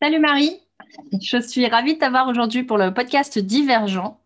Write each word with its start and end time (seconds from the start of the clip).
Salut 0.00 0.20
Marie, 0.20 0.60
je 1.20 1.40
suis 1.40 1.66
ravie 1.66 1.94
de 1.94 1.98
t'avoir 1.98 2.28
aujourd'hui 2.28 2.62
pour 2.62 2.78
le 2.78 2.94
podcast 2.94 3.36
Divergent. 3.36 4.20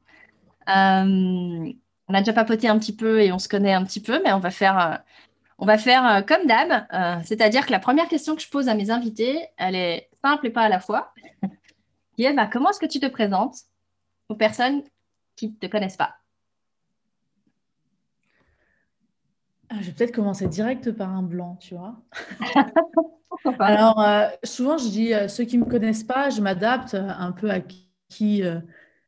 Euh, 0.69 1.73
on 2.09 2.15
a 2.15 2.19
déjà 2.19 2.35
papoté 2.35 2.69
un 2.69 2.79
petit 2.79 2.95
peu 2.95 3.23
et 3.23 3.33
on 3.33 3.39
se 3.39 3.49
connaît 3.49 3.73
un 3.73 3.83
petit 3.83 4.03
peu, 4.03 4.21
mais 4.23 4.35
on 4.35 4.39
va 4.39 4.51
faire, 4.51 4.79
euh, 4.79 4.97
on 5.57 5.65
va 5.65 5.79
faire 5.79 6.07
euh, 6.07 6.21
comme 6.21 6.47
d'hab. 6.47 6.87
C'est-à-dire 7.25 7.65
que 7.65 7.73
la 7.73 7.79
première 7.79 8.07
question 8.09 8.37
que 8.37 8.43
je 8.43 8.51
pose 8.51 8.69
à 8.69 8.75
mes 8.75 8.91
invités, 8.91 9.47
elle 9.57 9.75
est 9.75 10.11
simple 10.23 10.47
et 10.49 10.51
pas 10.51 10.65
à 10.65 10.69
la 10.69 10.79
fois. 10.79 11.15
Qui 12.17 12.25
est, 12.25 12.35
bah, 12.35 12.51
comment 12.53 12.69
est-ce 12.69 12.79
que 12.81 12.85
tu 12.85 13.01
te 13.01 13.07
présentes 13.07 13.57
aux 14.29 14.37
personnes 14.37 14.83
qui 15.37 15.49
ne 15.49 15.55
te 15.55 15.67
connaissent 15.69 15.97
pas? 15.97 16.17
Ah, 19.71 19.77
Je 19.81 19.87
vais 19.87 19.93
peut-être 19.93 20.15
commencer 20.15 20.49
direct 20.49 20.93
par 20.93 21.09
un 21.09 21.23
blanc, 21.23 21.57
tu 21.63 21.77
vois. 21.77 21.97
Alors, 23.59 24.05
souvent, 24.45 24.79
je 24.79 24.89
dis, 24.89 25.13
ceux 25.29 25.45
qui 25.45 25.59
ne 25.59 25.65
me 25.65 25.71
connaissent 25.71 26.05
pas, 26.05 26.31
je 26.31 26.41
m'adapte 26.41 26.95
un 26.95 27.33
peu 27.33 27.51
à 27.51 27.61
qui, 28.09 28.43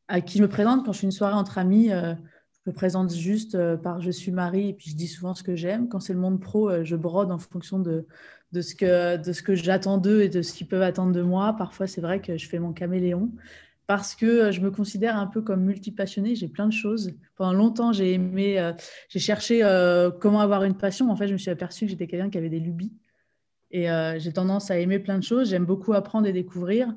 à 0.08 0.20
qui 0.20 0.38
je 0.38 0.42
me 0.42 0.48
présente 0.48 0.84
quand 0.84 0.92
je 0.92 1.00
fais 1.00 1.06
une 1.06 1.12
soirée 1.12 1.34
entre 1.34 1.58
amis 1.58 1.90
je 2.64 2.70
me 2.70 2.74
présente 2.74 3.12
juste 3.12 3.54
euh, 3.56 3.76
par 3.76 4.00
je 4.00 4.10
suis 4.10 4.32
Marie 4.32 4.70
et 4.70 4.72
puis 4.72 4.90
je 4.90 4.96
dis 4.96 5.08
souvent 5.08 5.34
ce 5.34 5.42
que 5.42 5.54
j'aime. 5.54 5.88
Quand 5.88 6.00
c'est 6.00 6.14
le 6.14 6.18
monde 6.18 6.40
pro, 6.40 6.70
euh, 6.70 6.84
je 6.84 6.96
brode 6.96 7.30
en 7.30 7.38
fonction 7.38 7.78
de, 7.78 8.06
de 8.52 8.60
ce 8.62 8.74
que, 8.74 9.42
que 9.42 9.54
j'attends 9.54 9.98
d'eux 9.98 10.22
et 10.22 10.30
de 10.30 10.40
ce 10.40 10.54
qu'ils 10.54 10.66
peuvent 10.66 10.82
attendre 10.82 11.12
de 11.12 11.20
moi. 11.20 11.54
Parfois, 11.58 11.86
c'est 11.86 12.00
vrai 12.00 12.22
que 12.22 12.38
je 12.38 12.48
fais 12.48 12.58
mon 12.58 12.72
caméléon 12.72 13.30
parce 13.86 14.14
que 14.14 14.24
euh, 14.24 14.50
je 14.50 14.62
me 14.62 14.70
considère 14.70 15.18
un 15.18 15.26
peu 15.26 15.42
comme 15.42 15.62
multipassionnée. 15.62 16.36
J'ai 16.36 16.48
plein 16.48 16.66
de 16.66 16.72
choses. 16.72 17.12
Pendant 17.36 17.52
longtemps, 17.52 17.92
j'ai 17.92 18.14
aimé, 18.14 18.72
j'ai 19.10 19.18
cherché 19.18 19.60
comment 20.20 20.40
avoir 20.40 20.64
une 20.64 20.76
passion. 20.76 21.10
En 21.10 21.16
fait, 21.16 21.26
je 21.26 21.34
me 21.34 21.38
suis 21.38 21.50
aperçue 21.50 21.84
que 21.84 21.90
j'étais 21.90 22.06
quelqu'un 22.06 22.30
qui 22.30 22.38
avait 22.38 22.48
des 22.48 22.60
lubies. 22.60 22.92
Et 23.76 23.88
j'ai 24.18 24.32
tendance 24.32 24.70
à 24.70 24.78
aimer 24.78 25.00
plein 25.00 25.18
de 25.18 25.24
choses. 25.24 25.50
J'aime 25.50 25.66
beaucoup 25.66 25.94
apprendre 25.94 26.28
et 26.28 26.32
découvrir. 26.32 26.94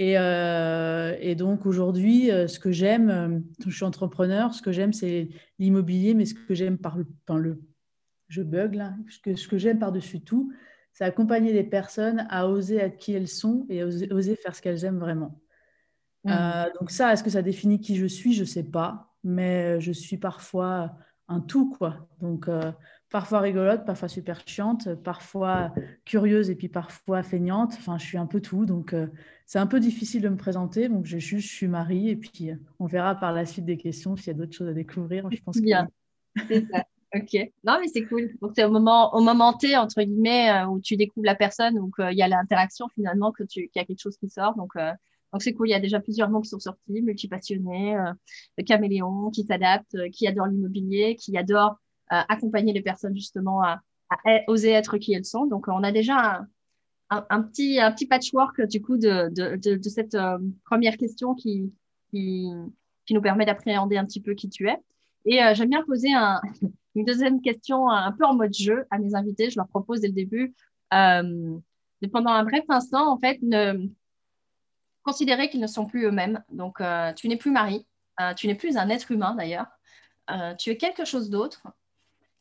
Euh, 0.00 1.16
et, 1.20 1.34
donc 1.34 1.66
aujourd'hui, 1.66 2.30
euh, 2.30 2.48
ce 2.48 2.58
que 2.58 2.72
j'aime, 2.72 3.10
euh, 3.10 3.38
je 3.66 3.74
suis 3.74 3.84
entrepreneur, 3.84 4.52
ce 4.52 4.62
que 4.62 4.72
j'aime, 4.72 4.92
c'est 4.92 5.28
l'immobilier, 5.58 6.14
mais 6.14 6.26
ce 6.26 6.34
que 6.34 6.54
j'aime 6.54 6.78
par 6.78 6.98
le, 6.98 7.06
le, 7.36 7.62
je 8.28 8.42
bug 8.42 8.74
là, 8.74 8.94
ce 9.08 9.18
que, 9.20 9.36
ce 9.36 9.46
que 9.46 9.56
j'aime 9.56 9.78
par-dessus 9.78 10.20
tout, 10.20 10.52
c'est 10.92 11.04
accompagner 11.04 11.52
les 11.52 11.64
personnes 11.64 12.26
à 12.28 12.48
oser 12.48 12.76
être 12.76 12.96
qui 12.96 13.12
elles 13.12 13.28
sont 13.28 13.66
et 13.68 13.82
oser, 13.84 14.36
faire 14.36 14.54
ce 14.54 14.62
qu'elles 14.62 14.84
aiment 14.84 14.98
vraiment. 14.98 15.40
Mmh. 16.26 16.32
donc 16.80 16.90
ça, 16.90 17.12
est-ce 17.12 17.22
que 17.22 17.28
ça 17.28 17.42
définit 17.42 17.80
qui 17.80 17.96
je 17.96 18.06
suis? 18.06 18.32
Je 18.32 18.40
ne 18.40 18.46
sais 18.46 18.62
pas, 18.62 19.14
mais 19.24 19.78
je 19.80 19.92
suis 19.92 20.16
parfois 20.16 20.96
un 21.28 21.40
tout, 21.40 21.68
quoi. 21.68 22.08
Donc, 22.22 22.48
parfois 23.10 23.40
rigolote, 23.40 23.84
parfois 23.84 24.08
super 24.08 24.42
chiante, 24.46 24.94
parfois 24.96 25.72
curieuse 26.04 26.50
et 26.50 26.56
puis 26.56 26.68
parfois 26.68 27.22
feignante. 27.22 27.74
Enfin, 27.78 27.96
je 27.96 28.04
suis 28.04 28.18
un 28.18 28.26
peu 28.26 28.40
tout. 28.40 28.66
Donc, 28.66 28.92
euh, 28.92 29.06
c'est 29.46 29.58
un 29.58 29.66
peu 29.66 29.78
difficile 29.78 30.22
de 30.22 30.28
me 30.28 30.36
présenter. 30.36 30.88
Donc, 30.88 31.06
je, 31.06 31.18
je 31.18 31.38
suis 31.38 31.68
Marie 31.68 32.08
et 32.10 32.16
puis 32.16 32.50
euh, 32.50 32.56
on 32.80 32.86
verra 32.86 33.14
par 33.14 33.32
la 33.32 33.46
suite 33.46 33.64
des 33.64 33.76
questions 33.76 34.16
s'il 34.16 34.28
y 34.28 34.30
a 34.30 34.34
d'autres 34.34 34.52
choses 34.52 34.68
à 34.68 34.72
découvrir. 34.72 35.30
Je 35.30 35.40
pense 35.42 35.60
Bien. 35.60 35.88
C'est 36.48 36.66
ça. 36.66 36.84
Ok. 37.14 37.52
Non, 37.62 37.78
mais 37.80 37.86
c'est 37.86 38.04
cool. 38.06 38.34
Donc, 38.42 38.52
c'est 38.56 38.64
au 38.64 38.70
moment, 38.72 39.14
au 39.14 39.20
moment 39.20 39.52
T, 39.52 39.76
entre 39.76 40.02
guillemets, 40.02 40.50
euh, 40.50 40.66
où 40.66 40.80
tu 40.80 40.96
découvres 40.96 41.26
la 41.26 41.36
personne, 41.36 41.76
donc 41.76 41.94
il 42.00 42.18
y 42.18 42.22
a 42.22 42.26
l'interaction 42.26 42.88
finalement, 42.88 43.30
que 43.30 43.44
tu, 43.44 43.68
qu'il 43.68 43.76
y 43.76 43.78
a 43.78 43.84
quelque 43.84 44.02
chose 44.02 44.16
qui 44.16 44.28
sort. 44.28 44.56
Donc, 44.56 44.72
donc 44.74 45.40
c'est 45.42 45.52
cool. 45.52 45.68
Il 45.68 45.70
y 45.70 45.74
a 45.74 45.80
déjà 45.80 46.00
plusieurs 46.00 46.28
mots 46.28 46.40
qui 46.40 46.48
sont 46.48 46.58
sortis 46.58 47.02
multipassionné, 47.02 47.96
le 48.58 48.64
caméléon, 48.64 49.30
qui 49.30 49.44
s'adapte, 49.44 49.96
qui 50.10 50.26
adore 50.26 50.46
l'immobilier, 50.46 51.14
qui 51.14 51.36
adore 51.36 51.76
accompagner 52.08 52.72
les 52.72 52.82
personnes 52.82 53.14
justement 53.14 53.62
à, 53.62 53.80
oser 54.46 54.70
être 54.70 54.98
qui 54.98 55.12
elles 55.12 55.24
sont. 55.24 55.46
Donc, 55.46 55.66
on 55.68 55.82
a 55.82 55.92
déjà 55.92 56.46
un, 57.10 57.42
petit, 57.42 57.80
un 57.80 57.92
petit 57.92 58.06
patchwork 58.06 58.62
du 58.62 58.80
coup 58.80 58.96
de, 58.96 59.28
de, 59.32 59.88
cette 59.88 60.14
euh, 60.14 60.38
première 60.64 60.96
question 60.96 61.34
qui, 61.34 61.72
qui, 62.10 62.50
nous 63.10 63.20
permet 63.20 63.44
d'appréhender 63.44 63.96
un 63.96 64.04
petit 64.04 64.20
peu 64.20 64.34
qui 64.34 64.48
tu 64.48 64.68
es. 64.68 64.76
Et 65.26 65.42
euh, 65.42 65.54
j'aime 65.54 65.70
bien 65.70 65.84
poser 65.84 66.08
une 66.94 67.04
deuxième 67.04 67.40
question 67.40 67.88
un 67.88 68.12
peu 68.12 68.24
en 68.24 68.34
mode 68.34 68.54
jeu 68.54 68.86
à 68.90 68.98
mes 68.98 69.14
invités. 69.14 69.50
Je 69.50 69.56
leur 69.56 69.68
propose 69.68 70.00
dès 70.00 70.08
le 70.08 70.14
début 70.14 70.54
euh, 70.92 71.58
pendant 72.12 72.30
un 72.30 72.44
bref 72.44 72.64
instant, 72.68 73.10
en 73.10 73.18
fait, 73.18 73.38
ne, 73.42 73.88
considérer 75.02 75.48
qu'ils 75.48 75.60
ne 75.60 75.66
sont 75.66 75.86
plus 75.86 76.04
eux-mêmes. 76.04 76.42
Donc, 76.50 76.78
tu 77.16 77.28
n'es 77.28 77.36
plus 77.36 77.50
Marie, 77.50 77.86
tu 78.36 78.46
n'es 78.46 78.54
plus 78.54 78.76
un 78.76 78.90
être 78.90 79.10
humain 79.10 79.34
d'ailleurs, 79.34 79.66
tu 80.58 80.70
es 80.70 80.76
quelque 80.76 81.06
chose 81.06 81.30
d'autre 81.30 81.66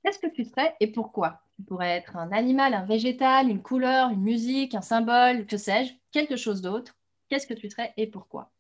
qu'est-ce 0.04 0.20
que 0.20 0.28
tu 0.28 0.44
serais 0.44 0.76
et 0.80 0.88
pourquoi? 0.88 1.42
Tu 1.56 1.64
pourrais 1.64 1.98
être 1.98 2.18
un 2.18 2.32
animal, 2.32 2.74
un 2.74 2.86
végétal, 2.86 3.50
une 3.50 3.62
couleur, 3.62 4.10
une 4.10 4.22
musique, 4.22 4.76
un 4.76 4.82
symbole, 4.82 5.46
que 5.46 5.58
sais-je, 5.58 5.94
quelque 6.12 6.36
chose 6.36 6.62
d'autre. 6.62 6.96
Qu'est-ce 7.30 7.48
que 7.48 7.54
tu 7.54 7.70
serais 7.70 7.94
et 7.98 8.08
pourquoi? 8.08 8.52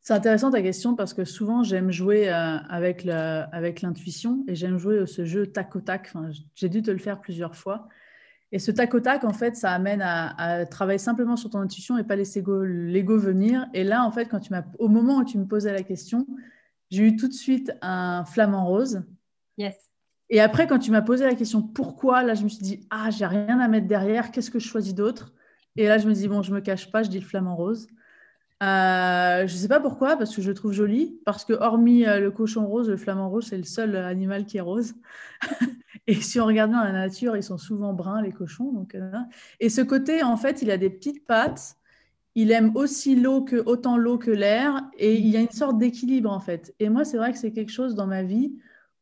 C'est 0.00 0.14
intéressant 0.14 0.50
ta 0.50 0.62
question 0.62 0.96
parce 0.96 1.12
que 1.12 1.24
souvent 1.24 1.62
j'aime 1.62 1.90
jouer 1.90 2.30
euh, 2.30 2.56
avec 2.70 3.04
l'intuition 3.04 4.44
et 4.48 4.54
j'aime 4.54 4.78
jouer 4.78 5.06
ce 5.06 5.24
jeu 5.24 5.46
tac 5.46 5.76
au 5.76 5.80
tac. 5.80 6.12
J'ai 6.54 6.68
dû 6.68 6.82
te 6.82 6.90
le 6.90 6.98
faire 6.98 7.20
plusieurs 7.20 7.54
fois. 7.54 7.88
Et 8.52 8.58
ce 8.58 8.72
tac 8.72 8.94
au 8.94 9.00
tac, 9.00 9.22
en 9.24 9.32
fait, 9.32 9.54
ça 9.56 9.70
amène 9.70 10.02
à, 10.02 10.66
travailler 10.66 10.98
simplement 10.98 11.36
sur 11.36 11.50
ton 11.50 11.60
intuition 11.60 11.98
et 11.98 12.04
pas 12.04 12.16
laisser 12.16 12.42
l'ego 12.64 13.16
venir. 13.16 13.66
Et 13.74 13.84
là, 13.84 14.04
en 14.04 14.10
fait, 14.10 14.26
quand 14.26 14.40
tu 14.40 14.52
au 14.78 14.88
moment 14.88 15.18
où 15.18 15.24
tu 15.24 15.38
me 15.38 15.46
posais 15.46 15.72
la 15.72 15.82
question, 15.82 16.26
j'ai 16.90 17.04
eu 17.04 17.16
tout 17.16 17.28
de 17.28 17.32
suite 17.32 17.72
un 17.80 18.24
flamant 18.24 18.66
rose. 18.66 19.02
Yes. 19.56 19.89
Et 20.30 20.40
après, 20.40 20.68
quand 20.68 20.78
tu 20.78 20.92
m'as 20.92 21.02
posé 21.02 21.24
la 21.24 21.34
question 21.34 21.60
pourquoi, 21.60 22.22
là, 22.22 22.34
je 22.34 22.44
me 22.44 22.48
suis 22.48 22.62
dit, 22.62 22.86
ah, 22.90 23.10
j'ai 23.10 23.26
rien 23.26 23.58
à 23.58 23.68
mettre 23.68 23.88
derrière, 23.88 24.30
qu'est-ce 24.30 24.50
que 24.50 24.60
je 24.60 24.66
choisis 24.66 24.94
d'autre? 24.94 25.34
Et 25.76 25.88
là, 25.88 25.98
je 25.98 26.08
me 26.08 26.14
dis, 26.14 26.28
bon, 26.28 26.42
je 26.42 26.52
me 26.52 26.60
cache 26.60 26.90
pas, 26.90 27.02
je 27.02 27.10
dis 27.10 27.18
le 27.18 27.26
flamant 27.26 27.56
rose. 27.56 27.88
Euh, 28.62 29.46
je 29.46 29.52
ne 29.54 29.58
sais 29.58 29.68
pas 29.68 29.80
pourquoi, 29.80 30.16
parce 30.16 30.34
que 30.36 30.42
je 30.42 30.48
le 30.48 30.54
trouve 30.54 30.72
joli, 30.72 31.18
parce 31.24 31.44
que 31.44 31.54
hormis 31.54 32.06
euh, 32.06 32.20
le 32.20 32.30
cochon 32.30 32.66
rose, 32.66 32.90
le 32.90 32.96
flamant 32.96 33.28
rose, 33.28 33.46
c'est 33.48 33.56
le 33.56 33.64
seul 33.64 33.96
animal 33.96 34.46
qui 34.46 34.58
est 34.58 34.60
rose. 34.60 34.94
et 36.06 36.14
si 36.14 36.38
on 36.38 36.46
regarde 36.46 36.70
dans 36.70 36.84
la 36.84 36.92
nature, 36.92 37.36
ils 37.36 37.42
sont 37.42 37.58
souvent 37.58 37.92
bruns, 37.92 38.22
les 38.22 38.32
cochons. 38.32 38.70
Donc, 38.70 38.94
euh, 38.94 39.10
et 39.58 39.68
ce 39.68 39.80
côté, 39.80 40.22
en 40.22 40.36
fait, 40.36 40.62
il 40.62 40.70
a 40.70 40.76
des 40.76 40.90
petites 40.90 41.26
pattes. 41.26 41.76
Il 42.36 42.52
aime 42.52 42.76
aussi 42.76 43.16
l'eau 43.16 43.42
que 43.42 43.56
autant 43.66 43.96
l'eau 43.96 44.16
que 44.16 44.30
l'air, 44.30 44.82
et 44.96 45.16
il 45.16 45.26
y 45.26 45.36
a 45.36 45.40
une 45.40 45.50
sorte 45.50 45.78
d'équilibre 45.78 46.30
en 46.30 46.38
fait. 46.38 46.72
Et 46.78 46.88
moi, 46.88 47.04
c'est 47.04 47.16
vrai 47.16 47.32
que 47.32 47.38
c'est 47.38 47.50
quelque 47.50 47.72
chose 47.72 47.96
dans 47.96 48.06
ma 48.06 48.22
vie 48.22 48.52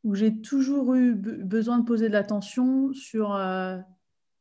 où 0.05 0.15
j'ai 0.15 0.41
toujours 0.41 0.95
eu 0.95 1.15
besoin 1.15 1.79
de 1.79 1.85
poser 1.85 2.09
de 2.09 2.13
l'attention 2.13 2.93
sur 2.93 3.35
euh, 3.35 3.79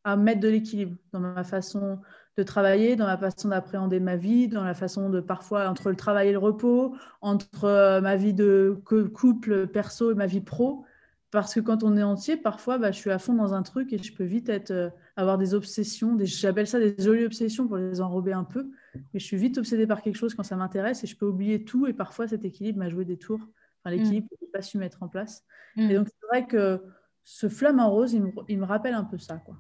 à 0.04 0.16
mettre 0.16 0.40
de 0.40 0.48
l'équilibre 0.48 0.96
dans 1.12 1.20
ma 1.20 1.44
façon 1.44 2.00
de 2.38 2.44
travailler, 2.44 2.96
dans 2.96 3.06
ma 3.06 3.18
façon 3.18 3.50
d'appréhender 3.50 4.00
ma 4.00 4.16
vie, 4.16 4.48
dans 4.48 4.64
la 4.64 4.76
façon 4.76 5.10
de 5.10 5.20
parfois 5.20 5.68
entre 5.68 5.90
le 5.90 5.96
travail 5.96 6.30
et 6.30 6.32
le 6.32 6.38
repos, 6.38 6.96
entre 7.22 7.66
euh, 7.66 8.00
ma 8.00 8.16
vie 8.16 8.34
de 8.34 8.80
couple 9.14 9.68
perso 9.68 10.12
et 10.12 10.16
ma 10.16 10.28
vie 10.28 10.42
pro. 10.42 10.86
Parce 11.32 11.56
que 11.56 11.60
quand 11.60 11.84
on 11.84 11.98
est 11.98 12.04
entier, 12.04 12.38
parfois, 12.38 12.78
bah, 12.78 12.92
je 12.92 12.98
suis 12.98 13.12
à 13.12 13.20
fond 13.20 13.34
dans 13.34 13.54
un 13.54 13.62
truc 13.64 13.92
et 13.92 13.98
je 13.98 14.14
peux 14.14 14.24
vite 14.24 14.48
être, 14.48 14.72
euh, 14.72 14.90
avoir 15.18 15.38
des 15.38 15.54
obsessions. 15.54 16.18
J'appelle 16.22 16.68
ça 16.68 16.80
des 16.80 16.96
jolies 17.00 17.26
obsessions 17.26 17.68
pour 17.68 17.78
les 17.78 18.00
enrober 18.00 18.32
un 18.32 18.46
peu. 18.46 18.70
Mais 18.96 19.20
je 19.20 19.26
suis 19.26 19.36
vite 19.36 19.58
obsédée 19.58 19.88
par 19.88 20.02
quelque 20.02 20.16
chose 20.16 20.36
quand 20.36 20.44
ça 20.44 20.56
m'intéresse 20.56 21.04
et 21.04 21.08
je 21.08 21.18
peux 21.18 21.26
oublier 21.26 21.66
tout. 21.66 21.86
Et 21.86 21.94
parfois, 21.94 22.28
cet 22.28 22.46
équilibre 22.46 22.80
m'a 22.80 22.90
joué 22.90 23.04
des 23.04 23.18
tours 23.18 23.42
l'équilibre 23.90 24.28
mm. 24.42 24.52
pas 24.52 24.62
su 24.62 24.78
mettre 24.78 25.04
en 25.04 25.08
place. 25.08 25.44
Mm. 25.76 25.92
Et 25.92 25.94
donc, 25.96 26.08
c'est 26.08 26.28
vrai 26.28 26.48
que 26.48 26.84
ce 27.24 27.50
flamant 27.50 27.90
rose, 27.90 28.14
il 28.14 28.24
me, 28.24 28.32
il 28.48 28.60
me 28.60 28.66
rappelle 28.66 28.94
un 28.94 29.04
peu 29.04 29.18
ça. 29.18 29.38
quoi. 29.38 29.56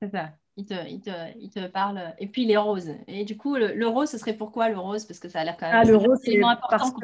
C'est 0.00 0.10
ça. 0.10 0.30
Il 0.56 0.66
te, 0.66 0.74
il, 0.88 1.00
te, 1.00 1.10
il 1.38 1.50
te, 1.50 1.66
parle. 1.66 2.14
Et 2.18 2.26
puis 2.26 2.44
les 2.44 2.56
roses. 2.56 2.92
Et 3.06 3.24
du 3.24 3.36
coup, 3.36 3.56
le, 3.56 3.86
rose, 3.86 4.10
ce 4.10 4.18
serait 4.18 4.34
pourquoi 4.34 4.68
le 4.68 4.78
rose? 4.78 5.06
Parce 5.06 5.18
que 5.18 5.28
ça 5.28 5.40
a 5.40 5.44
l'air 5.44 5.56
quand 5.56 5.66
même 5.66 5.80
ah, 5.80 5.84
le 5.84 5.96
rose, 5.96 6.18
c'est 6.22 6.42
important. 6.42 6.94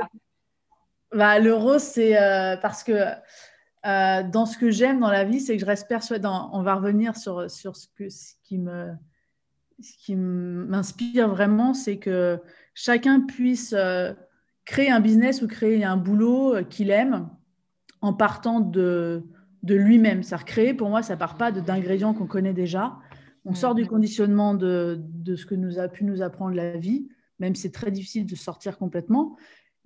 bah, 1.12 1.38
le 1.38 1.54
rose, 1.54 1.82
c'est 1.82 2.20
euh, 2.20 2.56
parce 2.58 2.84
que 2.84 2.92
euh, 2.92 4.22
dans 4.24 4.44
ce 4.44 4.58
que 4.58 4.70
j'aime 4.70 5.00
dans 5.00 5.10
la 5.10 5.24
vie, 5.24 5.40
c'est 5.40 5.54
que 5.54 5.60
je 5.60 5.66
reste 5.66 5.88
persuadée. 5.88 6.28
On 6.28 6.62
va 6.62 6.74
revenir 6.74 7.16
sur, 7.16 7.50
sur 7.50 7.74
ce, 7.76 7.86
que, 7.96 8.10
ce 8.10 8.34
qui 8.44 8.58
me 8.58 8.92
ce 9.80 9.96
qui 9.96 10.16
m'inspire 10.16 11.28
vraiment, 11.28 11.72
c'est 11.72 11.98
que 11.98 12.40
chacun 12.74 13.20
puisse 13.20 13.72
euh, 13.76 14.12
créer 14.68 14.90
un 14.90 15.00
business 15.00 15.40
ou 15.40 15.48
créer 15.48 15.82
un 15.82 15.96
boulot 15.96 16.54
euh, 16.54 16.62
qu'il 16.62 16.90
aime 16.90 17.30
en 18.02 18.12
partant 18.12 18.60
de, 18.60 19.24
de 19.62 19.74
lui-même. 19.74 20.22
Ça 20.22 20.36
créer, 20.36 20.74
pour 20.74 20.90
moi, 20.90 21.02
ça 21.02 21.16
part 21.16 21.38
pas 21.38 21.50
d'ingrédients 21.50 22.12
qu'on 22.12 22.26
connaît 22.26 22.52
déjà. 22.52 22.98
On 23.46 23.54
sort 23.54 23.74
du 23.74 23.86
conditionnement 23.86 24.52
de, 24.52 25.00
de, 25.00 25.36
ce 25.36 25.46
que 25.46 25.54
nous 25.54 25.78
a 25.78 25.88
pu 25.88 26.04
nous 26.04 26.20
apprendre 26.20 26.54
la 26.54 26.76
vie, 26.76 27.08
même 27.38 27.54
si 27.54 27.62
c'est 27.62 27.72
très 27.72 27.90
difficile 27.90 28.26
de 28.26 28.34
sortir 28.36 28.76
complètement. 28.76 29.36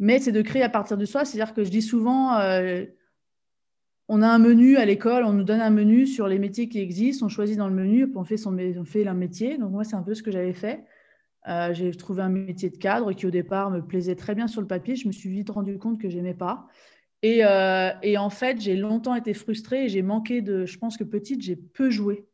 Mais 0.00 0.18
c'est 0.18 0.32
de 0.32 0.42
créer 0.42 0.64
à 0.64 0.68
partir 0.68 0.96
de 0.96 1.04
soi. 1.04 1.24
C'est-à-dire 1.24 1.54
que 1.54 1.62
je 1.62 1.70
dis 1.70 1.80
souvent, 1.80 2.36
euh, 2.38 2.84
on 4.08 4.20
a 4.20 4.26
un 4.26 4.38
menu 4.38 4.78
à 4.78 4.84
l'école, 4.84 5.22
on 5.24 5.32
nous 5.32 5.44
donne 5.44 5.60
un 5.60 5.70
menu 5.70 6.08
sur 6.08 6.26
les 6.26 6.40
métiers 6.40 6.68
qui 6.68 6.80
existent, 6.80 7.26
on 7.26 7.28
choisit 7.28 7.56
dans 7.56 7.68
le 7.68 7.74
menu, 7.74 8.08
puis 8.08 8.16
on 8.16 8.24
fait, 8.24 8.36
son, 8.36 8.58
on 8.58 8.84
fait 8.84 9.06
un 9.06 9.14
métier. 9.14 9.58
Donc 9.58 9.70
moi, 9.70 9.84
c'est 9.84 9.94
un 9.94 10.02
peu 10.02 10.14
ce 10.14 10.24
que 10.24 10.32
j'avais 10.32 10.54
fait. 10.54 10.84
Euh, 11.48 11.74
j'ai 11.74 11.90
trouvé 11.92 12.22
un 12.22 12.28
métier 12.28 12.70
de 12.70 12.76
cadre 12.76 13.12
qui 13.12 13.26
au 13.26 13.30
départ 13.30 13.70
me 13.70 13.80
plaisait 13.80 14.14
très 14.14 14.34
bien 14.34 14.46
sur 14.46 14.60
le 14.60 14.66
papier. 14.66 14.94
Je 14.94 15.08
me 15.08 15.12
suis 15.12 15.30
vite 15.30 15.50
rendu 15.50 15.78
compte 15.78 16.00
que 16.00 16.08
j'aimais 16.08 16.34
pas. 16.34 16.68
Et, 17.22 17.44
euh, 17.44 17.90
et, 18.02 18.18
en 18.18 18.30
fait, 18.30 18.60
j'ai 18.60 18.76
longtemps 18.76 19.14
été 19.14 19.32
frustrée 19.32 19.84
et 19.84 19.88
j'ai 19.88 20.02
manqué 20.02 20.42
de. 20.42 20.66
Je 20.66 20.78
pense 20.78 20.96
que 20.96 21.04
petite, 21.04 21.42
j'ai 21.42 21.56
peu 21.56 21.90
joué. 21.90 22.26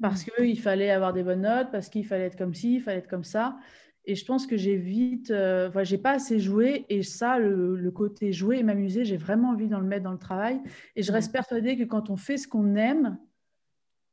Parce 0.00 0.26
mm. 0.26 0.30
qu'il 0.36 0.60
fallait 0.60 0.90
avoir 0.90 1.12
des 1.12 1.22
bonnes 1.22 1.42
notes, 1.42 1.70
parce 1.70 1.88
qu'il 1.88 2.06
fallait 2.06 2.24
être 2.24 2.36
comme 2.36 2.54
ci, 2.54 2.76
il 2.76 2.80
fallait 2.80 2.98
être 2.98 3.08
comme 3.08 3.24
ça. 3.24 3.56
Et 4.04 4.14
je 4.14 4.24
pense 4.24 4.46
que 4.46 4.56
j'ai 4.56 4.76
vite, 4.76 5.30
euh, 5.30 5.68
enfin, 5.68 5.84
j'ai 5.84 5.98
pas 5.98 6.12
assez 6.12 6.40
joué. 6.40 6.86
Et 6.88 7.02
ça, 7.02 7.38
le, 7.38 7.90
côté 7.90 8.32
jouer 8.32 8.58
et 8.58 8.62
m'amuser, 8.62 9.04
j'ai 9.04 9.18
vraiment 9.18 9.50
envie 9.50 9.68
de 9.68 9.76
le 9.76 9.82
mettre 9.82 10.04
dans 10.04 10.12
le 10.12 10.18
travail. 10.18 10.60
Et 10.96 11.02
je 11.02 11.12
reste 11.12 11.30
persuadée 11.30 11.76
que 11.76 11.84
quand 11.84 12.08
on 12.08 12.16
fait 12.16 12.38
ce 12.38 12.48
qu'on 12.48 12.74
aime 12.74 13.18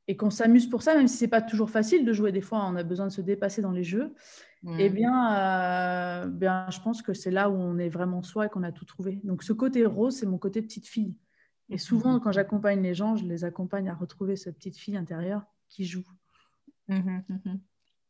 et 0.08 0.16
qu'on 0.16 0.30
s'amuse 0.30 0.70
pour 0.70 0.84
ça, 0.84 0.96
même 0.96 1.08
si 1.08 1.18
c'est 1.18 1.28
pas 1.28 1.42
toujours 1.42 1.70
facile 1.70 2.06
de 2.06 2.14
jouer, 2.14 2.32
des 2.32 2.42
fois, 2.42 2.66
on 2.66 2.76
a 2.76 2.84
besoin 2.84 3.08
de 3.08 3.12
se 3.12 3.22
dépasser 3.22 3.62
dans 3.62 3.72
les 3.72 3.84
jeux. 3.84 4.14
Eh 4.80 4.90
bien, 4.90 5.36
euh, 5.36 6.26
bien, 6.26 6.66
je 6.72 6.80
pense 6.80 7.04
que 7.04 7.14
c'est 7.14 7.30
là 7.30 7.52
où 7.52 7.54
on 7.54 7.78
est 7.78 7.90
vraiment 7.90 8.24
soi 8.24 8.48
et 8.48 8.50
qu'on 8.50 8.64
a 8.64 8.72
tout 8.72 8.86
trouvé. 8.86 9.22
Donc, 9.24 9.44
ce 9.44 9.54
côté 9.54 9.86
rose, 9.86 10.16
c'est 10.16 10.26
mon 10.26 10.40
côté 10.40 10.62
petite 10.64 10.88
fille. 10.88 11.16
Et 11.70 11.78
souvent, 11.78 12.20
quand 12.20 12.32
j'accompagne 12.32 12.82
les 12.82 12.96
gens, 12.96 13.16
je 13.16 13.26
les 13.26 13.44
accompagne 13.44 13.90
à 13.90 13.94
retrouver 13.94 14.36
cette 14.36 14.56
petite 14.56 14.78
fille 14.78 14.98
intérieure 14.98 15.44
qui 15.70 15.86
joue. 15.86 16.04
Je 16.88 16.96
ne 16.96 17.20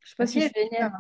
sais 0.04 0.16
pas 0.18 0.28
si 0.28 0.40
génial. 0.42 0.94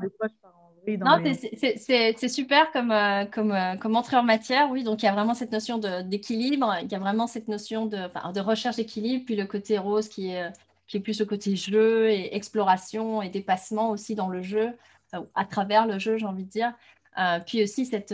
Non, 0.99 1.23
c'est 1.23 2.27
super 2.27 2.71
comme, 2.71 2.91
euh, 2.91 3.25
comme, 3.25 3.51
euh, 3.51 3.75
comme 3.77 3.95
entrée 3.95 4.17
en 4.17 4.23
matière, 4.23 4.69
oui. 4.71 4.83
Donc, 4.83 5.03
il 5.03 5.05
y 5.05 5.09
a 5.09 5.13
vraiment 5.13 5.33
cette 5.33 5.51
notion 5.51 5.77
d'équilibre, 5.77 6.75
il 6.81 6.91
y 6.91 6.95
a 6.95 6.99
vraiment 6.99 7.27
cette 7.27 7.47
notion 7.47 7.85
de, 7.85 7.97
de 8.33 8.39
recherche 8.41 8.75
d'équilibre, 8.75 9.23
puis 9.25 9.35
le 9.35 9.45
côté 9.45 9.77
rose 9.77 10.09
qui 10.09 10.31
est, 10.31 10.51
qui 10.87 10.97
est 10.97 10.99
plus 10.99 11.19
le 11.19 11.25
côté 11.25 11.55
jeu 11.55 12.09
et 12.09 12.35
exploration 12.35 13.21
et 13.21 13.29
dépassement 13.29 13.91
aussi 13.91 14.15
dans 14.15 14.29
le 14.29 14.41
jeu, 14.41 14.71
euh, 15.13 15.21
à 15.35 15.45
travers 15.45 15.87
le 15.87 15.99
jeu, 15.99 16.17
j'ai 16.17 16.25
envie 16.25 16.45
de 16.45 16.49
dire. 16.49 16.73
puis 17.45 17.63
aussi 17.63 17.85
cette. 17.85 18.13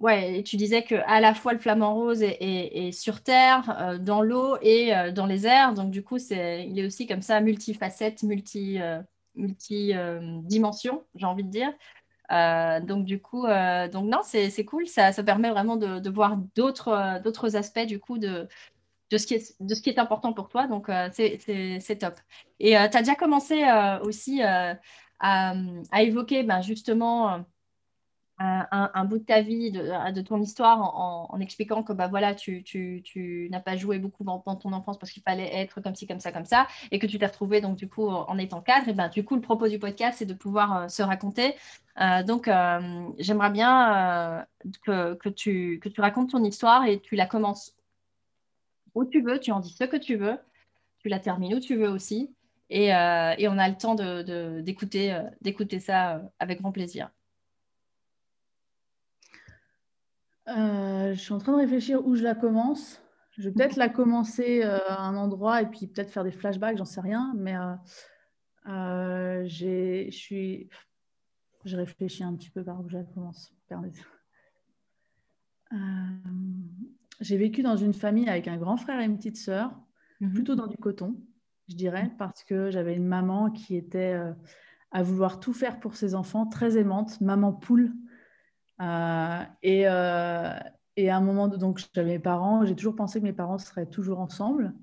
Ouais, 0.00 0.42
tu 0.44 0.56
disais 0.56 0.82
que 0.82 0.94
à 1.06 1.20
la 1.20 1.34
fois 1.34 1.52
le 1.52 1.58
flamant 1.58 1.94
rose 1.94 2.22
est, 2.22 2.90
sur 2.92 3.22
terre, 3.22 3.98
dans 4.00 4.22
l'eau 4.22 4.56
et 4.62 4.92
dans 5.12 5.26
les 5.26 5.46
airs. 5.46 5.74
Donc 5.74 5.90
du 5.90 6.02
coup, 6.02 6.18
c'est, 6.18 6.66
il 6.66 6.78
est 6.78 6.86
aussi 6.86 7.06
comme 7.06 7.20
ça 7.20 7.40
multifacette, 7.42 8.22
multi, 8.22 8.78
multi-dimension, 9.34 11.04
j'ai 11.14 11.26
envie 11.26 11.44
de 11.44 11.50
dire. 11.50 11.72
Euh, 12.30 12.80
donc 12.80 13.04
du 13.04 13.20
coup, 13.20 13.46
euh, 13.46 13.88
donc 13.88 14.06
non, 14.08 14.20
c'est 14.22 14.64
cool, 14.64 14.86
ça, 14.86 15.12
ça, 15.12 15.24
permet 15.24 15.50
vraiment 15.50 15.76
de, 15.76 16.08
voir 16.10 16.36
d'autres 16.54 17.20
d'autres 17.24 17.56
aspects 17.56 17.86
du 17.86 17.98
coup 17.98 18.18
de, 18.18 18.46
de, 19.10 19.18
ce 19.18 19.26
qui 19.26 19.90
est, 19.90 19.98
important 19.98 20.32
pour 20.32 20.48
toi, 20.48 20.66
donc 20.66 20.88
euh, 20.88 21.08
c'est 21.12 21.98
top. 21.98 22.14
Et 22.58 22.70
tu 22.70 22.76
as 22.76 22.88
déjà 22.88 23.14
commencé 23.14 23.64
aussi 24.02 24.42
à, 24.42 24.78
à, 25.20 26.02
évoquer 26.02 26.42
ben, 26.42 26.62
justement 26.62 27.44
un, 28.40 29.04
bout 29.04 29.18
de 29.18 29.24
ta 29.24 29.42
vie, 29.42 29.70
de, 29.70 30.20
ton 30.22 30.40
histoire, 30.40 30.80
en, 30.80 31.40
expliquant 31.40 31.82
que 31.82 31.92
bah, 31.92 32.08
voilà, 32.08 32.34
tu, 32.34 32.64
n'as 33.50 33.60
pas 33.60 33.76
joué 33.76 33.98
beaucoup 33.98 34.24
dans, 34.24 34.38
ton 34.38 34.72
enfance 34.72 34.98
parce 34.98 35.12
qu'il 35.12 35.22
fallait 35.22 35.54
être 35.54 35.80
comme 35.80 35.94
ci, 35.94 36.06
comme 36.06 36.20
ça, 36.20 36.32
comme 36.32 36.46
ça, 36.46 36.66
et 36.90 36.98
que 36.98 37.06
tu 37.06 37.18
t'es 37.18 37.26
retrouvé 37.26 37.60
donc 37.60 37.76
du 37.76 37.88
coup 37.88 38.08
en 38.08 38.38
étant 38.38 38.60
cadre, 38.62 38.88
et 38.88 38.94
ben, 38.94 39.08
du 39.08 39.24
coup 39.24 39.34
le 39.34 39.42
propos 39.42 39.68
du 39.68 39.78
podcast 39.78 40.18
c'est 40.18 40.26
de 40.26 40.34
pouvoir 40.34 40.76
euh, 40.76 40.88
se 40.88 41.02
raconter. 41.02 41.54
Euh, 42.00 42.22
donc 42.22 42.48
euh, 42.48 43.08
j'aimerais 43.18 43.50
bien 43.50 44.46
que, 44.84 45.28
tu, 45.28 45.78
que 45.80 45.88
tu 45.88 46.00
racontes 46.00 46.30
ton 46.30 46.42
histoire 46.42 46.86
et 46.86 47.00
tu 47.00 47.16
la 47.16 47.26
commences 47.26 47.74
où 48.94 49.04
tu 49.04 49.22
veux, 49.22 49.38
tu 49.38 49.52
en 49.52 49.60
dis 49.60 49.70
ce 49.72 49.84
que 49.84 49.96
tu 49.96 50.16
veux, 50.16 50.38
tu 50.98 51.08
la 51.08 51.18
termines 51.18 51.54
où 51.54 51.60
tu 51.60 51.76
veux 51.76 51.88
aussi, 51.88 52.34
et, 52.68 52.86
et 52.88 53.48
on 53.48 53.58
a 53.58 53.68
le 53.68 53.76
temps 53.76 53.94
d'écouter 53.94 55.12
de, 55.12 55.22
d'écouter 55.40 55.80
ça 55.80 56.22
avec 56.38 56.60
grand 56.60 56.72
plaisir. 56.72 57.10
Euh, 60.50 61.14
je 61.14 61.20
suis 61.20 61.32
en 61.32 61.38
train 61.38 61.52
de 61.52 61.58
réfléchir 61.58 62.04
où 62.06 62.16
je 62.16 62.22
la 62.22 62.34
commence. 62.34 63.00
Je 63.32 63.42
vais 63.42 63.52
peut-être 63.52 63.76
la 63.76 63.88
commencer 63.88 64.62
euh, 64.64 64.78
à 64.88 65.02
un 65.02 65.16
endroit 65.16 65.62
et 65.62 65.66
puis 65.66 65.86
peut-être 65.86 66.10
faire 66.10 66.24
des 66.24 66.32
flashbacks, 66.32 66.76
j'en 66.76 66.84
sais 66.84 67.00
rien. 67.00 67.32
Mais 67.36 67.56
euh, 68.66 69.44
je 69.46 70.08
suis, 70.10 70.68
je 71.64 71.76
réfléchis 71.76 72.24
un 72.24 72.34
petit 72.34 72.50
peu 72.50 72.64
par 72.64 72.80
où 72.80 72.88
je 72.88 72.98
la 72.98 73.04
commence. 73.04 73.52
J'ai 77.20 77.36
vécu 77.36 77.62
dans 77.62 77.76
une 77.76 77.94
famille 77.94 78.28
avec 78.28 78.48
un 78.48 78.56
grand 78.56 78.76
frère 78.76 79.00
et 79.00 79.04
une 79.04 79.16
petite 79.16 79.36
sœur, 79.36 79.72
mhm. 80.20 80.32
plutôt 80.32 80.54
dans 80.54 80.66
du 80.66 80.76
coton, 80.76 81.16
je 81.68 81.74
dirais, 81.76 82.10
parce 82.18 82.44
que 82.44 82.70
j'avais 82.70 82.96
une 82.96 83.06
maman 83.06 83.50
qui 83.50 83.76
était 83.76 84.18
à 84.92 85.02
vouloir 85.02 85.40
tout 85.40 85.52
faire 85.52 85.78
pour 85.78 85.94
ses 85.94 86.14
enfants, 86.14 86.46
très 86.46 86.76
aimante, 86.76 87.20
maman 87.20 87.52
poule. 87.52 87.92
Euh, 88.80 89.42
et, 89.62 89.84
euh, 89.86 90.52
et, 90.96 91.10
à 91.10 91.16
un 91.16 91.20
moment, 91.20 91.48
donc 91.48 91.80
j'avais 91.94 92.12
mes 92.12 92.18
parents, 92.18 92.64
j'ai 92.64 92.74
toujours 92.74 92.96
pensé 92.96 93.20
que 93.20 93.24
mes 93.24 93.32
parents 93.32 93.58
seraient 93.58 93.86
toujours 93.86 94.20
ensemble. 94.20 94.74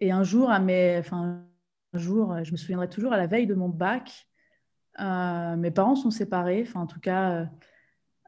Et 0.00 0.10
un 0.10 0.22
jour, 0.22 0.50
à 0.50 0.58
mes, 0.58 0.96
enfin, 0.98 1.44
un 1.92 1.98
jour, 1.98 2.42
je 2.44 2.52
me 2.52 2.56
souviendrai 2.56 2.88
toujours, 2.88 3.12
à 3.12 3.16
la 3.16 3.26
veille 3.26 3.46
de 3.46 3.54
mon 3.54 3.68
bac, 3.68 4.26
euh, 5.00 5.56
mes 5.56 5.70
parents 5.70 5.96
sont 5.96 6.10
séparés. 6.10 6.64
Enfin, 6.66 6.80
en 6.80 6.86
tout 6.86 7.00
cas, 7.00 7.48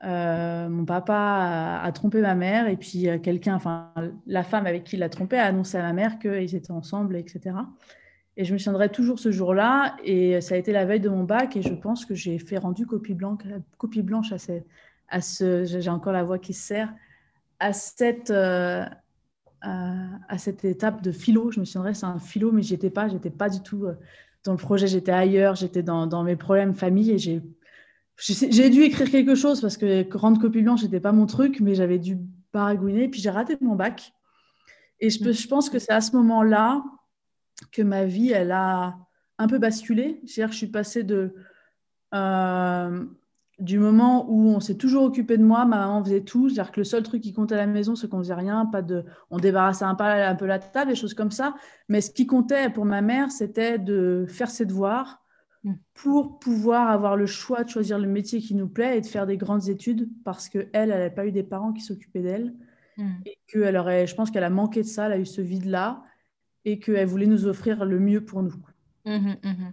mon 0.02 0.84
papa 0.84 1.80
a, 1.82 1.92
trompé 1.92 2.20
ma 2.20 2.34
mère 2.34 2.68
et 2.68 2.76
puis 2.76 3.08
quelqu'un, 3.22 3.56
enfin, 3.56 3.92
la 4.26 4.42
femme 4.42 4.66
avec 4.66 4.84
qui 4.84 4.96
il 4.96 5.00
l'a 5.00 5.08
trompé 5.08 5.36
a 5.38 5.44
annoncé 5.44 5.76
à 5.76 5.82
ma 5.82 5.92
mère 5.92 6.18
qu'ils 6.18 6.54
étaient 6.54 6.70
ensemble, 6.70 7.16
etc. 7.16 7.56
Et 8.38 8.44
je 8.44 8.52
me 8.52 8.58
souviendrai 8.58 8.88
toujours 8.88 9.18
ce 9.18 9.32
jour-là. 9.32 9.96
Et 10.04 10.40
ça 10.40 10.54
a 10.54 10.58
été 10.58 10.72
la 10.72 10.84
veille 10.84 11.00
de 11.00 11.08
mon 11.08 11.24
bac. 11.24 11.56
Et 11.56 11.62
je 11.62 11.74
pense 11.74 12.06
que 12.06 12.14
j'ai 12.14 12.38
fait 12.38 12.56
rendu 12.56 12.86
copie 12.86 13.12
blanche, 13.12 13.40
copie 13.78 14.02
blanche 14.02 14.32
à, 14.32 14.38
ces, 14.38 14.64
à 15.08 15.20
ce, 15.20 15.64
j'ai 15.64 15.90
encore 15.90 16.12
la 16.12 16.22
voix 16.22 16.38
qui 16.38 16.54
se 16.54 16.64
serre, 16.64 16.94
à 17.58 17.72
cette, 17.72 18.30
euh, 18.30 18.84
à, 19.60 20.38
cette 20.38 20.64
étape 20.64 21.02
de 21.02 21.10
philo. 21.10 21.50
Je 21.50 21.58
me 21.58 21.64
souviendrai, 21.64 21.94
c'est 21.94 22.06
un 22.06 22.20
philo, 22.20 22.52
mais 22.52 22.62
j'y 22.62 22.74
étais 22.74 22.90
pas, 22.90 23.08
j'étais 23.08 23.30
pas 23.30 23.48
du 23.48 23.60
tout 23.60 23.86
euh, 23.86 23.94
dans 24.44 24.52
le 24.52 24.58
projet, 24.58 24.86
j'étais 24.86 25.10
ailleurs, 25.10 25.56
j'étais 25.56 25.82
dans, 25.82 26.06
dans, 26.06 26.22
mes 26.22 26.36
problèmes 26.36 26.74
famille 26.74 27.10
et 27.10 27.18
j'ai, 27.18 27.42
j'ai 28.18 28.70
dû 28.70 28.82
écrire 28.82 29.10
quelque 29.10 29.34
chose 29.34 29.60
parce 29.60 29.76
que 29.76 30.06
rendre 30.16 30.40
copie 30.40 30.62
blanche 30.62 30.82
n'était 30.82 31.00
pas 31.00 31.12
mon 31.12 31.26
truc, 31.26 31.60
mais 31.60 31.74
j'avais 31.74 31.98
dû 31.98 32.18
baragouiner, 32.52 33.08
puis 33.08 33.20
j'ai 33.20 33.30
raté 33.30 33.56
mon 33.60 33.76
bac. 33.76 34.12
Et 35.00 35.10
je, 35.10 35.48
pense 35.48 35.70
que 35.70 35.78
c'est 35.78 35.92
à 35.92 36.00
ce 36.00 36.16
moment-là 36.16 36.82
que 37.70 37.82
ma 37.82 38.04
vie, 38.04 38.30
elle 38.30 38.50
a 38.50 38.96
un 39.38 39.46
peu 39.46 39.58
basculé. 39.58 40.20
C'est-à-dire 40.26 40.48
que 40.48 40.54
je 40.54 40.58
suis 40.58 40.66
passée 40.66 41.04
de, 41.04 41.32
euh, 42.12 43.04
du 43.60 43.78
moment 43.78 44.28
où 44.28 44.48
on 44.50 44.58
s'est 44.58 44.76
toujours 44.76 45.04
occupé 45.04 45.36
de 45.36 45.44
moi, 45.44 45.64
ma 45.64 45.78
maman 45.78 46.02
faisait 46.02 46.22
tout, 46.22 46.48
c'est-à-dire 46.48 46.72
que 46.72 46.80
le 46.80 46.84
seul 46.84 47.04
truc 47.04 47.22
qui 47.22 47.32
comptait 47.32 47.54
à 47.54 47.58
la 47.58 47.66
maison, 47.66 47.94
c'est 47.94 48.08
qu'on 48.08 48.18
faisait 48.18 48.34
rien, 48.34 48.66
pas 48.66 48.82
de, 48.82 49.04
on 49.30 49.38
débarrassait 49.38 49.84
un 49.84 49.94
peu, 49.94 50.04
un 50.04 50.34
peu 50.34 50.46
la 50.46 50.58
table, 50.58 50.90
des 50.90 50.96
choses 50.96 51.14
comme 51.14 51.30
ça. 51.30 51.54
Mais 51.88 52.00
ce 52.00 52.10
qui 52.10 52.26
comptait 52.26 52.70
pour 52.70 52.84
ma 52.84 53.00
mère, 53.00 53.30
c'était 53.30 53.78
de 53.78 54.26
faire 54.28 54.50
ses 54.50 54.66
devoirs. 54.66 55.22
Pour 55.94 56.38
pouvoir 56.38 56.88
avoir 56.88 57.16
le 57.16 57.26
choix 57.26 57.64
de 57.64 57.68
choisir 57.68 57.98
le 57.98 58.08
métier 58.08 58.40
qui 58.40 58.54
nous 58.54 58.68
plaît 58.68 58.98
et 58.98 59.00
de 59.00 59.06
faire 59.06 59.26
des 59.26 59.36
grandes 59.36 59.68
études 59.68 60.08
parce 60.24 60.48
qu'elle, 60.48 60.70
elle 60.72 60.90
n'avait 60.90 61.10
pas 61.10 61.26
eu 61.26 61.32
des 61.32 61.42
parents 61.42 61.72
qui 61.72 61.82
s'occupaient 61.82 62.22
d'elle. 62.22 62.54
Mm. 62.96 63.10
Et 63.26 63.38
qu'elle 63.46 63.76
aurait, 63.76 64.06
je 64.06 64.14
pense 64.14 64.30
qu'elle 64.30 64.44
a 64.44 64.50
manqué 64.50 64.82
de 64.82 64.86
ça, 64.86 65.06
elle 65.06 65.12
a 65.12 65.18
eu 65.18 65.26
ce 65.26 65.40
vide-là 65.40 66.02
et 66.64 66.78
qu'elle 66.78 67.06
voulait 67.06 67.26
nous 67.26 67.46
offrir 67.46 67.84
le 67.84 67.98
mieux 67.98 68.24
pour 68.24 68.42
nous. 68.42 68.54
Mm-hmm, 69.06 69.40
mm-hmm. 69.40 69.72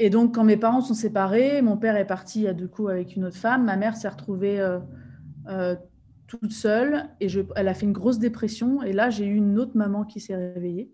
Et 0.00 0.10
donc, 0.10 0.34
quand 0.34 0.44
mes 0.44 0.56
parents 0.56 0.80
sont 0.80 0.94
séparés, 0.94 1.62
mon 1.62 1.76
père 1.76 1.96
est 1.96 2.06
parti 2.06 2.52
du 2.54 2.68
coup 2.68 2.88
avec 2.88 3.14
une 3.14 3.24
autre 3.24 3.36
femme, 3.36 3.64
ma 3.64 3.76
mère 3.76 3.96
s'est 3.96 4.08
retrouvée 4.08 4.58
euh, 4.58 4.80
euh, 5.48 5.76
toute 6.26 6.52
seule 6.52 7.10
et 7.20 7.28
je, 7.28 7.40
elle 7.54 7.68
a 7.68 7.74
fait 7.74 7.86
une 7.86 7.92
grosse 7.92 8.18
dépression. 8.18 8.82
Et 8.82 8.92
là, 8.92 9.10
j'ai 9.10 9.24
eu 9.24 9.36
une 9.36 9.58
autre 9.58 9.76
maman 9.76 10.04
qui 10.04 10.20
s'est 10.20 10.34
réveillée. 10.34 10.90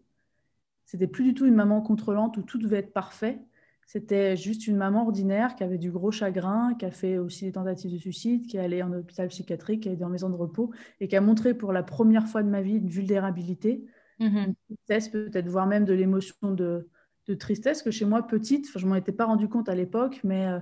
C'était 0.91 1.07
plus 1.07 1.23
du 1.23 1.35
tout 1.35 1.47
une 1.47 1.55
maman 1.55 1.81
contrôlante 1.83 2.37
où 2.37 2.43
tout 2.43 2.59
devait 2.59 2.79
être 2.79 2.93
parfait. 2.93 3.39
C'était 3.87 4.37
juste 4.37 4.67
une 4.67 4.77
maman 4.77 5.05
ordinaire 5.05 5.55
qui 5.55 5.63
avait 5.63 5.79
du 5.79 5.93
gros 5.93 6.11
chagrin, 6.11 6.75
qui 6.75 6.85
a 6.85 6.91
fait 6.91 7.17
aussi 7.17 7.45
des 7.45 7.53
tentatives 7.53 7.93
de 7.93 7.97
suicide, 7.97 8.49
qui 8.49 8.57
est 8.57 8.61
allée 8.61 8.83
en 8.83 8.93
hôpital 8.93 9.29
psychiatrique, 9.29 9.85
qui 9.85 9.89
est 9.89 9.93
allée 9.93 10.03
en 10.03 10.09
maison 10.09 10.29
de 10.29 10.35
repos 10.35 10.73
et 10.99 11.07
qui 11.07 11.15
a 11.15 11.21
montré 11.21 11.55
pour 11.55 11.73
la 11.73 11.85
première 11.85 12.27
fois 12.27 12.43
de 12.43 12.49
ma 12.49 12.61
vie 12.61 12.73
une 12.73 12.89
vulnérabilité, 12.89 13.85
mm-hmm. 14.19 14.47
une 14.47 14.55
tristesse 14.67 15.09
peut-être, 15.11 15.49
voire 15.49 15.69
même 15.69 15.85
de 15.85 15.93
l'émotion 15.93 16.51
de, 16.51 16.89
de 17.29 17.35
tristesse 17.35 17.85
que 17.85 17.93
chez 17.93 18.05
moi, 18.05 18.27
petite, 18.27 18.67
je 18.77 18.85
ne 18.85 18.91
m'en 18.91 18.97
étais 18.97 19.13
pas 19.13 19.27
rendu 19.27 19.49
compte 19.49 19.69
à 19.69 19.77
l'époque, 19.77 20.19
mais 20.25 20.49
euh, 20.49 20.59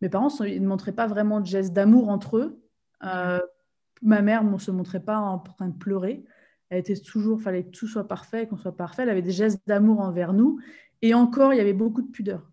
mes 0.00 0.08
parents 0.08 0.30
ne 0.40 0.66
montraient 0.66 0.90
pas 0.90 1.06
vraiment 1.06 1.40
de 1.40 1.46
gestes 1.46 1.72
d'amour 1.72 2.08
entre 2.08 2.38
eux. 2.38 2.60
Euh, 3.04 3.38
ma 4.02 4.20
mère 4.20 4.42
ne 4.42 4.58
se 4.58 4.72
montrait 4.72 5.04
pas 5.04 5.18
en 5.18 5.38
train 5.38 5.68
de 5.68 5.78
pleurer. 5.78 6.24
Elle 6.70 6.78
était 6.78 6.96
toujours, 6.96 7.40
fallait 7.40 7.64
que 7.64 7.70
tout 7.70 7.88
soit 7.88 8.08
parfait, 8.08 8.46
qu'on 8.46 8.56
soit 8.56 8.76
parfait. 8.76 9.02
Elle 9.02 9.10
avait 9.10 9.22
des 9.22 9.32
gestes 9.32 9.60
d'amour 9.66 10.00
envers 10.00 10.32
nous. 10.32 10.58
Et 11.02 11.14
encore, 11.14 11.52
il 11.52 11.56
y 11.56 11.60
avait 11.60 11.72
beaucoup 11.72 12.02
de 12.02 12.10
pudeur. 12.10 12.50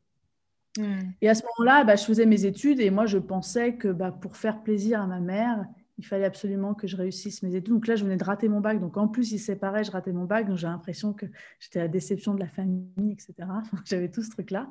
Hmm. 0.77 1.11
Et 1.21 1.29
à 1.29 1.35
ce 1.35 1.43
moment-là, 1.43 1.83
bah, 1.83 1.95
je 1.95 2.03
faisais 2.03 2.25
mes 2.25 2.45
études 2.45 2.79
et 2.79 2.89
moi, 2.89 3.05
je 3.05 3.17
pensais 3.17 3.75
que 3.75 3.87
bah, 3.87 4.11
pour 4.11 4.35
faire 4.35 4.63
plaisir 4.63 5.01
à 5.01 5.07
ma 5.07 5.19
mère, 5.19 5.65
il 5.99 6.05
fallait 6.05 6.25
absolument 6.25 6.73
que 6.73 6.87
je 6.87 6.95
réussisse 6.95 7.41
mes 7.43 7.55
études. 7.55 7.73
Donc 7.73 7.87
là, 7.87 7.95
je 7.95 8.03
venais 8.03 8.17
de 8.17 8.23
rater 8.23 8.49
mon 8.49 8.59
bac. 8.59 8.79
Donc 8.79 8.97
en 8.97 9.07
plus, 9.07 9.31
il 9.31 9.39
séparait, 9.39 9.83
je 9.83 9.91
ratais 9.91 10.11
mon 10.11 10.25
bac. 10.25 10.47
Donc 10.47 10.57
j'ai 10.57 10.67
l'impression 10.67 11.13
que 11.13 11.25
j'étais 11.59 11.79
la 11.79 11.87
déception 11.87 12.33
de 12.33 12.39
la 12.39 12.47
famille, 12.47 13.11
etc. 13.11 13.33
J'avais 13.85 14.09
tout 14.09 14.21
ce 14.21 14.29
truc-là. 14.31 14.69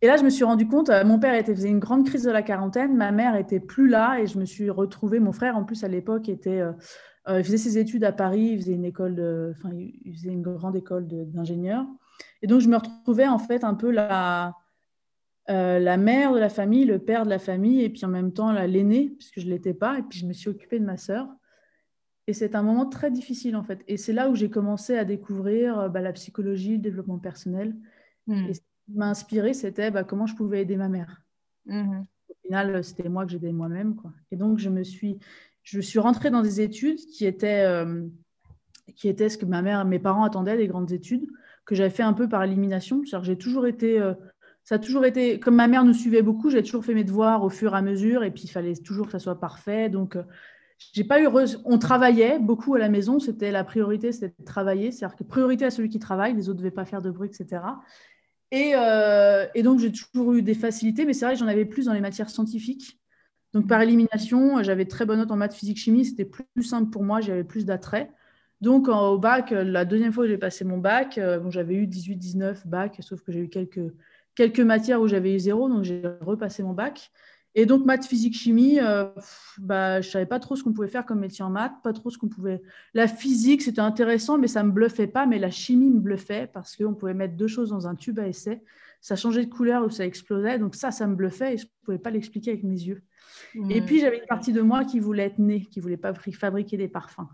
Et 0.00 0.06
là, 0.06 0.16
je 0.16 0.22
me 0.22 0.30
suis 0.30 0.44
rendu 0.44 0.68
compte, 0.68 0.90
euh, 0.90 1.04
mon 1.04 1.18
père 1.18 1.34
était, 1.34 1.52
faisait 1.52 1.68
une 1.68 1.80
grande 1.80 2.06
crise 2.06 2.22
de 2.22 2.30
la 2.30 2.42
quarantaine, 2.42 2.96
ma 2.96 3.10
mère 3.10 3.34
était 3.34 3.58
plus 3.58 3.88
là 3.88 4.20
et 4.20 4.28
je 4.28 4.38
me 4.38 4.44
suis 4.44 4.70
retrouvée, 4.70 5.18
mon 5.18 5.32
frère 5.32 5.56
en 5.56 5.64
plus 5.64 5.82
à 5.82 5.88
l'époque 5.88 6.28
était 6.28 6.60
euh, 6.60 6.70
il 7.28 7.44
faisait 7.44 7.58
ses 7.58 7.78
études 7.78 8.04
à 8.04 8.12
Paris, 8.12 8.50
il 8.52 8.58
faisait 8.58 8.72
une 8.72 8.84
école, 8.84 9.14
de, 9.14 9.54
enfin, 9.56 9.70
il 9.74 10.12
faisait 10.14 10.32
une 10.32 10.42
grande 10.42 10.76
école 10.76 11.06
d'ingénieur. 11.06 11.84
Et 12.42 12.46
donc, 12.46 12.60
je 12.60 12.68
me 12.68 12.76
retrouvais 12.76 13.28
en 13.28 13.38
fait 13.38 13.64
un 13.64 13.74
peu 13.74 13.90
la, 13.90 14.54
la 15.48 15.96
mère 15.96 16.32
de 16.32 16.38
la 16.38 16.48
famille, 16.48 16.84
le 16.84 16.98
père 16.98 17.24
de 17.24 17.30
la 17.30 17.38
famille, 17.38 17.82
et 17.82 17.90
puis 17.90 18.04
en 18.04 18.08
même 18.08 18.32
temps 18.32 18.52
l'aîné, 18.52 19.10
puisque 19.10 19.40
je 19.40 19.46
ne 19.46 19.50
l'étais 19.50 19.74
pas. 19.74 19.98
Et 19.98 20.02
puis, 20.02 20.18
je 20.20 20.26
me 20.26 20.32
suis 20.32 20.48
occupée 20.48 20.78
de 20.78 20.84
ma 20.84 20.96
sœur. 20.96 21.28
Et 22.28 22.34
c'est 22.34 22.54
un 22.54 22.62
moment 22.62 22.84
très 22.84 23.10
difficile 23.10 23.56
en 23.56 23.62
fait. 23.62 23.82
Et 23.88 23.96
c'est 23.96 24.12
là 24.12 24.28
où 24.28 24.34
j'ai 24.34 24.50
commencé 24.50 24.98
à 24.98 25.06
découvrir 25.06 25.88
bah, 25.88 26.02
la 26.02 26.12
psychologie, 26.12 26.72
le 26.72 26.82
développement 26.82 27.18
personnel. 27.18 27.74
Hmm. 28.26 28.46
Et 28.50 28.54
ce 28.54 28.60
qui 28.60 28.92
m'a 28.94 29.08
inspiré, 29.08 29.54
c'était 29.54 29.90
bah, 29.90 30.04
comment 30.04 30.26
je 30.26 30.36
pouvais 30.36 30.60
aider 30.60 30.76
ma 30.76 30.90
mère. 30.90 31.22
Hmm. 31.64 32.02
Au 32.28 32.34
final, 32.44 32.84
c'était 32.84 33.08
moi 33.08 33.24
que 33.24 33.32
j'aidais 33.32 33.50
moi-même. 33.50 33.96
Et 34.30 34.36
donc, 34.36 34.58
je 34.58 34.68
me 34.68 34.84
suis, 34.84 35.18
je 35.68 35.80
suis 35.80 35.98
rentrée 35.98 36.30
dans 36.30 36.40
des 36.40 36.60
études 36.60 36.98
qui 36.98 37.26
étaient, 37.26 37.62
euh, 37.64 38.04
qui 38.96 39.08
étaient 39.08 39.28
ce 39.28 39.36
que 39.36 39.44
ma 39.44 39.60
mère, 39.60 39.84
mes 39.84 39.98
parents 39.98 40.24
attendaient, 40.24 40.56
des 40.56 40.66
grandes 40.66 40.92
études, 40.92 41.26
que 41.66 41.74
j'avais 41.74 41.90
fait 41.90 42.02
un 42.02 42.14
peu 42.14 42.28
par 42.28 42.42
élimination. 42.42 43.02
J'ai 43.04 43.36
toujours 43.36 43.66
été, 43.66 44.00
euh, 44.00 44.14
ça 44.64 44.76
a 44.76 44.78
toujours 44.78 45.04
été, 45.04 45.38
comme 45.38 45.56
ma 45.56 45.68
mère 45.68 45.84
nous 45.84 45.92
suivait 45.92 46.22
beaucoup, 46.22 46.48
j'ai 46.48 46.62
toujours 46.62 46.84
fait 46.84 46.94
mes 46.94 47.04
devoirs 47.04 47.44
au 47.44 47.50
fur 47.50 47.74
et 47.74 47.76
à 47.76 47.82
mesure, 47.82 48.24
et 48.24 48.30
puis 48.30 48.44
il 48.44 48.50
fallait 48.50 48.74
toujours 48.76 49.06
que 49.06 49.12
ça 49.12 49.18
soit 49.18 49.38
parfait. 49.38 49.90
Donc, 49.90 50.16
euh, 50.16 50.22
j'ai 50.94 51.04
pas 51.04 51.20
eu 51.20 51.28
On 51.64 51.78
travaillait 51.78 52.38
beaucoup 52.38 52.74
à 52.74 52.78
la 52.78 52.88
maison. 52.88 53.18
C'était 53.18 53.50
la 53.50 53.64
priorité, 53.64 54.12
c'était 54.12 54.32
de 54.38 54.44
travailler. 54.44 54.92
C'est-à-dire 54.92 55.16
que 55.16 55.24
priorité 55.24 55.64
à 55.64 55.70
celui 55.70 55.88
qui 55.88 55.98
travaille. 55.98 56.34
Les 56.34 56.48
autres 56.48 56.60
ne 56.60 56.64
devaient 56.64 56.74
pas 56.74 56.84
faire 56.84 57.02
de 57.02 57.10
bruit, 57.10 57.28
etc. 57.28 57.62
Euh, 58.54 59.46
et, 59.54 59.62
donc, 59.62 59.80
j'ai 59.80 59.92
toujours 59.92 60.32
eu 60.32 60.42
des 60.42 60.54
facilités, 60.54 61.04
mais 61.04 61.12
c'est 61.12 61.24
vrai 61.24 61.34
que 61.34 61.40
j'en 61.40 61.48
avais 61.48 61.64
plus 61.64 61.86
dans 61.86 61.92
les 61.92 62.00
matières 62.00 62.30
scientifiques. 62.30 62.97
Donc, 63.54 63.66
par 63.66 63.80
élimination, 63.80 64.62
j'avais 64.62 64.84
très 64.84 65.06
bonne 65.06 65.18
note 65.18 65.30
en 65.30 65.36
maths, 65.36 65.54
physique, 65.54 65.78
chimie. 65.78 66.04
C'était 66.04 66.24
plus, 66.26 66.62
simple 66.62 66.90
pour 66.90 67.02
moi. 67.02 67.20
J'avais 67.20 67.44
plus 67.44 67.64
d'attrait. 67.64 68.10
Donc, 68.60 68.88
au 68.88 69.18
bac, 69.18 69.50
la 69.50 69.84
deuxième 69.84 70.12
fois 70.12 70.24
où 70.24 70.26
j'ai 70.26 70.38
passé 70.38 70.64
mon 70.64 70.78
bac, 70.78 71.16
euh, 71.18 71.38
bon, 71.38 71.50
j'avais 71.50 71.74
eu 71.74 71.86
18-19 71.86 72.66
bac, 72.66 72.98
sauf 73.00 73.22
que 73.22 73.30
j'ai 73.32 73.40
eu 73.40 73.48
quelques, 73.48 73.92
quelques 74.34 74.60
matières 74.60 75.00
où 75.00 75.06
j'avais 75.06 75.34
eu 75.34 75.38
zéro. 75.38 75.68
Donc, 75.68 75.84
j'ai 75.84 76.02
repassé 76.20 76.62
mon 76.62 76.72
bac. 76.72 77.10
Et 77.54 77.66
donc, 77.66 77.84
maths, 77.84 78.06
physique, 78.06 78.36
chimie, 78.36 78.78
euh, 78.78 79.06
bah, 79.58 80.00
je 80.00 80.06
ne 80.06 80.12
savais 80.12 80.26
pas 80.26 80.38
trop 80.38 80.54
ce 80.54 80.62
qu'on 80.62 80.72
pouvait 80.72 80.88
faire 80.88 81.06
comme 81.06 81.20
métier 81.20 81.44
en 81.44 81.50
maths, 81.50 81.72
pas 81.82 81.92
trop 81.92 82.10
ce 82.10 82.18
qu'on 82.18 82.28
pouvait. 82.28 82.62
La 82.94 83.08
physique, 83.08 83.62
c'était 83.62 83.80
intéressant, 83.80 84.38
mais 84.38 84.48
ça 84.48 84.62
ne 84.62 84.68
me 84.68 84.72
bluffait 84.72 85.06
pas. 85.06 85.26
Mais 85.26 85.38
la 85.38 85.50
chimie 85.50 85.90
me 85.90 86.00
bluffait 86.00 86.48
parce 86.52 86.76
qu'on 86.76 86.94
pouvait 86.94 87.14
mettre 87.14 87.36
deux 87.36 87.48
choses 87.48 87.70
dans 87.70 87.88
un 87.88 87.94
tube 87.94 88.18
à 88.18 88.28
essai. 88.28 88.62
Ça 89.00 89.16
changeait 89.16 89.44
de 89.44 89.50
couleur 89.50 89.84
ou 89.84 89.90
ça 89.90 90.04
explosait. 90.04 90.58
Donc, 90.58 90.74
ça, 90.74 90.90
ça 90.90 91.06
me 91.06 91.14
bluffait 91.14 91.54
et 91.54 91.56
je 91.56 91.64
ne 91.64 91.70
pouvais 91.84 91.98
pas 91.98 92.10
l'expliquer 92.10 92.50
avec 92.50 92.64
mes 92.64 92.80
yeux. 92.80 93.02
Et 93.70 93.80
puis, 93.80 94.00
j'avais 94.00 94.18
une 94.18 94.26
partie 94.26 94.52
de 94.52 94.60
moi 94.60 94.84
qui 94.84 95.00
voulait 95.00 95.24
être 95.24 95.38
née, 95.38 95.62
qui 95.62 95.78
ne 95.78 95.82
voulait 95.82 95.96
pas 95.96 96.12
fabriquer 96.14 96.76
des 96.76 96.88
parfums. 96.88 97.28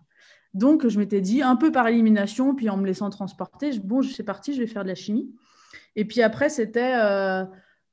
Donc, 0.55 0.87
je 0.87 0.99
m'étais 0.99 1.21
dit, 1.21 1.43
un 1.43 1.57
peu 1.57 1.73
par 1.73 1.89
élimination, 1.89 2.55
puis 2.55 2.71
en 2.71 2.77
me 2.77 2.87
laissant 2.87 3.11
transporter, 3.11 3.79
bon, 3.81 4.03
c'est 4.03 4.23
parti, 4.23 4.55
je 4.55 4.61
vais 4.61 4.67
faire 4.67 4.85
de 4.85 4.89
la 4.89 4.95
chimie. 4.95 5.35
Et 5.97 6.05
puis 6.05 6.23
après, 6.23 6.49
c'était. 6.49 6.95
Euh, 6.97 7.45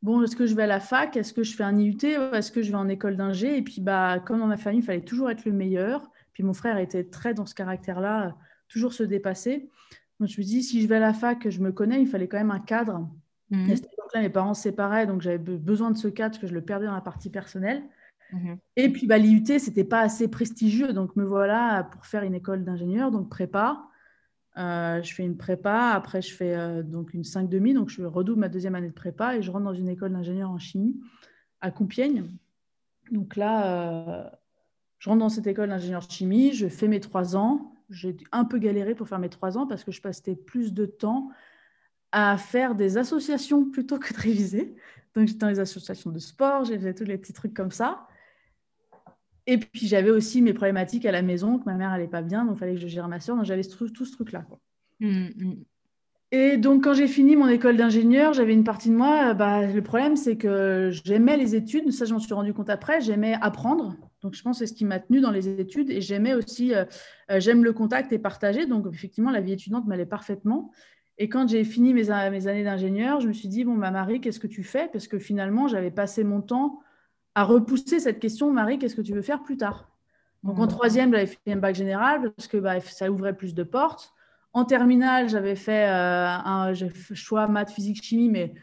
bon, 0.01 0.21
est-ce 0.23 0.35
que 0.35 0.45
je 0.45 0.55
vais 0.55 0.63
à 0.63 0.67
la 0.67 0.79
fac? 0.79 1.17
Est-ce 1.17 1.33
que 1.33 1.43
je 1.43 1.55
fais 1.55 1.63
un 1.63 1.77
IUT 1.77 1.97
Est-ce 2.33 2.51
que 2.51 2.61
je 2.61 2.71
vais 2.71 2.77
en 2.77 2.87
école 2.87 3.17
d'ingé? 3.17 3.57
Et 3.57 3.61
puis, 3.61 3.81
bah, 3.81 4.19
comme 4.19 4.39
dans 4.39 4.47
ma 4.47 4.57
famille, 4.57 4.81
il 4.81 4.85
fallait 4.85 5.01
toujours 5.01 5.29
être 5.29 5.45
le 5.45 5.51
meilleur. 5.51 6.09
Puis 6.33 6.43
mon 6.43 6.53
frère 6.53 6.77
était 6.77 7.03
très 7.03 7.33
dans 7.33 7.45
ce 7.45 7.55
caractère-là, 7.55 8.35
toujours 8.69 8.93
se 8.93 9.03
dépasser. 9.03 9.69
Donc, 10.19 10.29
je 10.29 10.39
me 10.39 10.45
dis, 10.45 10.63
si 10.63 10.81
je 10.81 10.87
vais 10.87 10.97
à 10.97 10.99
la 10.99 11.13
fac, 11.13 11.49
je 11.49 11.59
me 11.61 11.71
connais, 11.71 12.01
il 12.01 12.07
fallait 12.07 12.27
quand 12.27 12.37
même 12.37 12.51
un 12.51 12.59
cadre. 12.59 13.09
Mmh. 13.51 13.71
À 13.71 13.75
cette 13.75 13.93
époque-là, 13.93 14.21
mes 14.21 14.29
parents 14.29 14.53
se 14.53 14.63
séparaient, 14.63 15.05
donc 15.05 15.21
j'avais 15.21 15.37
besoin 15.37 15.91
de 15.91 15.97
ce 15.97 16.07
cadre, 16.07 16.31
parce 16.31 16.41
que 16.41 16.47
je 16.47 16.53
le 16.53 16.61
perdais 16.61 16.87
dans 16.87 16.95
la 16.95 17.01
partie 17.01 17.29
personnelle. 17.29 17.83
Mmh. 18.31 18.53
Et 18.77 18.89
puis, 18.89 19.07
bah, 19.07 19.17
l'IUT, 19.17 19.59
c'était 19.59 19.83
pas 19.83 20.01
assez 20.01 20.27
prestigieux. 20.27 20.93
Donc, 20.93 21.15
me 21.15 21.23
voilà 21.23 21.87
pour 21.91 22.05
faire 22.05 22.23
une 22.23 22.33
école 22.33 22.63
d'ingénieur, 22.63 23.11
donc 23.11 23.29
prépa. 23.29 23.83
Euh, 24.57 25.01
je 25.01 25.13
fais 25.13 25.23
une 25.23 25.37
prépa, 25.37 25.91
après 25.93 26.21
je 26.21 26.33
fais 26.33 26.53
euh, 26.55 26.83
donc 26.83 27.13
une 27.13 27.23
5 27.23 27.47
demi, 27.47 27.73
donc 27.73 27.89
je 27.89 28.03
redouble 28.03 28.41
ma 28.41 28.49
deuxième 28.49 28.75
année 28.75 28.89
de 28.89 28.93
prépa 28.93 29.37
et 29.37 29.41
je 29.41 29.49
rentre 29.49 29.63
dans 29.63 29.73
une 29.73 29.87
école 29.87 30.11
d'ingénieur 30.11 30.49
en 30.49 30.57
chimie 30.57 30.99
à 31.61 31.71
Compiègne. 31.71 32.25
Donc 33.11 33.37
là, 33.37 34.25
euh, 34.25 34.29
je 34.99 35.09
rentre 35.09 35.19
dans 35.19 35.29
cette 35.29 35.47
école 35.47 35.69
d'ingénieur 35.69 36.01
chimie, 36.01 36.51
je 36.51 36.67
fais 36.67 36.89
mes 36.89 36.99
trois 36.99 37.37
ans. 37.37 37.73
J'ai 37.89 38.17
un 38.31 38.43
peu 38.43 38.57
galéré 38.57 38.93
pour 38.93 39.07
faire 39.07 39.19
mes 39.19 39.29
trois 39.29 39.57
ans 39.57 39.67
parce 39.67 39.85
que 39.85 39.91
je 39.91 40.01
passais 40.01 40.35
plus 40.35 40.73
de 40.73 40.85
temps 40.85 41.29
à 42.11 42.37
faire 42.37 42.75
des 42.75 42.97
associations 42.97 43.69
plutôt 43.69 43.99
que 43.99 44.13
de 44.13 44.19
réviser. 44.19 44.75
Donc 45.15 45.27
j'étais 45.27 45.39
dans 45.39 45.49
les 45.49 45.59
associations 45.59 46.11
de 46.11 46.19
sport, 46.19 46.65
j'ai 46.65 46.79
fait 46.79 46.93
tous 46.93 47.03
les 47.03 47.17
petits 47.17 47.33
trucs 47.33 47.53
comme 47.53 47.71
ça. 47.71 48.07
Et 49.47 49.57
puis 49.57 49.87
j'avais 49.87 50.11
aussi 50.11 50.41
mes 50.41 50.53
problématiques 50.53 51.05
à 51.05 51.11
la 51.11 51.21
maison, 51.21 51.57
que 51.57 51.65
ma 51.65 51.75
mère 51.75 51.89
n'allait 51.89 52.07
pas 52.07 52.21
bien, 52.21 52.45
donc 52.45 52.57
il 52.57 52.59
fallait 52.59 52.73
que 52.75 52.79
je 52.79 52.87
gère 52.87 53.07
ma 53.07 53.19
soeur. 53.19 53.35
Donc 53.35 53.45
j'avais 53.45 53.63
tout, 53.63 54.05
ce 54.05 54.11
truc-là. 54.11 54.45
Mmh, 54.99 55.29
mmh. 55.35 55.53
Et 56.33 56.55
donc 56.57 56.85
quand 56.85 56.93
j'ai 56.93 57.07
fini 57.07 57.35
mon 57.35 57.47
école 57.47 57.75
d'ingénieur, 57.75 58.33
j'avais 58.33 58.53
une 58.53 58.63
partie 58.63 58.89
de 58.89 58.95
moi, 58.95 59.33
bah, 59.33 59.65
le 59.65 59.81
problème 59.81 60.15
c'est 60.15 60.37
que 60.37 60.89
j'aimais 61.03 61.35
les 61.35 61.55
études, 61.55 61.91
ça 61.91 62.05
je 62.05 62.13
m'en 62.13 62.19
suis 62.19 62.33
rendu 62.33 62.53
compte 62.53 62.69
après, 62.69 63.01
j'aimais 63.01 63.35
apprendre. 63.41 63.97
Donc 64.21 64.35
je 64.35 64.41
pense 64.41 64.59
que 64.59 64.65
c'est 64.65 64.71
ce 64.71 64.77
qui 64.77 64.85
m'a 64.85 64.99
tenu 64.99 65.19
dans 65.19 65.31
les 65.31 65.49
études 65.59 65.89
et 65.89 65.99
j'aimais 65.99 66.33
aussi, 66.33 66.73
euh, 66.73 66.85
euh, 67.31 67.39
j'aime 67.39 67.63
le 67.65 67.73
contact 67.73 68.13
et 68.13 68.19
partager. 68.19 68.65
Donc 68.65 68.85
effectivement, 68.93 69.31
la 69.31 69.41
vie 69.41 69.53
étudiante 69.53 69.85
m'allait 69.87 70.05
parfaitement. 70.05 70.71
Et 71.21 71.29
quand 71.29 71.47
j'ai 71.47 71.63
fini 71.63 71.93
mes, 71.93 72.05
mes 72.31 72.47
années 72.47 72.63
d'ingénieur, 72.63 73.19
je 73.19 73.27
me 73.27 73.33
suis 73.33 73.47
dit, 73.47 73.63
bon, 73.63 73.75
ma 73.75 73.91
Marie, 73.91 74.21
qu'est-ce 74.21 74.39
que 74.39 74.47
tu 74.47 74.63
fais? 74.63 74.89
Parce 74.91 75.07
que 75.07 75.19
finalement, 75.19 75.67
j'avais 75.67 75.91
passé 75.91 76.23
mon 76.23 76.41
temps 76.41 76.79
à 77.35 77.43
repousser 77.43 77.99
cette 77.99 78.19
question, 78.19 78.51
Marie, 78.51 78.79
qu'est-ce 78.79 78.95
que 78.95 79.03
tu 79.03 79.13
veux 79.13 79.21
faire 79.21 79.43
plus 79.43 79.55
tard? 79.55 79.91
Donc 80.41 80.57
en 80.57 80.65
mmh. 80.65 80.69
troisième, 80.69 81.11
j'avais 81.11 81.27
fait 81.27 81.51
un 81.51 81.57
bac 81.57 81.75
général 81.75 82.33
parce 82.35 82.47
que 82.47 82.57
bah, 82.57 82.79
ça 82.79 83.11
ouvrait 83.11 83.37
plus 83.37 83.53
de 83.53 83.61
portes. 83.61 84.15
En 84.53 84.65
terminale, 84.65 85.29
j'avais 85.29 85.55
fait 85.55 85.87
euh, 85.87 86.25
un 86.27 86.73
choix 87.13 87.47
maths, 87.47 87.69
physique, 87.69 88.01
chimie, 88.01 88.29
mais 88.29 88.55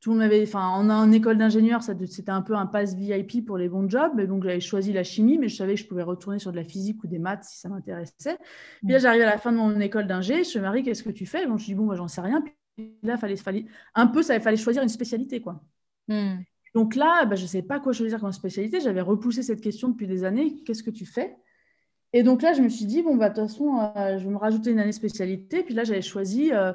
tout 0.00 0.10
le 0.10 0.16
monde 0.16 0.24
avait, 0.24 0.42
enfin, 0.42 0.66
en, 0.66 0.88
en 0.88 1.12
école 1.12 1.36
d'ingénieur, 1.36 1.82
c'était 1.82 2.30
un 2.30 2.40
peu 2.40 2.54
un 2.54 2.66
pass 2.66 2.94
VIP 2.94 3.44
pour 3.44 3.58
les 3.58 3.68
bons 3.68 3.88
jobs. 3.88 4.18
Et 4.18 4.26
donc, 4.26 4.44
j'avais 4.44 4.60
choisi 4.60 4.92
la 4.92 5.04
chimie, 5.04 5.36
mais 5.36 5.48
je 5.48 5.56
savais 5.56 5.74
que 5.74 5.80
je 5.80 5.86
pouvais 5.86 6.02
retourner 6.02 6.38
sur 6.38 6.52
de 6.52 6.56
la 6.56 6.64
physique 6.64 7.04
ou 7.04 7.06
des 7.06 7.18
maths 7.18 7.44
si 7.44 7.58
ça 7.58 7.68
m'intéressait. 7.68 8.38
Puis 8.82 8.92
là, 8.92 8.98
j'arrive 8.98 9.22
à 9.22 9.26
la 9.26 9.38
fin 9.38 9.52
de 9.52 9.58
mon 9.58 9.78
école 9.78 10.06
d'ingé. 10.06 10.42
Je 10.42 10.58
me 10.58 10.62
Marie, 10.62 10.82
qu'est-ce 10.82 11.02
que 11.02 11.10
tu 11.10 11.26
fais? 11.26 11.42
Je 11.42 11.48
me 11.48 11.58
dis, 11.58 11.74
bon, 11.74 11.84
moi, 11.84 11.96
j'en 11.96 12.08
sais 12.08 12.22
rien. 12.22 12.40
Puis 12.40 12.96
là, 13.02 13.18
fallait, 13.18 13.36
fallait, 13.36 13.66
un 13.94 14.06
peu, 14.06 14.22
ça 14.22 14.40
fallait 14.40 14.56
choisir 14.56 14.82
une 14.82 14.88
spécialité, 14.88 15.42
quoi. 15.42 15.62
Mmh. 16.08 16.38
Donc 16.74 16.94
là, 16.94 17.26
bah, 17.26 17.36
je 17.36 17.42
ne 17.42 17.48
sais 17.48 17.62
pas 17.62 17.78
quoi 17.80 17.92
choisir 17.92 18.20
comme 18.20 18.32
spécialité. 18.32 18.80
J'avais 18.80 19.00
repoussé 19.02 19.42
cette 19.42 19.60
question 19.60 19.88
depuis 19.88 20.06
des 20.06 20.24
années. 20.24 20.62
Qu'est-ce 20.64 20.82
que 20.82 20.90
tu 20.90 21.04
fais? 21.04 21.36
Et 22.12 22.22
donc 22.22 22.42
là, 22.42 22.52
je 22.52 22.62
me 22.62 22.68
suis 22.68 22.86
dit, 22.86 23.02
bon, 23.02 23.16
bah, 23.16 23.28
de 23.28 23.34
toute 23.34 23.48
façon, 23.48 23.92
euh, 23.96 24.18
je 24.18 24.24
vais 24.24 24.30
me 24.30 24.38
rajouter 24.38 24.70
une 24.70 24.80
année 24.80 24.92
spécialité. 24.92 25.62
Puis 25.62 25.74
là, 25.74 25.84
j'avais 25.84 26.02
choisi, 26.02 26.52
euh, 26.52 26.72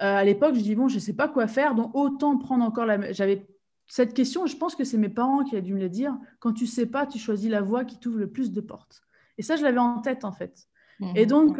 à 0.00 0.24
l'époque, 0.24 0.54
je 0.54 0.60
dis, 0.60 0.74
bon, 0.74 0.88
je 0.88 0.96
ne 0.96 1.00
sais 1.00 1.12
pas 1.12 1.28
quoi 1.28 1.46
faire. 1.46 1.74
Donc 1.74 1.94
autant 1.94 2.36
prendre 2.38 2.64
encore 2.64 2.86
la... 2.86 3.12
J'avais 3.12 3.46
cette 3.86 4.14
question, 4.14 4.46
je 4.46 4.56
pense 4.56 4.76
que 4.76 4.84
c'est 4.84 4.98
mes 4.98 5.08
parents 5.08 5.42
qui 5.42 5.56
ont 5.56 5.60
dû 5.60 5.74
me 5.74 5.80
le 5.80 5.88
dire. 5.88 6.16
Quand 6.38 6.52
tu 6.52 6.64
ne 6.64 6.68
sais 6.68 6.86
pas, 6.86 7.06
tu 7.06 7.18
choisis 7.18 7.50
la 7.50 7.60
voie 7.60 7.84
qui 7.84 7.98
t'ouvre 7.98 8.18
le 8.18 8.28
plus 8.28 8.52
de 8.52 8.60
portes. 8.60 9.02
Et 9.36 9.42
ça, 9.42 9.56
je 9.56 9.62
l'avais 9.62 9.78
en 9.78 10.00
tête, 10.00 10.24
en 10.24 10.32
fait. 10.32 10.68
Mmh. 11.00 11.12
Et 11.16 11.26
donc, 11.26 11.58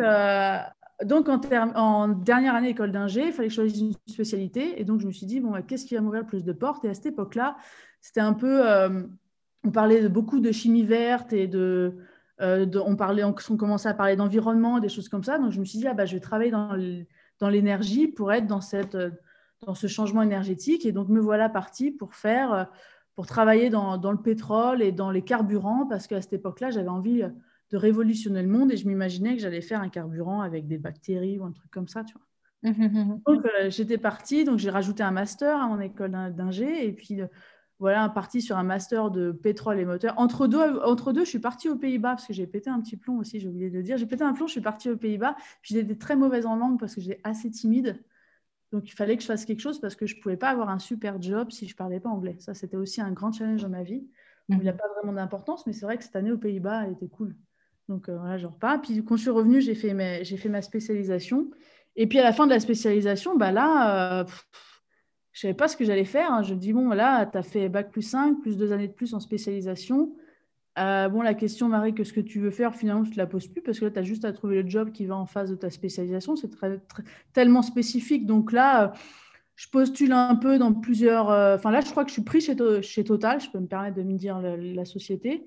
donc, 1.05 1.29
en, 1.29 2.09
dernière 2.09 2.55
année 2.55 2.71
école 2.71 2.93
d'ingé, 2.93 3.27
il 3.27 3.33
fallait 3.33 3.49
que 3.49 3.55
je 3.55 3.61
choisisse 3.61 3.81
une 3.81 3.95
spécialité. 4.07 4.81
Et 4.81 4.85
donc, 4.85 5.01
je 5.01 5.07
me 5.07 5.13
suis 5.13 5.27
dit, 5.27 5.41
bon, 5.41 5.51
bah, 5.51 5.63
qu'est-ce 5.63 5.87
qui 5.87 5.95
va 5.95 6.01
m'ouvrir 6.03 6.27
plus 6.27 6.45
de 6.45 6.53
portes? 6.53 6.85
Et 6.85 6.89
à 6.89 6.95
cette 6.95 7.07
époque-là, 7.07 7.57
c'était 8.01 8.21
un 8.21 8.35
peu. 8.35 8.69
Euh, 8.69 9.03
on 9.65 9.71
parlait 9.71 10.03
de, 10.03 10.09
beaucoup 10.09 10.41
de 10.41 10.53
chimie 10.53 10.85
verte 10.85 11.33
et 11.33 11.47
de. 11.47 11.97
Euh, 12.41 12.67
on, 12.85 12.97
parlait, 12.97 13.25
on, 13.25 13.33
commençait 13.33 13.89
à 13.89 13.95
parler 13.95 14.17
d'environnement, 14.17 14.79
des 14.79 14.89
choses 14.89 15.09
comme 15.09 15.25
ça. 15.25 15.39
Donc, 15.39 15.53
je 15.53 15.61
me 15.61 15.65
suis 15.65 15.79
dit, 15.79 15.87
ah, 15.87 15.95
bah, 15.95 16.05
je 16.05 16.15
vais 16.15 16.21
travailler 16.21 16.51
dans 16.51 16.75
l'énergie 17.49 18.09
pour 18.09 18.33
être 18.33 18.47
dans, 18.47 18.61
cette, 18.61 18.97
dans 19.67 19.75
ce 19.75 19.87
changement 19.87 20.23
énergétique. 20.23 20.85
Et 20.85 20.93
donc, 20.93 21.09
me 21.09 21.21
voilà 21.21 21.49
partie 21.49 21.91
pour 21.91 22.15
faire. 22.15 22.69
pour 23.15 23.27
travailler 23.27 23.71
dans, 23.71 23.99
dans 23.99 24.13
le 24.13 24.21
pétrole 24.21 24.83
et 24.83 24.93
dans 24.93 25.11
les 25.11 25.23
carburants, 25.23 25.87
parce 25.87 26.07
qu'à 26.07 26.21
cette 26.21 26.33
époque-là, 26.35 26.71
j'avais 26.71 26.89
envie 26.89 27.23
de 27.71 27.77
révolutionner 27.77 28.43
le 28.43 28.49
monde 28.49 28.73
et 28.73 28.77
je 28.77 28.87
m'imaginais 28.87 29.37
que 29.37 29.43
j'allais 29.43 29.61
faire 29.61 29.81
un 29.81 29.89
carburant 29.89 30.41
avec 30.41 30.67
des 30.67 30.79
bactéries 30.79 31.39
ou 31.39 31.45
un 31.45 31.53
truc 31.53 31.71
comme 31.71 31.89
ça, 31.89 32.05
tu 32.05 32.15
vois. 32.15 32.27
Mmh, 32.63 32.77
mmh, 32.77 33.05
mmh, 33.05 33.21
donc 33.27 33.47
euh, 33.47 33.71
j'étais 33.71 33.97
partie, 33.97 34.45
donc 34.45 34.59
j'ai 34.59 34.69
rajouté 34.69 35.03
un 35.03 35.13
master 35.13 35.57
à 35.57 35.67
mon 35.67 35.81
école 35.81 36.11
d'ingé 36.35 36.87
et 36.87 36.93
puis 36.93 37.23
euh, 37.23 37.27
voilà, 37.81 38.09
parti 38.11 38.43
sur 38.43 38.59
un 38.59 38.63
master 38.63 39.11
de 39.11 39.33
pétrole 39.33 39.81
et 39.81 39.87
moteur. 39.87 40.15
Entre 40.19 40.47
deux, 40.47 40.61
entre 40.83 41.13
deux 41.13 41.25
je 41.25 41.31
suis 41.31 41.39
partie 41.39 41.69
aux 41.71 41.77
Pays-Bas 41.77 42.11
parce 42.11 42.27
que 42.27 42.35
j'ai 42.35 42.47
pété 42.47 42.69
un 42.69 42.81
petit 42.81 42.97
plomb 42.97 43.19
aussi, 43.19 43.41
j'ai 43.41 43.49
oublié 43.49 43.71
de 43.71 43.77
le 43.77 43.83
dire. 43.83 43.97
J'ai 43.97 44.07
pété 44.07 44.23
un 44.23 44.35
plomb, 44.35 44.47
je 44.47 44.53
suis 44.53 44.61
partie 44.61 44.91
aux 44.91 44.99
Pays-Bas. 44.99 45.35
J'étais 45.63 45.95
très 45.95 46.15
mauvaise 46.15 46.45
en 46.45 46.57
langue 46.57 46.79
parce 46.79 46.95
que 46.95 47.01
j'étais 47.01 47.21
assez 47.25 47.51
timide. 47.51 48.05
Donc 48.71 48.87
il 48.87 48.93
fallait 48.93 49.17
que 49.17 49.23
je 49.23 49.27
fasse 49.27 49.47
quelque 49.47 49.61
chose 49.61 49.81
parce 49.81 49.97
que 49.97 50.07
je 50.07 50.15
ne 50.15 50.21
pouvais 50.21 50.37
pas 50.37 50.51
avoir 50.51 50.69
un 50.69 50.79
super 50.79 51.21
job 51.21 51.51
si 51.51 51.67
je 51.67 51.73
ne 51.73 51.77
parlais 51.77 52.01
pas 52.01 52.11
anglais. 52.11 52.37
Ça, 52.39 52.55
c'était 52.55 52.77
aussi 52.77 53.01
un 53.01 53.13
grand 53.13 53.33
challenge 53.33 53.63
dans 53.63 53.71
ma 53.71 53.83
vie. 53.83 54.07
Il 54.51 54.59
n'y 54.59 54.69
a 54.69 54.73
pas 54.73 54.89
vraiment 54.97 55.13
d'importance, 55.13 55.67
mais 55.67 55.73
c'est 55.73 55.87
vrai 55.87 55.97
que 55.97 56.05
cette 56.05 56.17
année 56.17 56.33
aux 56.33 56.39
Pays-Bas, 56.39 56.85
elle 56.85 56.93
était 56.93 57.09
cool. 57.09 57.35
Donc 57.89 58.09
euh, 58.09 58.19
voilà, 58.19 58.37
je 58.37 58.47
repars. 58.47 58.81
Puis 58.83 59.05
quand 59.05 59.17
je 59.17 59.23
suis 59.23 59.31
revenue, 59.31 59.61
j'ai 59.61 59.75
fait, 59.75 60.25
j'ai 60.25 60.37
fait 60.37 60.49
ma 60.49 60.61
spécialisation. 60.61 61.51
Et 61.97 62.07
puis 62.07 62.19
à 62.19 62.25
la 62.25 62.33
fin 62.33 62.47
de 62.47 62.53
la 62.53 62.61
spécialisation, 62.61 63.37
bah 63.37 63.53
là, 63.53 64.21
euh, 64.21 64.25
je 65.33 65.39
ne 65.39 65.41
savais 65.43 65.55
pas 65.55 65.69
ce 65.69 65.77
que 65.77 65.85
j'allais 65.85 66.05
faire. 66.05 66.33
Hein. 66.33 66.43
Je 66.43 66.55
me 66.55 66.59
dis, 66.59 66.73
bon, 66.73 66.87
voilà, 66.87 67.29
tu 67.31 67.39
as 67.39 67.43
fait 67.43 67.69
Bac 67.69 67.91
plus 67.91 68.03
5, 68.03 68.41
plus 68.41 68.57
deux 68.57 68.73
années 68.73 68.89
de 68.89 68.93
plus 68.93 69.15
en 69.15 69.21
spécialisation. 69.21 70.13
bon, 70.77 71.23
la 71.23 71.35
question, 71.35 71.69
Marie, 71.69 71.95
que 71.95 72.05
ce 72.05 72.13
que 72.13 72.21
tu 72.21 72.41
veux 72.41 72.51
faire, 72.51 72.75
finalement, 72.75 73.05
tu 73.05 73.13
ne 73.13 73.17
la 73.17 73.27
poses 73.27 73.47
plus 73.47 73.63
parce 73.63 73.79
que 73.79 73.85
là, 73.85 73.91
tu 73.91 73.99
as 73.99 74.03
juste 74.03 74.25
à 74.25 74.33
trouver 74.33 74.63
le 74.63 74.69
job 74.69 74.91
qui 74.93 75.07
va 75.07 75.17
en 75.17 75.27
face 75.27 75.51
de 75.51 75.55
ta 75.55 75.71
spécialisation. 75.71 76.35
C'est 76.37 76.51
tellement 77.33 77.63
spécifique. 77.63 78.27
Donc 78.27 78.51
là, 78.51 78.93
je 79.55 79.69
postule 79.69 80.13
un 80.13 80.35
peu 80.35 80.59
dans 80.59 80.73
plusieurs. 80.73 81.29
Enfin, 81.29 81.71
là, 81.71 81.81
je 81.81 81.91
crois 81.91 82.05
que 82.05 82.11
je 82.11 82.15
suis 82.15 82.25
pris 82.25 82.41
chez, 82.41 82.57
chez 82.83 83.05
Total. 83.05 83.41
Je 83.41 83.51
peux 83.51 83.61
me 83.61 83.69
permettre 83.69 83.97
de 83.97 84.03
me 84.03 84.17
dire 84.17 84.41
la, 84.41 84.85
société. 84.85 85.45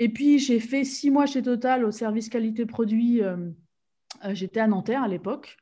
Et 0.00 0.08
puis, 0.08 0.40
j'ai 0.40 0.58
fait 0.58 0.82
six 0.82 1.10
mois 1.10 1.26
chez 1.26 1.42
Total 1.42 1.84
au 1.84 1.92
service 1.92 2.28
qualité 2.28 2.66
produit. 2.66 3.20
J'étais 4.30 4.58
à 4.58 4.66
Nanterre 4.66 5.04
à 5.04 5.08
l'époque. 5.08 5.56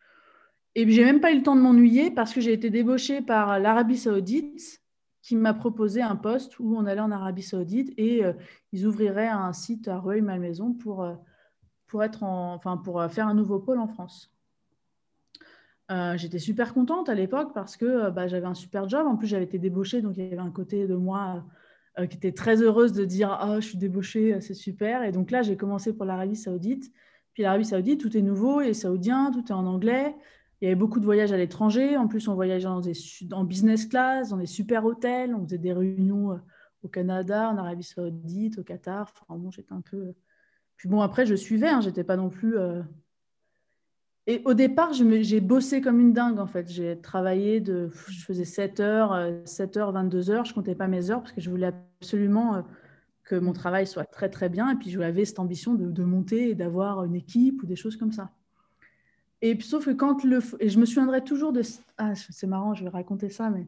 Et 0.74 0.88
j'ai 0.88 1.04
même 1.04 1.20
pas 1.20 1.32
eu 1.32 1.36
le 1.36 1.42
temps 1.42 1.56
de 1.56 1.60
m'ennuyer 1.60 2.10
parce 2.10 2.32
que 2.32 2.40
j'ai 2.40 2.52
été 2.52 2.70
débauchée 2.70 3.20
par 3.20 3.58
l'Arabie 3.58 3.96
Saoudite 3.98 4.82
qui 5.28 5.36
m'a 5.36 5.52
proposé 5.52 6.00
un 6.00 6.16
poste 6.16 6.58
où 6.58 6.74
on 6.74 6.86
allait 6.86 7.02
en 7.02 7.10
Arabie 7.10 7.42
Saoudite 7.42 7.92
et 7.98 8.24
euh, 8.24 8.32
ils 8.72 8.86
ouvriraient 8.86 9.28
un 9.28 9.52
site 9.52 9.86
à 9.86 9.98
Rueil-Malmaison 9.98 10.72
pour, 10.72 11.02
euh, 11.02 11.14
pour, 11.86 12.02
être 12.02 12.22
enfin, 12.22 12.78
pour 12.78 12.98
euh, 12.98 13.08
faire 13.08 13.26
un 13.26 13.34
nouveau 13.34 13.58
pôle 13.58 13.78
en 13.78 13.88
France. 13.88 14.32
J'étais 16.16 16.38
super 16.38 16.74
contente 16.74 17.08
à 17.08 17.14
l'époque 17.14 17.54
parce 17.54 17.78
que 17.78 18.10
bah, 18.10 18.26
j'avais 18.26 18.46
un 18.46 18.52
super 18.52 18.86
job. 18.90 19.06
En 19.06 19.16
plus, 19.16 19.26
j'avais 19.26 19.44
été 19.44 19.58
débauchée, 19.58 20.02
donc 20.02 20.18
il 20.18 20.22
y 20.22 20.26
avait 20.26 20.36
un 20.36 20.50
côté 20.50 20.86
de 20.86 20.94
moi 20.94 21.46
qui 22.10 22.16
était 22.18 22.32
très 22.32 22.62
heureuse 22.62 22.92
de 22.92 23.06
dire 23.06 23.30
Ah, 23.40 23.58
je 23.58 23.68
suis 23.68 23.78
débauchée, 23.78 24.38
c'est 24.42 24.52
super. 24.52 25.02
Et 25.02 25.12
donc 25.12 25.30
là, 25.30 25.40
j'ai 25.40 25.56
commencé 25.56 25.94
pour 25.94 26.04
l'Arabie 26.04 26.36
Saoudite. 26.36 26.92
Puis 27.32 27.42
l'Arabie 27.42 27.64
Saoudite, 27.64 28.02
tout 28.02 28.14
est 28.18 28.20
nouveau, 28.20 28.60
et 28.60 28.74
saoudien, 28.74 29.30
tout 29.30 29.46
est 29.48 29.54
en 29.54 29.64
anglais. 29.64 30.14
Il 30.60 30.64
y 30.64 30.66
avait 30.66 30.74
beaucoup 30.74 30.98
de 30.98 31.04
voyages 31.04 31.32
à 31.32 31.36
l'étranger. 31.36 31.96
En 31.96 32.08
plus, 32.08 32.26
on 32.26 32.34
voyageait 32.34 32.64
dans 32.64 32.80
des, 32.80 32.94
en 33.32 33.44
business 33.44 33.86
class, 33.86 34.30
dans 34.30 34.38
des 34.38 34.46
super 34.46 34.84
hôtels. 34.84 35.34
On 35.34 35.44
faisait 35.44 35.58
des 35.58 35.72
réunions 35.72 36.32
euh, 36.32 36.36
au 36.82 36.88
Canada, 36.88 37.50
en 37.50 37.58
Arabie 37.58 37.84
Saoudite, 37.84 38.58
au 38.58 38.64
Qatar. 38.64 39.12
Enfin, 39.22 39.38
bon, 39.38 39.50
j'étais 39.52 39.72
un 39.72 39.82
peu. 39.82 39.96
Euh, 39.96 40.16
puis 40.76 40.88
bon, 40.88 41.00
après, 41.00 41.26
je 41.26 41.36
suivais. 41.36 41.68
Hein, 41.68 41.80
j'étais 41.80 42.02
pas 42.02 42.16
non 42.16 42.28
plus. 42.28 42.58
Euh, 42.58 42.82
et 44.26 44.42
au 44.44 44.54
départ, 44.54 44.92
j'ai 44.92 45.40
bossé 45.40 45.80
comme 45.80 46.00
une 46.00 46.12
dingue, 46.12 46.40
en 46.40 46.46
fait. 46.46 46.68
J'ai 46.68 47.00
travaillé 47.00 47.60
de. 47.60 47.90
Je 48.08 48.24
faisais 48.24 48.44
7 48.44 48.80
heures, 48.80 49.32
7 49.44 49.76
heures, 49.76 49.92
22 49.92 50.30
heures. 50.30 50.44
Je 50.44 50.52
comptais 50.52 50.74
pas 50.74 50.88
mes 50.88 51.10
heures 51.10 51.20
parce 51.20 51.32
que 51.32 51.40
je 51.40 51.48
voulais 51.48 51.72
absolument 52.00 52.62
que 53.24 53.36
mon 53.36 53.52
travail 53.52 53.86
soit 53.86 54.04
très, 54.04 54.28
très 54.28 54.48
bien. 54.48 54.70
Et 54.70 54.74
puis, 54.74 54.90
j'avais 54.90 55.24
cette 55.24 55.38
ambition 55.38 55.74
de, 55.74 55.90
de 55.90 56.04
monter 56.04 56.50
et 56.50 56.54
d'avoir 56.54 57.04
une 57.04 57.14
équipe 57.14 57.62
ou 57.62 57.66
des 57.66 57.76
choses 57.76 57.96
comme 57.96 58.12
ça. 58.12 58.30
Et 59.42 59.58
sauf 59.60 59.84
que 59.84 59.90
quand 59.90 60.24
le. 60.24 60.40
Et 60.60 60.68
je 60.68 60.78
me 60.78 60.86
souviendrai 60.86 61.22
toujours 61.22 61.52
de. 61.52 61.62
Ah, 61.96 62.14
c'est 62.14 62.46
marrant, 62.46 62.74
je 62.74 62.84
vais 62.84 62.90
raconter 62.90 63.28
ça, 63.28 63.50
mais. 63.50 63.66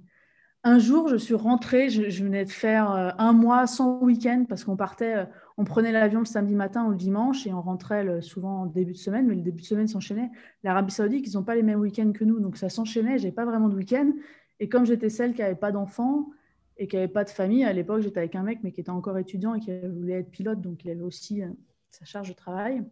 Un 0.62 0.78
jour, 0.78 1.08
je 1.08 1.16
suis 1.16 1.34
rentrée, 1.34 1.88
je, 1.88 2.22
venais 2.22 2.44
de 2.44 2.50
faire 2.50 2.90
euh, 2.92 3.10
un 3.16 3.32
mois 3.32 3.66
sans 3.66 3.98
week-end 4.02 4.44
parce 4.46 4.62
qu'on 4.62 4.76
partait, 4.76 5.16
euh, 5.16 5.24
on 5.56 5.64
prenait 5.64 5.90
l'avion 5.90 6.18
le 6.18 6.26
samedi 6.26 6.54
matin 6.54 6.84
ou 6.84 6.90
le 6.90 6.96
dimanche 6.96 7.46
et 7.46 7.52
on 7.54 7.62
rentrait 7.62 8.20
souvent 8.20 8.62
en 8.62 8.66
début 8.66 8.92
de 8.92 8.98
semaine, 8.98 9.26
mais 9.26 9.36
le 9.36 9.40
début 9.40 9.62
de 9.62 9.66
semaine 9.66 9.88
s'enchaînait. 9.88 10.30
L'Arabie 10.62 10.92
Saoudite, 10.92 11.26
ils 11.26 11.34
n'ont 11.34 11.44
pas 11.44 11.54
les 11.54 11.62
mêmes 11.62 11.80
week-ends 11.80 12.12
que 12.12 12.24
nous, 12.24 12.40
donc 12.40 12.58
ça 12.58 12.68
s'enchaînait, 12.68 13.16
j'ai 13.16 13.32
pas 13.32 13.46
vraiment 13.46 13.70
de 13.70 13.74
week-end. 13.74 14.12
Et 14.58 14.68
comme 14.68 14.84
j'étais 14.84 15.08
celle 15.08 15.32
qui 15.32 15.40
n'avait 15.40 15.54
pas 15.54 15.72
d'enfants 15.72 16.28
et 16.76 16.86
qui 16.88 16.96
n'avait 16.96 17.08
pas 17.08 17.24
de 17.24 17.30
famille, 17.30 17.64
à 17.64 17.72
l'époque, 17.72 18.02
j'étais 18.02 18.18
avec 18.18 18.34
un 18.34 18.42
mec, 18.42 18.58
mais 18.62 18.72
qui 18.72 18.82
était 18.82 18.90
encore 18.90 19.16
étudiant 19.16 19.54
et 19.54 19.60
qui 19.60 19.70
voulait 19.80 20.20
être 20.20 20.30
pilote, 20.30 20.60
donc 20.60 20.84
il 20.84 20.90
avait 20.90 21.00
aussi 21.00 21.42
euh, 21.42 21.48
sa 21.90 22.04
charge 22.04 22.28
de 22.28 22.34
travail 22.34 22.84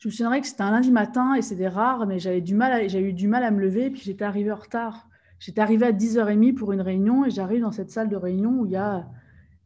je 0.00 0.08
me 0.08 0.12
souviendrai 0.12 0.40
que 0.40 0.46
c'était 0.46 0.62
un 0.62 0.70
lundi 0.70 0.90
matin 0.90 1.34
et 1.34 1.42
c'était 1.42 1.68
rare, 1.68 2.06
mais 2.06 2.18
j'avais 2.18 2.40
du 2.40 2.54
mal, 2.54 2.88
j'ai 2.88 3.00
eu 3.00 3.12
du 3.12 3.28
mal 3.28 3.44
à 3.44 3.50
me 3.50 3.60
lever. 3.60 3.86
Et 3.86 3.90
puis 3.90 4.00
j'étais 4.00 4.24
arrivée 4.24 4.50
en 4.50 4.56
retard. 4.56 5.08
J'étais 5.38 5.60
arrivée 5.60 5.86
à 5.86 5.92
10h30 5.92 6.54
pour 6.54 6.72
une 6.72 6.80
réunion 6.80 7.26
et 7.26 7.30
j'arrive 7.30 7.60
dans 7.60 7.70
cette 7.70 7.90
salle 7.90 8.08
de 8.08 8.16
réunion 8.16 8.60
où 8.60 8.66
il 8.66 8.72
y 8.72 8.76
a 8.76 9.06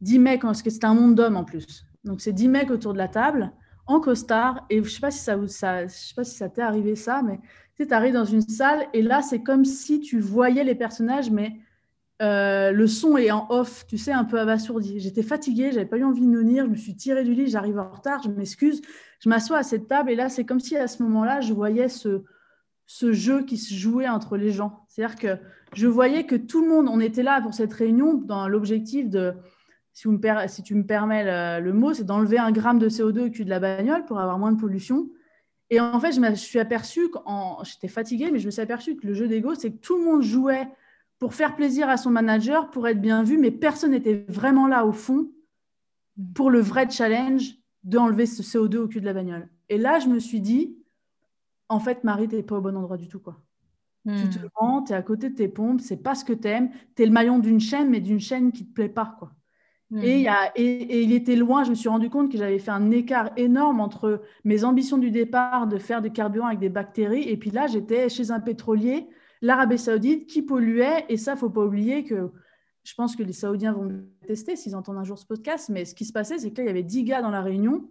10 0.01 0.19
mecs, 0.19 0.41
parce 0.41 0.61
que 0.61 0.69
c'était 0.69 0.87
un 0.87 0.93
monde 0.93 1.15
d'hommes 1.15 1.37
en 1.37 1.45
plus. 1.45 1.85
Donc 2.03 2.19
c'est 2.19 2.33
10 2.33 2.49
mecs 2.49 2.69
autour 2.69 2.91
de 2.91 2.97
la 2.97 3.07
table 3.07 3.53
en 3.87 4.01
costard. 4.01 4.65
Et 4.69 4.83
je 4.83 4.89
sais 4.89 5.09
sais 5.09 6.15
pas 6.15 6.23
si 6.25 6.35
ça 6.35 6.49
t'est 6.49 6.61
arrivé 6.61 6.97
ça, 6.97 7.21
mais 7.23 7.39
tu 7.77 7.87
arrives 7.93 8.13
dans 8.13 8.25
une 8.25 8.41
salle 8.41 8.87
et 8.93 9.01
là, 9.01 9.21
c'est 9.21 9.41
comme 9.41 9.63
si 9.63 10.01
tu 10.01 10.19
voyais 10.19 10.65
les 10.65 10.75
personnages, 10.75 11.31
mais 11.31 11.53
euh, 12.21 12.71
le 12.71 12.87
son 12.87 13.17
est 13.17 13.31
en 13.31 13.47
off, 13.49 13.85
tu 13.87 13.97
sais, 13.97 14.11
un 14.11 14.23
peu 14.23 14.39
abasourdi. 14.39 14.99
J'étais 14.99 15.23
fatiguée, 15.23 15.71
j'avais 15.71 15.85
pas 15.85 15.97
eu 15.97 16.03
envie 16.03 16.25
de 16.25 16.37
venir, 16.37 16.65
je 16.65 16.69
me 16.69 16.75
suis 16.75 16.95
tirée 16.95 17.23
du 17.23 17.33
lit, 17.33 17.47
j'arrive 17.47 17.77
en 17.77 17.91
retard, 17.91 18.23
je 18.23 18.29
m'excuse. 18.29 18.81
Je 19.19 19.29
m'assois 19.29 19.57
à 19.57 19.63
cette 19.63 19.87
table 19.87 20.11
et 20.11 20.15
là, 20.15 20.29
c'est 20.29 20.45
comme 20.45 20.59
si 20.59 20.77
à 20.77 20.87
ce 20.87 21.03
moment-là, 21.03 21.41
je 21.41 21.53
voyais 21.53 21.89
ce, 21.89 22.23
ce 22.85 23.11
jeu 23.11 23.43
qui 23.43 23.57
se 23.57 23.73
jouait 23.73 24.07
entre 24.07 24.37
les 24.37 24.51
gens. 24.51 24.85
C'est-à-dire 24.87 25.17
que 25.17 25.37
je 25.73 25.87
voyais 25.87 26.25
que 26.25 26.35
tout 26.35 26.61
le 26.61 26.69
monde, 26.69 26.87
on 26.89 26.99
était 26.99 27.23
là 27.23 27.41
pour 27.41 27.53
cette 27.53 27.73
réunion 27.73 28.13
dans 28.13 28.47
l'objectif 28.47 29.09
de, 29.09 29.33
si, 29.91 30.63
tu 30.63 30.75
me 30.75 30.85
permets 30.85 31.59
le, 31.61 31.73
mot, 31.73 31.93
c'est 31.93 32.03
d'enlever 32.03 32.37
un 32.37 32.51
gramme 32.51 32.79
de 32.79 32.89
CO2 32.89 33.27
au 33.27 33.29
cul 33.29 33.45
de 33.45 33.49
la 33.49 33.59
bagnole 33.59 34.05
pour 34.05 34.19
avoir 34.19 34.37
moins 34.37 34.51
de 34.51 34.59
pollution. 34.59 35.09
Et 35.69 35.79
en 35.79 35.99
fait, 35.99 36.11
je 36.11 36.19
me 36.19 36.35
suis 36.35 36.59
aperçue, 36.59 37.09
j'étais 37.63 37.87
fatiguée, 37.87 38.29
mais 38.31 38.39
je 38.39 38.45
me 38.45 38.51
suis 38.51 38.61
aperçue 38.61 38.95
que 38.95 39.07
le 39.07 39.13
jeu 39.13 39.27
d'ego, 39.27 39.55
c'est 39.55 39.71
que 39.71 39.77
tout 39.77 39.97
le 39.97 40.03
monde 40.03 40.21
jouait 40.21 40.67
pour 41.19 41.33
faire 41.33 41.55
plaisir 41.55 41.89
à 41.89 41.97
son 41.97 42.09
manager, 42.09 42.69
pour 42.71 42.87
être 42.87 43.01
bien 43.01 43.23
vu, 43.23 43.37
mais 43.37 43.51
personne 43.51 43.91
n'était 43.91 44.25
vraiment 44.27 44.67
là 44.67 44.85
au 44.85 44.91
fond 44.91 45.29
pour 46.33 46.49
le 46.49 46.59
vrai 46.59 46.89
challenge 46.89 47.55
d'enlever 47.83 48.25
ce 48.25 48.41
CO2 48.41 48.77
au 48.77 48.87
cul 48.87 49.01
de 49.01 49.05
la 49.05 49.13
bagnole. 49.13 49.49
Et 49.69 49.77
là, 49.77 49.99
je 49.99 50.07
me 50.07 50.19
suis 50.19 50.41
dit, 50.41 50.77
en 51.69 51.79
fait, 51.79 52.03
Marie, 52.03 52.27
tu 52.27 52.35
n'es 52.35 52.43
pas 52.43 52.57
au 52.57 52.61
bon 52.61 52.75
endroit 52.75 52.97
du 52.97 53.07
tout. 53.07 53.19
quoi. 53.19 53.37
Tu 54.07 54.29
te 54.29 54.39
rends, 54.53 54.81
hmm. 54.81 54.85
tu 54.85 54.93
es 54.93 54.95
à 54.95 55.01
côté 55.01 55.29
de 55.29 55.35
tes 55.35 55.47
pompes, 55.47 55.81
c'est 55.81 55.97
pas 55.97 56.13
ce 56.13 56.23
que 56.23 56.33
tu 56.33 56.47
aimes. 56.47 56.69
Tu 56.95 57.03
es 57.03 57.05
le 57.07 57.11
maillon 57.11 57.39
d'une 57.39 57.59
chaîne, 57.59 57.89
mais 57.89 58.01
d'une 58.01 58.19
chaîne 58.19 58.51
qui 58.51 58.63
ne 58.63 58.67
te 58.67 58.73
plaît 58.73 58.89
pas. 58.89 59.15
quoi. 59.17 59.31
Hmm. 59.89 60.01
Et, 60.03 60.21
y 60.21 60.27
a, 60.27 60.51
et, 60.55 61.03
il 61.03 61.11
était 61.11 61.35
loin, 61.35 61.63
je 61.63 61.71
me 61.71 61.75
suis 61.75 61.89
rendu 61.89 62.09
compte 62.09 62.31
que 62.31 62.37
j'avais 62.37 62.59
fait 62.59 62.71
un 62.71 62.91
écart 62.91 63.31
énorme 63.35 63.79
entre 63.79 64.21
mes 64.43 64.63
ambitions 64.63 64.99
du 64.99 65.09
départ 65.09 65.65
de 65.65 65.79
faire 65.79 66.03
des 66.03 66.11
carburants 66.11 66.47
avec 66.47 66.59
des 66.59 66.69
bactéries, 66.69 67.27
et 67.27 67.37
puis 67.37 67.49
là, 67.49 67.65
j'étais 67.65 68.09
chez 68.09 68.29
un 68.29 68.39
pétrolier 68.39 69.07
l'Arabie 69.45 69.77
saoudite 69.77 70.27
qui 70.27 70.41
polluait. 70.41 71.05
Et 71.07 71.17
ça, 71.17 71.35
faut 71.35 71.49
pas 71.49 71.63
oublier 71.63 72.03
que 72.03 72.31
je 72.83 72.93
pense 72.95 73.15
que 73.15 73.23
les 73.23 73.33
Saoudiens 73.33 73.73
vont 73.73 73.85
me 73.85 74.07
tester 74.27 74.55
s'ils 74.55 74.75
entendent 74.75 74.97
un 74.97 75.03
jour 75.03 75.19
ce 75.19 75.25
podcast. 75.25 75.69
Mais 75.69 75.85
ce 75.85 75.93
qui 75.93 76.05
se 76.05 76.13
passait, 76.13 76.39
c'est 76.39 76.51
qu'il 76.51 76.65
y 76.65 76.69
avait 76.69 76.83
10 76.83 77.03
gars 77.03 77.21
dans 77.21 77.29
la 77.29 77.41
réunion 77.41 77.89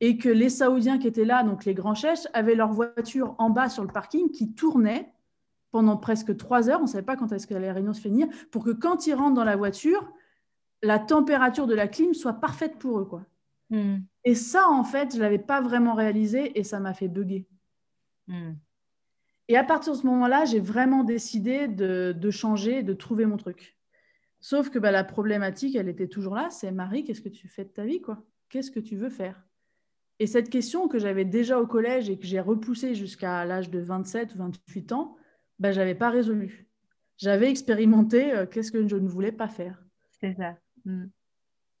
et 0.00 0.16
que 0.16 0.28
les 0.28 0.48
Saoudiens 0.48 0.98
qui 0.98 1.08
étaient 1.08 1.24
là, 1.24 1.42
donc 1.42 1.64
les 1.64 1.74
grands 1.74 1.94
chefs, 1.94 2.26
avaient 2.32 2.54
leur 2.54 2.72
voiture 2.72 3.34
en 3.38 3.50
bas 3.50 3.68
sur 3.68 3.82
le 3.82 3.92
parking 3.92 4.30
qui 4.30 4.52
tournait 4.52 5.12
pendant 5.70 5.96
presque 5.96 6.36
trois 6.36 6.68
heures. 6.68 6.80
On 6.80 6.84
ne 6.84 6.88
savait 6.88 7.04
pas 7.04 7.16
quand 7.16 7.32
est-ce 7.32 7.46
que 7.46 7.54
la 7.54 7.72
réunion 7.72 7.92
se 7.92 8.00
finir 8.00 8.28
pour 8.50 8.64
que 8.64 8.70
quand 8.70 9.06
ils 9.06 9.14
rentrent 9.14 9.34
dans 9.34 9.44
la 9.44 9.56
voiture, 9.56 10.12
la 10.82 10.98
température 10.98 11.66
de 11.66 11.74
la 11.74 11.88
clim 11.88 12.14
soit 12.14 12.34
parfaite 12.34 12.78
pour 12.78 13.00
eux. 13.00 13.04
Quoi. 13.04 13.24
Hmm. 13.70 13.98
Et 14.24 14.34
ça, 14.34 14.68
en 14.68 14.84
fait, 14.84 15.12
je 15.12 15.16
ne 15.16 15.22
l'avais 15.22 15.38
pas 15.38 15.60
vraiment 15.60 15.94
réalisé 15.94 16.58
et 16.58 16.64
ça 16.64 16.78
m'a 16.78 16.94
fait 16.94 17.08
bugger. 17.08 17.46
Hmm. 18.28 18.52
Et 19.48 19.56
à 19.56 19.64
partir 19.64 19.92
de 19.92 19.98
ce 19.98 20.06
moment-là, 20.06 20.44
j'ai 20.44 20.60
vraiment 20.60 21.04
décidé 21.04 21.68
de, 21.68 22.30
changer, 22.30 22.82
de 22.82 22.92
trouver 22.92 23.26
mon 23.26 23.36
truc. 23.36 23.76
Sauf 24.40 24.70
que 24.70 24.78
bah, 24.78 24.90
la 24.90 25.04
problématique, 25.04 25.76
elle 25.76 25.88
était 25.88 26.08
toujours 26.08 26.34
là, 26.34 26.50
c'est 26.50 26.70
Marie, 26.72 27.04
qu'est-ce 27.04 27.20
que 27.20 27.28
tu 27.28 27.48
fais 27.48 27.64
de 27.64 27.70
ta 27.70 27.84
vie 27.84 28.00
quoi? 28.00 28.24
Qu'est-ce 28.48 28.70
que 28.70 28.80
tu 28.80 28.96
veux 28.96 29.08
faire? 29.08 29.42
Et 30.18 30.26
cette 30.26 30.50
question 30.50 30.88
que 30.88 30.98
j'avais 30.98 31.24
déjà 31.24 31.60
au 31.60 31.66
collège 31.66 32.10
et 32.10 32.18
que 32.18 32.26
j'ai 32.26 32.40
repoussée 32.40 32.94
jusqu'à 32.94 33.44
l'âge 33.44 33.70
de 33.70 33.80
27 33.80 34.34
ou 34.34 34.38
28 34.38 34.92
ans, 34.92 35.16
bah, 35.58 35.72
je 35.72 35.78
n'avais 35.78 35.94
pas 35.94 36.10
résolu. 36.10 36.68
J'avais 37.18 37.50
expérimenté 37.50 38.32
euh, 38.32 38.46
qu'est-ce 38.46 38.72
que 38.72 38.86
je 38.86 38.96
ne 38.96 39.08
voulais 39.08 39.32
pas 39.32 39.48
faire. 39.48 39.82
C'est 40.20 40.34
ça. 40.34 40.56
Mm. 40.84 41.06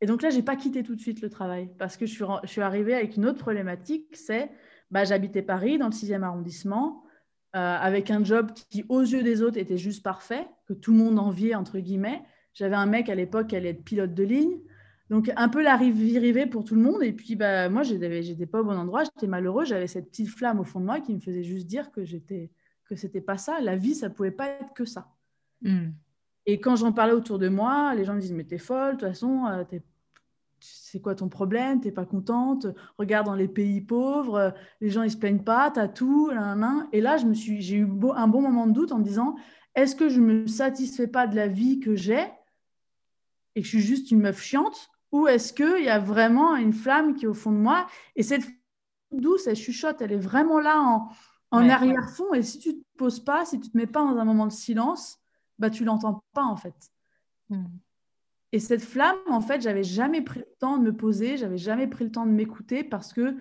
Et 0.00 0.06
donc 0.06 0.22
là, 0.22 0.30
je 0.30 0.36
n'ai 0.36 0.42
pas 0.42 0.56
quitté 0.56 0.82
tout 0.82 0.96
de 0.96 1.00
suite 1.00 1.20
le 1.20 1.30
travail 1.30 1.70
parce 1.78 1.96
que 1.96 2.06
je 2.06 2.12
suis, 2.12 2.24
je 2.42 2.48
suis 2.48 2.60
arrivée 2.60 2.94
avec 2.94 3.16
une 3.16 3.26
autre 3.26 3.38
problématique, 3.38 4.16
c'est 4.16 4.50
bah, 4.90 5.04
j'habitais 5.04 5.42
Paris 5.42 5.78
dans 5.78 5.86
le 5.86 5.92
6e 5.92 6.22
arrondissement. 6.22 7.04
Euh, 7.54 7.76
avec 7.78 8.10
un 8.10 8.24
job 8.24 8.50
qui, 8.70 8.84
aux 8.88 9.02
yeux 9.02 9.22
des 9.22 9.42
autres, 9.42 9.58
était 9.58 9.76
juste 9.76 10.02
parfait, 10.02 10.46
que 10.66 10.72
tout 10.72 10.92
le 10.92 10.98
monde 10.98 11.18
enviait, 11.18 11.54
entre 11.54 11.78
guillemets. 11.78 12.22
J'avais 12.54 12.76
un 12.76 12.86
mec 12.86 13.10
à 13.10 13.14
l'époque 13.14 13.48
qui 13.48 13.56
allait 13.56 13.70
être 13.70 13.84
pilote 13.84 14.14
de 14.14 14.22
ligne. 14.22 14.58
Donc, 15.10 15.30
un 15.36 15.48
peu 15.50 15.62
la 15.62 15.76
rivée 15.76 16.46
pour 16.46 16.64
tout 16.64 16.74
le 16.74 16.80
monde. 16.80 17.02
Et 17.02 17.12
puis, 17.12 17.36
bah, 17.36 17.68
moi, 17.68 17.82
je 17.82 17.94
n'étais 17.94 18.46
pas 18.46 18.60
au 18.60 18.64
bon 18.64 18.78
endroit, 18.78 19.04
j'étais 19.04 19.26
malheureux. 19.26 19.66
J'avais 19.66 19.86
cette 19.86 20.08
petite 20.08 20.28
flamme 20.28 20.60
au 20.60 20.64
fond 20.64 20.80
de 20.80 20.86
moi 20.86 21.00
qui 21.00 21.14
me 21.14 21.20
faisait 21.20 21.42
juste 21.42 21.66
dire 21.66 21.92
que 21.92 22.04
j'étais 22.04 22.50
que 22.88 22.96
c'était 22.96 23.20
pas 23.20 23.36
ça. 23.36 23.60
La 23.60 23.76
vie, 23.76 23.94
ça 23.94 24.08
pouvait 24.10 24.30
pas 24.30 24.48
être 24.48 24.72
que 24.74 24.84
ça. 24.84 25.08
Hmm. 25.60 25.90
Et 26.46 26.58
quand 26.58 26.76
j'en 26.76 26.92
parlais 26.92 27.12
autour 27.12 27.38
de 27.38 27.48
moi, 27.48 27.94
les 27.94 28.04
gens 28.04 28.14
me 28.14 28.20
disent 28.20 28.32
Mais 28.32 28.44
t'es 28.44 28.58
folle, 28.58 28.96
de 28.96 29.00
toute 29.00 29.08
façon, 29.08 29.46
euh, 29.46 29.64
t'es 29.64 29.82
c'est 30.62 31.00
quoi 31.00 31.14
ton 31.14 31.28
problème, 31.28 31.80
t'es 31.80 31.90
pas 31.90 32.04
contente, 32.04 32.66
regarde 32.98 33.26
dans 33.26 33.34
les 33.34 33.48
pays 33.48 33.80
pauvres, 33.80 34.54
les 34.80 34.90
gens 34.90 35.02
ils 35.02 35.10
se 35.10 35.16
plaignent 35.16 35.42
pas, 35.42 35.70
t'as 35.70 35.88
tout, 35.88 36.30
et 36.92 37.00
là 37.00 37.16
je 37.16 37.26
me 37.26 37.34
suis, 37.34 37.60
j'ai 37.60 37.76
eu 37.78 37.88
un 38.14 38.28
bon 38.28 38.42
moment 38.42 38.66
de 38.66 38.72
doute 38.72 38.92
en 38.92 38.98
me 38.98 39.04
disant, 39.04 39.36
est-ce 39.74 39.96
que 39.96 40.08
je 40.08 40.20
me 40.20 40.46
satisfais 40.46 41.06
pas 41.06 41.26
de 41.26 41.36
la 41.36 41.48
vie 41.48 41.80
que 41.80 41.96
j'ai 41.96 42.24
et 43.54 43.60
que 43.60 43.66
je 43.66 43.68
suis 43.68 43.80
juste 43.80 44.10
une 44.10 44.20
meuf 44.20 44.40
chiante, 44.40 44.90
ou 45.10 45.28
est-ce 45.28 45.52
qu'il 45.52 45.84
y 45.84 45.90
a 45.90 45.98
vraiment 45.98 46.56
une 46.56 46.72
flamme 46.72 47.14
qui 47.14 47.26
est 47.26 47.28
au 47.28 47.34
fond 47.34 47.52
de 47.52 47.58
moi 47.58 47.86
et 48.16 48.22
cette 48.22 48.44
douce, 49.12 49.46
elle 49.46 49.56
chuchote, 49.56 50.00
elle 50.00 50.12
est 50.12 50.16
vraiment 50.16 50.58
là 50.58 50.80
en, 50.80 51.08
en 51.50 51.68
arrière-fond, 51.68 52.32
et 52.32 52.42
si 52.42 52.58
tu 52.58 52.74
te 52.74 52.84
poses 52.96 53.20
pas, 53.20 53.44
si 53.44 53.60
tu 53.60 53.70
te 53.70 53.76
mets 53.76 53.86
pas 53.86 54.00
dans 54.00 54.18
un 54.18 54.24
moment 54.24 54.46
de 54.46 54.52
silence, 54.52 55.18
bah 55.58 55.70
tu 55.70 55.84
l'entends 55.84 56.24
pas 56.32 56.44
en 56.44 56.56
fait. 56.56 56.74
Hmm. 57.50 57.66
Et 58.52 58.58
cette 58.58 58.82
flamme, 58.82 59.16
en 59.28 59.40
fait, 59.40 59.62
j'avais 59.62 59.82
jamais 59.82 60.20
pris 60.20 60.40
le 60.40 60.46
temps 60.58 60.76
de 60.76 60.84
me 60.84 60.94
poser, 60.94 61.38
j'avais 61.38 61.56
jamais 61.56 61.86
pris 61.86 62.04
le 62.04 62.10
temps 62.10 62.26
de 62.26 62.30
m'écouter 62.30 62.84
parce 62.84 63.12
que 63.14 63.34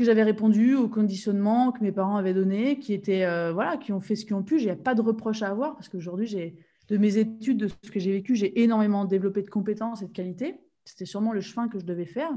j'avais 0.00 0.22
répondu 0.22 0.74
aux 0.74 0.88
conditionnements 0.88 1.72
que 1.72 1.82
mes 1.82 1.90
parents 1.90 2.16
avaient 2.16 2.34
donnés, 2.34 2.78
qui 2.78 2.92
étaient 2.92 3.24
euh, 3.24 3.52
voilà, 3.52 3.78
qui 3.78 3.92
ont 3.92 4.00
fait 4.00 4.14
ce 4.14 4.26
qu'ils 4.26 4.34
ont 4.34 4.42
pu. 4.42 4.58
J'ai 4.58 4.76
pas 4.76 4.94
de 4.94 5.00
reproche 5.00 5.42
à 5.42 5.48
avoir 5.48 5.74
parce 5.74 5.88
qu'aujourd'hui, 5.88 6.26
j'ai 6.26 6.54
de 6.88 6.98
mes 6.98 7.16
études, 7.16 7.56
de 7.56 7.68
ce 7.68 7.90
que 7.90 7.98
j'ai 7.98 8.12
vécu, 8.12 8.34
j'ai 8.34 8.62
énormément 8.62 9.06
développé 9.06 9.42
de 9.42 9.48
compétences 9.48 10.02
et 10.02 10.06
de 10.06 10.12
qualités. 10.12 10.60
C'était 10.84 11.06
sûrement 11.06 11.32
le 11.32 11.40
chemin 11.40 11.68
que 11.68 11.78
je 11.78 11.86
devais 11.86 12.04
faire. 12.04 12.30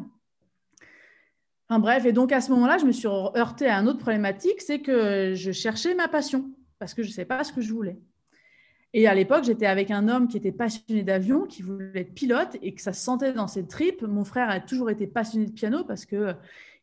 Enfin 1.68 1.80
bref, 1.80 2.06
et 2.06 2.14
donc 2.14 2.32
à 2.32 2.40
ce 2.42 2.52
moment-là, 2.52 2.78
je 2.78 2.86
me 2.86 2.92
suis 2.92 3.08
heurtée 3.08 3.68
à 3.68 3.80
une 3.80 3.88
autre 3.90 4.00
problématique, 4.00 4.62
c'est 4.62 4.82
que 4.82 5.34
je 5.36 5.52
cherchais 5.52 5.96
ma 5.96 6.08
passion 6.08 6.52
parce 6.80 6.94
que 6.94 7.04
je 7.04 7.10
ne 7.10 7.14
savais 7.14 7.26
pas 7.26 7.44
ce 7.44 7.52
que 7.52 7.62
je 7.62 7.74
voulais. 7.74 7.98
Et 8.98 9.08
à 9.08 9.14
l'époque, 9.14 9.44
j'étais 9.44 9.66
avec 9.66 9.92
un 9.92 10.08
homme 10.08 10.30
qui 10.30 10.38
était 10.38 10.54
passionné 10.54 11.04
d'avion, 11.04 11.46
qui 11.46 11.62
voulait 11.62 11.92
être 11.96 12.14
pilote 12.14 12.56
et 12.62 12.74
que 12.74 12.82
ça 12.82 12.94
se 12.94 13.04
sentait 13.04 13.34
dans 13.34 13.48
ses 13.48 13.68
tripes. 13.68 14.04
Mon 14.04 14.24
frère 14.24 14.50
a 14.50 14.62
toujours 14.62 14.90
été 14.90 15.06
passionné 15.06 15.46
de 15.46 15.52
piano 15.52 15.84
parce 15.84 16.06
que 16.06 16.34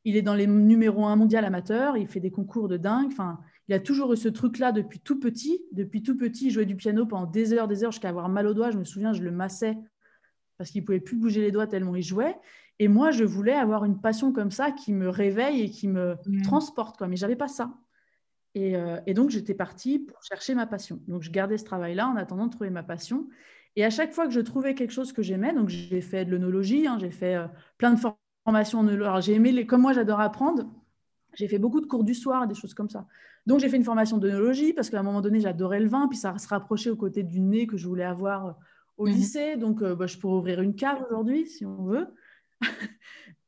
il 0.05 0.15
est 0.15 0.21
dans 0.21 0.35
les 0.35 0.47
numéros 0.47 1.07
1 1.07 1.17
mondial 1.17 1.43
amateur, 1.47 1.97
il 1.97 2.07
fait 2.07 2.21
des 2.21 2.31
concours 2.31 2.69
de 2.69 2.77
dingue. 2.77 3.07
Enfin, 3.07 3.39
il 3.67 3.73
a 3.73 3.81
toujours 3.81 4.13
eu 4.13 4.19
ce 4.19 4.29
truc-là 4.29 4.73
depuis 4.73 5.01
tout 5.01 5.19
petit. 5.19 5.63
Depuis 5.73 6.03
tout 6.03 6.15
petit, 6.15 6.49
il 6.49 6.51
jouait 6.51 6.67
du 6.67 6.77
piano 6.77 7.07
pendant 7.07 7.25
des 7.25 7.55
heures, 7.55 7.67
des 7.67 7.83
heures, 7.83 7.93
jusqu'à 7.93 8.11
avoir 8.11 8.29
mal 8.29 8.47
aux 8.47 8.53
doigts. 8.53 8.71
Je 8.71 8.79
me 8.79 8.85
souviens, 8.85 9.15
je 9.15 9.23
le 9.23 9.31
massais 9.31 9.79
parce 10.59 10.71
qu'il 10.71 10.85
pouvait 10.85 11.01
plus 11.01 11.17
bouger 11.17 11.41
les 11.41 11.51
doigts 11.51 11.67
tellement 11.67 11.97
il 11.97 12.03
jouait. 12.03 12.37
Et 12.79 12.89
moi, 12.89 13.11
je 13.11 13.25
voulais 13.25 13.55
avoir 13.55 13.87
une 13.87 14.03
passion 14.03 14.33
comme 14.33 14.51
ça 14.51 14.71
qui 14.71 14.93
me 14.93 15.09
réveille 15.09 15.63
et 15.63 15.71
qui 15.71 15.89
me 15.89 16.17
mmh. 16.27 16.43
transporte. 16.43 16.99
Quoi. 16.99 17.09
Mais 17.09 17.17
j'avais 17.17 17.37
pas 17.37 17.49
ça. 17.49 17.73
Euh, 18.57 19.01
et, 19.07 19.15
donc, 19.15 19.31
j'étais 19.31 19.55
partie 19.55 19.99
pour 19.99 20.23
chercher 20.23 20.55
ma 20.55 20.67
passion. 20.67 21.01
Donc, 21.09 21.23
je 21.23 21.31
gardais 21.31 21.59
ce 21.59 21.65
travail-là 21.65 22.09
en 22.09 22.17
attendant 22.17 22.47
de 22.47 22.53
trouver 22.53 22.71
ma 22.71 22.83
passion. 22.83 23.29
Et 23.77 23.85
à 23.85 23.91
chaque 23.91 24.13
fois 24.13 24.27
que 24.27 24.33
je 24.33 24.41
trouvais 24.41 24.75
quelque 24.75 24.91
chose 24.91 25.13
que 25.13 25.23
j'aimais, 25.23 25.55
donc 25.55 25.71
j'ai 25.71 26.03
fait 26.03 26.27
de 26.27 26.31
l'onologie, 26.31 26.87
hein, 26.87 26.99
j'ai 27.01 27.11
fait 27.11 27.37
euh, 27.37 27.47
plein 27.79 27.95
de 27.95 27.99
formations 28.45 28.81
en 28.81 28.89
Alors, 28.89 29.21
j'ai 29.23 29.35
aimé, 29.35 29.53
les, 29.53 29.67
comme 29.67 29.81
moi, 29.81 29.95
j'adore 29.95 30.21
apprendre, 30.21 30.71
j'ai 31.35 31.49
fait 31.49 31.59
beaucoup 31.59 31.81
de 31.81 31.87
cours 31.87 32.05
du 32.05 32.15
soir, 32.15 32.47
des 32.47 32.55
choses 32.55 32.75
comme 32.75 32.91
ça. 32.91 33.07
Donc, 33.47 33.61
j'ai 33.61 33.71
fait 33.71 33.79
une 33.79 33.85
formation 33.85 34.19
d'onologie 34.19 34.75
parce 34.75 34.91
qu'à 34.91 35.01
un 35.01 35.03
moment 35.03 35.23
donné, 35.23 35.41
j'adorais 35.41 35.81
le 35.81 35.89
vin, 35.89 36.07
puis 36.09 36.19
ça 36.19 36.37
se 36.37 36.47
rapprochait 36.49 36.91
aux 36.91 36.97
côtés 36.97 37.23
du 37.23 37.41
nez 37.41 37.67
que 37.67 37.79
je 37.79 37.89
voulais 37.89 38.05
avoir 38.05 38.47
euh, 38.47 38.53
au 38.99 39.07
mmh 39.07 39.11
lycée. 39.11 39.57
Donc, 39.57 39.83
bah, 39.83 40.07
je 40.07 40.19
pourrais 40.19 40.37
ouvrir 40.37 40.61
une 40.61 40.75
cave 40.75 41.03
aujourd'hui, 41.07 41.47
si 41.47 41.65
on 41.65 41.85
veut. 41.85 42.09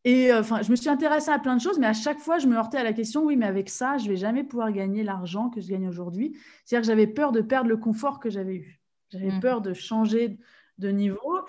Et 0.05 0.31
euh, 0.31 0.41
enfin, 0.41 0.61
je 0.63 0.71
me 0.71 0.77
suis 0.77 0.91
intéressée 0.91 1.31
à 1.31 1.39
plein 1.39 1.57
de 1.57 1.61
choses, 1.61 1.79
mais 1.79 1.87
à 1.87 1.95
chaque 1.95 2.19
fois, 2.19 2.39
je 2.39 2.47
me 2.47 2.57
heurtais 2.57 2.77
à 2.77 2.85
la 2.85 2.93
question, 2.93 3.25
oui, 3.25 3.37
mais 3.37 3.47
avec 3.47 3.71
ça, 3.71 3.97
je 3.97 4.09
vais 4.09 4.17
jamais 4.17 4.45
pouvoir 4.45 4.71
gagner 4.71 5.03
l'argent 5.03 5.49
que 5.49 5.61
je 5.61 5.69
gagne 5.69 5.89
aujourd'hui. 5.89 6.37
C'est-à-dire 6.65 6.83
que 6.83 6.93
j'avais 6.93 7.07
peur 7.07 7.33
de 7.33 7.41
perdre 7.41 7.71
le 7.71 7.79
confort 7.79 8.21
que 8.21 8.29
j'avais 8.29 8.57
eu. 8.57 8.81
J'avais 9.11 9.31
mmh. 9.31 9.41
peur 9.41 9.61
de 9.63 9.73
changer 9.73 10.39
de 10.79 10.89
niveau. 10.91 11.41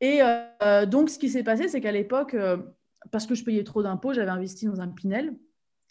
Et 0.00 0.20
euh, 0.20 0.84
donc, 0.84 1.08
ce 1.08 1.18
qui 1.18 1.30
s'est 1.30 1.44
passé, 1.44 1.68
c'est 1.68 1.80
qu'à 1.80 1.92
l'époque, 1.92 2.34
euh, 2.34 2.58
parce 3.10 3.26
que 3.26 3.34
je 3.34 3.44
payais 3.44 3.64
trop 3.64 3.82
d'impôts, 3.82 4.12
j'avais 4.12 4.30
investi 4.30 4.66
dans 4.66 4.80
un 4.80 4.88
Pinel. 4.88 5.34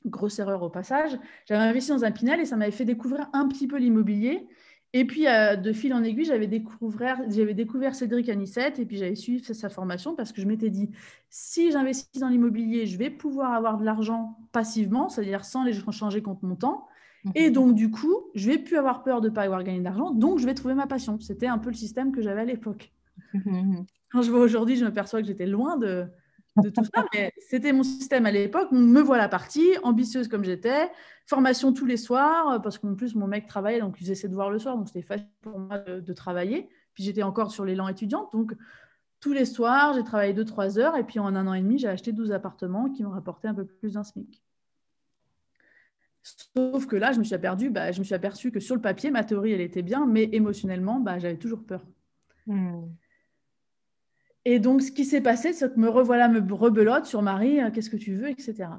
Grosse 0.05 0.39
erreur 0.39 0.63
au 0.63 0.69
passage. 0.69 1.17
J'avais 1.47 1.61
investi 1.61 1.91
dans 1.91 2.03
un 2.03 2.11
Pinel 2.11 2.39
et 2.39 2.45
ça 2.45 2.55
m'avait 2.55 2.71
fait 2.71 2.85
découvrir 2.85 3.29
un 3.33 3.47
petit 3.47 3.67
peu 3.67 3.77
l'immobilier. 3.77 4.47
Et 4.93 5.05
puis, 5.05 5.27
euh, 5.27 5.55
de 5.55 5.71
fil 5.71 5.93
en 5.93 6.03
aiguille, 6.03 6.25
j'avais 6.25 6.47
découvert, 6.47 7.21
j'avais 7.29 7.53
découvert 7.53 7.95
Cédric 7.95 8.27
Anissette 8.27 8.77
et 8.77 8.85
puis 8.85 8.97
j'avais 8.97 9.15
suivi 9.15 9.41
sa 9.41 9.69
formation 9.69 10.15
parce 10.15 10.33
que 10.33 10.41
je 10.41 10.47
m'étais 10.47 10.69
dit, 10.69 10.89
si 11.29 11.71
j'investis 11.71 12.19
dans 12.19 12.27
l'immobilier, 12.27 12.85
je 12.85 12.97
vais 12.97 13.09
pouvoir 13.09 13.53
avoir 13.53 13.77
de 13.77 13.85
l'argent 13.85 14.37
passivement, 14.51 15.07
c'est-à-dire 15.07 15.45
sans 15.45 15.63
les 15.63 15.73
changer 15.91 16.21
contre 16.21 16.43
mon 16.43 16.55
temps. 16.55 16.87
Mhm. 17.23 17.31
Et 17.35 17.51
donc, 17.51 17.75
du 17.75 17.89
coup, 17.89 18.15
je 18.35 18.49
vais 18.49 18.57
plus 18.57 18.75
avoir 18.75 19.03
peur 19.03 19.21
de 19.21 19.29
ne 19.29 19.33
pas 19.33 19.43
avoir 19.43 19.63
gagné 19.63 19.79
d'argent, 19.79 20.11
donc 20.11 20.39
je 20.39 20.45
vais 20.45 20.53
trouver 20.53 20.73
ma 20.73 20.87
passion. 20.87 21.19
C'était 21.21 21.47
un 21.47 21.57
peu 21.57 21.69
le 21.69 21.75
système 21.75 22.11
que 22.11 22.21
j'avais 22.21 22.41
à 22.41 22.45
l'époque. 22.45 22.91
Quand 24.11 24.21
je 24.21 24.29
vois 24.29 24.41
aujourd'hui, 24.41 24.75
je 24.75 24.83
me 24.83 24.91
perçois 24.91 25.21
que 25.21 25.27
j'étais 25.27 25.45
loin 25.45 25.77
de, 25.77 26.05
de 26.57 26.69
tout 26.69 26.83
ça, 26.83 27.05
mais 27.13 27.31
c'était 27.37 27.73
mon 27.73 27.83
système 27.83 28.25
à 28.25 28.31
l'époque. 28.31 28.71
Me 28.71 29.01
voilà 29.01 29.29
partie, 29.29 29.69
ambitieuse 29.83 30.27
comme 30.27 30.43
j'étais, 30.43 30.91
formation 31.25 31.73
tous 31.73 31.85
les 31.85 31.97
soirs, 31.97 32.61
parce 32.61 32.77
qu'en 32.77 32.95
plus 32.95 33.15
mon 33.15 33.27
mec 33.27 33.47
travaillait, 33.47 33.79
donc 33.79 33.95
il 34.01 34.07
faisait 34.07 34.27
de 34.27 34.33
voir 34.33 34.49
le 34.49 34.59
soir, 34.59 34.77
donc 34.77 34.87
c'était 34.87 35.01
facile 35.01 35.27
pour 35.41 35.59
moi 35.59 35.79
de, 35.79 36.13
travailler. 36.13 36.69
Puis 36.93 37.03
j'étais 37.03 37.23
encore 37.23 37.51
sur 37.51 37.63
l'élan 37.63 37.87
étudiante, 37.87 38.31
donc 38.33 38.53
tous 39.19 39.33
les 39.33 39.45
soirs, 39.45 39.93
j'ai 39.93 40.03
travaillé 40.03 40.33
2-3 40.33 40.79
heures, 40.79 40.97
et 40.97 41.03
puis 41.03 41.19
en 41.19 41.35
un 41.35 41.47
an 41.47 41.53
et 41.53 41.61
demi, 41.61 41.77
j'ai 41.77 41.87
acheté 41.87 42.11
12 42.11 42.31
appartements 42.31 42.89
qui 42.89 43.03
m'ont 43.03 43.11
rapporté 43.11 43.47
un 43.47 43.53
peu 43.53 43.65
plus 43.65 43.93
d'un 43.93 44.03
SMIC. 44.03 44.43
Sauf 46.23 46.85
que 46.85 46.95
là, 46.95 47.13
je 47.13 47.19
me 47.19 47.23
suis 47.23 47.33
aperçue, 47.33 47.69
bah, 47.69 47.91
je 47.91 47.99
me 47.99 48.03
suis 48.03 48.51
que 48.51 48.59
sur 48.59 48.75
le 48.75 48.81
papier, 48.81 49.09
ma 49.09 49.23
théorie, 49.23 49.53
elle 49.53 49.61
était 49.61 49.81
bien, 49.81 50.05
mais 50.05 50.29
émotionnellement, 50.31 50.99
bah, 50.99 51.17
j'avais 51.17 51.37
toujours 51.37 51.63
peur. 51.63 51.83
Hmm. 52.45 52.81
Et 54.45 54.59
donc, 54.59 54.81
ce 54.81 54.91
qui 54.91 55.05
s'est 55.05 55.21
passé, 55.21 55.53
c'est 55.53 55.73
que 55.73 55.79
me 55.79 55.89
revoilà, 55.89 56.27
me 56.27 56.53
rebelote 56.53 57.05
sur 57.05 57.21
Marie, 57.21 57.61
euh, 57.61 57.69
qu'est-ce 57.71 57.89
que 57.89 57.97
tu 57.97 58.15
veux, 58.15 58.29
etc. 58.29 58.69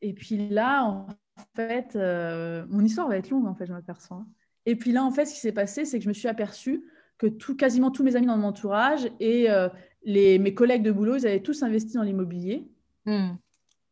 Et 0.00 0.12
puis 0.14 0.48
là, 0.48 0.84
en 0.84 1.06
fait, 1.54 1.94
euh, 1.94 2.64
mon 2.68 2.84
histoire 2.84 3.08
va 3.08 3.16
être 3.16 3.30
longue, 3.30 3.46
en 3.46 3.54
fait, 3.54 3.66
je 3.66 3.72
m'aperçois. 3.72 4.18
Hein. 4.18 4.26
Et 4.66 4.76
puis 4.76 4.92
là, 4.92 5.04
en 5.04 5.10
fait, 5.10 5.26
ce 5.26 5.34
qui 5.34 5.40
s'est 5.40 5.52
passé, 5.52 5.84
c'est 5.84 5.98
que 5.98 6.04
je 6.04 6.08
me 6.08 6.14
suis 6.14 6.28
aperçue 6.28 6.84
que 7.18 7.26
tout, 7.28 7.56
quasiment 7.56 7.90
tous 7.90 8.02
mes 8.02 8.16
amis 8.16 8.26
dans 8.26 8.36
mon 8.36 8.48
entourage 8.48 9.08
et 9.20 9.48
euh, 9.50 9.68
les, 10.02 10.38
mes 10.38 10.54
collègues 10.54 10.82
de 10.82 10.90
boulot, 10.90 11.16
ils 11.16 11.26
avaient 11.26 11.42
tous 11.42 11.62
investi 11.62 11.94
dans 11.94 12.02
l'immobilier. 12.02 12.68
Hmm. 13.06 13.34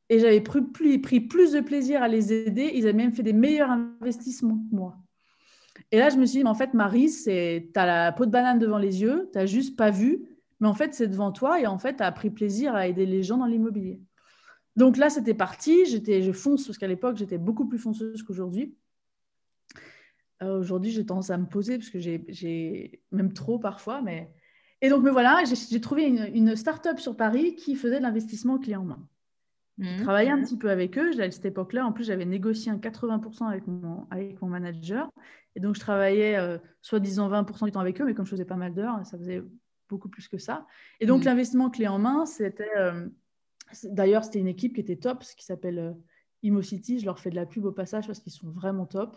Et 0.09 0.19
j'avais 0.19 0.41
pris, 0.41 0.63
pris, 0.99 1.21
plus 1.21 1.53
de 1.53 1.61
plaisir 1.61 2.03
à 2.03 2.09
les 2.09 2.33
aider. 2.33 2.73
Ils 2.75 2.85
avaient 2.85 2.93
même 2.93 3.13
fait 3.13 3.23
des 3.23 3.33
meilleurs 3.33 3.71
investissements 3.71 4.59
que 4.69 4.75
moi. 4.75 4.97
Et 5.93 5.99
là, 5.99 6.09
je 6.09 6.17
me 6.17 6.27
suis 6.27 6.39
dit, 6.39 6.45
mais 6.45 6.51
en 6.51 6.55
fait, 6.55 6.75
Marie, 6.75 7.09
tu 7.25 7.31
as 7.77 7.87
la 7.87 8.11
peau 8.11 8.27
de 8.27 8.31
banane 8.31 8.59
devant 8.59 8.79
les 8.79 9.03
yeux, 9.03 9.29
tu 9.33 9.39
n'as 9.39 9.47
juste 9.47 9.77
pas 9.77 9.91
vu 9.91 10.25
mais 10.61 10.69
en 10.69 10.75
fait, 10.75 10.95
c'est 10.95 11.09
devant 11.09 11.33
toi 11.33 11.61
et 11.61 11.67
en 11.67 11.79
fait, 11.79 11.97
tu 11.97 12.03
as 12.03 12.13
pris 12.13 12.31
plaisir 12.31 12.75
à 12.75 12.87
aider 12.87 13.07
les 13.07 13.23
gens 13.23 13.39
dans 13.39 13.47
l'immobilier. 13.47 14.01
Donc 14.77 14.97
là, 14.97 15.11
c'était 15.11 15.35
parti. 15.35 15.87
J'étais, 15.87 16.23
je 16.23 16.33
fonce 16.33 16.67
parce 16.67 16.79
qu'à 16.79 16.87
l'époque, 16.87 17.17
j'étais 17.17 17.39
beaucoup 17.39 17.67
plus 17.67 17.79
fonceuse 17.79 18.23
qu'aujourd'hui. 18.23 18.77
Euh, 20.43 20.59
aujourd'hui, 20.59 20.91
j'ai 20.91 21.05
tendance 21.05 21.31
à 21.31 21.39
me 21.39 21.47
poser 21.47 21.79
parce 21.79 21.91
que 21.91 21.99
j'ai 21.99 23.03
même 23.11 23.33
trop 23.33 23.59
parfois. 23.59 24.01
Mais... 24.03 24.33
Et 24.83 24.89
donc, 24.89 25.03
me 25.03 25.11
voilà, 25.11 25.43
j'ai 25.45 25.81
trouvé 25.81 26.05
une, 26.05 26.31
une 26.35 26.57
start-up 26.57 26.99
sur 26.99 27.17
Paris 27.17 27.55
qui 27.57 27.75
faisait 27.75 27.99
de 27.99 28.03
l'investissement 28.03 28.59
clé 28.59 28.77
en 28.77 28.85
main. 28.85 29.07
J'ai 29.79 29.97
mmh. 29.97 30.03
travaillé 30.03 30.31
un 30.31 30.43
petit 30.43 30.59
peu 30.59 30.71
avec 30.71 30.99
eux. 30.99 31.11
À 31.21 31.31
cette 31.31 31.47
époque-là, 31.47 31.87
en 31.87 31.93
plus, 31.93 32.05
j'avais 32.05 32.27
négocié 32.27 32.71
un 32.71 32.77
80% 32.77 33.49
avec 33.49 33.67
mon, 33.67 34.07
avec 34.11 34.41
mon 34.43 34.49
manager. 34.49 35.11
Et 35.57 35.61
donc, 35.61 35.75
je 35.75 35.81
travaillais 35.81 36.37
euh, 36.37 36.59
soi-disant 36.83 37.31
20% 37.31 37.65
du 37.65 37.73
temps 37.73 37.81
avec 37.81 38.01
eux, 38.01 38.05
mais 38.05 38.15
comme 38.15 38.27
je 38.27 38.31
faisais 38.31 38.45
pas 38.45 38.57
mal 38.57 38.75
d'heures, 38.75 39.05
ça 39.05 39.19
faisait 39.19 39.43
beaucoup 39.91 40.09
plus 40.09 40.29
que 40.29 40.39
ça. 40.39 40.67
Et 41.01 41.07
donc, 41.07 41.23
mm. 41.23 41.27
l'investissement 41.27 41.71
clé 41.71 41.87
en 41.87 41.99
main, 41.99 42.27
c'était. 42.27 42.71
Euh, 42.77 43.09
d'ailleurs, 43.85 44.25
c'était 44.25 44.39
une 44.39 44.49
équipe 44.49 44.75
qui 44.75 44.81
était 44.81 44.97
top, 44.97 45.23
ce 45.23 45.37
qui 45.37 45.45
s'appelle 45.45 45.79
euh, 45.79 45.93
ImoCity. 46.43 47.01
Je 47.01 47.05
leur 47.05 47.19
fais 47.19 47.31
de 47.31 47.37
la 47.37 47.47
pub 47.47 47.65
au 47.65 47.73
passage 47.73 48.07
parce 48.07 48.21
qu'ils 48.21 48.33
sont 48.33 48.51
vraiment 48.51 48.87
top. 48.87 49.17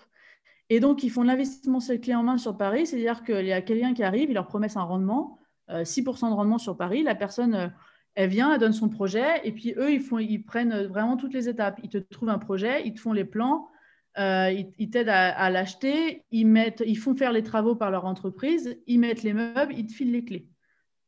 Et 0.70 0.80
donc, 0.80 1.04
ils 1.04 1.10
font 1.10 1.24
l'investissement 1.24 1.80
clé 1.80 2.16
en 2.16 2.24
main 2.24 2.38
sur 2.38 2.58
Paris, 2.58 2.88
c'est-à-dire 2.88 3.24
qu'il 3.24 3.46
y 3.46 3.52
a 3.52 3.62
quelqu'un 3.62 3.94
qui 3.94 4.04
arrive, 4.04 4.30
il 4.30 4.34
leur 4.34 4.48
promet 4.48 4.76
un 4.78 4.84
rendement, 4.84 5.38
6% 5.70 6.26
euh, 6.26 6.30
de 6.30 6.34
rendement 6.34 6.58
sur 6.58 6.78
Paris. 6.78 7.04
La 7.04 7.16
personne, 7.16 7.74
elle 8.16 8.30
vient, 8.30 8.54
elle 8.54 8.60
donne 8.60 8.74
son 8.74 8.90
projet, 8.90 9.42
et 9.44 9.52
puis 9.52 9.74
eux, 9.78 9.92
ils, 9.92 10.02
font, 10.02 10.20
ils 10.20 10.44
prennent 10.44 10.86
vraiment 10.86 11.18
toutes 11.18 11.34
les 11.34 11.50
étapes. 11.50 11.80
Ils 11.84 11.90
te 11.90 11.98
trouvent 11.98 12.30
un 12.30 12.40
projet, 12.40 12.86
ils 12.86 12.94
te 12.94 13.02
font 13.02 13.14
les 13.14 13.26
plans, 13.26 13.70
ils, 14.18 14.90
t'aident 14.90 15.10
à, 15.10 15.38
à 15.38 15.50
l'acheter, 15.50 16.24
ils, 16.32 16.48
mettent, 16.48 16.84
ils 16.86 16.98
font 16.98 17.16
faire 17.16 17.34
les 17.34 17.44
travaux 17.44 17.76
par 17.76 17.92
leur 17.92 18.06
entreprise, 18.06 18.78
ils 18.88 19.00
mettent 19.00 19.24
les 19.24 19.34
meubles, 19.34 19.74
ils 19.78 19.86
te 19.86 19.94
filent 19.94 20.14
les 20.14 20.24
clés. 20.24 20.48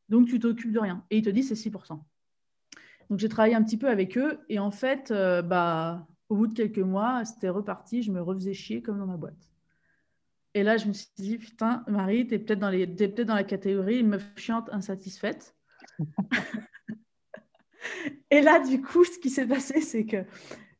Donc, 0.08 0.28
tu 0.28 0.38
t'occupes 0.38 0.72
de 0.72 0.78
rien. 0.78 1.04
Et 1.10 1.18
ils 1.18 1.22
te 1.22 1.30
disent 1.30 1.48
c'est 1.48 1.70
6%. 1.70 2.00
Donc, 3.10 3.18
j'ai 3.18 3.28
travaillé 3.28 3.54
un 3.54 3.62
petit 3.62 3.76
peu 3.76 3.88
avec 3.88 4.16
eux. 4.18 4.40
Et 4.48 4.58
en 4.58 4.70
fait, 4.70 5.10
euh, 5.10 5.42
bah, 5.42 6.06
au 6.28 6.36
bout 6.36 6.46
de 6.46 6.54
quelques 6.54 6.78
mois, 6.78 7.24
c'était 7.24 7.48
reparti. 7.48 8.02
Je 8.02 8.12
me 8.12 8.20
refaisais 8.20 8.54
chier 8.54 8.82
comme 8.82 8.98
dans 8.98 9.06
ma 9.06 9.16
boîte. 9.16 9.50
Et 10.54 10.62
là, 10.62 10.78
je 10.78 10.86
me 10.86 10.94
suis 10.94 11.08
dit, 11.16 11.36
putain, 11.36 11.84
Marie, 11.86 12.26
tu 12.26 12.34
es 12.34 12.38
peut-être 12.38 12.58
dans, 12.58 12.70
les, 12.70 12.86
peut 12.86 13.24
dans 13.26 13.34
la 13.34 13.44
catégorie 13.44 14.02
meuf 14.02 14.24
chiante 14.36 14.70
insatisfaite. 14.72 15.54
et 18.30 18.40
là, 18.40 18.60
du 18.60 18.80
coup, 18.80 19.04
ce 19.04 19.18
qui 19.18 19.28
s'est 19.28 19.46
passé, 19.46 19.82
c'est 19.82 20.06
que 20.06 20.24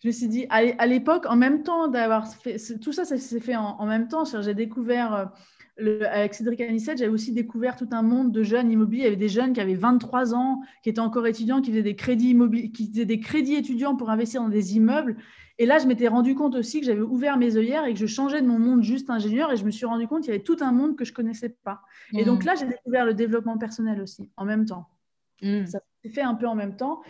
je 0.06 0.10
me 0.10 0.12
suis 0.12 0.28
dit, 0.28 0.46
à 0.50 0.86
l'époque, 0.86 1.26
en 1.28 1.34
même 1.34 1.64
temps 1.64 1.88
d'avoir 1.88 2.32
fait, 2.32 2.58
tout 2.80 2.92
ça, 2.92 3.04
ça 3.04 3.16
s'est 3.16 3.40
fait 3.40 3.56
en, 3.56 3.86
même 3.86 4.06
temps. 4.06 4.22
J'ai 4.24 4.54
découvert 4.54 5.32
euh, 5.80 6.00
avec 6.08 6.34
Cédric 6.34 6.60
Anissette, 6.60 6.98
j'avais 6.98 7.10
aussi 7.10 7.32
découvert 7.32 7.74
tout 7.74 7.88
un 7.90 8.02
monde 8.02 8.30
de 8.30 8.44
jeunes 8.44 8.70
immobiliers. 8.70 9.02
Il 9.02 9.04
y 9.06 9.08
avait 9.08 9.16
des 9.16 9.28
jeunes 9.28 9.52
qui 9.52 9.60
avaient 9.60 9.74
23 9.74 10.32
ans, 10.32 10.60
qui 10.84 10.90
étaient 10.90 11.00
encore 11.00 11.26
étudiants, 11.26 11.60
qui 11.60 11.70
faisaient 11.70 11.82
des 11.82 11.96
crédits 11.96 12.30
immobiliers, 12.30 12.70
qui 12.70 12.88
faisaient 12.88 13.04
des 13.04 13.18
crédits 13.18 13.56
étudiants 13.56 13.96
pour 13.96 14.08
investir 14.08 14.42
dans 14.42 14.48
des 14.48 14.76
immeubles. 14.76 15.16
Et 15.58 15.66
là, 15.66 15.78
je 15.78 15.88
m'étais 15.88 16.06
rendu 16.06 16.36
compte 16.36 16.54
aussi 16.54 16.78
que 16.78 16.86
j'avais 16.86 17.00
ouvert 17.00 17.36
mes 17.36 17.56
œillères 17.56 17.84
et 17.86 17.92
que 17.92 17.98
je 17.98 18.06
changeais 18.06 18.42
de 18.42 18.46
mon 18.46 18.60
monde 18.60 18.84
juste 18.84 19.10
ingénieur. 19.10 19.50
Et 19.50 19.56
je 19.56 19.64
me 19.64 19.72
suis 19.72 19.86
rendu 19.86 20.06
compte 20.06 20.20
qu'il 20.20 20.30
y 20.30 20.36
avait 20.36 20.44
tout 20.44 20.58
un 20.60 20.70
monde 20.70 20.94
que 20.94 21.04
je 21.04 21.12
connaissais 21.12 21.48
pas. 21.64 21.82
Et 22.12 22.24
donc 22.24 22.44
mmh. 22.44 22.46
là, 22.46 22.54
j'ai 22.54 22.66
découvert 22.66 23.04
le 23.04 23.14
développement 23.14 23.58
personnel 23.58 24.00
aussi, 24.00 24.30
en 24.36 24.44
même 24.44 24.66
temps. 24.66 24.88
Mmh. 25.42 25.66
Ça 25.66 25.80
s'est 26.04 26.10
fait 26.10 26.22
un 26.22 26.36
peu 26.36 26.46
en 26.46 26.54
même 26.54 26.76
temps. 26.76 27.02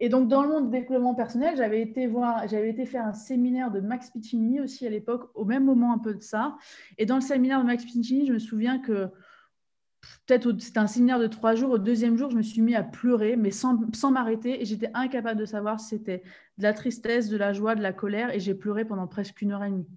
Et 0.00 0.08
donc, 0.08 0.28
dans 0.28 0.42
le 0.42 0.48
monde 0.48 0.70
du 0.70 0.78
développement 0.78 1.14
personnel, 1.14 1.56
j'avais 1.56 1.80
été, 1.80 2.06
voir, 2.06 2.48
j'avais 2.48 2.70
été 2.70 2.86
faire 2.86 3.04
un 3.06 3.12
séminaire 3.12 3.70
de 3.70 3.80
Max 3.80 4.10
Piccinini 4.10 4.60
aussi 4.60 4.86
à 4.86 4.90
l'époque, 4.90 5.30
au 5.34 5.44
même 5.44 5.64
moment 5.64 5.92
un 5.92 5.98
peu 5.98 6.14
de 6.14 6.22
ça. 6.22 6.56
Et 6.98 7.06
dans 7.06 7.14
le 7.16 7.20
séminaire 7.20 7.60
de 7.60 7.66
Max 7.66 7.84
Piccinini, 7.84 8.26
je 8.26 8.32
me 8.32 8.38
souviens 8.38 8.80
que 8.80 9.10
peut-être 10.26 10.58
c'était 10.58 10.78
un 10.78 10.86
séminaire 10.86 11.18
de 11.18 11.28
trois 11.28 11.54
jours. 11.54 11.70
Au 11.70 11.78
deuxième 11.78 12.16
jour, 12.16 12.30
je 12.30 12.36
me 12.36 12.42
suis 12.42 12.62
mis 12.62 12.74
à 12.74 12.82
pleurer, 12.82 13.36
mais 13.36 13.50
sans, 13.50 13.78
sans 13.94 14.10
m'arrêter. 14.10 14.60
Et 14.60 14.64
j'étais 14.64 14.90
incapable 14.94 15.38
de 15.38 15.44
savoir 15.44 15.78
si 15.78 15.90
c'était 15.90 16.22
de 16.58 16.62
la 16.64 16.72
tristesse, 16.72 17.28
de 17.28 17.36
la 17.36 17.52
joie, 17.52 17.74
de 17.74 17.82
la 17.82 17.92
colère. 17.92 18.34
Et 18.34 18.40
j'ai 18.40 18.54
pleuré 18.54 18.84
pendant 18.84 19.06
presque 19.06 19.40
une 19.42 19.52
heure 19.52 19.64
et 19.64 19.70
demie. 19.70 19.88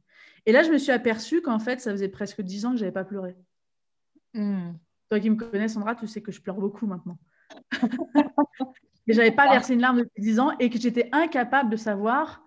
Et 0.45 0.51
là, 0.51 0.62
je 0.62 0.71
me 0.71 0.77
suis 0.77 0.91
aperçue 0.91 1.41
qu'en 1.41 1.60
fait, 1.60 1.81
ça 1.81 1.91
faisait 1.91 2.10
presque 2.10 2.41
dix 2.41 2.65
ans 2.65 2.71
que 2.71 2.77
je 2.77 2.81
n'avais 2.81 2.93
pas 2.93 3.05
pleuré. 3.05 3.36
Hmm. 4.34 4.73
Toi 5.10 5.19
qui 5.19 5.29
me 5.29 5.36
connais, 5.36 5.67
Sandra, 5.67 5.95
tu 5.95 6.08
sais 6.08 6.21
que 6.21 6.31
je 6.31 6.41
pleure 6.41 6.58
beaucoup 6.58 6.86
maintenant. 6.86 7.17
et 9.07 9.13
j'avais 9.13 9.31
pas 9.31 9.49
versé 9.51 9.73
une 9.73 9.81
larme 9.81 9.99
depuis 9.99 10.21
dix 10.21 10.39
ans 10.39 10.51
et 10.59 10.69
que 10.69 10.79
j'étais 10.79 11.09
incapable 11.11 11.69
de 11.69 11.77
savoir 11.77 12.43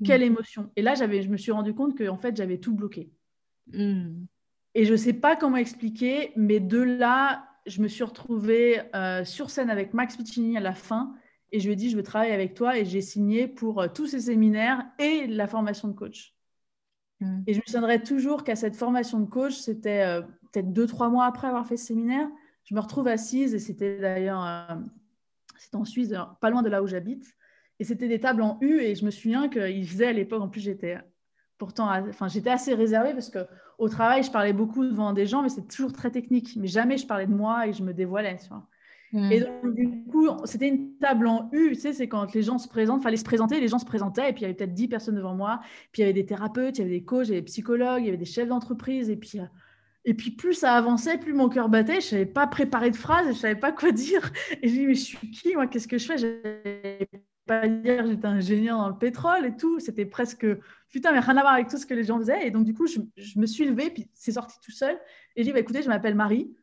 hmm. 0.00 0.06
quelle 0.06 0.22
émotion. 0.22 0.70
Et 0.76 0.82
là, 0.82 0.94
j'avais, 0.94 1.22
je 1.22 1.30
me 1.30 1.36
suis 1.36 1.52
rendu 1.52 1.74
compte 1.74 1.96
que 1.96 2.08
en 2.08 2.18
fait, 2.18 2.36
j'avais 2.36 2.58
tout 2.58 2.74
bloqué. 2.74 3.10
Hmm. 3.72 4.24
Et 4.74 4.84
je 4.84 4.92
ne 4.92 4.96
sais 4.96 5.12
pas 5.12 5.36
comment 5.36 5.56
expliquer, 5.56 6.32
mais 6.36 6.60
de 6.60 6.78
là, 6.78 7.46
je 7.66 7.80
me 7.82 7.88
suis 7.88 8.04
retrouvée 8.04 8.80
euh, 8.94 9.24
sur 9.24 9.50
scène 9.50 9.70
avec 9.70 9.94
Max 9.94 10.16
Piccini 10.16 10.56
à 10.56 10.60
la 10.60 10.74
fin 10.74 11.14
et 11.52 11.60
je 11.60 11.66
lui 11.66 11.74
ai 11.74 11.76
dit, 11.76 11.90
je 11.90 11.96
veux 11.96 12.02
travailler 12.02 12.32
avec 12.32 12.54
toi 12.54 12.78
et 12.78 12.84
j'ai 12.84 13.02
signé 13.02 13.46
pour 13.46 13.80
euh, 13.80 13.88
tous 13.88 14.06
ces 14.06 14.20
séminaires 14.20 14.84
et 14.98 15.26
la 15.26 15.46
formation 15.46 15.88
de 15.88 15.92
coach. 15.92 16.34
Mm. 17.20 17.42
Et 17.46 17.52
je 17.54 17.58
me 17.58 17.62
souviendrai 17.66 18.02
toujours 18.02 18.42
qu'à 18.42 18.56
cette 18.56 18.74
formation 18.74 19.20
de 19.20 19.26
coach, 19.26 19.54
c'était 19.54 20.02
euh, 20.02 20.22
peut-être 20.50 20.72
deux, 20.72 20.86
trois 20.86 21.10
mois 21.10 21.26
après 21.26 21.46
avoir 21.46 21.66
fait 21.66 21.76
ce 21.76 21.86
séminaire, 21.86 22.28
je 22.64 22.74
me 22.74 22.80
retrouve 22.80 23.08
assise 23.08 23.54
et 23.54 23.58
c'était 23.58 23.98
d'ailleurs, 23.98 24.68
c'était 25.56 25.76
en 25.76 25.84
Suisse, 25.84 26.14
pas 26.40 26.50
loin 26.50 26.62
de 26.62 26.68
là 26.68 26.82
où 26.82 26.86
j'habite. 26.86 27.24
Et 27.78 27.84
c'était 27.84 28.08
des 28.08 28.20
tables 28.20 28.42
en 28.42 28.58
U 28.60 28.80
et 28.80 28.94
je 28.94 29.04
me 29.04 29.10
souviens 29.10 29.48
qu'ils 29.48 29.88
faisaient 29.88 30.06
à 30.06 30.12
l'époque, 30.12 30.42
en 30.42 30.48
plus 30.48 30.60
j'étais 30.60 30.98
pourtant, 31.58 31.88
enfin, 32.08 32.28
j'étais 32.28 32.50
assez 32.50 32.74
réservée 32.74 33.12
parce 33.12 33.30
que 33.30 33.46
au 33.78 33.88
travail, 33.88 34.22
je 34.22 34.30
parlais 34.30 34.52
beaucoup 34.52 34.84
devant 34.84 35.12
des 35.12 35.26
gens, 35.26 35.42
mais 35.42 35.48
c'est 35.48 35.66
toujours 35.66 35.92
très 35.92 36.10
technique. 36.10 36.56
Mais 36.56 36.66
jamais 36.66 36.96
je 36.96 37.06
parlais 37.06 37.26
de 37.26 37.34
moi 37.34 37.66
et 37.66 37.72
je 37.72 37.82
me 37.82 37.92
dévoilais. 37.92 38.36
Hmm. 39.12 39.30
Et 39.30 39.40
donc, 39.40 39.74
du 39.74 40.04
coup, 40.10 40.28
c'était 40.44 40.68
une 40.68 40.96
table 40.98 41.26
en 41.26 41.48
U, 41.52 41.70
tu 41.70 41.74
sais, 41.76 41.92
c'est 41.92 42.08
quand 42.08 42.32
les 42.34 42.42
gens 42.42 42.58
se 42.58 42.68
présentent, 42.68 43.00
il 43.00 43.04
fallait 43.04 43.16
se 43.16 43.24
présenter, 43.24 43.60
les 43.60 43.68
gens 43.68 43.78
se 43.78 43.84
présentaient, 43.84 44.30
et 44.30 44.32
puis 44.32 44.40
il 44.40 44.42
y 44.42 44.44
avait 44.46 44.54
peut-être 44.54 44.74
10 44.74 44.88
personnes 44.88 45.16
devant 45.16 45.34
moi, 45.34 45.60
puis 45.92 46.00
il 46.00 46.00
y 46.00 46.04
avait 46.04 46.12
des 46.12 46.24
thérapeutes, 46.24 46.78
il 46.78 46.82
y 46.82 46.84
avait 46.84 46.98
des 46.98 47.04
coachs, 47.04 47.26
il 47.26 47.30
y 47.30 47.32
avait 47.32 47.40
des 47.40 47.46
psychologues, 47.46 48.02
il 48.02 48.06
y 48.06 48.08
avait 48.08 48.16
des 48.16 48.24
chefs 48.24 48.48
d'entreprise, 48.48 49.10
et 49.10 49.16
puis, 49.16 49.38
euh, 49.38 49.44
et 50.04 50.14
puis 50.14 50.30
plus 50.32 50.54
ça 50.54 50.74
avançait, 50.74 51.18
plus 51.18 51.32
mon 51.32 51.48
cœur 51.48 51.68
battait, 51.68 52.00
je 52.00 52.06
savais 52.06 52.26
pas 52.26 52.46
préparer 52.46 52.90
de 52.90 52.96
phrases, 52.96 53.26
je 53.26 53.30
ne 53.30 53.36
savais 53.36 53.56
pas 53.56 53.72
quoi 53.72 53.92
dire, 53.92 54.32
et 54.62 54.68
je 54.68 54.74
me 54.74 54.78
dis, 54.78 54.86
mais 54.86 54.94
je 54.94 55.00
suis 55.00 55.30
qui, 55.30 55.54
moi, 55.54 55.66
qu'est-ce 55.66 55.88
que 55.88 55.98
je 55.98 56.06
fais? 56.06 57.08
Pas 57.46 57.66
dire 57.66 58.06
j'étais 58.06 58.26
ingénieur 58.26 58.78
dans 58.78 58.88
le 58.88 58.96
pétrole 58.96 59.44
et 59.46 59.56
tout. 59.56 59.80
C'était 59.80 60.06
presque, 60.06 60.46
putain, 60.90 61.10
mais 61.10 61.18
rien 61.18 61.36
à 61.36 61.40
voir 61.40 61.54
avec 61.54 61.68
tout 61.68 61.76
ce 61.76 61.86
que 61.86 61.94
les 61.94 62.04
gens 62.04 62.18
faisaient. 62.18 62.46
Et 62.46 62.52
donc, 62.52 62.64
du 62.64 62.72
coup, 62.72 62.86
je, 62.86 63.00
me 63.36 63.46
suis 63.46 63.64
levée, 63.64 63.90
puis 63.90 64.08
c'est 64.14 64.32
sorti 64.32 64.56
tout 64.64 64.70
seul. 64.70 64.94
Et 65.34 65.42
j'ai 65.42 65.46
dit, 65.46 65.52
bah, 65.52 65.58
écoutez, 65.58 65.82
je 65.82 65.88
m'appelle 65.88 66.14
Marie. 66.14 66.54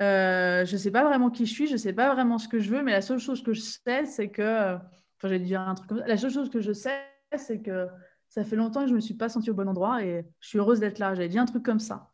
Euh, 0.00 0.64
je 0.64 0.72
ne 0.72 0.78
sais 0.78 0.90
pas 0.90 1.04
vraiment 1.04 1.30
qui 1.30 1.44
je 1.44 1.52
suis, 1.52 1.66
je 1.66 1.72
ne 1.72 1.76
sais 1.76 1.92
pas 1.92 2.14
vraiment 2.14 2.38
ce 2.38 2.48
que 2.48 2.58
je 2.60 2.70
veux, 2.70 2.82
mais 2.82 2.92
la 2.92 3.02
seule 3.02 3.18
chose 3.18 3.42
que 3.42 3.52
je 3.52 3.60
sais, 3.60 4.06
c'est 4.06 4.30
que. 4.30 4.74
Enfin, 4.74 5.28
j'allais 5.28 5.38
dire 5.40 5.60
un 5.60 5.74
truc 5.74 5.88
comme 5.88 5.98
ça. 5.98 6.06
La 6.06 6.16
seule 6.16 6.30
chose 6.30 6.48
que 6.48 6.60
je 6.60 6.72
sais, 6.72 6.98
c'est 7.36 7.60
que 7.60 7.88
ça 8.28 8.42
fait 8.42 8.56
longtemps 8.56 8.80
que 8.80 8.86
je 8.86 8.92
ne 8.92 8.96
me 8.96 9.00
suis 9.00 9.14
pas 9.14 9.28
sentie 9.28 9.50
au 9.50 9.54
bon 9.54 9.68
endroit 9.68 10.02
et 10.02 10.24
je 10.40 10.48
suis 10.48 10.58
heureuse 10.58 10.80
d'être 10.80 10.98
là. 10.98 11.14
J'avais 11.14 11.28
dit 11.28 11.38
un 11.38 11.44
truc 11.44 11.62
comme 11.62 11.78
ça. 11.78 12.11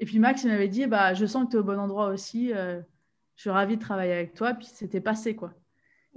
Et 0.00 0.06
puis 0.06 0.18
Max, 0.18 0.44
il 0.44 0.50
m'avait 0.50 0.68
dit, 0.68 0.86
bah, 0.86 1.14
je 1.14 1.26
sens 1.26 1.46
que 1.46 1.50
tu 1.50 1.56
es 1.56 1.60
au 1.60 1.64
bon 1.64 1.78
endroit 1.78 2.08
aussi. 2.08 2.52
Euh, 2.52 2.80
je 3.36 3.42
suis 3.42 3.50
ravie 3.50 3.76
de 3.76 3.82
travailler 3.82 4.12
avec 4.12 4.34
toi. 4.34 4.54
Puis 4.54 4.66
c'était 4.66 5.00
passé, 5.00 5.34
quoi. 5.34 5.52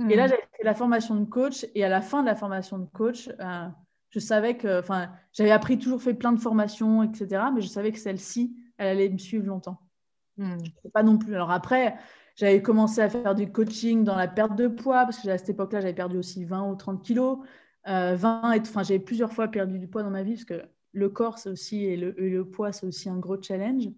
Et 0.10 0.16
là, 0.16 0.26
hmm. 0.26 0.30
j'avais 0.30 0.48
fait 0.58 0.64
la 0.64 0.74
formation 0.74 1.16
de 1.16 1.26
coach. 1.26 1.66
Et 1.76 1.84
à 1.84 1.90
la 1.90 2.02
fin 2.02 2.22
de 2.22 2.28
la 2.28 2.36
formation 2.36 2.78
de 2.80 2.86
coach, 2.86 3.30
euh, 3.40 3.68
je 4.10 4.20
savais 4.20 4.58
que, 4.58 4.80
enfin, 4.80 5.10
j'avais 5.34 5.52
appris, 5.52 5.78
toujours 5.78 6.02
fait 6.02 6.14
plein 6.14 6.32
de 6.32 6.40
formations, 6.40 7.04
etc. 7.04 7.44
Mais 7.54 7.62
je 7.62 7.68
savais 7.68 7.92
que 7.92 8.00
celle-ci, 8.00 8.56
elle 8.78 8.88
allait 8.88 9.10
me 9.10 9.18
suivre 9.18 9.46
longtemps. 9.46 9.80
Je 10.38 10.72
sais 10.82 10.90
pas 10.92 11.04
non 11.04 11.18
plus. 11.18 11.36
Alors 11.36 11.52
après, 11.52 11.96
j'avais 12.36 12.62
commencé 12.62 13.02
à 13.02 13.10
faire 13.10 13.36
du 13.36 13.52
coaching 13.52 14.04
dans 14.04 14.16
la 14.16 14.28
perte 14.28 14.56
de 14.56 14.68
poids, 14.68 15.04
parce 15.04 15.20
que 15.20 15.30
à 15.30 15.38
cette 15.38 15.50
époque-là, 15.50 15.82
j'avais 15.82 15.94
perdu 15.94 16.18
aussi 16.18 16.46
20 16.46 16.70
ou 16.70 16.76
30 16.76 17.04
kilos. 17.04 17.40
20 17.86 17.92
euh, 17.92 18.52
et, 18.54 18.60
enfin, 18.62 18.84
j'avais 18.84 19.00
plusieurs 19.00 19.32
fois 19.32 19.48
perdu 19.48 19.80
du 19.80 19.88
poids 19.88 20.04
dans 20.04 20.10
ma 20.10 20.24
vie, 20.24 20.34
parce 20.34 20.46
que 20.46 20.64
le 20.94 21.10
corps, 21.10 21.40
aussi, 21.46 21.86
et 21.86 21.98
le, 21.98 22.44
poids, 22.46 22.72
c'est 22.72 22.86
aussi 22.86 23.10
un 23.10 23.18
gros 23.18 23.42
challenge. 23.42 23.90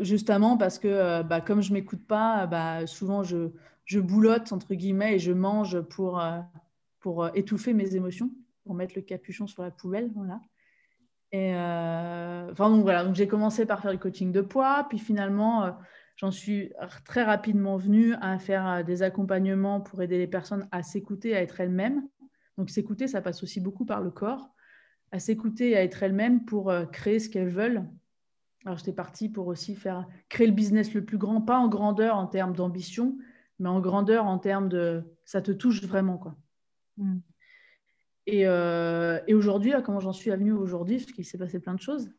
Justement, 0.00 0.56
parce 0.56 0.78
que 0.78 0.88
euh, 0.88 1.22
bah, 1.22 1.40
comme 1.40 1.62
je 1.62 1.70
ne 1.70 1.74
m'écoute 1.74 2.06
pas, 2.06 2.46
bah, 2.46 2.86
souvent, 2.86 3.22
je 3.22 3.50
je 3.84 3.98
boulotte, 3.98 4.52
entre 4.52 4.74
guillemets, 4.74 5.16
et 5.16 5.18
je 5.18 5.32
mange 5.32 5.80
pour, 5.80 6.20
euh, 6.20 6.38
pour 7.00 7.24
euh, 7.24 7.30
étouffer 7.34 7.74
mes 7.74 7.96
émotions, 7.96 8.30
pour 8.64 8.74
mettre 8.74 8.94
le 8.94 9.02
capuchon 9.02 9.48
sur 9.48 9.62
la 9.62 9.72
poubelle. 9.72 10.10
Voilà. 10.14 10.40
Et 11.32 11.52
donc 12.58 12.82
voilà, 12.82 13.04
donc 13.04 13.14
j'ai 13.14 13.26
commencé 13.26 13.64
par 13.64 13.80
faire 13.80 13.90
du 13.90 13.98
coaching 13.98 14.32
de 14.32 14.42
poids, 14.42 14.84
puis 14.90 14.98
finalement, 14.98 15.74
j'en 16.16 16.30
suis 16.30 16.70
très 17.06 17.22
rapidement 17.22 17.78
venue 17.78 18.14
à 18.20 18.38
faire 18.38 18.84
des 18.84 19.02
accompagnements 19.02 19.80
pour 19.80 20.02
aider 20.02 20.18
les 20.18 20.26
personnes 20.26 20.68
à 20.72 20.82
s'écouter, 20.82 21.34
à 21.34 21.40
être 21.40 21.58
elles-mêmes. 21.58 22.06
Donc 22.58 22.68
s'écouter, 22.68 23.08
ça 23.08 23.22
passe 23.22 23.42
aussi 23.42 23.60
beaucoup 23.60 23.86
par 23.86 24.02
le 24.02 24.10
corps, 24.10 24.50
à 25.12 25.18
s'écouter 25.18 25.76
à 25.76 25.82
être 25.82 26.02
elles-mêmes 26.02 26.44
pour 26.44 26.72
créer 26.90 27.18
ce 27.18 27.28
qu'elles 27.28 27.48
veulent. 27.48 27.84
Alors 28.64 28.78
j'étais 28.78 28.92
partie 28.92 29.28
pour 29.28 29.46
aussi 29.46 29.74
faire 29.76 30.06
créer 30.28 30.46
le 30.46 30.52
business 30.52 30.94
le 30.94 31.04
plus 31.04 31.18
grand, 31.18 31.40
pas 31.40 31.58
en 31.58 31.68
grandeur 31.68 32.16
en 32.16 32.26
termes 32.26 32.54
d'ambition, 32.54 33.18
mais 33.58 33.68
en 33.68 33.80
grandeur 33.80 34.26
en 34.26 34.38
termes 34.38 34.68
de 34.68 35.02
ça 35.24 35.42
te 35.42 35.52
touche 35.52 35.82
vraiment 35.82 36.16
quoi. 36.18 36.34
Mm. 36.96 37.18
Et, 38.26 38.46
euh, 38.46 39.18
et 39.26 39.34
aujourd'hui, 39.34 39.72
comment 39.84 40.00
j'en 40.00 40.12
suis 40.12 40.30
venue 40.30 40.52
aujourd'hui, 40.52 40.98
parce 40.98 41.12
qu'il 41.12 41.24
s'est 41.24 41.38
passé 41.38 41.58
plein 41.58 41.74
de 41.74 41.80
choses. 41.80 42.10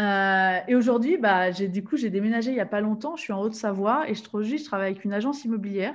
Euh, 0.00 0.58
et 0.66 0.74
aujourd'hui, 0.74 1.18
bah, 1.18 1.50
j'ai 1.50 1.68
du 1.68 1.84
coup, 1.84 1.96
j'ai 1.96 2.10
déménagé 2.10 2.50
il 2.50 2.54
n'y 2.54 2.60
a 2.60 2.66
pas 2.66 2.80
longtemps. 2.80 3.16
Je 3.16 3.22
suis 3.22 3.32
en 3.32 3.40
Haute-Savoie 3.40 4.08
et 4.08 4.14
je, 4.14 4.22
je 4.22 4.64
travaille 4.64 4.92
avec 4.92 5.04
une 5.04 5.12
agence 5.12 5.44
immobilière 5.44 5.94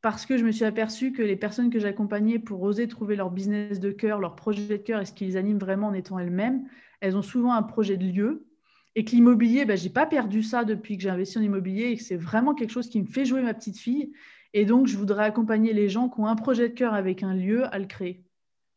parce 0.00 0.26
que 0.26 0.36
je 0.36 0.44
me 0.44 0.52
suis 0.52 0.64
aperçue 0.64 1.12
que 1.12 1.22
les 1.22 1.36
personnes 1.36 1.70
que 1.70 1.80
j'accompagnais 1.80 2.38
pour 2.38 2.62
oser 2.62 2.86
trouver 2.86 3.16
leur 3.16 3.30
business 3.30 3.80
de 3.80 3.90
cœur, 3.90 4.20
leur 4.20 4.36
projet 4.36 4.66
de 4.66 4.76
cœur 4.76 5.00
et 5.00 5.04
ce 5.04 5.12
qui 5.12 5.24
les 5.24 5.36
anime 5.36 5.58
vraiment 5.58 5.88
en 5.88 5.94
étant 5.94 6.18
elles-mêmes, 6.18 6.68
elles 7.00 7.16
ont 7.16 7.22
souvent 7.22 7.52
un 7.52 7.62
projet 7.62 7.96
de 7.96 8.06
lieu 8.06 8.46
et 8.94 9.04
que 9.04 9.10
l'immobilier, 9.10 9.64
ben, 9.64 9.76
je 9.76 9.84
n'ai 9.84 9.90
pas 9.90 10.06
perdu 10.06 10.42
ça 10.42 10.64
depuis 10.64 10.96
que 10.96 11.02
j'ai 11.02 11.10
investi 11.10 11.38
en 11.38 11.42
immobilier 11.42 11.84
et 11.86 11.96
que 11.96 12.02
c'est 12.02 12.16
vraiment 12.16 12.54
quelque 12.54 12.70
chose 12.70 12.88
qui 12.88 13.00
me 13.00 13.06
fait 13.06 13.24
jouer 13.24 13.42
ma 13.42 13.54
petite 13.54 13.78
fille. 13.78 14.12
Et 14.54 14.64
donc, 14.64 14.86
je 14.86 14.96
voudrais 14.96 15.24
accompagner 15.24 15.72
les 15.72 15.88
gens 15.88 16.08
qui 16.08 16.20
ont 16.20 16.26
un 16.26 16.36
projet 16.36 16.68
de 16.68 16.74
cœur 16.74 16.94
avec 16.94 17.22
un 17.22 17.34
lieu 17.34 17.64
à 17.72 17.78
le 17.78 17.86
créer. 17.86 18.24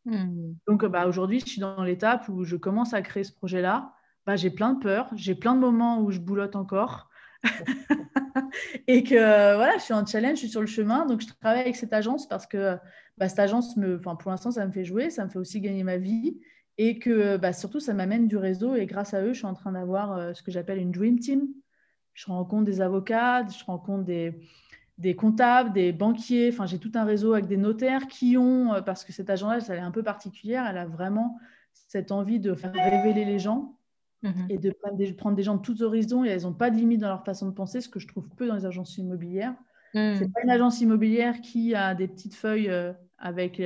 Hmm. 0.05 0.53
Donc, 0.67 0.85
bah, 0.85 1.07
aujourd'hui, 1.07 1.39
je 1.39 1.45
suis 1.45 1.61
dans 1.61 1.83
l'étape 1.83 2.27
où 2.29 2.43
je 2.43 2.55
commence 2.55 2.93
à 2.93 3.01
créer 3.01 3.23
ce 3.23 3.31
projet-là. 3.31 3.93
Bah, 4.25 4.35
j'ai 4.35 4.49
plein 4.49 4.73
de 4.73 4.79
peurs, 4.79 5.09
j'ai 5.15 5.35
plein 5.35 5.55
de 5.55 5.59
moments 5.59 6.01
où 6.01 6.11
je 6.11 6.19
boulotte 6.19 6.55
encore. 6.55 7.09
et 8.87 9.03
que 9.03 9.55
voilà, 9.55 9.77
je 9.77 9.83
suis 9.83 9.93
en 9.93 10.05
challenge, 10.05 10.33
je 10.33 10.39
suis 10.39 10.49
sur 10.49 10.61
le 10.61 10.67
chemin. 10.67 11.05
Donc, 11.05 11.21
je 11.21 11.27
travaille 11.27 11.61
avec 11.61 11.75
cette 11.75 11.93
agence 11.93 12.27
parce 12.27 12.45
que 12.45 12.77
bah, 13.17 13.29
cette 13.29 13.39
agence, 13.39 13.77
me, 13.77 13.99
pour 13.99 14.31
l'instant, 14.31 14.51
ça 14.51 14.65
me 14.65 14.71
fait 14.71 14.83
jouer, 14.83 15.09
ça 15.09 15.25
me 15.25 15.29
fait 15.29 15.39
aussi 15.39 15.61
gagner 15.61 15.83
ma 15.83 15.97
vie 15.97 16.39
et 16.77 16.97
que 16.97 17.37
bah, 17.37 17.53
surtout 17.53 17.79
ça 17.79 17.93
m'amène 17.93 18.27
du 18.27 18.37
réseau 18.37 18.75
et 18.75 18.85
grâce 18.85 19.13
à 19.13 19.21
eux, 19.21 19.33
je 19.33 19.39
suis 19.39 19.45
en 19.45 19.53
train 19.53 19.73
d'avoir 19.73 20.13
euh, 20.13 20.33
ce 20.33 20.41
que 20.41 20.51
j'appelle 20.51 20.79
une 20.79 20.91
dream 20.91 21.19
team. 21.19 21.47
Je 22.13 22.25
rencontre 22.25 22.65
des 22.65 22.81
avocats, 22.81 23.45
je 23.47 23.63
rencontre 23.63 24.03
des, 24.03 25.15
comptables, 25.15 25.71
des 25.73 25.91
banquiers, 25.91 26.49
enfin 26.51 26.65
j'ai 26.65 26.79
tout 26.79 26.91
un 26.95 27.03
réseau 27.03 27.33
avec 27.33 27.47
des 27.47 27.57
notaires 27.57 28.07
qui 28.07 28.37
ont, 28.37 28.73
euh, 28.73 28.81
parce 28.81 29.03
que 29.03 29.13
cette 29.13 29.29
agenda, 29.29 29.59
elle 29.69 29.77
est 29.77 29.79
un 29.79 29.91
peu 29.91 30.03
particulière, 30.03 30.65
elle 30.67 30.77
a 30.77 30.85
vraiment 30.85 31.37
cette 31.73 32.11
envie 32.11 32.39
de 32.39 32.53
faire 32.55 32.73
révéler 32.73 33.25
les 33.25 33.39
gens 33.39 33.77
mhm. 34.23 34.47
et 34.49 34.57
de 34.57 34.71
prendre 34.71 35.35
des, 35.35 35.43
gens 35.43 35.55
de 35.55 35.61
tous 35.61 35.81
horizons 35.81 36.25
et 36.25 36.29
elles 36.29 36.43
n'ont 36.43 36.53
pas 36.53 36.69
de 36.69 36.75
limite 36.75 37.01
dans 37.01 37.09
leur 37.09 37.23
façon 37.23 37.47
de 37.47 37.53
penser, 37.53 37.81
ce 37.81 37.89
que 37.89 37.99
je 37.99 38.07
trouve 38.07 38.29
peu 38.29 38.47
dans 38.47 38.55
les 38.55 38.65
agences 38.65 38.97
immobilières. 38.97 39.55
Mhm. 39.93 40.15
C'est 40.17 40.31
pas 40.31 40.41
une 40.43 40.49
agence 40.49 40.81
immobilière 40.81 41.41
qui 41.41 41.75
a 41.75 41.95
des 41.95 42.07
petites 42.07 42.35
feuilles 42.35 42.69
euh, 42.69 42.93
avec 43.17 43.61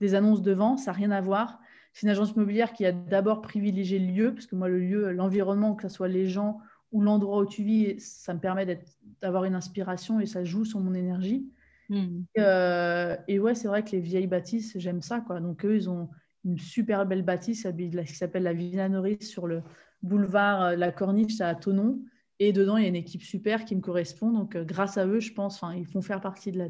des 0.00 0.14
annonces 0.14 0.42
devant, 0.42 0.76
ça 0.76 0.92
n'a 0.92 0.96
rien 0.96 1.10
à 1.10 1.20
voir. 1.20 1.60
C'est 1.92 2.06
une 2.06 2.10
agence 2.10 2.30
immobilière 2.30 2.72
qui 2.72 2.86
a 2.86 2.92
d'abord 2.92 3.42
privilégié 3.42 3.98
le 3.98 4.12
lieu, 4.12 4.34
parce 4.34 4.46
que 4.46 4.54
moi, 4.54 4.68
le 4.68 4.78
lieu, 4.78 5.10
l'environnement, 5.10 5.74
que 5.74 5.82
ce 5.82 5.88
soit 5.88 6.08
les 6.08 6.26
gens 6.26 6.60
ou 6.92 7.02
l'endroit 7.02 7.40
où 7.40 7.46
tu 7.46 7.62
vis, 7.62 7.98
ça 7.98 8.34
me 8.34 8.40
permet 8.40 8.80
d'avoir 9.20 9.44
une 9.44 9.54
inspiration 9.54 10.20
et 10.20 10.26
ça 10.26 10.44
joue 10.44 10.64
sur 10.64 10.80
mon 10.80 10.94
énergie. 10.94 11.50
Hmm. 11.88 12.22
Euh, 12.38 13.16
et 13.28 13.38
ouais, 13.38 13.54
c'est 13.54 13.68
vrai 13.68 13.82
que 13.82 13.90
les 13.90 14.00
vieilles 14.00 14.26
bâtisses, 14.26 14.78
j'aime 14.78 15.02
ça. 15.02 15.20
Quoi. 15.20 15.40
Donc, 15.40 15.64
eux, 15.64 15.74
ils 15.74 15.90
ont 15.90 16.08
une 16.44 16.58
super 16.58 17.06
belle 17.06 17.22
bâtisse 17.22 17.66
qui 18.06 18.14
s'appelle 18.14 18.44
la 18.44 18.52
Villa 18.52 18.88
Norris 18.88 19.22
sur 19.22 19.46
le 19.46 19.62
boulevard 20.02 20.62
euh, 20.62 20.76
La 20.76 20.92
Corniche 20.92 21.40
à 21.40 21.54
Tonon. 21.54 22.00
Et 22.40 22.52
dedans, 22.52 22.76
il 22.76 22.84
y 22.84 22.86
a 22.86 22.88
une 22.88 22.96
équipe 22.96 23.22
super 23.22 23.64
qui 23.64 23.74
me 23.74 23.80
correspond. 23.80 24.30
Donc, 24.30 24.54
euh, 24.54 24.64
grâce 24.64 24.96
à 24.96 25.06
eux, 25.06 25.20
je 25.20 25.32
pense, 25.32 25.62
ils 25.76 25.86
font 25.86 26.02
faire 26.02 26.20
partie 26.20 26.52
de 26.52 26.58
la, 26.58 26.68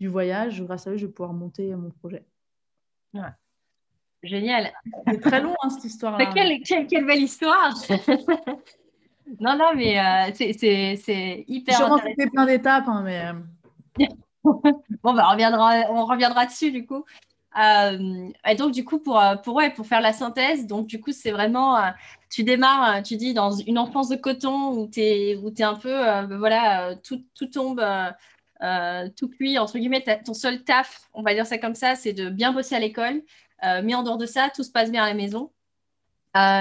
du 0.00 0.08
voyage. 0.08 0.62
Grâce 0.62 0.86
à 0.86 0.90
eux, 0.90 0.96
je 0.96 1.06
vais 1.06 1.12
pouvoir 1.12 1.32
monter 1.32 1.74
mon 1.76 1.90
projet. 1.90 2.26
Ouais. 3.14 3.22
Génial. 4.24 4.72
C'est 5.06 5.20
très 5.20 5.40
long, 5.40 5.54
hein, 5.62 5.70
cette 5.70 5.84
histoire-là. 5.84 6.32
Quelle, 6.32 6.60
quelle, 6.62 7.06
belle 7.06 7.22
histoire. 7.22 7.74
non, 9.40 9.56
non, 9.56 9.74
mais 9.76 10.00
euh, 10.00 10.32
c'est 10.34 11.44
hyper. 11.46 12.00
J'ai 12.04 12.14
fait 12.14 12.30
plein 12.30 12.46
d'étapes, 12.46 12.88
hein, 12.88 13.02
mais. 13.04 13.30
bon, 14.44 15.14
bah, 15.14 15.26
on 15.28 15.32
reviendra, 15.32 15.74
on 15.90 16.06
reviendra 16.06 16.46
dessus, 16.46 16.72
du 16.72 16.86
coup. 16.86 17.04
Euh, 17.56 18.30
et 18.48 18.54
donc, 18.56 18.72
du 18.72 18.84
coup, 18.84 18.98
pour, 18.98 19.20
euh, 19.20 19.36
pour, 19.36 19.54
ouais, 19.54 19.70
pour 19.70 19.86
faire 19.86 20.00
la 20.00 20.12
synthèse, 20.12 20.66
donc, 20.66 20.86
du 20.86 21.00
coup, 21.00 21.12
c'est 21.12 21.30
vraiment, 21.30 21.76
euh, 21.78 21.90
tu 22.30 22.42
démarres, 22.42 23.02
tu 23.02 23.16
dis, 23.16 23.34
dans 23.34 23.52
une 23.52 23.78
enfance 23.78 24.08
de 24.08 24.16
coton 24.16 24.72
où 24.72 24.88
tu 24.88 25.00
es, 25.00 25.36
où 25.36 25.52
es 25.56 25.62
un 25.62 25.74
peu, 25.74 25.94
voilà, 26.36 26.96
tout, 26.96 27.24
tout 27.34 27.46
tombe, 27.46 27.84
tout 29.16 29.28
cuit, 29.28 29.58
entre 29.58 29.78
guillemets, 29.78 30.04
ton 30.24 30.34
seul 30.34 30.64
taf, 30.64 31.08
on 31.12 31.22
va 31.22 31.34
dire 31.34 31.46
ça 31.46 31.58
comme 31.58 31.74
ça, 31.74 31.94
c'est 31.94 32.12
de 32.12 32.28
bien 32.30 32.52
bosser 32.52 32.74
à 32.74 32.80
l'école. 32.80 33.22
mais 33.62 33.94
en 33.94 34.02
dehors 34.02 34.18
de 34.18 34.26
ça, 34.26 34.50
tout 34.54 34.64
se 34.64 34.72
passe 34.72 34.90
bien 34.90 35.04
à 35.04 35.08
la 35.08 35.14
maison. 35.14 35.52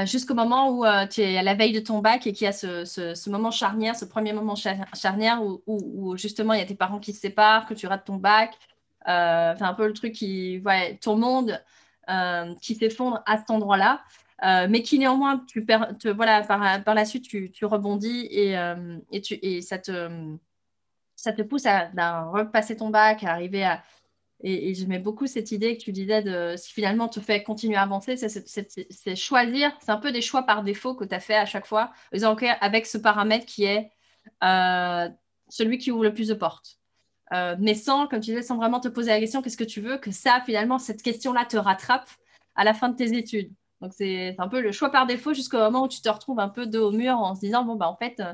jusqu'au 0.06 0.36
moment 0.36 0.70
où 0.70 0.86
tu 1.10 1.22
es 1.22 1.38
à 1.38 1.44
la 1.44 1.56
veille 1.56 1.74
de 1.74 1.80
ton 1.80 2.00
bac 2.00 2.28
et 2.28 2.34
qu'il 2.34 2.46
y 2.46 2.48
a 2.48 2.52
ce, 2.52 2.86
ce, 2.86 3.30
moment 3.32 3.52
charnière, 3.52 3.96
ce 3.96 4.06
premier 4.06 4.34
moment 4.34 4.56
charnière 4.56 5.42
où, 5.44 6.16
justement 6.18 6.54
il 6.54 6.60
y 6.60 6.64
a 6.64 6.66
tes 6.66 6.76
parents 6.76 7.00
qui 7.00 7.14
se 7.14 7.22
séparent, 7.22 7.66
que 7.66 7.74
tu 7.74 7.88
rates 7.88 8.06
ton 8.06 8.18
bac, 8.18 8.58
euh, 9.08 9.54
c'est 9.58 9.64
un 9.64 9.74
peu 9.74 9.88
le 9.88 9.94
truc 9.94 10.14
qui, 10.14 10.62
ouais, 10.66 10.98
ton 10.98 11.16
monde 11.16 11.62
euh, 12.10 12.54
qui 12.62 12.76
s'effondre 12.76 13.22
à 13.26 13.38
cet 13.38 13.50
endroit-là. 13.50 14.04
Euh, 14.44 14.68
mais 14.70 14.82
qui 14.82 15.00
néanmoins, 15.00 15.44
tu 15.48 15.66
te, 15.66 16.10
voilà, 16.10 16.42
par, 16.42 16.84
par, 16.84 16.96
la 16.96 17.06
suite, 17.06 17.26
tu, 17.26 17.52
tu 17.52 17.66
rebondis 17.66 18.28
et, 18.30 18.56
et, 19.12 19.22
tu, 19.22 19.36
et 19.36 19.62
ça, 19.62 19.78
te, 19.78 20.36
ça 21.16 21.32
te 21.32 21.42
pousse 21.42 21.66
à, 21.66 21.90
repasser 22.26 22.76
ton 22.76 22.90
bac, 22.90 23.24
à 23.24 23.32
arriver 23.32 23.64
à. 23.64 23.84
Et, 24.42 24.74
je 24.74 24.86
mets 24.86 25.00
beaucoup 25.00 25.28
cette 25.28 25.52
idée 25.54 25.78
que 25.78 25.84
tu 25.84 25.94
disais 25.94 26.22
de 26.22 26.56
si 26.58 26.74
finalement 26.74 27.08
te 27.08 27.22
fait 27.22 27.44
continuer 27.44 27.78
à 27.78 27.84
avancer, 27.84 28.18
c'est 28.18 29.16
choisir, 29.16 29.72
c'est 29.80 29.92
un 29.92 29.98
peu 29.98 30.12
des 30.12 30.22
choix 30.22 30.44
par 30.44 30.64
défaut 30.64 30.96
que 30.96 31.06
tu 31.06 31.16
as 31.16 31.22
fait 31.22 31.36
à 31.36 31.46
chaque 31.46 31.66
fois, 31.66 31.94
avec 32.60 32.86
ce 32.86 32.98
paramètre 32.98 33.46
qui 33.46 33.64
est 33.64 33.92
celui 35.48 35.78
qui 35.78 35.92
ouvre 35.92 36.04
le 36.04 36.14
plus 36.14 36.28
de 36.28 36.34
portes. 36.34 36.83
Euh, 37.34 37.56
mais 37.60 37.74
sans, 37.74 38.08
comme 38.08 38.20
tu 38.20 38.32
disais, 38.32 38.42
sans 38.44 38.58
vraiment 38.58 38.80
te 38.80 38.88
poser 38.88 39.10
la 39.10 39.20
question, 39.20 39.42
qu'est-ce 39.42 39.58
que 39.58 39.64
tu 39.64 39.82
veux, 39.82 39.98
que 39.98 40.12
ça, 40.12 40.42
finalement, 40.46 40.78
cette 40.78 41.02
question-là 41.02 41.46
te 41.46 41.58
rattrape 41.58 42.10
à 42.56 42.64
la 42.64 42.74
fin 42.74 42.90
de 42.90 42.96
tes 42.96 43.18
études. 43.18 43.52
Donc, 43.82 43.92
c'est 43.94 44.36
un 44.38 44.48
peu 44.48 44.62
le 44.62 44.72
choix 44.72 44.92
par 44.92 45.08
défaut 45.08 45.34
jusqu'au 45.34 45.58
moment 45.58 45.84
où 45.84 45.88
tu 45.88 46.02
te 46.02 46.10
retrouves 46.10 46.40
un 46.40 46.50
peu 46.50 46.68
dos 46.68 46.90
au 46.90 46.92
mur 46.92 47.18
en 47.18 47.36
se 47.36 47.42
disant, 47.42 47.66
bon, 47.66 47.76
bah, 47.76 47.90
en 47.90 47.96
fait, 47.96 48.20
euh, 48.20 48.34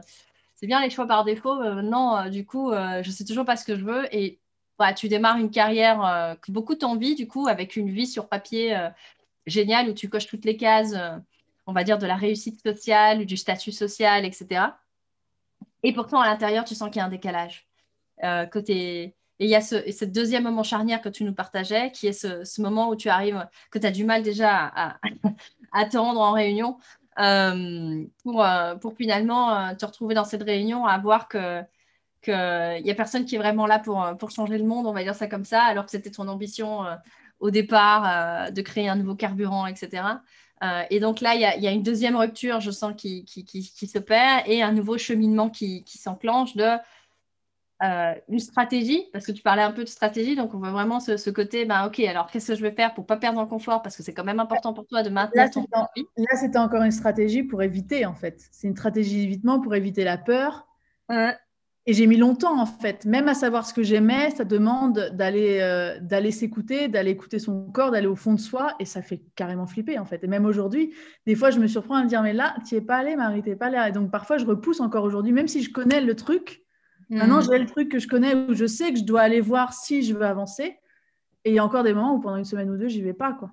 c'est 0.55 0.67
bien 0.67 0.81
les 0.81 0.89
choix 0.89 1.07
par 1.07 1.23
défaut. 1.23 1.61
Euh, 1.61 1.75
maintenant, 1.75 2.29
du 2.29 2.45
coup, 2.45 2.71
je 2.73 3.09
sais 3.09 3.23
toujours 3.25 3.45
pas 3.45 3.55
ce 3.55 3.65
que 3.65 3.75
je 3.75 3.85
veux. 3.85 4.13
Et 4.13 4.39
bah, 4.77 4.93
tu 4.93 5.07
démarres 5.07 5.37
une 5.37 5.51
carrière 5.51 6.37
que 6.41 6.51
beaucoup 6.51 6.75
t'envient, 6.75 7.15
du 7.15 7.27
coup, 7.27 7.47
avec 7.47 7.75
une 7.77 7.89
vie 7.89 8.07
sur 8.07 8.27
papier 8.27 8.77
géniale 9.45 9.89
où 9.89 9.93
tu 9.93 10.09
coches 10.09 10.27
toutes 10.27 10.45
les 10.45 10.57
cases, 10.57 10.93
on 11.67 11.73
va 11.73 11.83
dire, 11.83 11.97
de 11.97 12.05
la 12.05 12.15
réussite 12.15 12.61
sociale, 12.61 13.25
du 13.25 13.37
statut 13.37 13.71
social, 13.71 14.25
etc. 14.25 14.67
Et 15.83 15.93
pourtant, 15.93 16.19
à 16.19 16.27
l'intérieur, 16.27 16.65
tu 16.65 16.75
sens 16.75 16.89
qu'il 16.89 16.97
y 16.97 17.01
a 17.01 17.05
un 17.05 17.09
décalage. 17.09 17.68
Euh, 18.23 18.45
et 18.67 19.15
il 19.39 19.49
y 19.49 19.55
a 19.55 19.61
ce, 19.61 20.05
deuxième 20.05 20.43
moment 20.43 20.63
charnière 20.63 21.01
que 21.01 21.09
tu 21.09 21.23
nous 21.23 21.33
partageais, 21.33 21.91
qui 21.91 22.07
est 22.07 22.13
ce, 22.13 22.61
moment 22.61 22.89
où 22.89 22.95
tu 22.95 23.09
arrives, 23.09 23.47
que 23.71 23.79
tu 23.79 23.87
as 23.87 23.91
du 23.91 24.03
mal 24.03 24.21
déjà 24.21 24.71
à, 25.71 25.85
te 25.85 25.97
rendre 25.97 26.19
en 26.19 26.33
réunion, 26.33 26.77
euh, 27.19 28.03
pour, 28.23 28.43
euh, 28.43 28.75
pour 28.75 28.95
finalement 28.95 29.75
te 29.75 29.85
retrouver 29.85 30.15
dans 30.15 30.25
cette 30.25 30.43
réunion, 30.43 30.85
à 30.85 30.97
voir 30.97 31.29
qu'il 31.29 31.65
n'y 32.27 32.91
a 32.91 32.95
personne 32.95 33.25
qui 33.25 33.35
est 33.35 33.39
vraiment 33.39 33.65
là 33.65 33.79
pour, 33.79 34.05
pour 34.19 34.31
changer 34.31 34.57
le 34.57 34.65
monde, 34.65 34.87
on 34.87 34.93
va 34.93 35.03
dire 35.03 35.15
ça 35.15 35.27
comme 35.27 35.45
ça, 35.45 35.63
alors 35.63 35.85
que 35.85 35.91
c'était 35.91 36.11
ton 36.11 36.27
ambition 36.27 36.81
au 37.39 37.49
départ 37.49 38.51
de 38.51 38.61
créer 38.61 38.89
un 38.89 38.97
nouveau 38.97 39.15
carburant, 39.15 39.67
etc. 39.67 40.03
et 40.89 40.99
donc 40.99 41.21
là, 41.21 41.35
il 41.35 41.63
y, 41.63 41.67
a 41.67 41.71
une 41.71 41.83
deuxième 41.83 42.17
rupture, 42.17 42.59
je 42.59 42.71
sens, 42.71 42.93
qui, 42.97 43.23
qui, 43.23 43.45
qui, 43.45 43.61
qui 43.61 43.87
s'opère 43.87 44.43
et 44.45 44.61
un 44.61 44.73
nouveau 44.73 44.97
cheminement 44.97 45.49
qui, 45.49 45.85
s'enclenche 45.87 46.57
de 46.57 46.77
euh, 47.83 48.13
une 48.27 48.39
stratégie, 48.39 49.05
parce 49.13 49.25
que 49.25 49.31
tu 49.31 49.41
parlais 49.41 49.61
un 49.61 49.71
peu 49.71 49.83
de 49.83 49.89
stratégie, 49.89 50.35
donc 50.35 50.53
on 50.53 50.59
voit 50.59 50.71
vraiment 50.71 50.99
ce, 50.99 51.29
côté, 51.29 51.65
ben, 51.65 51.85
ok, 51.85 51.99
alors 52.01 52.27
qu'est-ce 52.29 52.49
que 52.49 52.55
je 52.55 52.61
vais 52.61 52.71
faire 52.71 52.93
pour 52.93 53.05
pas 53.05 53.17
perdre 53.17 53.39
en 53.39 53.47
confort, 53.47 53.81
parce 53.81 53.95
que 53.95 54.03
c'est 54.03 54.13
quand 54.13 54.23
même 54.23 54.39
important 54.39 54.73
pour 54.73 54.85
toi 54.85 55.03
de 55.03 55.09
maintenir 55.09 55.45
là, 55.45 55.49
ton 55.49 55.65
Là, 55.71 56.37
c'était 56.39 56.57
encore 56.57 56.83
une 56.83 56.91
stratégie 56.91 57.43
pour 57.43 57.63
éviter, 57.63 58.05
en 58.05 58.15
fait. 58.15 58.41
C'est 58.51 58.67
une 58.67 58.75
stratégie 58.75 59.17
d'évitement 59.17 59.59
pour 59.59 59.75
éviter 59.75 60.03
la 60.03 60.17
peur. 60.17 60.67
Et 61.89 61.93
j'ai 61.93 62.05
mis 62.05 62.17
longtemps, 62.17 62.61
en 62.61 62.67
fait, 62.67 63.05
même 63.05 63.27
à 63.27 63.33
savoir 63.33 63.65
ce 63.65 63.73
que 63.73 63.81
j'aimais, 63.81 64.29
ça 64.29 64.43
demande 64.43 65.09
d'aller 65.13 65.57
euh, 65.59 65.99
d'aller 66.01 66.29
s'écouter, 66.29 66.87
d'aller 66.87 67.09
écouter 67.09 67.39
son 67.39 67.71
corps, 67.71 67.89
d'aller 67.89 68.05
au 68.05 68.15
fond 68.15 68.35
de 68.35 68.39
soi, 68.39 68.75
et 68.79 68.85
ça 68.85 69.01
fait 69.01 69.23
carrément 69.35 69.65
flipper, 69.65 69.97
en 69.97 70.05
fait. 70.05 70.23
Et 70.23 70.27
même 70.27 70.45
aujourd'hui, 70.45 70.93
des 71.25 71.33
fois, 71.33 71.49
je 71.49 71.59
me 71.59 71.65
surprends 71.65 71.95
à 71.95 72.03
me 72.03 72.07
dire, 72.07 72.21
mais 72.21 72.33
là, 72.33 72.55
tu 72.67 72.75
es 72.75 72.81
pas 72.81 72.97
allé, 72.97 73.15
Marie, 73.15 73.41
tu 73.41 73.55
pas 73.55 73.67
allé. 73.67 73.89
Et 73.89 73.91
donc, 73.91 74.11
parfois, 74.11 74.37
je 74.37 74.45
repousse 74.45 74.81
encore 74.81 75.03
aujourd'hui, 75.03 75.31
même 75.31 75.47
si 75.47 75.63
je 75.63 75.71
connais 75.71 75.99
le 75.99 76.15
truc, 76.15 76.61
Maintenant, 77.09 77.41
j'ai 77.41 77.57
le 77.57 77.65
truc 77.65 77.89
que 77.89 77.99
je 77.99 78.07
connais 78.07 78.35
où 78.35 78.53
je 78.53 78.67
sais 78.67 78.93
que 78.93 78.99
je 78.99 79.03
dois 79.03 79.21
aller 79.21 79.41
voir 79.41 79.73
si 79.73 80.03
je 80.03 80.13
veux 80.13 80.25
avancer. 80.25 80.77
Et 81.43 81.51
il 81.51 81.53
y 81.55 81.59
a 81.59 81.65
encore 81.65 81.83
des 81.83 81.93
moments 81.93 82.15
où 82.15 82.19
pendant 82.19 82.37
une 82.37 82.45
semaine 82.45 82.69
ou 82.69 82.77
deux, 82.77 82.87
j'y 82.87 83.01
vais 83.01 83.13
pas. 83.13 83.33
Quoi. 83.33 83.51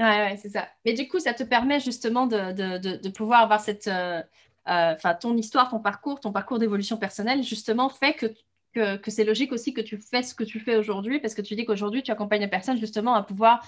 Ouais, 0.00 0.06
ouais 0.06 0.36
c'est 0.36 0.50
ça. 0.50 0.68
Mais 0.84 0.92
du 0.92 1.08
coup, 1.08 1.18
ça 1.18 1.32
te 1.32 1.42
permet 1.42 1.80
justement 1.80 2.26
de, 2.26 2.52
de, 2.52 2.96
de, 2.98 3.08
pouvoir 3.08 3.40
avoir 3.40 3.60
cette. 3.60 3.86
Euh, 3.86 4.22
euh, 4.68 4.94
enfin, 4.94 5.14
ton 5.14 5.36
histoire, 5.36 5.70
ton 5.70 5.80
parcours, 5.80 6.20
ton 6.20 6.32
parcours 6.32 6.58
d'évolution 6.58 6.98
personnelle, 6.98 7.42
justement, 7.42 7.88
fait 7.88 8.12
que, 8.12 8.26
que, 8.74 8.96
que 8.96 9.10
c'est 9.10 9.24
logique 9.24 9.52
aussi 9.52 9.72
que 9.72 9.80
tu 9.80 9.96
fais 9.96 10.22
ce 10.22 10.34
que 10.34 10.44
tu 10.44 10.60
fais 10.60 10.76
aujourd'hui, 10.76 11.20
parce 11.20 11.34
que 11.34 11.40
tu 11.40 11.54
dis 11.54 11.64
qu'aujourd'hui, 11.64 12.02
tu 12.02 12.10
accompagnes 12.10 12.42
les 12.42 12.48
personnes 12.48 12.78
justement 12.78 13.14
à 13.14 13.22
pouvoir. 13.22 13.64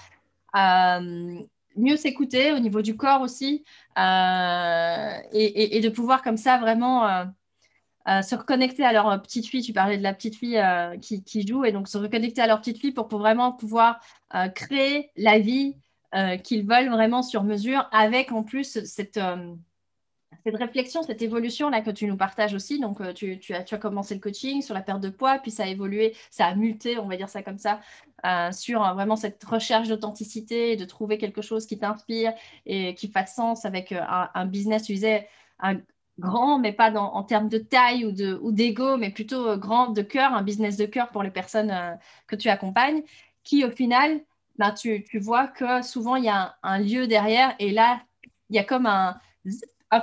Euh, 0.55 1.39
mieux 1.77 1.95
s'écouter 1.95 2.51
au 2.51 2.59
niveau 2.59 2.81
du 2.81 2.97
corps 2.97 3.21
aussi 3.21 3.63
et, 3.95 5.23
et, 5.31 5.77
et, 5.77 5.79
de 5.79 5.87
pouvoir 5.87 6.21
comme 6.21 6.35
ça 6.35 6.57
vraiment 6.57 7.25
euh, 8.07 8.21
se 8.21 8.35
reconnecter 8.35 8.83
à 8.83 8.93
leur 8.93 9.09
euh, 9.09 9.17
petite 9.17 9.47
fille. 9.47 9.61
Tu 9.61 9.73
parlais 9.73 9.97
de 9.97 10.03
la 10.03 10.13
petite 10.13 10.35
fille 10.35 10.57
euh, 10.57 10.97
qui, 10.97 11.47
joue, 11.47 11.65
et 11.65 11.71
donc 11.71 11.87
se 11.87 11.97
reconnecter 11.97 12.41
à 12.41 12.47
leur 12.47 12.59
petite 12.59 12.79
fille 12.79 12.91
pour, 12.91 13.07
vraiment 13.07 13.51
pouvoir 13.51 13.99
créer 14.55 15.11
la 15.17 15.39
vie 15.39 15.75
qu'ils 16.43 16.65
veulent 16.65 16.89
vraiment 16.89 17.21
sur 17.21 17.43
mesure, 17.43 17.87
avec 17.91 18.31
en 18.31 18.43
plus 18.43 18.85
cette, 18.85 19.19
cette 20.43 20.55
réflexion, 20.55 21.03
cette 21.03 21.21
évolution-là 21.21 21.81
que 21.81 21.91
tu 21.91 22.05
nous 22.05 22.15
partages 22.15 22.53
aussi. 22.53 22.79
Donc, 22.79 23.01
tu, 23.13 23.37
tu, 23.39 23.53
as, 23.53 23.63
tu, 23.63 23.75
as, 23.75 23.77
commencé 23.77 24.13
le 24.13 24.21
coaching 24.21 24.61
sur 24.61 24.73
la 24.73 24.81
perte 24.81 25.01
de 25.01 25.09
poids, 25.09 25.39
puis 25.39 25.51
ça 25.51 25.63
a 25.63 25.67
évolué, 25.67 26.15
ça 26.29 26.45
a 26.45 26.55
muté, 26.55 26.97
on 26.97 27.07
va 27.07 27.17
dire 27.17 27.29
ça 27.29 27.43
comme 27.43 27.57
ça, 27.57 27.81
sur 28.51 28.81
vraiment 28.93 29.17
cette 29.17 29.43
recherche 29.43 29.89
d'authenticité, 29.89 30.77
de 30.77 30.85
trouver 30.85 31.17
quelque 31.17 31.41
chose 31.41 31.65
qui 31.65 31.77
t'inspire 31.77 32.33
et 32.65 32.95
qui 32.95 33.09
fasse 33.09 33.35
sens 33.35 33.65
avec 33.65 33.91
un, 33.91 34.29
un 34.33 34.45
business, 34.45 34.83
tu 34.83 34.93
disais, 34.93 35.27
un, 35.59 35.75
grand, 36.19 36.59
mais 36.59 36.73
pas 36.73 36.91
dans, 36.91 37.13
en 37.13 37.23
termes 37.23 37.49
de 37.49 37.57
taille 37.57 38.05
ou, 38.05 38.11
de, 38.11 38.39
ou 38.41 38.51
d'ego, 38.51 38.97
mais 38.97 39.09
plutôt 39.09 39.47
euh, 39.47 39.57
grand 39.57 39.87
de 39.87 40.01
cœur, 40.01 40.33
un 40.33 40.43
business 40.43 40.77
de 40.77 40.85
cœur 40.85 41.09
pour 41.09 41.23
les 41.23 41.31
personnes 41.31 41.71
euh, 41.71 41.93
que 42.27 42.35
tu 42.35 42.49
accompagnes, 42.49 43.03
qui 43.43 43.65
au 43.65 43.71
final, 43.71 44.21
ben, 44.57 44.71
tu, 44.71 45.03
vois 45.19 45.47
que 45.47 45.81
souvent 45.81 46.15
il 46.15 46.25
y 46.25 46.29
a 46.29 46.55
un, 46.63 46.79
lieu 46.79 47.07
derrière 47.07 47.55
et 47.59 47.71
là, 47.71 48.01
il 48.49 48.55
y 48.55 48.59
a 48.59 48.63
comme 48.63 48.85
un, 48.85 49.17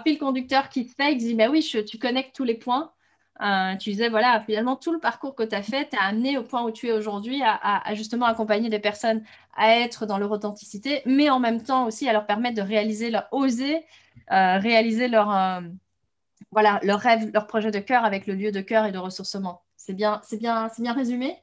fil 0.05 0.19
conducteur 0.19 0.69
qui 0.69 0.85
se 0.85 0.95
fait, 0.95 1.13
qui 1.13 1.19
dit, 1.19 1.35
ben 1.35 1.51
oui, 1.51 1.63
tu 1.63 1.99
connectes 1.99 2.35
tous 2.37 2.45
les 2.45 2.55
points. 2.55 2.93
Euh, 3.41 3.77
tu 3.77 3.91
disais, 3.91 4.09
voilà, 4.09 4.43
finalement, 4.45 4.75
tout 4.75 4.93
le 4.93 4.99
parcours 4.99 5.37
que 5.37 5.45
tu 5.45 5.55
as 5.55 5.63
fait 5.63 5.87
t'a 5.87 6.03
amené 6.03 6.37
au 6.37 6.43
point 6.43 6.65
où 6.65 6.73
tu 6.73 6.89
es 6.89 6.93
aujourd'hui 6.93 7.41
à, 7.45 7.95
justement 7.95 8.27
accompagner 8.27 8.69
des 8.69 8.81
personnes 8.81 9.23
à 9.57 9.77
être 9.77 10.07
dans 10.07 10.19
leur 10.19 10.33
authenticité, 10.33 11.03
mais 11.07 11.31
en 11.31 11.39
même 11.39 11.63
temps 11.63 11.87
aussi 11.87 12.09
à 12.09 12.13
leur 12.13 12.27
permettre 12.27 12.57
de 12.57 12.63
réaliser 12.63 13.11
leur, 13.11 13.29
oser 13.31 13.85
réaliser 14.29 15.09
leur, 15.09 15.31
voilà, 16.51 16.81
leur 16.83 17.01
rêve, 17.01 17.31
leur 17.33 17.47
projet 17.47 17.71
de 17.71 17.79
cœur 17.79 18.05
avec 18.05 18.27
le 18.27 18.35
lieu 18.35 18.53
de 18.53 18.61
cœur 18.61 18.87
et 18.87 18.93
de 18.93 18.99
ressourcement. 18.99 19.63
C'est 19.77 19.95
bien, 19.95 20.21
c'est 20.25 20.39
bien, 20.39 20.69
c'est 20.75 20.83
bien 20.83 20.93
résumé? 20.93 21.37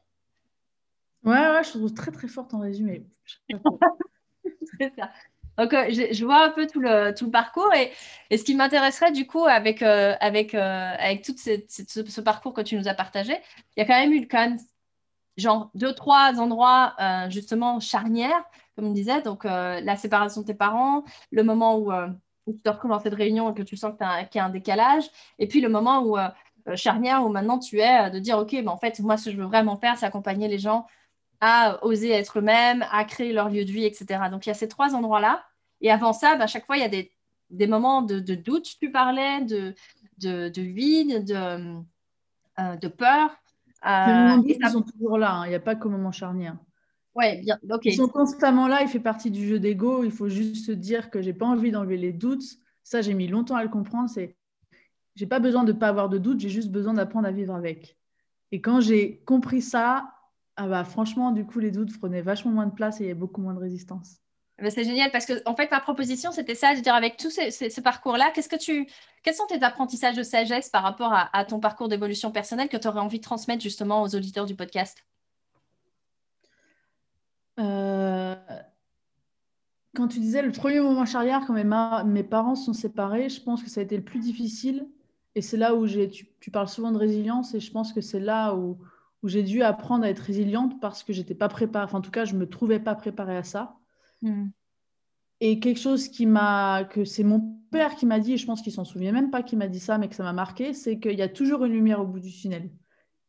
Ouais, 1.24 1.50
ouais, 1.50 1.64
je 1.64 1.70
trouve 1.70 1.94
très 1.94 2.12
très 2.12 2.28
forte 2.28 2.54
en 2.54 2.60
résumé. 2.60 3.06
c'est 4.80 4.94
ça. 4.98 5.12
Donc, 5.58 5.74
euh, 5.74 5.90
je, 5.90 6.26
vois 6.26 6.44
un 6.44 6.50
peu 6.50 6.68
tout 6.68 6.80
le, 6.82 7.14
tout 7.14 7.26
le 7.26 7.32
parcours 7.32 7.74
et, 7.74 7.92
et 8.30 8.38
ce 8.38 8.44
qui 8.44 8.56
m'intéresserait 8.56 9.12
du 9.12 9.26
coup 9.26 9.46
avec, 9.46 9.82
euh, 9.82 10.14
avec, 10.20 10.54
euh, 10.54 10.94
avec 11.00 11.24
tout 11.24 11.34
ce, 11.38 12.22
parcours 12.22 12.54
que 12.54 12.62
tu 12.62 12.76
nous 12.76 12.88
as 12.88 12.94
partagé, 12.94 13.34
il 13.76 13.80
y 13.80 13.84
a 13.84 13.86
quand 13.86 13.98
même 13.98 14.12
eu 14.12 14.28
quand 14.28 14.40
même, 14.40 14.58
genre 15.38 15.72
deux, 15.74 15.94
trois 15.94 16.40
endroits 16.40 16.96
justement 17.30 17.80
charnières, 17.80 18.44
comme 18.76 18.86
on 18.86 18.92
disait. 18.92 19.22
Donc, 19.22 19.44
la 19.46 19.96
séparation 19.96 20.42
de 20.42 20.48
tes 20.48 20.54
parents, 20.54 21.04
le 21.32 21.44
moment 21.44 21.78
où 21.78 21.92
où 22.48 22.54
tu 22.54 22.60
te 22.60 22.70
retrouves 22.70 22.92
dans 22.92 23.00
cette 23.00 23.14
réunion 23.14 23.52
et 23.52 23.54
que 23.54 23.64
tu 23.64 23.78
sens 23.78 23.94
qu'il 23.98 24.36
y 24.36 24.40
a 24.40 24.46
un 24.46 24.50
décalage. 24.50 25.06
Et 25.40 25.48
puis 25.48 25.62
le 25.62 25.70
moment 25.70 26.02
où, 26.02 26.18
euh, 26.18 26.28
euh, 26.68 26.76
charnière, 26.76 27.26
où 27.26 27.30
maintenant 27.30 27.60
tu 27.60 27.80
es 27.80 28.08
euh, 28.08 28.10
de 28.10 28.20
dire, 28.20 28.38
OK, 28.38 28.54
mais 28.54 28.68
en 28.68 28.78
fait, 28.78 29.00
moi, 29.00 29.18
ce 29.18 29.26
que 29.26 29.32
je 29.32 29.38
veux 29.38 29.46
vraiment 29.46 29.78
faire, 29.78 29.98
c'est 29.98 30.06
accompagner 30.06 30.48
les 30.48 30.60
gens 30.60 30.86
à 31.42 31.84
oser 31.84 32.12
être 32.12 32.40
eux-mêmes, 32.40 32.86
à 32.92 33.04
créer 33.04 33.34
leur 33.34 33.50
lieu 33.50 33.66
de 33.66 33.72
vie, 33.72 33.86
etc. 33.86 34.30
Donc, 34.32 34.46
il 34.46 34.50
y 34.50 34.52
a 34.52 34.56
ces 34.56 34.68
trois 34.68 34.96
endroits-là. 34.96 35.44
Et 35.82 35.92
avant 35.92 36.14
ça, 36.14 36.36
bah, 36.36 36.46
à 36.46 36.48
chaque 36.48 36.66
fois, 36.66 36.78
il 36.78 36.82
y 36.82 36.86
a 36.86 36.90
des, 36.90 37.12
des 37.50 37.68
moments 37.68 38.02
de, 38.02 38.20
de, 38.20 38.36
doute, 38.36 38.68
tu 38.80 38.92
parlais, 38.92 39.42
de, 39.42 39.76
de, 40.20 40.50
de 40.50 40.62
vide, 40.62 41.26
de, 41.26 41.82
de 42.78 42.88
peur. 42.88 43.32
ils 43.84 44.70
sont 44.72 44.82
toujours 44.82 45.18
là, 45.18 45.34
hein. 45.34 45.46
il 45.46 45.50
n'y 45.50 45.56
a 45.56 45.60
pas 45.60 45.76
qu'au 45.76 45.90
moment 45.90 46.12
charnière. 46.12 46.56
Ouais, 47.16 47.38
bien. 47.38 47.58
Ils 47.84 47.96
sont 47.96 48.10
constamment 48.10 48.68
là, 48.68 48.82
il 48.82 48.90
fait 48.90 49.00
partie 49.00 49.32
du 49.32 49.48
jeu 49.48 49.58
d'ego. 49.58 50.04
Il 50.04 50.12
faut 50.12 50.28
juste 50.28 50.66
se 50.66 50.72
dire 50.72 51.10
que 51.10 51.22
j'ai 51.22 51.34
pas 51.34 51.46
envie 51.46 51.72
d'enlever 51.72 51.98
les 51.98 52.12
doutes. 52.12 52.44
Ça, 52.84 53.02
j'ai 53.02 53.14
mis 53.14 53.28
longtemps 53.28 53.56
à 53.56 53.64
le 53.64 53.70
comprendre. 53.70 54.10
C'est, 54.10 54.36
j'ai 55.16 55.26
pas 55.26 55.40
besoin 55.40 55.64
de 55.64 55.72
pas 55.72 55.88
avoir 55.88 56.10
de 56.10 56.18
doutes, 56.18 56.42
j'ai 56.42 56.50
juste 56.50 56.70
besoin 56.70 56.94
d'apprendre 56.94 57.28
à 57.28 57.32
vivre 57.32 57.56
avec. 57.56 57.98
Et 58.52 58.62
quand 58.62 58.82
j'ai 58.82 59.22
compris 59.26 59.62
ça, 59.62 60.12
ah 60.58 60.68
bah, 60.68 60.84
Franchement, 60.84 61.32
du 61.32 61.46
coup, 61.46 61.60
les 61.60 61.72
doutes 61.72 61.98
prenaient 61.98 62.22
vachement 62.22 62.52
moins 62.52 62.68
de 62.68 62.74
place 62.74 63.00
et 63.00 63.06
il 63.06 63.08
y 63.08 63.10
avait 63.10 63.20
beaucoup 63.20 63.42
moins 63.42 63.54
de 63.54 63.60
résistance. 63.60 64.18
c'est 64.70 64.84
génial 64.84 65.12
parce 65.12 65.26
que 65.26 65.34
en 65.46 65.56
fait 65.56 65.70
ma 65.72 65.82
proposition 65.82 66.32
c'était 66.32 66.56
ça, 66.56 66.76
de 66.76 66.80
dire 66.80 66.96
avec 66.96 67.18
tout 67.18 67.30
ce, 67.30 67.82
parcours-là, 67.82 68.32
qu'est-ce 68.34 68.50
que 68.50 68.56
tu, 68.56 68.88
quels 69.24 69.36
sont 69.36 69.48
tes 69.48 69.62
apprentissages 69.64 70.16
de 70.16 70.24
sagesse 70.24 70.70
par 70.70 70.84
rapport 70.84 71.14
à, 71.14 71.46
ton 71.46 71.60
parcours 71.60 71.90
d'évolution 71.90 72.32
personnelle 72.32 72.70
que 72.70 72.78
tu 72.78 72.88
aurais 72.88 73.02
envie 73.02 73.20
de 73.20 73.24
transmettre 73.24 73.64
justement 73.64 74.02
aux 74.04 74.16
auditeurs 74.16 74.46
du 74.46 74.56
podcast? 74.56 75.04
Euh, 77.60 78.36
Quand 79.96 80.08
tu 80.08 80.20
disais 80.20 80.42
le 80.42 80.52
premier 80.52 80.80
moment 80.80 81.06
charrière 81.06 81.44
quand 81.46 81.54
mes, 81.54 81.64
mes 82.12 82.24
parents 82.24 82.56
sont 82.56 82.74
séparés, 82.74 83.30
je 83.30 83.42
pense 83.42 83.64
que 83.64 83.70
ça 83.70 83.82
a 83.82 83.84
été 83.84 83.98
le 83.98 84.04
plus 84.04 84.20
difficile 84.20 84.88
et 85.36 85.42
c'est 85.42 85.58
là 85.58 85.76
où 85.76 85.86
j'ai, 85.86 86.10
tu, 86.10 86.52
parles 86.52 86.70
souvent 86.70 86.92
de 86.92 86.98
résilience 86.98 87.54
et 87.54 87.60
je 87.60 87.72
pense 87.72 87.92
que 87.92 88.02
c'est 88.02 88.20
là 88.20 88.56
où, 88.56 88.78
où 89.22 89.28
j'ai 89.28 89.44
dû 89.44 89.62
apprendre 89.62 90.06
à 90.06 90.10
être 90.10 90.20
résiliente 90.20 90.80
parce 90.80 91.04
que 91.04 91.12
j'étais 91.12 91.36
pas 91.36 91.50
préparée, 91.50 91.86
enfin 91.86 91.98
en 91.98 92.02
tout 92.02 92.12
cas 92.12 92.26
je 92.26 92.36
me 92.36 92.48
trouvais 92.48 92.80
pas 92.80 92.96
préparée 92.96 93.38
à 93.38 93.44
ça. 93.44 93.76
Hmm. 94.22 94.48
Et 95.42 95.60
quelque 95.60 95.80
chose 95.80 96.08
qui 96.08 96.26
m'a, 96.26 96.86
que 96.86 97.04
c'est 97.04 97.24
mon 97.24 97.60
père 97.70 97.96
qui 97.96 98.06
m'a 98.06 98.20
dit, 98.20 98.34
et 98.34 98.38
je 98.38 98.46
pense 98.46 98.62
qu'il 98.62 98.72
s'en 98.72 98.86
souvient 98.86 99.12
même 99.12 99.32
pas 99.32 99.44
qu'il 99.44 99.58
m'a 99.58 99.68
dit 99.68 99.82
ça, 99.82 99.98
mais 99.98 100.08
que 100.08 100.16
ça 100.16 100.24
m'a 100.24 100.32
marqué, 100.32 100.74
c'est 100.74 100.98
qu'il 100.98 101.18
y 101.18 101.22
a 101.22 101.28
toujours 101.28 101.66
une 101.66 101.74
lumière 101.74 102.00
au 102.00 102.06
bout 102.06 102.22
du 102.22 102.32
tunnel. 102.32 102.70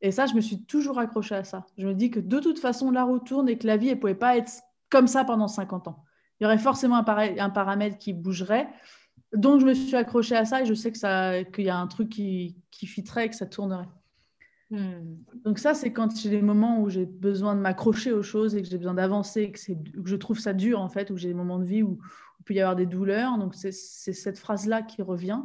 Et 0.03 0.11
ça, 0.11 0.27
je 0.27 0.35
me 0.35 0.41
suis 0.41 0.65
toujours 0.65 0.99
accrochée 0.99 1.35
à 1.35 1.45
ça. 1.45 1.67
Je 1.79 1.87
me 1.87 1.95
dis 1.95 2.11
que 2.11 2.21
de 2.21 2.39
toute 2.39 2.59
façon, 2.59 2.91
la 2.91 3.05
roue 3.05 3.19
tourne 3.19 3.49
et 3.49 3.57
que 3.57 3.67
la 3.67 3.77
vie, 3.77 3.89
elle 3.89 4.01
pouvait 4.01 4.15
pas 4.15 4.37
être 4.37 4.53
comme 4.91 5.07
ça 5.07 5.25
pendant 5.25 5.49
50 5.49 5.89
ans. 5.89 6.05
Il 6.39 6.45
y 6.45 6.47
aurait 6.47 6.59
forcément 6.59 6.97
un, 6.97 7.39
un 7.39 7.51
paramètre 7.51 7.99
qui 7.99 8.13
bougerait. 8.13 8.69
Donc, 9.35 9.61
je 9.61 9.67
me 9.67 9.75
suis 9.75 9.97
accrochée 9.97 10.37
à 10.37 10.45
ça 10.45 10.63
et 10.63 10.67
je 10.67 10.75
sais 10.75 10.93
que 10.93 10.99
ça, 10.99 11.45
qu'il 11.45 11.65
y 11.65 11.71
a 11.71 11.77
un 11.77 11.87
truc 11.87 12.11
qui, 12.11 12.57
qui 12.71 12.87
fitterait 12.87 13.27
et 13.27 13.31
que 13.31 13.37
ça 13.37 13.47
tournerait. 13.47 13.89
Hmm. 14.71 15.17
Donc 15.45 15.61
ça, 15.61 15.75
c'est 15.75 15.93
quand 15.93 16.17
j'ai 16.17 16.31
des 16.31 16.43
moments 16.43 16.81
où 16.81 16.91
j'ai 16.91 17.07
besoin 17.07 17.55
de 17.55 17.61
m'accrocher 17.61 18.13
aux 18.13 18.23
choses 18.23 18.57
et 18.57 18.63
que 18.63 18.69
j'ai 18.69 18.79
besoin 18.79 18.95
d'avancer, 18.95 19.53
que, 19.53 19.59
que 19.73 20.09
je 20.09 20.17
trouve 20.17 20.41
ça 20.41 20.53
dur 20.53 20.81
en 20.81 20.89
fait, 20.89 21.11
où 21.11 21.17
j'ai 21.17 21.29
des 21.29 21.35
moments 21.35 21.59
de 21.59 21.65
vie 21.65 21.83
où, 21.83 21.99
il 22.41 22.45
peut 22.45 22.55
y 22.55 22.61
avoir 22.61 22.77
des 22.77 22.87
douleurs. 22.87 23.39
Donc 23.39 23.55
c'est 23.55 23.73
cette 23.73 24.39
phrase-là 24.39 24.83
qui 24.83 25.03
revient. 25.03 25.41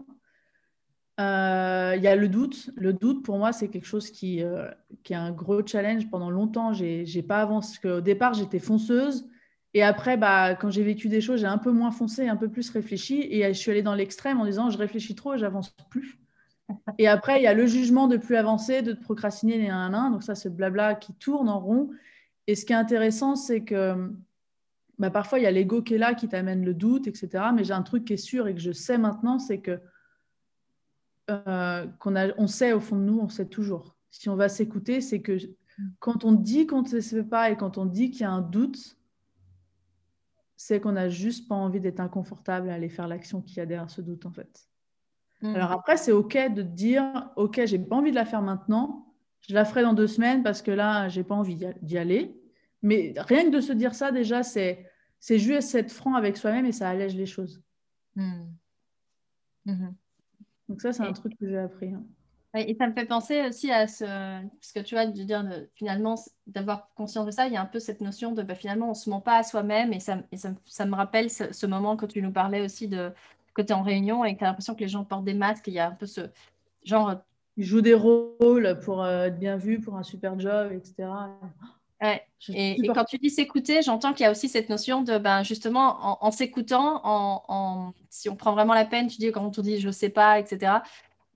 Euh, 1.22 1.93
il 1.95 2.03
y 2.03 2.07
a 2.07 2.15
le 2.15 2.28
doute. 2.28 2.69
Le 2.76 2.93
doute, 2.93 3.24
pour 3.24 3.38
moi, 3.38 3.51
c'est 3.53 3.67
quelque 3.67 3.86
chose 3.86 4.09
qui, 4.09 4.43
euh, 4.43 4.69
qui 5.03 5.13
est 5.13 5.17
un 5.17 5.32
gros 5.32 5.65
challenge. 5.65 6.09
Pendant 6.09 6.30
longtemps, 6.30 6.74
j'ai 6.74 7.24
pas 7.24 7.41
avancé. 7.41 7.88
Au 7.88 8.01
départ, 8.01 8.34
j'étais 8.34 8.59
fonceuse. 8.59 9.28
Et 9.74 9.84
après, 9.84 10.17
bah, 10.17 10.55
quand 10.55 10.69
j'ai 10.69 10.84
vécu 10.84 11.07
des 11.07 11.22
choses, 11.22 11.41
j'ai 11.41 11.47
un 11.47 11.57
peu 11.57 11.72
moins 11.72 11.91
foncé, 11.91 12.28
un 12.28 12.36
peu 12.36 12.49
plus 12.49 12.69
réfléchi. 12.69 13.28
Et 13.30 13.47
je 13.53 13.57
suis 13.57 13.72
allée 13.72 13.84
dans 13.84 13.95
l'extrême 13.95 14.39
en 14.39 14.45
disant, 14.45 14.69
je 14.69 14.78
réfléchis 14.78 15.15
trop 15.15 15.36
et 15.36 15.38
j'avance 15.38 15.74
plus. 15.89 16.19
Et 16.97 17.07
après, 17.07 17.39
il 17.39 17.43
y 17.43 17.47
a 17.47 17.53
le 17.53 17.67
jugement 17.67 18.07
de 18.07 18.17
plus 18.17 18.36
avancer, 18.36 18.82
de 18.82 18.93
procrastiner, 18.93 19.69
un 19.69 19.93
un. 19.93 20.09
Donc 20.09 20.24
ça, 20.24 20.36
c'est 20.36 20.49
blabla 20.49 20.95
qui 20.95 21.13
tourne 21.13 21.49
en 21.49 21.59
rond. 21.59 21.89
Et 22.47 22.55
ce 22.55 22.65
qui 22.65 22.74
est 22.74 22.78
intéressant, 22.78 23.36
c'est 23.36 23.61
que 23.61 24.11
bah, 24.97 25.09
parfois, 25.09 25.39
il 25.39 25.43
y 25.43 25.47
a 25.47 25.51
l'ego 25.51 25.82
qui 25.82 25.95
est 25.95 25.97
là, 25.97 26.15
qui 26.15 26.28
t'amène 26.28 26.65
le 26.65 26.74
doute, 26.74 27.07
etc. 27.07 27.45
Mais 27.53 27.63
j'ai 27.63 27.74
un 27.74 27.82
truc 27.82 28.05
qui 28.05 28.13
est 28.13 28.17
sûr 28.17 28.47
et 28.47 28.53
que 28.53 28.61
je 28.61 28.72
sais 28.72 28.97
maintenant, 28.97 29.39
c'est 29.39 29.59
que 29.59 29.80
euh, 31.30 31.88
qu'on 31.99 32.15
a, 32.15 32.34
on 32.38 32.47
sait 32.47 32.74
au 32.74 32.80
fond 32.80 32.97
de 32.97 33.03
nous, 33.03 33.19
on 33.19 33.30
sait 33.30 33.47
toujours. 33.47 33.95
Si 34.09 34.30
on 34.30 34.36
va 34.36 34.49
s'écouter, 34.49 35.01
c'est 35.01 35.22
que 35.22 35.38
quand 35.99 36.26
on 36.26 36.34
dit 36.34 36.67
qu'on 36.67 36.82
ne 36.82 36.88
se 36.88 36.99
fait 36.99 37.24
pas 37.24 37.49
et 37.49 37.57
quand 37.57 37.78
on 37.78 37.86
dit 37.86 38.11
qu'il 38.11 38.22
y 38.22 38.26
a 38.26 38.32
un 38.32 38.41
doute, 38.41 38.97
c'est 40.57 40.80
qu'on 40.80 40.91
n'a 40.91 41.09
juste 41.09 41.47
pas 41.47 41.55
envie 41.55 41.80
d'être 41.80 41.99
inconfortable 41.99 42.69
à 42.69 42.76
aller 42.76 42.89
faire 42.89 43.07
l'action 43.07 43.41
qu'il 43.41 43.57
y 43.57 43.59
a 43.61 43.65
derrière 43.65 43.89
ce 43.89 44.01
doute, 44.01 44.26
en 44.26 44.32
fait. 44.32 44.69
Mm. 45.41 45.55
Alors 45.55 45.72
après, 45.72 45.97
c'est 45.97 46.11
OK 46.11 46.38
de 46.53 46.61
dire, 46.61 47.32
OK, 47.36 47.61
j'ai 47.65 47.80
pas 47.80 47.95
envie 47.95 48.11
de 48.11 48.15
la 48.15 48.26
faire 48.26 48.41
maintenant, 48.41 49.11
je 49.47 49.55
la 49.55 49.65
ferai 49.65 49.82
dans 49.82 49.93
deux 49.93 50.07
semaines 50.07 50.43
parce 50.43 50.61
que 50.61 50.72
là, 50.72 51.09
j'ai 51.09 51.24
pas 51.24 51.36
envie 51.36 51.57
d'y 51.82 51.97
aller. 51.97 52.39
Mais 52.84 53.13
rien 53.17 53.45
que 53.45 53.55
de 53.55 53.61
se 53.61 53.74
dire 53.74 53.95
ça, 53.95 54.11
déjà, 54.11 54.43
c'est, 54.43 54.88
c'est 55.19 55.39
juste 55.39 55.74
être 55.76 55.91
franc 55.91 56.15
avec 56.15 56.38
soi-même 56.38 56.65
et 56.65 56.72
ça 56.72 56.89
allège 56.89 57.15
les 57.15 57.26
choses. 57.26 57.63
Mm. 58.15 58.43
Mm-hmm. 59.65 59.93
Donc 60.72 60.80
ça, 60.80 60.93
c'est 60.93 61.03
un 61.03 61.11
truc 61.11 61.38
que 61.38 61.49
j'ai 61.49 61.57
appris. 61.57 61.89
Hein. 61.89 62.01
Et 62.55 62.76
ça 62.76 62.88
me 62.88 62.93
fait 62.93 63.05
penser 63.05 63.45
aussi 63.45 63.72
à 63.72 63.88
ce, 63.88 64.05
ce 64.61 64.72
que 64.72 64.80
tu 64.80 64.95
vois, 64.95 65.05
de 65.05 65.22
dire 65.22 65.45
finalement, 65.76 66.15
d'avoir 66.47 66.89
conscience 66.95 67.26
de 67.26 67.32
ça, 67.32 67.47
il 67.47 67.53
y 67.53 67.57
a 67.57 67.61
un 67.61 67.65
peu 67.65 67.80
cette 67.80 67.99
notion 67.99 68.32
de 68.32 68.41
bah, 68.41 68.55
finalement, 68.55 68.86
on 68.86 68.91
ne 68.91 68.95
se 68.95 69.09
ment 69.09 69.19
pas 69.19 69.36
à 69.36 69.43
soi-même. 69.43 69.91
Et, 69.91 69.99
ça, 69.99 70.19
ça, 70.65 70.86
me 70.86 70.95
rappelle 70.95 71.30
ce, 71.30 71.65
moment 71.65 71.97
que 71.97 72.05
tu 72.05 72.22
nous 72.22 72.32
parlais 72.32 72.61
aussi 72.61 72.88
de, 72.88 73.11
que 73.53 73.61
tu 73.61 73.67
es 73.67 73.74
en 73.74 73.82
réunion 73.82 74.24
et 74.24 74.34
que 74.34 74.39
tu 74.39 74.45
as 74.45 74.47
l'impression 74.47 74.76
que 74.76 74.80
les 74.80 74.88
gens 74.88 75.03
portent 75.03 75.26
des 75.26 75.34
masques, 75.34 75.67
il 75.67 75.74
y 75.74 75.80
a 75.80 75.88
un 75.89 75.91
peu 75.91 76.05
ce 76.05 76.22
genre. 76.86 77.15
Ils 77.57 77.65
jouent 77.65 77.82
des 77.82 77.93
rôles 77.93 78.80
pour 78.82 79.03
euh, 79.03 79.26
être 79.26 79.38
bien 79.38 79.57
vus, 79.57 79.82
pour 79.82 79.97
un 79.97 80.03
super 80.03 80.39
job, 80.39 80.72
etc. 80.72 81.09
Et, 82.02 82.78
quand 82.95 83.06
tu 83.06 83.18
dis 83.20 83.30
s'écouter, 83.30 83.82
j'entends 83.84 84.14
qu'il 84.14 84.24
y 84.24 84.28
a 84.28 84.32
aussi 84.32 84.49
cette 84.49 84.70
notion 84.70 85.02
de 85.02 85.20
ben, 85.20 85.43
justement 85.43 86.24
en, 86.24 86.32
s'écoutant, 86.32 87.02
en, 87.04 87.93
si 88.10 88.28
on 88.30 88.36
prend 88.36 88.54
vraiment 88.54 88.74
la 88.74 88.86
peine, 88.86 89.08
tu 89.08 89.18
dis 89.18 89.32
quand 89.32 89.58
on 89.58 89.62
dit 89.62 89.80
je 89.80 89.91
sais 89.91 90.10
pas, 90.10 90.39
etc. 90.39 90.80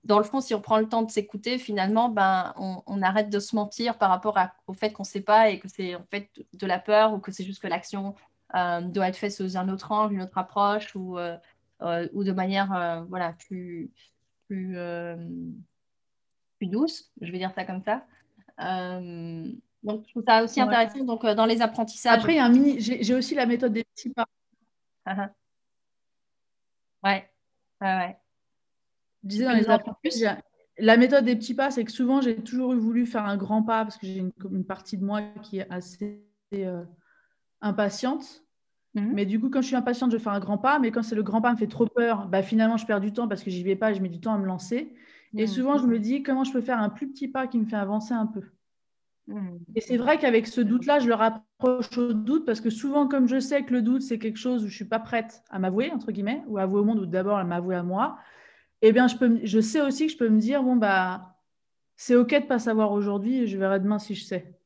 Dans 0.04 0.18
le 0.18 0.24
fond, 0.24 0.40
si 0.40 0.54
on 0.54 0.60
prend 0.60 0.78
le 0.78 0.88
temps 0.88 1.02
de 1.02 1.10
s'écouter, 1.10 1.58
finalement, 1.58 2.08
ben, 2.08 2.52
on, 2.56 3.02
arrête 3.02 3.30
de 3.30 3.38
se 3.38 3.54
mentir 3.54 3.98
par 3.98 4.10
rapport 4.10 4.38
au 4.66 4.72
fait 4.72 4.92
qu'on 4.92 5.02
ne 5.02 5.08
sait 5.08 5.20
pas 5.20 5.50
et 5.50 5.58
que 5.58 5.68
c'est 5.68 5.94
en 5.94 6.04
fait 6.10 6.30
de 6.52 6.66
la 6.66 6.78
peur 6.78 7.12
ou 7.12 7.18
que 7.18 7.30
c'est 7.30 7.44
juste 7.44 7.62
que 7.62 7.68
l'action 7.68 8.14
euh, 8.54 8.80
doit 8.80 9.08
être 9.08 9.16
faite 9.16 9.32
sous 9.32 9.56
un 9.56 9.68
autre 9.68 9.92
angle, 9.92 10.14
une 10.14 10.22
autre 10.22 10.38
approche 10.38 10.94
ou, 10.96 11.18
euh, 11.18 11.36
euh, 11.82 12.08
ou 12.12 12.24
de 12.24 12.32
manière 12.32 13.04
voilà, 13.08 13.32
plus, 13.34 13.90
plus, 14.48 14.76
plus 16.58 16.66
douce, 16.66 17.10
je 17.20 17.30
vais 17.30 17.38
dire 17.38 17.52
ça 17.54 17.64
comme 17.64 17.82
ça. 17.82 18.04
Donc, 19.82 20.04
je 20.06 20.10
trouve 20.10 20.24
ça 20.26 20.42
aussi 20.42 20.60
intéressant 20.60 21.04
donc, 21.04 21.24
dans 21.24 21.46
les 21.46 21.62
apprentissages. 21.62 22.18
Après, 22.18 22.38
un 22.38 22.48
mini... 22.48 22.80
j'ai 22.80 23.14
aussi 23.14 23.34
la 23.34 23.46
méthode 23.46 23.72
des 23.72 23.84
petits 23.84 24.10
pas. 24.10 24.26
Ah, 25.04 25.16
ah. 25.18 25.30
ouais, 27.04 27.30
ouais, 27.80 27.96
ouais. 27.96 28.16
Je 29.22 29.28
disais 29.28 29.44
dans 29.44 29.52
les 29.52 29.68
apprentissages, 29.68 30.38
la 30.78 30.96
méthode 30.96 31.24
des 31.24 31.36
petits 31.36 31.54
pas, 31.54 31.70
c'est 31.70 31.84
que 31.84 31.92
souvent, 31.92 32.20
j'ai 32.20 32.36
toujours 32.36 32.74
voulu 32.74 33.06
faire 33.06 33.24
un 33.24 33.36
grand 33.36 33.62
pas 33.62 33.84
parce 33.84 33.96
que 33.96 34.06
j'ai 34.06 34.18
une, 34.18 34.32
une, 34.50 34.64
partie 34.64 34.98
de 34.98 35.04
moi 35.04 35.22
qui 35.42 35.58
est 35.58 35.70
assez 35.70 36.22
impatiente. 37.60 38.42
Mhm. 38.94 39.12
Mais 39.14 39.26
du 39.26 39.40
coup, 39.40 39.50
quand 39.50 39.62
je 39.62 39.68
suis 39.68 39.76
impatiente, 39.76 40.10
je 40.10 40.18
fais 40.18 40.30
un 40.30 40.40
grand 40.40 40.58
pas. 40.58 40.78
Mais 40.78 40.90
quand 40.90 41.02
c'est 41.02 41.14
le 41.14 41.22
grand 41.22 41.40
pas 41.40 41.52
me 41.52 41.56
fait 41.56 41.66
trop 41.66 41.86
peur, 41.86 42.28
bah, 42.28 42.42
finalement, 42.42 42.76
je 42.76 42.86
perds 42.86 43.00
du 43.00 43.12
temps 43.12 43.28
parce 43.28 43.42
que 43.42 43.50
j'y 43.50 43.62
vais 43.62 43.76
pas 43.76 43.90
et 43.90 43.94
je 43.94 44.02
mets 44.02 44.08
du 44.08 44.20
temps 44.20 44.34
à 44.34 44.38
me 44.38 44.46
lancer. 44.46 44.94
Et 45.36 45.42
mhm. 45.42 45.46
souvent, 45.46 45.78
je 45.78 45.86
me 45.86 45.98
dis 45.98 46.22
comment 46.22 46.44
je 46.44 46.52
peux 46.52 46.60
faire 46.60 46.80
un 46.80 46.88
plus 46.88 47.08
petit 47.08 47.28
pas 47.28 47.46
qui 47.46 47.58
me 47.58 47.66
fait 47.66 47.76
avancer 47.76 48.14
un 48.14 48.26
peu? 48.26 48.42
Et 49.74 49.80
c'est 49.80 49.96
vrai 49.96 50.18
qu'avec 50.18 50.46
ce 50.46 50.60
doute-là, 50.60 51.00
je 51.00 51.08
le 51.08 51.14
rapproche 51.14 51.98
au 51.98 52.12
doute 52.12 52.46
parce 52.46 52.60
que 52.60 52.70
souvent, 52.70 53.08
comme 53.08 53.26
je 53.26 53.40
sais 53.40 53.64
que 53.64 53.72
le 53.72 53.82
doute, 53.82 54.02
c'est 54.02 54.18
quelque 54.18 54.38
chose 54.38 54.64
où 54.64 54.68
je 54.68 54.74
suis 54.74 54.84
pas 54.84 55.00
prête 55.00 55.42
à 55.50 55.58
m'avouer, 55.58 55.90
entre 55.90 56.12
guillemets, 56.12 56.44
ou 56.46 56.58
à 56.58 56.62
avouer 56.62 56.80
au 56.80 56.84
monde, 56.84 57.00
ou 57.00 57.06
d'abord 57.06 57.38
à 57.38 57.44
m'avouer 57.44 57.74
à 57.74 57.82
moi, 57.82 58.18
eh 58.82 58.92
bien, 58.92 59.08
je, 59.08 59.16
peux, 59.16 59.40
je 59.42 59.60
sais 59.60 59.80
aussi 59.80 60.06
que 60.06 60.12
je 60.12 60.18
peux 60.18 60.28
me 60.28 60.38
dire, 60.38 60.62
bon, 60.62 60.76
bah, 60.76 61.36
c'est 61.96 62.14
OK 62.14 62.30
de 62.34 62.46
pas 62.46 62.58
savoir 62.58 62.92
aujourd'hui 62.92 63.38
et 63.40 63.46
je 63.46 63.58
verrai 63.58 63.80
demain 63.80 63.98
si 63.98 64.14
je 64.14 64.24
sais. 64.24 64.56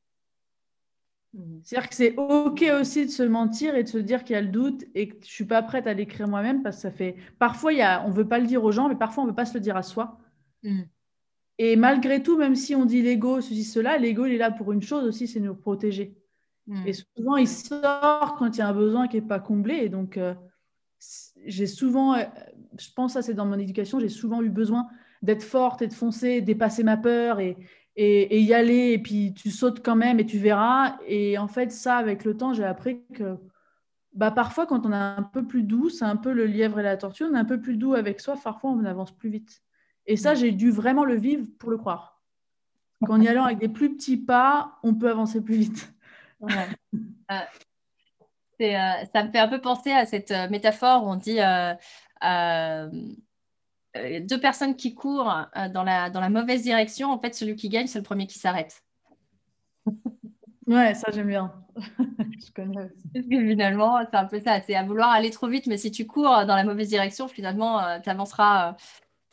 Mhm. 1.32 1.60
C'est-à-dire 1.62 1.88
que 1.88 1.94
c'est 1.94 2.14
OK 2.16 2.64
aussi 2.78 3.06
de 3.06 3.10
se 3.10 3.22
mentir 3.22 3.76
et 3.76 3.84
de 3.84 3.88
se 3.88 3.98
dire 3.98 4.24
qu'il 4.24 4.34
y 4.34 4.36
a 4.36 4.42
le 4.42 4.48
doute 4.48 4.84
et 4.94 5.08
que 5.08 5.14
je 5.14 5.20
ne 5.20 5.24
suis 5.26 5.44
pas 5.46 5.62
prête 5.62 5.86
à 5.86 5.94
l'écrire 5.94 6.28
moi-même 6.28 6.62
parce 6.62 6.76
que 6.76 6.82
ça 6.82 6.90
fait. 6.90 7.16
Parfois, 7.38 7.72
il 7.72 7.78
y 7.78 7.82
a... 7.82 8.04
on 8.04 8.08
ne 8.08 8.14
veut 8.14 8.28
pas 8.28 8.38
le 8.38 8.46
dire 8.46 8.64
aux 8.64 8.72
gens, 8.72 8.88
mais 8.88 8.96
parfois, 8.96 9.22
on 9.22 9.26
ne 9.26 9.30
veut 9.30 9.36
pas 9.36 9.46
se 9.46 9.54
le 9.54 9.60
dire 9.60 9.76
à 9.76 9.82
soi. 9.82 10.18
Mhm. 10.62 10.86
Et 11.62 11.76
malgré 11.76 12.22
tout, 12.22 12.38
même 12.38 12.54
si 12.54 12.74
on 12.74 12.86
dit 12.86 13.02
l'ego, 13.02 13.42
ceci, 13.42 13.64
cela, 13.64 13.98
l'ego, 13.98 14.24
il 14.24 14.32
est 14.32 14.38
là 14.38 14.50
pour 14.50 14.72
une 14.72 14.80
chose 14.80 15.04
aussi, 15.04 15.28
c'est 15.28 15.40
nous 15.40 15.54
protéger. 15.54 16.16
Mhm. 16.66 16.86
Et 16.86 16.94
souvent, 16.94 17.36
il 17.36 17.46
sort 17.46 18.36
quand 18.38 18.56
il 18.56 18.60
y 18.60 18.62
a 18.62 18.68
un 18.68 18.72
besoin 18.72 19.08
qui 19.08 19.16
n'est 19.16 19.28
pas 19.28 19.40
comblé. 19.40 19.74
Et 19.74 19.90
donc, 19.90 20.16
euh, 20.16 20.32
j'ai 21.44 21.66
souvent, 21.66 22.14
euh, 22.14 22.24
je 22.78 22.88
pense 22.96 23.12
ça, 23.12 23.20
c'est 23.20 23.34
dans 23.34 23.44
mon 23.44 23.58
éducation, 23.58 24.00
j'ai 24.00 24.08
souvent 24.08 24.40
eu 24.40 24.48
besoin 24.48 24.88
d'être 25.20 25.42
forte 25.42 25.82
et 25.82 25.86
de 25.86 25.92
foncer, 25.92 26.40
dépasser 26.40 26.82
ma 26.82 26.96
peur 26.96 27.40
et, 27.40 27.58
et, 27.94 28.40
y 28.40 28.54
aller, 28.54 28.92
et 28.92 28.98
puis 28.98 29.34
tu 29.34 29.50
sautes 29.50 29.84
quand 29.84 29.96
même 29.96 30.18
et 30.18 30.24
tu 30.24 30.38
verras. 30.38 30.96
Et 31.06 31.36
en 31.36 31.46
fait, 31.46 31.72
ça, 31.72 31.96
avec 31.96 32.24
le 32.24 32.38
temps, 32.38 32.54
j'ai 32.54 32.64
appris 32.64 33.02
que 33.12 33.36
bah, 34.14 34.30
parfois, 34.30 34.64
quand 34.64 34.86
on 34.86 34.92
est 34.92 34.96
un 34.96 35.28
peu 35.30 35.46
plus 35.46 35.62
doux, 35.62 35.90
c'est 35.90 36.06
un 36.06 36.16
peu 36.16 36.32
le 36.32 36.46
lièvre 36.46 36.80
et 36.80 36.82
la 36.82 36.96
tortue, 36.96 37.24
on 37.24 37.34
est 37.34 37.38
un 37.38 37.44
peu 37.44 37.60
plus 37.60 37.76
doux 37.76 37.92
avec 37.92 38.18
soi, 38.18 38.34
parfois 38.42 38.70
on 38.70 38.82
avance 38.86 39.14
plus 39.14 39.28
vite. 39.28 39.62
Et 40.06 40.16
ça, 40.16 40.34
j'ai 40.34 40.52
dû 40.52 40.70
vraiment 40.70 41.04
le 41.04 41.16
vivre 41.16 41.46
pour 41.58 41.70
le 41.70 41.78
croire. 41.78 42.20
Qu'en 43.06 43.20
y 43.20 43.28
allant 43.28 43.44
avec 43.44 43.58
des 43.58 43.68
plus 43.68 43.94
petits 43.94 44.18
pas, 44.18 44.78
on 44.82 44.94
peut 44.94 45.10
avancer 45.10 45.40
plus 45.40 45.56
vite. 45.56 45.92
Euh, 46.42 47.36
euh, 48.62 49.04
ça 49.12 49.24
me 49.24 49.30
fait 49.30 49.38
un 49.38 49.48
peu 49.48 49.60
penser 49.60 49.90
à 49.90 50.06
cette 50.06 50.30
euh, 50.30 50.48
métaphore 50.48 51.04
où 51.04 51.10
on 51.10 51.16
dit 51.16 51.38
euh, 51.40 52.88
deux 54.20 54.40
personnes 54.40 54.76
qui 54.76 54.94
courent 54.94 55.46
dans, 55.72 55.82
la, 55.82 56.10
dans 56.10 56.20
la 56.20 56.30
mauvaise 56.30 56.62
direction, 56.62 57.10
en 57.10 57.18
fait, 57.18 57.34
celui 57.34 57.56
qui 57.56 57.68
gagne, 57.68 57.86
c'est 57.86 57.98
le 57.98 58.04
premier 58.04 58.26
qui 58.26 58.38
s'arrête. 58.38 58.82
Ouais, 60.66 60.94
ça 60.94 61.10
j'aime 61.12 61.26
bien. 61.26 61.52
je 61.98 62.52
connais 62.54 62.92
Finalement, 63.28 63.98
c'est 64.08 64.16
un 64.16 64.26
peu 64.26 64.38
ça. 64.38 64.60
C'est 64.60 64.76
à 64.76 64.84
vouloir 64.84 65.10
aller 65.10 65.30
trop 65.30 65.48
vite, 65.48 65.66
mais 65.66 65.76
si 65.76 65.90
tu 65.90 66.06
cours 66.06 66.46
dans 66.46 66.54
la 66.54 66.62
mauvaise 66.62 66.88
direction, 66.88 67.26
finalement, 67.26 68.00
tu 68.00 68.08
avanceras, 68.08 68.76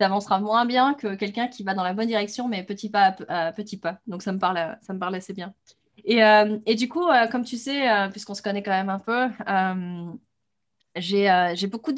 avanceras, 0.03 0.39
moins 0.39 0.65
bien 0.65 0.93
que 0.93 1.15
quelqu'un 1.15 1.47
qui 1.47 1.63
va 1.63 1.73
dans 1.73 1.83
la 1.83 1.93
bonne 1.93 2.07
direction, 2.07 2.47
mais 2.47 2.63
petit 2.63 2.89
pas 2.89 3.15
à 3.27 3.51
petit 3.51 3.77
pas. 3.77 3.99
Donc 4.07 4.21
ça 4.21 4.31
me 4.31 4.39
parle, 4.39 4.77
ça 4.81 4.93
me 4.93 4.99
parle 4.99 5.15
assez 5.15 5.33
bien. 5.33 5.53
Et, 6.05 6.19
et 6.65 6.75
du 6.75 6.87
coup, 6.87 7.05
comme 7.31 7.43
tu 7.43 7.57
sais, 7.57 7.87
puisqu'on 8.11 8.35
se 8.35 8.41
connaît 8.41 8.63
quand 8.63 8.71
même 8.71 8.89
un 8.89 8.99
peu, 8.99 9.27
j'ai 10.95 11.67
beaucoup 11.67 11.91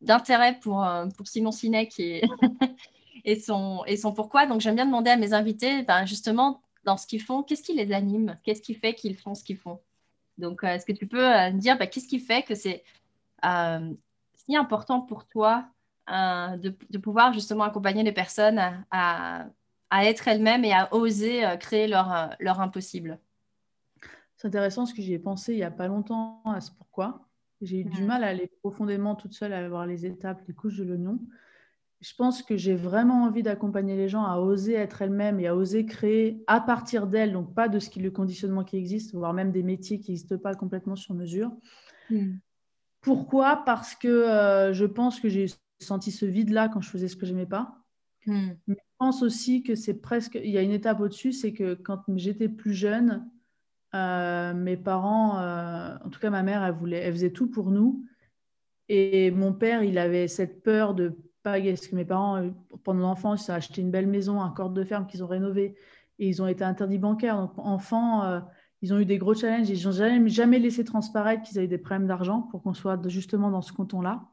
d'intérêt 0.00 0.58
pour, 0.60 0.86
pour 1.16 1.26
Simon 1.26 1.52
Sinek 1.52 1.98
et, 1.98 2.22
et, 3.24 3.40
son, 3.40 3.84
et 3.86 3.96
pourquoi. 4.14 4.46
Donc, 4.46 4.60
j'aime 4.60 4.74
bien 4.74 4.86
demander 4.86 5.10
à 5.10 5.16
mes 5.16 5.32
invités, 5.32 5.82
ben, 5.82 6.04
justement, 6.06 6.62
dans 6.84 6.96
ce 6.96 7.06
qu'ils 7.06 7.22
font, 7.22 7.42
qu'est-ce 7.42 7.62
qui 7.62 7.74
les 7.74 7.92
anime? 7.92 8.38
Qu'est-ce 8.44 8.62
qui 8.62 8.74
fait 8.74 8.94
qu'ils 8.94 9.16
font 9.16 9.34
ce 9.34 9.44
qu'ils 9.44 9.56
font? 9.56 9.80
Donc, 10.38 10.64
est-ce 10.64 10.84
que 10.84 10.92
tu 10.92 11.06
peux 11.06 11.22
me 11.22 11.58
dire 11.58 11.78
ben, 11.78 11.88
qu'est-ce 11.88 12.08
qui 12.08 12.18
fait 12.18 12.42
que 12.42 12.54
c'est 12.54 12.84
si 13.42 14.56
important 14.56 15.00
pour 15.00 15.26
toi 15.26 15.64
de, 16.08 16.76
de, 16.90 16.98
pouvoir 16.98 17.32
justement 17.32 17.64
accompagner 17.64 18.02
les 18.02 18.12
personnes 18.12 18.58
à, 18.90 19.46
à, 19.90 20.04
être 20.04 20.28
elles-mêmes 20.28 20.64
et 20.64 20.72
à 20.72 20.92
oser 20.94 21.42
créer 21.60 21.86
leur, 21.86 22.30
leur 22.40 22.60
impossible 22.60 23.18
C'est 24.36 24.48
intéressant 24.48 24.82
parce 24.82 24.92
que 24.92 25.02
j'y 25.02 25.14
ai 25.14 25.18
pensé 25.18 25.52
il 25.52 25.56
n'y 25.56 25.62
a 25.62 25.70
pas 25.70 25.88
longtemps 25.88 26.42
à 26.44 26.60
ce 26.60 26.70
pourquoi. 26.72 27.28
J'ai 27.60 27.80
eu 27.80 27.84
du 27.84 28.02
mal 28.02 28.24
à 28.24 28.28
aller 28.28 28.50
profondément 28.60 29.14
toute 29.14 29.32
seule 29.32 29.52
à 29.52 29.68
voir 29.68 29.86
les 29.86 30.04
étapes, 30.04 30.42
les 30.46 30.54
couches 30.54 30.76
de 30.76 30.84
l'oignon. 30.84 31.18
Je 32.00 32.12
pense 32.14 32.42
que 32.42 32.56
j'ai 32.56 32.74
vraiment 32.74 33.24
envie 33.24 33.42
d'accompagner 33.42 33.96
les 33.96 34.08
gens 34.08 34.24
à 34.24 34.36
oser 34.36 34.74
être 34.74 35.00
elles-mêmes 35.00 35.40
et 35.40 35.46
à 35.46 35.56
oser 35.56 35.86
créer 35.86 36.44
à 36.46 36.60
partir 36.60 37.06
d'elles, 37.06 37.32
donc 37.32 37.54
pas 37.54 37.68
de 37.68 37.78
ce 37.78 37.88
qui 37.88 38.00
le 38.00 38.10
conditionnement 38.10 38.62
qui 38.62 38.76
existe, 38.76 39.14
voire 39.14 39.32
même 39.32 39.52
des 39.52 39.62
métiers 39.62 40.00
qui 40.00 40.10
n'existent 40.10 40.36
pas 40.36 40.54
complètement 40.54 40.96
sur 40.96 41.14
mesure. 41.14 41.50
Hmm. 42.10 42.34
Pourquoi? 43.00 43.64
Parce 43.64 43.94
que 43.94 44.08
euh, 44.08 44.74
je 44.74 44.84
pense 44.84 45.18
que 45.18 45.30
j'ai 45.30 45.46
senti 45.84 46.10
ce 46.10 46.26
vide-là 46.26 46.68
quand 46.68 46.80
je 46.80 46.90
faisais 46.90 47.08
ce 47.08 47.16
que 47.16 47.26
j'aimais 47.26 47.46
pas. 47.46 47.84
Hmm. 48.26 48.50
Mais 48.66 48.76
je 48.76 48.96
pense 48.98 49.22
aussi 49.22 49.62
que 49.62 49.74
c'est 49.74 49.94
presque, 49.94 50.38
il 50.42 50.50
y 50.50 50.58
a 50.58 50.62
une 50.62 50.70
étape 50.70 51.00
au-dessus, 51.00 51.32
c'est 51.32 51.52
que 51.52 51.74
quand 51.74 52.02
j'étais 52.16 52.48
plus 52.48 52.74
jeune, 52.74 53.28
euh, 53.94 54.54
mes 54.54 54.76
parents, 54.76 55.38
euh, 55.38 55.96
en 56.04 56.10
tout 56.10 56.18
cas 56.18 56.30
ma 56.30 56.42
mère, 56.42 56.64
elle, 56.64 56.74
voulait, 56.74 56.98
elle 56.98 57.12
faisait 57.12 57.30
tout 57.30 57.48
pour 57.48 57.70
nous. 57.70 58.04
Et 58.88 59.30
mon 59.30 59.52
père, 59.52 59.82
il 59.82 59.98
avait 59.98 60.28
cette 60.28 60.62
peur 60.62 60.94
de 60.94 61.16
pas. 61.42 61.60
Parce 61.60 61.86
que 61.86 61.94
mes 61.94 62.04
parents, 62.04 62.36
euh, 62.36 62.50
pendant 62.82 63.00
l'enfance, 63.00 63.46
ils 63.46 63.50
ont 63.52 63.54
acheté 63.54 63.82
une 63.82 63.90
belle 63.90 64.06
maison, 64.06 64.40
un 64.40 64.50
corps 64.50 64.70
de 64.70 64.82
ferme 64.82 65.06
qu'ils 65.06 65.22
ont 65.22 65.28
rénové. 65.28 65.76
Et 66.18 66.28
ils 66.28 66.42
ont 66.42 66.46
été 66.46 66.64
interdits 66.64 66.98
bancaires. 66.98 67.36
Donc, 67.36 67.52
enfants, 67.56 68.40
ils 68.82 68.94
ont 68.94 68.98
eu 69.00 69.04
des 69.04 69.18
gros 69.18 69.34
challenges. 69.34 69.68
Ils 69.68 69.84
n'ont 69.84 69.92
jamais, 69.92 70.28
jamais 70.28 70.58
laissé 70.60 70.84
transparaître 70.84 71.42
qu'ils 71.42 71.58
avaient 71.58 71.66
des 71.66 71.78
problèmes 71.78 72.06
d'argent 72.06 72.42
pour 72.42 72.62
qu'on 72.62 72.72
soit 72.72 73.08
justement 73.08 73.50
dans 73.50 73.62
ce 73.62 73.72
canton-là. 73.72 74.28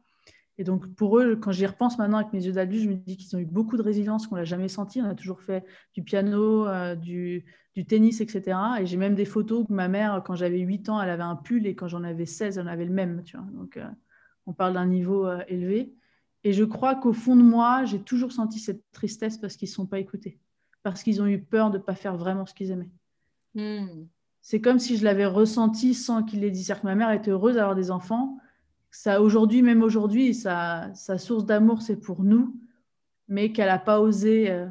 Et 0.58 0.64
donc, 0.64 0.94
pour 0.96 1.18
eux, 1.18 1.36
quand 1.36 1.52
j'y 1.52 1.66
repense 1.66 1.98
maintenant 1.98 2.18
avec 2.18 2.34
mes 2.34 2.46
yeux 2.46 2.52
d'adulte, 2.52 2.84
je 2.84 2.90
me 2.90 2.96
dis 2.96 3.18
qu'ils 3.18 3.36
ont 3.36 3.40
eu 3.40 3.46
beaucoup 3.46 3.78
de 3.78 3.82
résilience 3.82 4.28
qu'on 4.28 4.36
n'a 4.36 4.44
jamais 4.44 4.68
senti. 4.68 5.02
On 5.02 5.06
a 5.06 5.16
toujours 5.16 5.42
fait 5.42 5.66
du 5.94 6.04
piano, 6.04 6.68
euh, 6.68 6.96
du, 6.96 7.46
tennis, 7.88 8.22
etc. 8.22 8.58
Et 8.80 8.86
j'ai 8.86 8.98
même 8.98 9.16
des 9.16 9.26
photos 9.26 9.66
que 9.68 9.74
ma 9.74 9.88
mère, 9.88 10.22
quand 10.26 10.36
j'avais 10.36 10.60
8 10.60 10.90
ans, 10.90 11.02
elle 11.02 11.10
avait 11.10 11.24
un 11.24 11.36
pull 11.36 11.66
et 11.66 11.76
quand 11.76 11.88
j'en 11.88 12.04
avais 12.04 12.26
16, 12.26 12.58
elle 12.58 12.66
en 12.66 12.72
avait 12.72 12.86
le 12.86 12.94
même. 12.94 13.24
Tu 13.24 13.38
vois 13.38 13.46
donc, 13.54 13.78
euh, 13.78 13.88
on 14.46 14.54
parle 14.54 14.74
d'un 14.74 14.86
niveau 14.86 15.26
euh, 15.26 15.42
élevé. 15.48 15.94
Et 16.44 16.54
je 16.54 16.64
crois 16.64 16.96
qu'au 16.96 17.14
fond 17.14 17.36
de 17.36 17.44
moi, 17.44 17.86
j'ai 17.86 18.02
toujours 18.02 18.32
senti 18.32 18.60
cette 18.60 18.84
tristesse 18.92 19.38
parce 19.38 19.56
qu'ils 19.56 19.70
ne 19.70 19.74
sont 19.74 19.86
pas 19.86 20.00
écoutés, 20.00 20.40
parce 20.84 21.04
qu'ils 21.04 21.22
ont 21.22 21.28
eu 21.28 21.42
peur 21.42 21.70
de 21.72 21.78
ne 21.78 21.84
pas 21.84 21.96
faire 21.96 22.18
vraiment 22.18 22.46
ce 22.46 22.54
qu'ils 22.54 22.72
aimaient. 22.72 22.92
Hmm. 23.54 24.06
C'est 24.42 24.60
comme 24.60 24.80
si 24.80 24.98
je 24.98 25.04
l'avais 25.04 25.28
ressenti 25.28 25.94
sans 25.94 26.24
qu'ils 26.24 26.42
l'aient 26.42 26.52
dit. 26.52 26.64
C'est-à-dire 26.64 26.82
que 26.82 26.88
ma 26.88 26.96
mère 26.96 27.12
était 27.12 27.32
heureuse 27.32 27.56
d'avoir 27.56 27.76
des 27.76 27.92
enfants 27.92 28.38
ça 28.92 29.22
aujourd'hui, 29.22 29.62
même 29.62 29.82
aujourd'hui, 29.82 30.34
sa, 30.34 30.94
source 30.94 31.46
d'amour, 31.46 31.82
c'est 31.82 31.96
pour 31.96 32.24
nous, 32.24 32.60
mais 33.30 33.54
qu'elle 33.54 33.68
n'a 33.68 33.80
pas 33.80 34.02
osé 34.02 34.52
euh, 34.52 34.68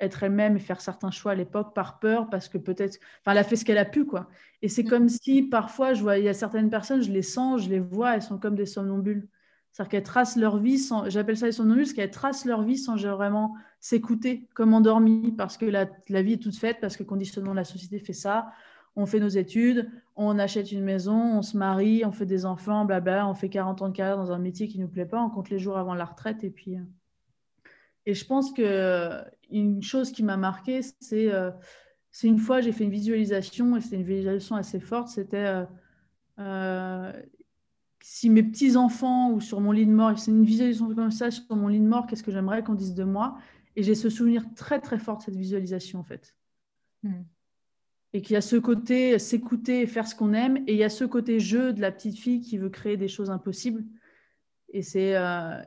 être 0.00 0.24
elle-même 0.24 0.56
et 0.56 0.60
faire 0.60 0.80
certains 0.80 1.12
choix 1.12 1.32
à 1.32 1.34
l'époque 1.36 1.72
par 1.72 2.00
peur, 2.00 2.28
parce 2.28 2.48
que 2.48 2.58
peut-être, 2.58 2.98
enfin, 3.20 3.32
elle 3.32 3.38
a 3.38 3.44
fait 3.44 3.54
ce 3.54 3.64
qu'elle 3.64 3.78
a 3.78 3.84
pu, 3.84 4.04
quoi. 4.04 4.28
Et 4.62 4.68
c'est 4.68 4.82
mm. 4.82 4.88
comme 4.88 5.08
si 5.08 5.42
parfois, 5.42 5.94
je 5.94 6.02
vois, 6.02 6.18
il 6.18 6.24
y 6.24 6.28
a 6.28 6.34
certaines 6.34 6.70
personnes, 6.70 7.02
je 7.02 7.12
les 7.12 7.22
sens, 7.22 7.62
je 7.62 7.70
les 7.70 7.78
vois, 7.78 8.16
elles 8.16 8.22
sont 8.22 8.38
comme 8.38 8.56
des 8.56 8.66
somnambules. 8.66 9.28
C'est-à-dire 9.70 9.90
qu'elles 9.90 10.02
tracent 10.02 10.36
leur 10.36 10.58
vie 10.58 10.78
sans, 10.78 11.08
j'appelle 11.08 11.36
ça 11.36 11.46
les 11.46 11.52
somnambules, 11.52 11.84
parce 11.84 11.92
qu'elles 11.92 12.10
tracent 12.10 12.46
leur 12.46 12.62
vie 12.62 12.78
sans 12.78 12.96
vraiment 12.96 13.54
s'écouter 13.78 14.48
comme 14.54 14.74
endormies, 14.74 15.32
parce 15.32 15.56
que 15.56 15.66
la, 15.66 15.86
la, 16.08 16.22
vie 16.22 16.32
est 16.32 16.42
toute 16.42 16.56
faite, 16.56 16.78
parce 16.80 16.96
que 16.96 17.04
le 17.04 17.08
conditionnement 17.08 17.52
de 17.52 17.56
la 17.56 17.64
société 17.64 18.00
fait 18.00 18.12
ça, 18.12 18.48
on 18.96 19.04
fait 19.04 19.20
nos 19.20 19.28
études, 19.28 19.90
on 20.16 20.38
achète 20.38 20.72
une 20.72 20.82
maison, 20.82 21.38
on 21.38 21.42
se 21.42 21.56
marie, 21.56 22.02
on 22.04 22.12
fait 22.12 22.24
des 22.26 22.46
enfants, 22.46 22.86
blabla, 22.86 23.28
on 23.28 23.34
fait 23.34 23.50
40 23.50 23.82
ans 23.82 23.88
de 23.90 23.94
carrière 23.94 24.16
dans 24.16 24.32
un 24.32 24.38
métier 24.38 24.66
qui 24.66 24.78
ne 24.78 24.84
nous 24.84 24.88
plaît 24.88 25.04
pas, 25.04 25.22
on 25.22 25.28
compte 25.28 25.50
les 25.50 25.58
jours 25.58 25.76
avant 25.76 25.94
la 25.94 26.06
retraite 26.06 26.42
et 26.42 26.50
puis. 26.50 26.76
Euh. 26.76 26.82
Et 28.06 28.14
je 28.14 28.24
pense 28.24 28.52
que 28.52 28.62
euh, 28.62 29.22
une 29.50 29.82
chose 29.82 30.12
qui 30.12 30.22
m'a 30.22 30.38
marqué, 30.38 30.80
c'est 31.00 31.30
euh, 31.30 31.50
c'est 32.10 32.28
une 32.28 32.38
fois 32.38 32.62
j'ai 32.62 32.72
fait 32.72 32.84
une 32.84 32.90
visualisation 32.90 33.76
et 33.76 33.80
c'était 33.82 33.96
une 33.96 34.04
visualisation 34.04 34.56
assez 34.56 34.80
forte. 34.80 35.08
C'était 35.08 35.66
si 38.00 38.30
mes 38.30 38.44
petits 38.44 38.76
enfants 38.76 39.32
ou 39.32 39.40
sur 39.40 39.60
mon 39.60 39.72
lit 39.72 39.84
de 39.84 39.92
mort, 39.92 40.16
c'est 40.18 40.30
une 40.30 40.44
visualisation 40.44 40.94
comme 40.94 41.10
ça 41.10 41.30
sur 41.30 41.56
mon 41.56 41.68
lit 41.68 41.80
de 41.80 41.86
mort, 41.86 42.06
qu'est-ce 42.06 42.22
que 42.22 42.30
j'aimerais 42.30 42.62
qu'on 42.62 42.74
dise 42.74 42.94
de 42.94 43.04
moi? 43.04 43.36
Et 43.74 43.82
j'ai 43.82 43.96
ce 43.96 44.08
souvenir 44.08 44.44
très 44.54 44.80
très 44.80 44.98
fort 44.98 45.18
de 45.18 45.24
cette 45.24 45.36
visualisation 45.36 45.98
en 45.98 46.04
fait. 46.04 46.34
Hmm 47.02 47.24
et 48.16 48.22
qu'il 48.22 48.32
y 48.32 48.36
a 48.38 48.40
ce 48.40 48.56
côté 48.56 49.18
s'écouter 49.18 49.82
et 49.82 49.86
faire 49.86 50.08
ce 50.08 50.14
qu'on 50.14 50.32
aime, 50.32 50.56
et 50.66 50.72
il 50.72 50.78
y 50.78 50.84
a 50.84 50.88
ce 50.88 51.04
côté 51.04 51.38
jeu 51.38 51.74
de 51.74 51.82
la 51.82 51.92
petite 51.92 52.16
fille 52.16 52.40
qui 52.40 52.56
veut 52.56 52.70
créer 52.70 52.96
des 52.96 53.08
choses 53.08 53.28
impossibles. 53.28 53.84
Et 54.70 54.80
c'est 54.80 55.14
euh, 55.14 55.60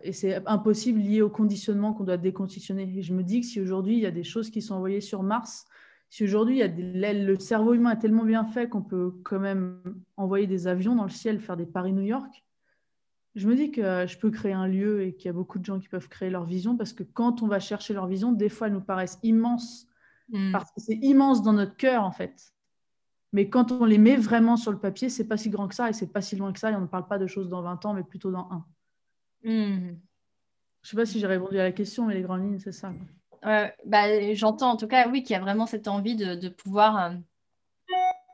impossible 0.48 1.00
lié 1.00 1.22
au 1.22 1.30
conditionnement 1.30 1.94
qu'on 1.94 2.06
doit 2.06 2.18
déconditionner. 2.18 2.92
Et 2.98 3.04
je 3.04 3.14
me 3.14 3.22
dis 3.22 3.42
que 3.42 3.46
si 3.46 3.62
aujourd'hui 3.62 3.98
il 3.98 4.00
y 4.00 4.08
a 4.08 4.12
des 4.12 4.24
choses 4.24 4.50
qui 4.50 4.64
sont 4.64 4.74
envoyées 4.74 5.00
sur 5.00 5.22
Mars, 5.22 5.68
si 6.10 6.24
aujourd'hui 6.24 6.64
le 6.66 7.36
cerveau 7.38 7.76
humain 7.76 7.92
est 7.92 8.00
tellement 8.00 8.26
bien 8.26 8.46
fait 8.46 8.68
qu'on 8.68 8.82
peut 8.82 9.14
quand 9.24 9.40
même 9.40 9.84
envoyer 10.18 10.48
des 10.48 10.66
avions 10.66 10.96
dans 10.96 11.04
le 11.04 11.12
ciel, 11.12 11.40
faire 11.40 11.56
des 11.56 11.68
Paris-New 11.68 12.02
York, 12.02 12.44
je 13.36 13.48
me 13.48 13.56
dis 13.56 13.70
que 13.70 14.08
je 14.08 14.18
peux 14.18 14.32
créer 14.32 14.54
un 14.54 14.68
lieu 14.68 15.04
et 15.04 15.14
qu'il 15.14 15.28
y 15.28 15.30
a 15.30 15.34
beaucoup 15.34 15.60
de 15.60 15.66
gens 15.66 15.80
qui 15.80 15.88
peuvent 15.88 16.10
créer 16.10 16.32
leur 16.32 16.46
vision 16.46 16.76
parce 16.76 16.94
que 16.94 17.04
quand 17.04 17.44
on 17.44 17.48
va 17.48 17.60
chercher 17.60 17.94
leur 17.94 18.08
vision, 18.08 18.32
des 18.32 18.50
fois 18.50 18.66
elles 18.66 18.74
nous 18.74 18.82
paraissent 18.82 19.20
immenses 19.22 19.86
Mm. 20.32 20.52
parce 20.52 20.72
que 20.72 20.80
c'est 20.80 21.00
immense 21.02 21.42
dans 21.42 21.54
notre 21.54 21.76
cœur 21.76 22.04
en 22.04 22.12
fait. 22.12 22.54
Mais 23.32 23.50
quand 23.50 23.72
on 23.72 23.86
les 23.86 23.98
met 23.98 24.16
vraiment 24.16 24.58
sur 24.58 24.72
le 24.72 24.80
papier, 24.80 25.10
c'est 25.10 25.28
pas 25.28 25.38
si 25.38 25.50
grand 25.50 25.68
que 25.68 25.76
ça 25.76 25.90
et 25.90 25.94
c'est 25.94 26.12
pas 26.12 26.22
si 26.22 26.36
loin 26.36 26.52
que 26.52 26.60
ça. 26.60 26.72
Et 26.72 26.76
on 26.76 26.82
ne 26.82 26.88
parle 26.88 27.08
pas 27.08 27.20
de 27.20 27.28
choses 27.28 27.50
dans 27.50 27.62
20 27.62 27.86
ans, 27.86 27.94
mais 27.94 28.04
plutôt 28.04 28.32
dans 28.32 28.50
un. 28.52 28.66
Mm. 29.44 29.98
Je 30.82 30.90
sais 30.90 30.96
pas 30.96 31.06
si 31.06 31.20
j'ai 31.20 31.28
répondu 31.28 31.60
à 31.60 31.64
la 31.64 31.72
question, 31.72 32.06
mais 32.06 32.16
les 32.16 32.22
grandes 32.22 32.44
lignes, 32.44 32.60
c'est 32.60 32.72
ça. 32.72 32.92
bah, 33.86 34.34
J'entends 34.34 34.72
en 34.72 34.78
tout 34.78 34.88
cas, 34.88 35.08
oui, 35.10 35.24
qu'il 35.24 35.34
y 35.34 35.38
a 35.38 35.42
vraiment 35.42 35.66
cette 35.66 35.88
envie 35.88 36.16
de, 36.16 36.36
de 36.36 36.50
pouvoir 36.50 37.14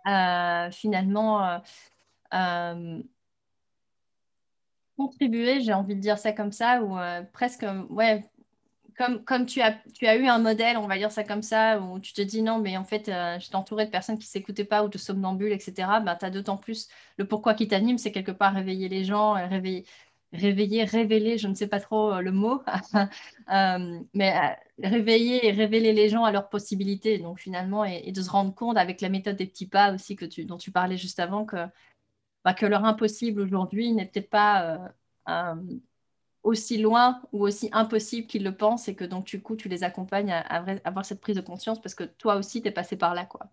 euh, 0.07 0.09
euh, 0.09 0.71
finalement 0.71 1.59
euh, 2.33 3.01
contribuer, 4.95 5.59
j'ai 5.61 5.73
envie 5.73 5.95
de 5.95 6.01
dire 6.01 6.17
ça 6.17 6.31
comme 6.31 6.51
ça, 6.51 6.81
ou 6.83 6.97
presque, 7.33 7.65
ouais, 7.89 8.29
comme, 8.97 9.23
comme 9.23 9.45
tu, 9.45 9.61
as, 9.61 9.73
tu 9.93 10.07
as 10.07 10.15
eu 10.15 10.27
un 10.27 10.39
modèle, 10.39 10.77
on 10.77 10.87
va 10.87 10.97
dire 10.97 11.11
ça 11.11 11.23
comme 11.23 11.41
ça, 11.41 11.79
où 11.81 11.99
tu 11.99 12.13
te 12.13 12.21
dis 12.21 12.41
non, 12.41 12.59
mais 12.59 12.77
en 12.77 12.83
fait, 12.83 13.09
euh, 13.09 13.39
je 13.39 13.55
entouré 13.55 13.85
de 13.85 13.91
personnes 13.91 14.17
qui 14.17 14.25
ne 14.25 14.29
s'écoutaient 14.29 14.65
pas 14.65 14.83
ou 14.83 14.89
de 14.89 14.97
somnambules, 14.97 15.51
etc., 15.51 15.99
ben, 16.01 16.15
tu 16.15 16.25
as 16.25 16.29
d'autant 16.29 16.57
plus 16.57 16.87
le 17.17 17.27
pourquoi 17.27 17.53
qui 17.53 17.67
t'anime, 17.67 17.97
c'est 17.97 18.11
quelque 18.11 18.31
part 18.31 18.53
réveiller 18.53 18.89
les 18.89 19.03
gens, 19.03 19.35
euh, 19.35 19.47
réveiller, 19.47 19.85
réveiller, 20.33 20.83
révéler, 20.85 21.37
je 21.37 21.47
ne 21.47 21.55
sais 21.55 21.67
pas 21.67 21.79
trop 21.79 22.13
euh, 22.13 22.21
le 22.21 22.31
mot, 22.31 22.63
mais 24.13 24.57
réveiller 24.79 25.47
et 25.47 25.51
révéler 25.51 25.93
les 25.93 26.09
gens 26.09 26.23
à 26.23 26.31
leurs 26.31 26.49
possibilités, 26.49 27.19
donc 27.19 27.39
finalement, 27.39 27.85
et, 27.85 28.11
de 28.11 28.21
se 28.21 28.29
rendre 28.29 28.53
compte 28.55 28.77
avec 28.77 29.01
la 29.01 29.09
méthode 29.09 29.35
des 29.37 29.47
petits 29.47 29.67
pas 29.67 29.93
aussi 29.93 30.15
que 30.15 30.25
tu, 30.25 30.45
dont 30.45 30.57
tu 30.57 30.71
parlais 30.71 30.97
juste 30.97 31.19
avant, 31.19 31.45
que, 31.45 31.57
bah, 32.43 32.53
que 32.53 32.65
leur 32.65 32.85
impossible 32.85 33.41
aujourd'hui 33.41 33.91
n'est 33.93 34.05
peut-être 34.05 34.29
pas 34.29 34.79
aussi 36.45 36.77
loin 36.77 37.21
ou 37.33 37.43
aussi 37.43 37.69
impossible 37.73 38.27
qu'ils 38.27 38.43
le 38.43 38.55
pensent 38.55 38.87
et 38.87 38.95
que 38.95 39.03
donc 39.03 39.25
du 39.25 39.41
coup 39.41 39.55
tu 39.55 39.67
les 39.67 39.83
accompagnes 39.83 40.31
à, 40.31 40.63
avoir 40.85 41.03
cette 41.03 41.19
prise 41.19 41.35
de 41.35 41.41
conscience 41.41 41.81
parce 41.81 41.95
que 41.95 42.03
toi 42.03 42.35
aussi 42.35 42.61
tu 42.61 42.67
es 42.67 42.71
passé 42.71 42.95
par 42.95 43.15
là 43.15 43.25
quoi. 43.25 43.49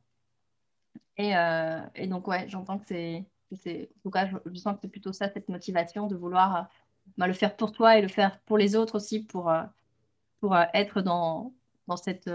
Et, 1.16 1.34
euh, 1.36 1.80
et 1.94 2.06
donc 2.06 2.28
ouais, 2.28 2.46
j'entends 2.48 2.78
que 2.78 2.84
c'est, 2.86 3.24
en 3.50 4.00
tout 4.02 4.10
cas 4.10 4.28
je, 4.28 4.54
sens 4.56 4.74
que 4.74 4.80
c'est 4.82 4.88
plutôt 4.88 5.12
ça 5.12 5.30
cette 5.32 5.48
motivation 5.48 6.06
de 6.06 6.14
vouloir 6.14 6.56
euh, 6.56 6.62
bah, 7.16 7.26
le 7.26 7.32
faire 7.32 7.56
pour 7.56 7.72
toi 7.72 7.96
et 7.96 8.02
le 8.02 8.08
faire 8.08 8.38
pour 8.40 8.58
les 8.58 8.76
autres 8.76 8.96
aussi 8.96 9.24
pour, 9.24 9.50
euh, 9.50 9.62
pour 10.40 10.54
être 10.74 11.00
dans, 11.00 11.54
dans 11.88 11.96
cette 11.96 12.30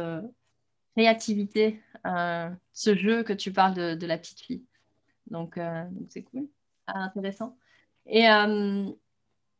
créativité, 0.95 1.83
ce 2.03 2.95
jeu 2.95 3.21
que 3.21 3.33
tu 3.33 3.53
parles 3.53 3.75
de, 3.75 3.93
de 3.93 4.07
la 4.07 4.17
petite 4.17 4.41
fille. 4.41 4.65
Donc 5.29 5.59
c'est 6.09 6.23
cool, 6.23 6.47
ah, 6.87 6.99
intéressant. 6.99 7.55
Et 8.07 8.25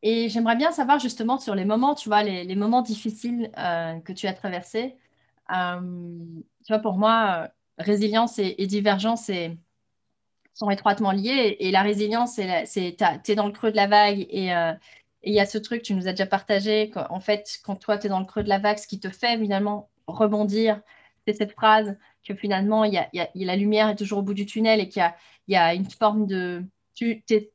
et 0.02 0.28
j'aimerais 0.28 0.56
bien 0.56 0.70
savoir 0.72 0.98
justement 0.98 1.38
sur 1.38 1.54
les 1.54 1.64
moments, 1.64 1.94
tu 1.94 2.08
vois, 2.08 2.22
les, 2.22 2.54
moments 2.54 2.82
difficiles 2.82 3.50
euh, 3.58 3.98
que 4.00 4.12
tu 4.12 4.26
as 4.26 4.32
traversés. 4.32 4.96
Euh, 5.52 5.80
tu 6.64 6.72
vois, 6.72 6.78
pour 6.80 6.98
moi, 6.98 7.44
euh, 7.44 7.48
résilience 7.78 8.38
et, 8.38 8.66
divergence 8.66 9.30
sont 10.54 10.70
étroitement 10.70 11.12
liés. 11.12 11.56
Et, 11.60 11.70
la 11.70 11.82
résilience, 11.82 12.34
c'est 12.34 12.96
tu 13.24 13.32
es 13.32 13.34
dans 13.34 13.46
le 13.46 13.52
creux 13.52 13.70
de 13.70 13.76
la 13.76 13.86
vague 13.88 14.26
et 14.30 14.52
il 15.22 15.34
y 15.34 15.40
a 15.40 15.46
ce 15.46 15.58
truc, 15.58 15.82
tu 15.82 15.94
nous 15.94 16.08
as 16.08 16.12
déjà 16.12 16.26
partagé, 16.26 16.90
qu'en 16.90 17.20
fait, 17.20 17.58
quand 17.64 17.76
toi, 17.76 17.98
tu 17.98 18.06
es 18.06 18.08
dans 18.08 18.20
le 18.20 18.26
creux 18.26 18.42
de 18.42 18.48
la 18.48 18.58
vague, 18.58 18.78
ce 18.78 18.86
qui 18.86 19.00
te 19.00 19.10
fait 19.10 19.34
évidemment 19.34 19.90
rebondir, 20.06 20.80
c'est 21.26 21.34
cette 21.34 21.52
phrase 21.52 21.96
que 22.26 22.34
finalement, 22.34 22.84
il 22.84 22.94
y 22.94 22.98
a, 22.98 23.28
la 23.34 23.56
lumière 23.56 23.88
est 23.88 23.96
toujours 23.96 24.18
au 24.20 24.22
bout 24.22 24.34
du 24.34 24.46
tunnel 24.46 24.80
et 24.80 24.88
qu'il 24.88 25.02
y, 25.48 25.56
a, 25.56 25.74
une 25.74 25.90
forme 25.90 26.26
de, 26.26 26.64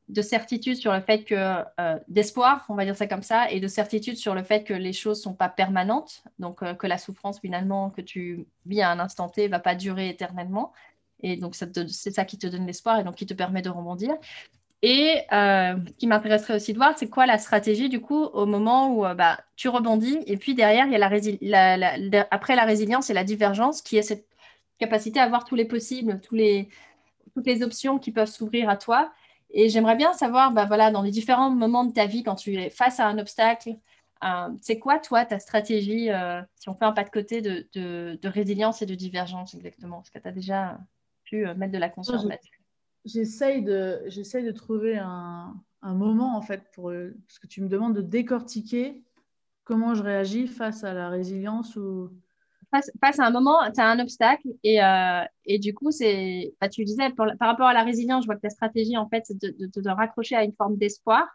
de 0.09 0.21
certitude 0.21 0.75
sur 0.75 0.93
le 0.93 1.01
fait 1.01 1.23
que, 1.23 1.35
euh, 1.79 1.99
d'espoir, 2.07 2.65
on 2.69 2.75
va 2.75 2.85
dire 2.85 2.95
ça 2.95 3.07
comme 3.07 3.23
ça, 3.23 3.49
et 3.51 3.59
de 3.59 3.67
certitude 3.67 4.17
sur 4.17 4.35
le 4.35 4.43
fait 4.43 4.63
que 4.63 4.73
les 4.73 4.93
choses 4.93 5.19
ne 5.19 5.23
sont 5.23 5.33
pas 5.33 5.49
permanentes, 5.49 6.23
donc 6.39 6.63
euh, 6.63 6.73
que 6.73 6.87
la 6.87 6.97
souffrance 6.97 7.39
finalement 7.39 7.89
que 7.89 8.01
tu 8.01 8.45
vis 8.65 8.81
à 8.81 8.91
un 8.91 8.99
instant 8.99 9.29
T 9.29 9.45
ne 9.45 9.51
va 9.51 9.59
pas 9.59 9.75
durer 9.75 10.09
éternellement. 10.09 10.73
Et 11.21 11.37
donc, 11.37 11.55
c'est 11.55 12.11
ça 12.11 12.25
qui 12.25 12.37
te 12.37 12.47
donne 12.47 12.65
l'espoir 12.65 12.99
et 12.99 13.03
donc 13.03 13.15
qui 13.15 13.25
te 13.25 13.33
permet 13.33 13.61
de 13.61 13.69
rebondir. 13.69 14.13
Et 14.81 15.21
euh, 15.31 15.77
ce 15.87 15.93
qui 15.93 16.07
m'intéresserait 16.07 16.55
aussi 16.55 16.73
de 16.73 16.77
voir, 16.77 16.97
c'est 16.97 17.09
quoi 17.09 17.25
la 17.25 17.37
stratégie 17.37 17.87
du 17.87 18.01
coup 18.01 18.25
au 18.25 18.45
moment 18.45 18.93
où 18.93 19.03
bah, 19.15 19.39
tu 19.55 19.69
rebondis 19.69 20.19
et 20.27 20.35
puis 20.35 20.55
derrière, 20.55 20.85
il 20.87 20.91
y 20.91 21.53
a 21.55 21.77
la, 21.77 22.25
après 22.29 22.57
la 22.57 22.65
résilience 22.65 23.09
et 23.09 23.13
la 23.13 23.23
divergence 23.23 23.81
qui 23.81 23.95
est 23.95 24.01
cette 24.01 24.25
capacité 24.79 25.21
à 25.21 25.29
voir 25.29 25.45
tous 25.45 25.55
les 25.55 25.63
possibles, 25.63 26.19
tous 26.19 26.35
les, 26.35 26.67
toutes 27.33 27.45
les 27.45 27.63
options 27.63 27.99
qui 27.99 28.11
peuvent 28.11 28.27
s'ouvrir 28.27 28.67
à 28.69 28.75
toi 28.75 29.13
et 29.54 29.70
j'aimerais 29.70 29.95
bien 29.95 30.14
savoir, 30.14 30.51
bah, 30.51 30.66
voilà, 30.66 30.91
dans 30.91 31.04
les 31.04 31.12
différents 31.12 31.51
moments 31.51 31.86
de 31.86 31.93
ta 31.93 32.08
vie, 32.08 32.24
quand 32.24 32.36
tu 32.36 32.56
es 32.56 32.70
face 32.72 32.99
à 32.99 33.08
un 33.08 33.20
obstacle, 33.20 33.78
euh, 34.24 34.49
c'est 34.62 34.80
quoi, 34.80 34.97
toi, 34.99 35.26
ta 35.26 35.39
stratégie, 35.39 36.10
euh, 36.10 36.41
si 36.56 36.70
on 36.70 36.74
fait 36.74 36.86
un 36.86 36.91
pas 36.91 37.04
de 37.04 37.10
côté, 37.10 37.41
de, 37.41 37.68
de, 37.74 38.28
résilience 38.28 38.82
et 38.82 38.88
de 38.88 38.95
divergence 38.95 39.54
exactement? 39.54 40.01
Est-ce 40.01 40.12
que 40.12 40.20
tu 40.20 40.28
as 40.28 40.32
déjà 40.32 40.80
pu 41.24 41.45
euh, 41.45 41.54
mettre 41.56 41.74
de 41.74 41.78
la 41.78 41.89
conscience 41.89 42.26
là-dessus? 42.26 42.60
J'essaye 43.06 43.62
de, 43.62 44.01
de 44.08 44.51
trouver 44.51 44.97
un, 44.97 45.54
un, 45.82 45.93
moment, 45.93 46.36
en 46.36 46.41
fait, 46.41 46.64
pour, 46.74 46.91
parce 47.28 47.38
que 47.38 47.47
tu 47.47 47.62
me 47.62 47.68
demandes 47.68 47.95
de 47.95 48.01
décortiquer 48.01 49.04
comment 49.66 49.93
je 49.93 50.01
réagis 50.01 50.47
face 50.47 50.84
à 50.84 50.93
la 50.93 51.10
résilience 51.10 51.76
ou 51.76 52.12
face, 53.01 53.19
à 53.19 53.26
un 53.26 53.32
moment, 53.32 53.59
tu 53.74 53.80
as 53.80 53.88
un 53.88 53.99
obstacle 53.99 54.47
et, 54.63 54.84
euh, 54.84 55.24
et 55.45 55.59
du 55.59 55.74
coup, 55.74 55.91
c'est, 55.91 56.53
bah, 56.59 56.69
tu 56.69 56.84
disais, 56.84 57.09
par 57.11 57.36
rapport 57.39 57.67
à 57.67 57.74
la 57.74 57.84
résilience, 57.84 58.24
je 58.24 58.28
vois 58.28 58.36
que 58.36 58.41
ta 58.41 58.49
stratégie, 58.49 58.97
en 58.97 59.07
fait, 59.07 59.24
c'est 59.26 59.39
de, 59.39 59.67
te 59.67 59.89
raccrocher 59.89 60.36
à 60.36 60.43
une 60.43 60.53
forme 60.53 60.78
d'espoir. 60.78 61.28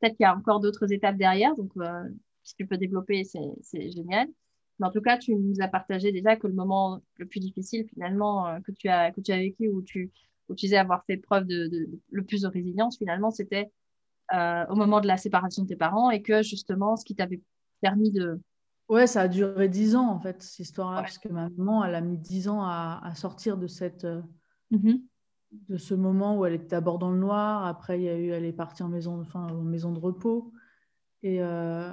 Peut-être 0.00 0.16
qu'il 0.16 0.24
y 0.24 0.26
a 0.26 0.36
encore 0.36 0.60
d'autres 0.60 0.92
étapes 0.92 1.16
derrière, 1.16 1.54
donc 1.56 1.70
euh, 1.78 2.04
si 2.42 2.54
tu 2.54 2.66
peux 2.66 2.76
développer, 2.76 3.24
c'est 3.24 3.90
génial. 3.90 4.28
Mais 4.78 4.86
en 4.86 4.90
tout 4.90 5.00
cas, 5.00 5.18
tu 5.18 5.34
nous 5.34 5.60
as 5.60 5.68
partagé 5.68 6.12
déjà 6.12 6.36
que 6.36 6.46
le 6.46 6.54
moment 6.54 7.00
le 7.16 7.26
plus 7.26 7.40
difficile, 7.40 7.86
finalement, 7.88 8.46
euh, 8.46 8.58
que, 8.60 8.72
tu 8.72 8.88
as, 8.88 9.10
que 9.10 9.20
tu 9.20 9.32
as 9.32 9.38
vécu, 9.38 9.68
où 9.68 9.82
tu, 9.82 10.12
où 10.48 10.54
tu 10.54 10.66
disais 10.66 10.76
avoir 10.76 11.04
fait 11.04 11.16
preuve 11.16 11.46
de, 11.46 11.70
le 12.10 12.24
plus 12.24 12.42
de 12.42 12.48
résilience, 12.48 12.96
finalement, 12.98 13.30
c'était 13.30 13.70
au 14.30 14.74
moment 14.74 15.00
de 15.00 15.06
la 15.06 15.16
séparation 15.16 15.62
de 15.62 15.68
tes 15.68 15.76
parents 15.76 16.10
et 16.10 16.20
que 16.20 16.42
justement, 16.42 16.96
ce 16.96 17.04
qui 17.06 17.14
t'avait 17.14 17.40
permis 17.80 18.10
de, 18.10 18.38
Ouais, 18.88 19.06
ça 19.06 19.22
a 19.22 19.28
duré 19.28 19.68
dix 19.68 19.96
ans 19.96 20.08
en 20.08 20.18
fait, 20.18 20.42
cette 20.42 20.60
histoire-là, 20.60 21.02
parce 21.02 21.18
que 21.18 21.28
ma 21.28 21.48
maman, 21.50 21.84
elle 21.84 21.94
a 21.94 22.00
mis 22.00 22.16
dix 22.16 22.48
ans 22.48 22.62
à, 22.62 23.12
sortir 23.14 23.58
de 23.58 23.66
cette, 23.66 24.04
euh, 24.04 24.22
mm-hmm. 24.72 25.02
de 25.68 25.76
ce 25.76 25.94
moment 25.94 26.38
où 26.38 26.46
elle 26.46 26.54
était 26.54 26.68
d'abord 26.68 26.98
dans 26.98 27.10
le 27.10 27.18
noir. 27.18 27.66
Après, 27.66 27.98
il 28.00 28.04
y 28.04 28.08
a 28.08 28.16
eu, 28.16 28.30
elle 28.30 28.46
est 28.46 28.52
partie 28.52 28.82
en 28.82 28.88
maison, 28.88 29.20
enfin, 29.20 29.46
en 29.48 29.62
maison 29.62 29.92
de 29.92 29.98
repos. 29.98 30.52
Et, 31.22 31.42
euh, 31.42 31.92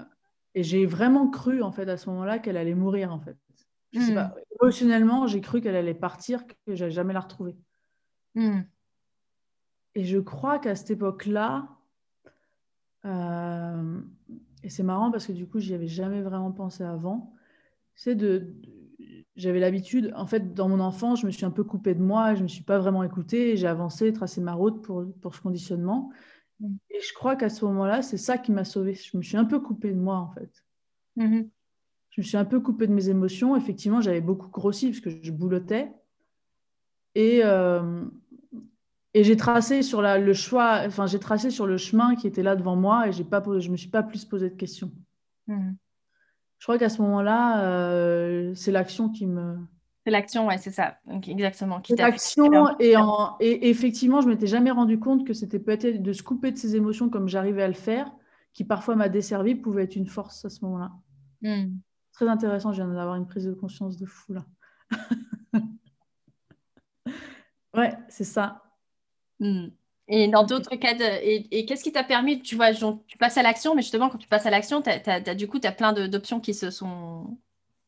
et 0.54 0.64
j'ai 0.64 0.86
vraiment 0.86 1.30
cru 1.30 1.62
en 1.62 1.72
fait 1.72 1.89
à 1.89 1.98
ce 1.98 2.10
moment-là 2.10 2.39
qu'elle 2.39 2.58
allait 2.58 2.76
mourir 2.76 3.14
en 3.14 3.20
fait. 3.20 3.38
Je 3.91 4.00
sais 4.00 4.12
mm. 4.12 4.16
pas, 4.16 4.36
émotionnellement, 4.62 5.28
j'ai 5.28 5.41
cru 5.41 5.62
qu'elle 5.62 5.76
allait 5.76 5.93
partir, 5.93 6.46
que 6.48 6.76
j'allais 6.76 6.91
jamais 6.91 7.14
la 7.14 7.20
retrouver. 7.20 7.56
Mm. 8.36 8.62
Et 9.96 10.04
je 10.04 10.20
crois 10.20 10.60
qu'à 10.60 10.76
cette 10.76 10.91
époque-là, 10.91 11.70
euh, 13.06 14.02
et 14.66 14.70
c'est 14.70 14.82
marrant 14.82 15.11
parce 15.11 15.28
que 15.28 15.32
du 15.32 15.45
coup, 15.45 15.59
j'y 15.59 15.76
avais 15.76 15.88
jamais 15.88 16.24
vraiment 16.24 16.51
pensé 16.51 16.84
avant. 16.84 17.32
C'est 17.93 18.16
de, 18.16 18.55
j'avais 19.36 19.59
l'habitude, 19.59 20.11
en 20.16 20.26
fait, 20.26 20.55
dans 20.55 20.68
mon 20.68 20.80
enfance, 20.80 21.22
je 21.22 21.28
me 21.28 21.32
suis 21.32 21.45
un 21.45 21.51
peu 21.51 21.63
coupée 21.63 21.93
de 21.93 22.01
moi, 22.01 22.34
je 22.34 22.39
ne 22.39 22.43
me 22.43 22.47
suis 22.47 22.63
pas 22.63 22.80
vraiment 22.80 23.03
écoutée, 23.03 23.57
j'ai 23.57 23.68
avancé, 23.68 24.11
tracé 24.11 24.41
ma 24.41 24.53
route 24.53 24.82
pour, 24.82 25.05
pour 25.22 25.36
ce 25.36 25.41
conditionnement. 25.41 26.09
Mm. 26.59 26.74
Et 26.89 26.99
je 26.99 27.13
crois 27.13 27.36
qu'à 27.36 27.49
ce 27.49 27.63
moment-là, 27.66 28.01
c'est 28.01 28.18
ça 28.18 28.39
qui 28.39 28.51
m'a 28.51 28.63
sauvée. 28.63 28.95
Je 28.95 29.16
me 29.16 29.22
suis 29.22 29.38
un 29.38 29.45
peu 29.45 29.59
coupée 29.59 29.91
de 29.91 29.99
moi, 29.99 30.18
en 30.18 30.30
fait. 30.32 30.66
Mm-hmm. 31.18 31.47
Je 32.09 32.22
me 32.22 32.24
suis 32.24 32.38
un 32.38 32.45
peu 32.45 32.59
coupée 32.59 32.88
de 32.88 32.93
mes 32.93 33.09
émotions. 33.09 33.55
Effectivement, 33.55 34.01
j'avais 34.01 34.22
beaucoup 34.22 34.49
grossi 34.49 34.88
parce 34.88 34.99
que 34.99 35.11
je 35.22 35.32
boulotais. 35.32 35.93
Et, 37.13 37.41
euh, 37.43 38.03
et 39.16 39.24
j'ai 39.24 39.38
tracé 39.38 39.82
sur 39.82 40.01
le 40.01 40.34
choix, 40.34 40.82
enfin 40.86 41.07
j'ai 41.07 41.20
tracé 41.20 41.49
sur 41.49 41.66
le 41.66 41.78
chemin 41.78 42.16
qui 42.16 42.28
était 42.28 42.43
là 42.43 42.57
devant 42.57 42.76
moi 42.76 43.07
et 43.07 43.13
j'ai 43.13 43.24
pas, 43.24 43.41
je 43.59 43.72
me 43.72 43.78
suis 43.78 43.88
pas 43.88 44.03
plus 44.03 44.26
posé 44.26 44.49
de 44.49 44.55
questions. 44.55 44.91
Hmm. 45.47 45.72
Je 46.59 46.66
crois 46.66 46.78
qu'à 46.78 46.89
ce 46.89 47.01
moment-là, 47.01 47.63
euh, 47.63 48.53
c'est 48.55 48.74
l'action 48.74 49.09
qui 49.09 49.26
me. 49.26 49.57
C'est 50.03 50.11
l'action, 50.11 50.47
ouais, 50.47 50.57
c'est 50.57 50.72
ça, 50.72 50.97
exactement. 51.26 51.82
C'est 51.88 51.95
l'action 51.95 52.78
et, 52.78 52.97
en, 52.97 53.38
et 53.39 53.70
effectivement, 53.70 54.20
je 54.20 54.28
m'étais 54.28 54.47
jamais 54.47 54.72
rendu 54.72 54.99
compte 54.99 55.26
que 55.26 55.34
c'était 55.34 55.59
peut-être 55.59 56.03
de 56.03 56.11
se 56.11 56.22
couper 56.22 56.51
de 56.51 56.57
ses 56.57 56.76
émotions 56.76 57.09
comme 57.09 57.30
j'arrivais 57.30 57.63
à 57.63 57.70
le 57.70 57.74
faire, 57.74 58.11
qui 58.51 58.66
parfois 58.66 58.95
m'a 58.95 59.07
desservi, 59.07 59.55
pouvait 59.55 59.84
être 59.84 59.95
une 59.95 60.07
force 60.07 60.43
à 60.43 60.49
ce 60.49 60.66
moment-là. 60.66 60.91
Hmm. 61.41 61.78
Très 62.11 62.28
intéressant, 62.28 62.74
je 62.74 62.84
viens 62.84 62.93
d'avoir 62.93 63.16
une 63.16 63.28
prise 63.28 63.45
de 63.45 63.53
conscience 63.53 63.95
de 63.95 64.05
fou 64.05 64.34
là. 64.34 64.45
ouais, 67.74 67.97
c'est 68.09 68.26
ça. 68.26 68.64
Hmm. 69.40 69.68
Et 70.08 70.28
dans 70.28 70.44
d'autres 70.44 70.76
cas, 70.76 70.94
et, 71.00 71.66
qu'est-ce 71.66 71.84
qui 71.84 71.92
t'a 71.92 72.04
permis, 72.04 72.42
tu 72.42 72.56
vois, 72.56 72.72
tu 73.08 73.18
passes 73.18 73.38
à 73.38 73.44
l'action, 73.44 73.74
mais 73.74 73.82
justement, 73.82 74.10
quand 74.10 74.20
tu 74.20 74.28
passes 74.28 74.46
à 74.46 74.52
l'action, 74.52 74.84
du 75.36 75.48
coup, 75.48 75.60
tu 75.60 75.68
as 75.68 75.72
plein 75.72 75.94
d'options 75.94 76.40
qui 76.40 76.54
se 76.54 76.70
sont 76.70 77.38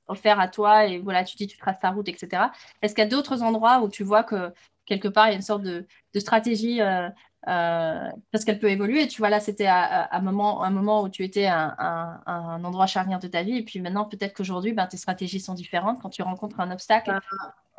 offertes 0.07 0.39
à 0.39 0.47
toi, 0.47 0.85
et 0.87 0.97
voilà, 0.99 1.23
tu 1.23 1.37
dis, 1.37 1.47
tu 1.47 1.57
traces 1.57 1.79
ta 1.79 1.91
route, 1.91 2.07
etc. 2.07 2.43
Est-ce 2.81 2.95
qu'il 2.95 3.03
y 3.03 3.07
a 3.07 3.09
d'autres 3.09 3.43
endroits 3.43 3.81
où 3.81 3.89
tu 3.89 4.03
vois 4.03 4.23
que 4.23 4.51
quelque 4.85 5.07
part, 5.07 5.27
il 5.27 5.31
y 5.31 5.33
a 5.33 5.35
une 5.35 5.41
sorte 5.43 5.61
de, 5.61 5.85
stratégie, 6.15 6.81
euh, 6.81 7.07
euh, 7.47 8.09
parce 8.31 8.45
qu'elle 8.45 8.57
peut 8.57 8.71
évoluer, 8.71 9.07
tu 9.07 9.19
vois, 9.19 9.29
là, 9.29 9.39
c'était 9.39 9.67
à, 9.67 10.11
un, 10.15 10.21
moment, 10.21 10.63
un 10.63 10.71
moment 10.71 11.03
où 11.03 11.09
tu 11.09 11.23
étais 11.23 11.45
à, 11.45 12.21
un 12.25 12.63
endroit 12.63 12.87
charnière 12.87 13.19
de 13.19 13.27
ta 13.27 13.43
vie, 13.43 13.57
et 13.57 13.63
puis 13.63 13.79
maintenant, 13.79 14.05
peut-être 14.05 14.35
qu'aujourd'hui, 14.35 14.73
ben, 14.73 14.87
tes 14.87 14.97
stratégies 14.97 15.39
sont 15.39 15.53
différentes 15.53 16.01
quand 16.01 16.09
tu 16.09 16.23
rencontres 16.23 16.59
un 16.59 16.71
obstacle. 16.71 17.19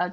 Ah, 0.01 0.12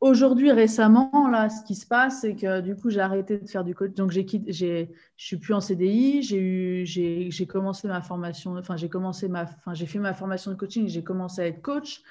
aujourd'hui, 0.00 0.52
récemment, 0.52 1.28
là, 1.30 1.48
ce 1.48 1.64
qui 1.64 1.74
se 1.74 1.86
passe, 1.86 2.20
c'est 2.20 2.34
que 2.34 2.60
du 2.60 2.76
coup, 2.76 2.90
j'ai 2.90 3.00
arrêté 3.00 3.38
de 3.38 3.46
faire 3.46 3.64
du 3.64 3.74
coach. 3.74 3.94
Donc, 3.94 4.10
j'ai, 4.10 4.26
j'ai, 4.48 4.90
je 5.16 5.24
suis 5.24 5.38
plus 5.38 5.54
en 5.54 5.62
CDI. 5.62 6.22
J'ai 6.22 6.38
eu, 6.38 6.84
j'ai, 6.84 7.30
j'ai 7.30 7.46
commencé 7.46 7.88
ma 7.88 8.02
formation. 8.02 8.54
Enfin, 8.58 8.76
j'ai 8.76 8.90
commencé 8.90 9.28
ma, 9.28 9.44
enfin, 9.44 9.72
j'ai 9.72 9.86
fait 9.86 9.98
ma 9.98 10.12
formation 10.12 10.50
de 10.50 10.56
coaching. 10.56 10.88
J'ai 10.88 11.02
commencé 11.02 11.40
à 11.40 11.46
être 11.46 11.62
coach. 11.62 12.02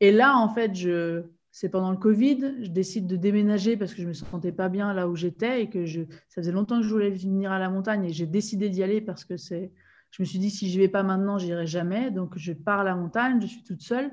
Et 0.00 0.12
là, 0.12 0.36
en 0.36 0.50
fait, 0.50 0.74
je, 0.74 1.22
c'est 1.52 1.70
pendant 1.70 1.90
le 1.90 1.96
Covid. 1.96 2.56
Je 2.60 2.68
décide 2.68 3.06
de 3.06 3.16
déménager 3.16 3.78
parce 3.78 3.94
que 3.94 4.02
je 4.02 4.08
me 4.08 4.12
sentais 4.12 4.52
pas 4.52 4.68
bien 4.68 4.92
là 4.92 5.08
où 5.08 5.16
j'étais 5.16 5.62
et 5.62 5.70
que 5.70 5.86
je, 5.86 6.02
ça 6.28 6.42
faisait 6.42 6.52
longtemps 6.52 6.76
que 6.80 6.86
je 6.86 6.90
voulais 6.92 7.08
venir 7.10 7.50
à 7.50 7.58
la 7.58 7.70
montagne 7.70 8.04
et 8.04 8.12
j'ai 8.12 8.26
décidé 8.26 8.68
d'y 8.68 8.82
aller 8.82 9.00
parce 9.00 9.24
que 9.24 9.38
c'est, 9.38 9.72
je 10.10 10.22
me 10.22 10.26
suis 10.26 10.38
dit 10.38 10.50
si 10.50 10.70
je 10.70 10.78
vais 10.78 10.88
pas 10.88 11.02
maintenant, 11.02 11.38
j'irai 11.38 11.66
jamais. 11.66 12.10
Donc, 12.10 12.36
je 12.36 12.52
pars 12.52 12.80
à 12.80 12.84
la 12.84 12.94
montagne. 12.94 13.40
Je 13.40 13.46
suis 13.46 13.62
toute 13.62 13.80
seule. 13.80 14.10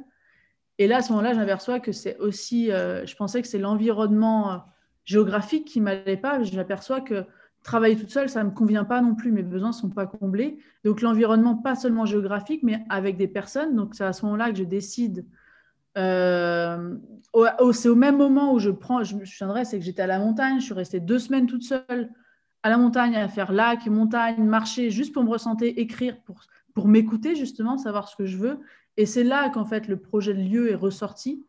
Et 0.83 0.87
là, 0.87 0.97
à 0.97 1.01
ce 1.01 1.13
moment-là, 1.13 1.33
j'aperçois 1.33 1.79
que 1.79 1.93
c'est 1.93 2.17
aussi, 2.17 2.69
euh, 2.69 3.05
je 3.05 3.15
pensais 3.15 3.41
que 3.41 3.47
c'est 3.47 3.57
l'environnement 3.57 4.51
euh, 4.51 4.57
géographique 5.05 5.63
qui 5.63 5.79
m'allait 5.79 6.17
pas. 6.17 6.43
J'aperçois 6.43 6.99
que 6.99 7.23
travailler 7.63 7.95
toute 7.95 8.09
seule, 8.09 8.27
ça 8.27 8.43
ne 8.43 8.49
me 8.49 8.53
convient 8.53 8.83
pas 8.83 8.99
non 8.99 9.15
plus. 9.15 9.31
Mes 9.31 9.43
besoins 9.43 9.69
ne 9.69 9.73
sont 9.73 9.89
pas 9.89 10.05
comblés. 10.07 10.57
Donc, 10.83 10.99
l'environnement, 10.99 11.55
pas 11.55 11.75
seulement 11.75 12.05
géographique, 12.05 12.63
mais 12.63 12.83
avec 12.89 13.15
des 13.15 13.29
personnes. 13.29 13.77
Donc, 13.77 13.95
c'est 13.95 14.03
à 14.03 14.11
ce 14.11 14.25
moment-là 14.25 14.51
que 14.51 14.57
je 14.57 14.65
décide. 14.65 15.25
Euh, 15.97 16.97
c'est 17.71 17.87
au 17.87 17.95
même 17.95 18.17
moment 18.17 18.53
où 18.53 18.59
je 18.59 18.69
prends, 18.69 19.05
je 19.05 19.15
me 19.15 19.23
souviendrai, 19.23 19.63
c'est 19.63 19.79
que 19.79 19.85
j'étais 19.85 20.01
à 20.01 20.07
la 20.07 20.19
montagne. 20.19 20.59
Je 20.59 20.65
suis 20.65 20.73
restée 20.73 20.99
deux 20.99 21.19
semaines 21.19 21.47
toute 21.47 21.63
seule 21.63 22.09
à 22.61 22.69
la 22.69 22.77
montagne, 22.77 23.15
à 23.15 23.29
faire 23.29 23.53
lac, 23.53 23.87
montagne, 23.87 24.43
marcher, 24.43 24.89
juste 24.89 25.13
pour 25.13 25.23
me 25.23 25.29
ressentir, 25.29 25.71
écrire, 25.77 26.19
pour, 26.25 26.41
pour 26.73 26.89
m'écouter, 26.89 27.35
justement, 27.35 27.77
savoir 27.77 28.09
ce 28.09 28.17
que 28.17 28.25
je 28.25 28.35
veux. 28.35 28.59
Et 28.97 29.05
c'est 29.05 29.23
là 29.23 29.49
qu'en 29.49 29.65
fait 29.65 29.87
le 29.87 29.97
projet 29.97 30.33
de 30.33 30.41
lieu 30.41 30.71
est 30.71 30.75
ressorti, 30.75 31.45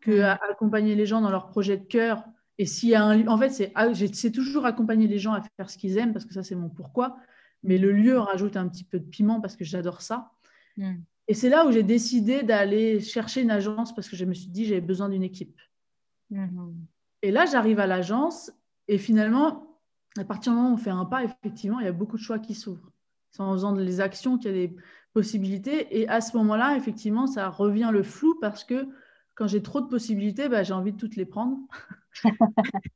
que 0.00 0.20
mm. 0.20 0.38
accompagner 0.50 0.94
les 0.94 1.06
gens 1.06 1.20
dans 1.20 1.30
leur 1.30 1.48
projet 1.48 1.76
de 1.76 1.84
cœur. 1.84 2.24
Et 2.58 2.66
s'il 2.66 2.90
y 2.90 2.94
a 2.94 3.04
un, 3.04 3.26
en 3.26 3.36
fait, 3.36 3.50
c'est, 3.50 3.72
ah, 3.74 3.88
c'est 3.94 4.30
toujours 4.30 4.64
accompagner 4.64 5.06
les 5.06 5.18
gens 5.18 5.32
à 5.32 5.42
faire 5.56 5.68
ce 5.68 5.76
qu'ils 5.76 5.98
aiment 5.98 6.12
parce 6.12 6.24
que 6.24 6.32
ça 6.32 6.42
c'est 6.42 6.54
mon 6.54 6.68
pourquoi. 6.68 7.16
Mais 7.62 7.78
le 7.78 7.92
lieu 7.92 8.18
rajoute 8.18 8.56
un 8.56 8.68
petit 8.68 8.84
peu 8.84 8.98
de 8.98 9.04
piment 9.04 9.40
parce 9.40 9.56
que 9.56 9.64
j'adore 9.64 10.00
ça. 10.00 10.30
Mm. 10.76 10.94
Et 11.28 11.34
c'est 11.34 11.48
là 11.48 11.66
où 11.66 11.72
j'ai 11.72 11.82
décidé 11.82 12.42
d'aller 12.42 13.00
chercher 13.00 13.42
une 13.42 13.50
agence 13.50 13.94
parce 13.94 14.08
que 14.08 14.16
je 14.16 14.24
me 14.24 14.32
suis 14.32 14.48
dit 14.48 14.64
j'avais 14.64 14.80
besoin 14.80 15.08
d'une 15.08 15.24
équipe. 15.24 15.60
Mm-hmm. 16.32 16.72
Et 17.22 17.30
là, 17.30 17.46
j'arrive 17.46 17.80
à 17.80 17.86
l'agence 17.86 18.52
et 18.88 18.98
finalement, 18.98 19.76
à 20.16 20.24
partir 20.24 20.52
du 20.52 20.58
moment 20.58 20.70
où 20.70 20.74
on 20.74 20.78
fait 20.78 20.90
un 20.90 21.04
pas, 21.04 21.24
effectivement, 21.24 21.80
il 21.80 21.86
y 21.86 21.88
a 21.88 21.92
beaucoup 21.92 22.16
de 22.16 22.22
choix 22.22 22.38
qui 22.38 22.54
s'ouvrent. 22.54 22.92
C'est 23.32 23.42
en 23.42 23.52
faisant 23.52 23.72
les 23.72 24.00
actions 24.00 24.38
qu'il 24.38 24.50
y 24.50 24.54
a 24.54 24.66
des 24.66 24.76
possibilités. 25.16 25.98
Et 25.98 26.06
à 26.08 26.20
ce 26.20 26.36
moment-là, 26.36 26.76
effectivement, 26.76 27.26
ça 27.26 27.48
revient 27.48 27.88
le 27.90 28.02
flou 28.02 28.38
parce 28.38 28.64
que 28.64 28.86
quand 29.34 29.46
j'ai 29.46 29.62
trop 29.62 29.80
de 29.80 29.86
possibilités, 29.86 30.50
bah, 30.50 30.62
j'ai 30.62 30.74
envie 30.74 30.92
de 30.92 30.98
toutes 30.98 31.16
les 31.16 31.24
prendre. 31.24 31.56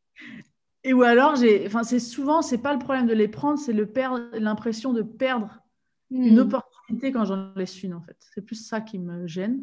et 0.85 0.93
ou 0.93 1.03
alors, 1.03 1.37
j'ai, 1.37 1.67
enfin, 1.67 1.83
c'est 1.83 1.99
souvent, 1.99 2.43
c'est 2.43 2.59
pas 2.59 2.75
le 2.75 2.79
problème 2.79 3.07
de 3.07 3.15
les 3.15 3.27
prendre, 3.27 3.59
c'est 3.59 3.73
le 3.73 3.87
perdre, 3.87 4.21
l'impression 4.35 4.93
de 4.93 5.01
perdre 5.01 5.63
une 6.11 6.37
hmm. 6.37 6.41
opportunité 6.41 7.11
quand 7.11 7.25
j'en 7.25 7.55
laisse 7.55 7.83
une, 7.83 7.95
en 7.95 8.03
fait. 8.03 8.19
C'est 8.35 8.43
plus 8.43 8.67
ça 8.67 8.83
qui 8.83 8.99
me 8.99 9.27
gêne. 9.27 9.63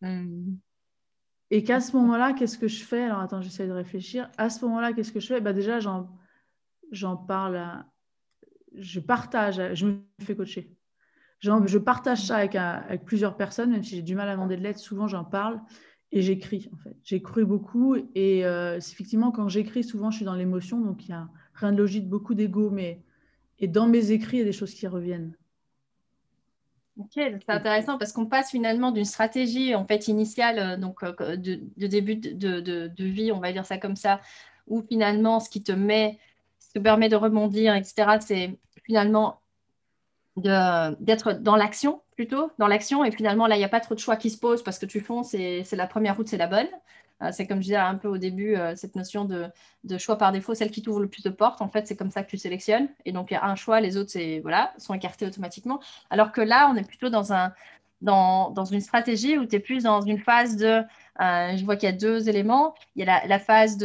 Hmm. 0.00 0.54
Et 1.50 1.64
qu'à 1.64 1.80
ce 1.80 1.96
moment-là, 1.96 2.34
qu'est-ce 2.34 2.56
que 2.56 2.68
je 2.68 2.84
fais? 2.84 3.02
Alors 3.02 3.18
attends, 3.18 3.42
j'essaie 3.42 3.66
de 3.66 3.72
réfléchir. 3.72 4.30
À 4.38 4.48
ce 4.48 4.64
moment-là, 4.64 4.92
qu'est-ce 4.92 5.10
que 5.10 5.18
je 5.18 5.26
fais? 5.26 5.40
Bah, 5.40 5.52
Déjà, 5.52 5.80
j'en 5.80 7.16
parle, 7.16 7.84
je 8.74 9.00
partage, 9.00 9.60
je 9.74 9.86
me 9.86 9.98
fais 10.20 10.36
coacher. 10.36 10.75
Je 11.40 11.78
partage 11.78 12.26
ça 12.26 12.36
avec, 12.36 13.04
plusieurs 13.04 13.36
personnes, 13.36 13.70
même 13.70 13.82
si 13.82 13.96
j'ai 13.96 14.02
du 14.02 14.14
mal 14.14 14.28
à 14.28 14.32
demander 14.32 14.56
de 14.56 14.62
l'aide, 14.62 14.78
souvent 14.78 15.06
j'en 15.06 15.24
parle 15.24 15.60
et 16.12 16.22
j'écris 16.22 16.68
en 16.72 16.76
fait. 16.76 16.96
J'écris 17.04 17.44
beaucoup 17.44 17.96
et 18.14 18.44
euh, 18.46 18.78
effectivement, 18.78 19.30
quand 19.30 19.48
j'écris, 19.48 19.84
souvent 19.84 20.10
je 20.10 20.16
suis 20.16 20.24
dans 20.24 20.34
l'émotion, 20.34 20.80
donc 20.80 21.04
il 21.04 21.10
y 21.10 21.14
a 21.14 21.28
rien 21.54 21.72
de 21.72 21.78
logique, 21.78 22.08
beaucoup 22.08 22.34
d'ego, 22.34 22.70
mais 22.70 23.00
et 23.58 23.68
dans 23.68 23.86
mes 23.86 24.10
écrits, 24.10 24.38
il 24.38 24.40
y 24.40 24.42
a 24.42 24.46
des 24.46 24.52
choses 24.52 24.74
qui 24.74 24.86
reviennent. 24.86 25.34
Ok, 26.98 27.10
c'est 27.14 27.50
intéressant 27.50 27.98
parce 27.98 28.12
qu'on 28.12 28.24
passe 28.24 28.50
finalement 28.50 28.90
d'une 28.90 29.04
stratégie 29.04 29.74
en 29.74 29.86
fait 29.86 30.08
initiale, 30.08 30.58
euh, 30.58 30.76
donc 30.78 31.02
euh, 31.02 31.36
de, 31.36 31.86
début 31.86 32.16
de, 32.16 32.60
de, 32.60 33.04
vie, 33.04 33.32
on 33.32 33.40
va 33.40 33.52
dire 33.52 33.66
ça 33.66 33.76
comme 33.76 33.96
ça, 33.96 34.20
où 34.66 34.82
finalement 34.82 35.38
ce 35.38 35.50
qui 35.50 35.62
te 35.62 35.72
met, 35.72 36.18
ce 36.58 36.68
qui 36.68 36.72
te 36.74 36.78
permet 36.78 37.10
de 37.10 37.16
rebondir, 37.16 37.74
etc., 37.74 38.18
c'est 38.20 38.58
finalement 38.84 39.40
d'être 40.36 41.32
dans 41.32 41.56
l'action 41.56 42.02
plutôt, 42.14 42.50
dans 42.58 42.66
l'action, 42.66 43.04
et 43.04 43.10
finalement 43.10 43.46
là 43.46 43.56
il 43.56 43.58
n'y 43.58 43.64
a 43.64 43.68
pas 43.68 43.80
trop 43.80 43.94
de 43.94 44.00
choix 44.00 44.16
qui 44.16 44.30
se 44.30 44.38
posent 44.38 44.62
parce 44.62 44.78
que 44.78 44.86
tu 44.86 45.00
fonces 45.00 45.34
et 45.34 45.64
c'est 45.64 45.76
la 45.76 45.86
première 45.86 46.16
route, 46.16 46.28
c'est 46.28 46.36
la 46.36 46.46
bonne. 46.46 46.68
Euh, 47.22 47.30
c'est 47.32 47.46
comme 47.46 47.58
je 47.58 47.64
disais 47.64 47.76
un 47.76 47.94
peu 47.94 48.08
au 48.08 48.18
début, 48.18 48.56
euh, 48.56 48.74
cette 48.76 48.94
notion 48.94 49.24
de, 49.24 49.50
choix 49.98 50.18
par 50.18 50.32
défaut, 50.32 50.54
celle 50.54 50.70
qui 50.70 50.82
t'ouvre 50.82 51.00
le 51.00 51.08
plus 51.08 51.22
de 51.22 51.30
portes, 51.30 51.62
en 51.62 51.68
fait, 51.68 51.86
c'est 51.86 51.96
comme 51.96 52.10
ça 52.10 52.22
que 52.22 52.30
tu 52.30 52.36
sélectionnes. 52.36 52.88
Et 53.04 53.12
donc, 53.12 53.30
il 53.30 53.34
y 53.34 53.36
a 53.36 53.44
un 53.44 53.54
choix, 53.56 53.80
les 53.80 53.96
autres, 53.96 54.12
voilà, 54.42 54.72
sont 54.78 54.94
écartés 54.94 55.26
automatiquement. 55.26 55.80
Alors 56.10 56.32
que 56.32 56.40
là, 56.40 56.70
on 56.70 56.76
est 56.76 56.86
plutôt 56.86 57.08
dans, 57.08 57.32
un, 57.32 57.52
dans, 58.02 58.50
dans 58.50 58.64
une 58.64 58.80
stratégie 58.80 59.38
où 59.38 59.46
tu 59.46 59.56
es 59.56 59.60
plus 59.60 59.84
dans 59.84 60.02
une 60.02 60.18
phase 60.18 60.56
de. 60.56 60.82
Euh, 61.20 61.56
je 61.56 61.64
vois 61.64 61.76
qu'il 61.76 61.88
y 61.88 61.92
a 61.92 61.96
deux 61.96 62.28
éléments. 62.28 62.74
Il 62.96 63.04
y 63.04 63.08
a 63.08 63.26
la, 63.26 63.38
phase 63.38 63.78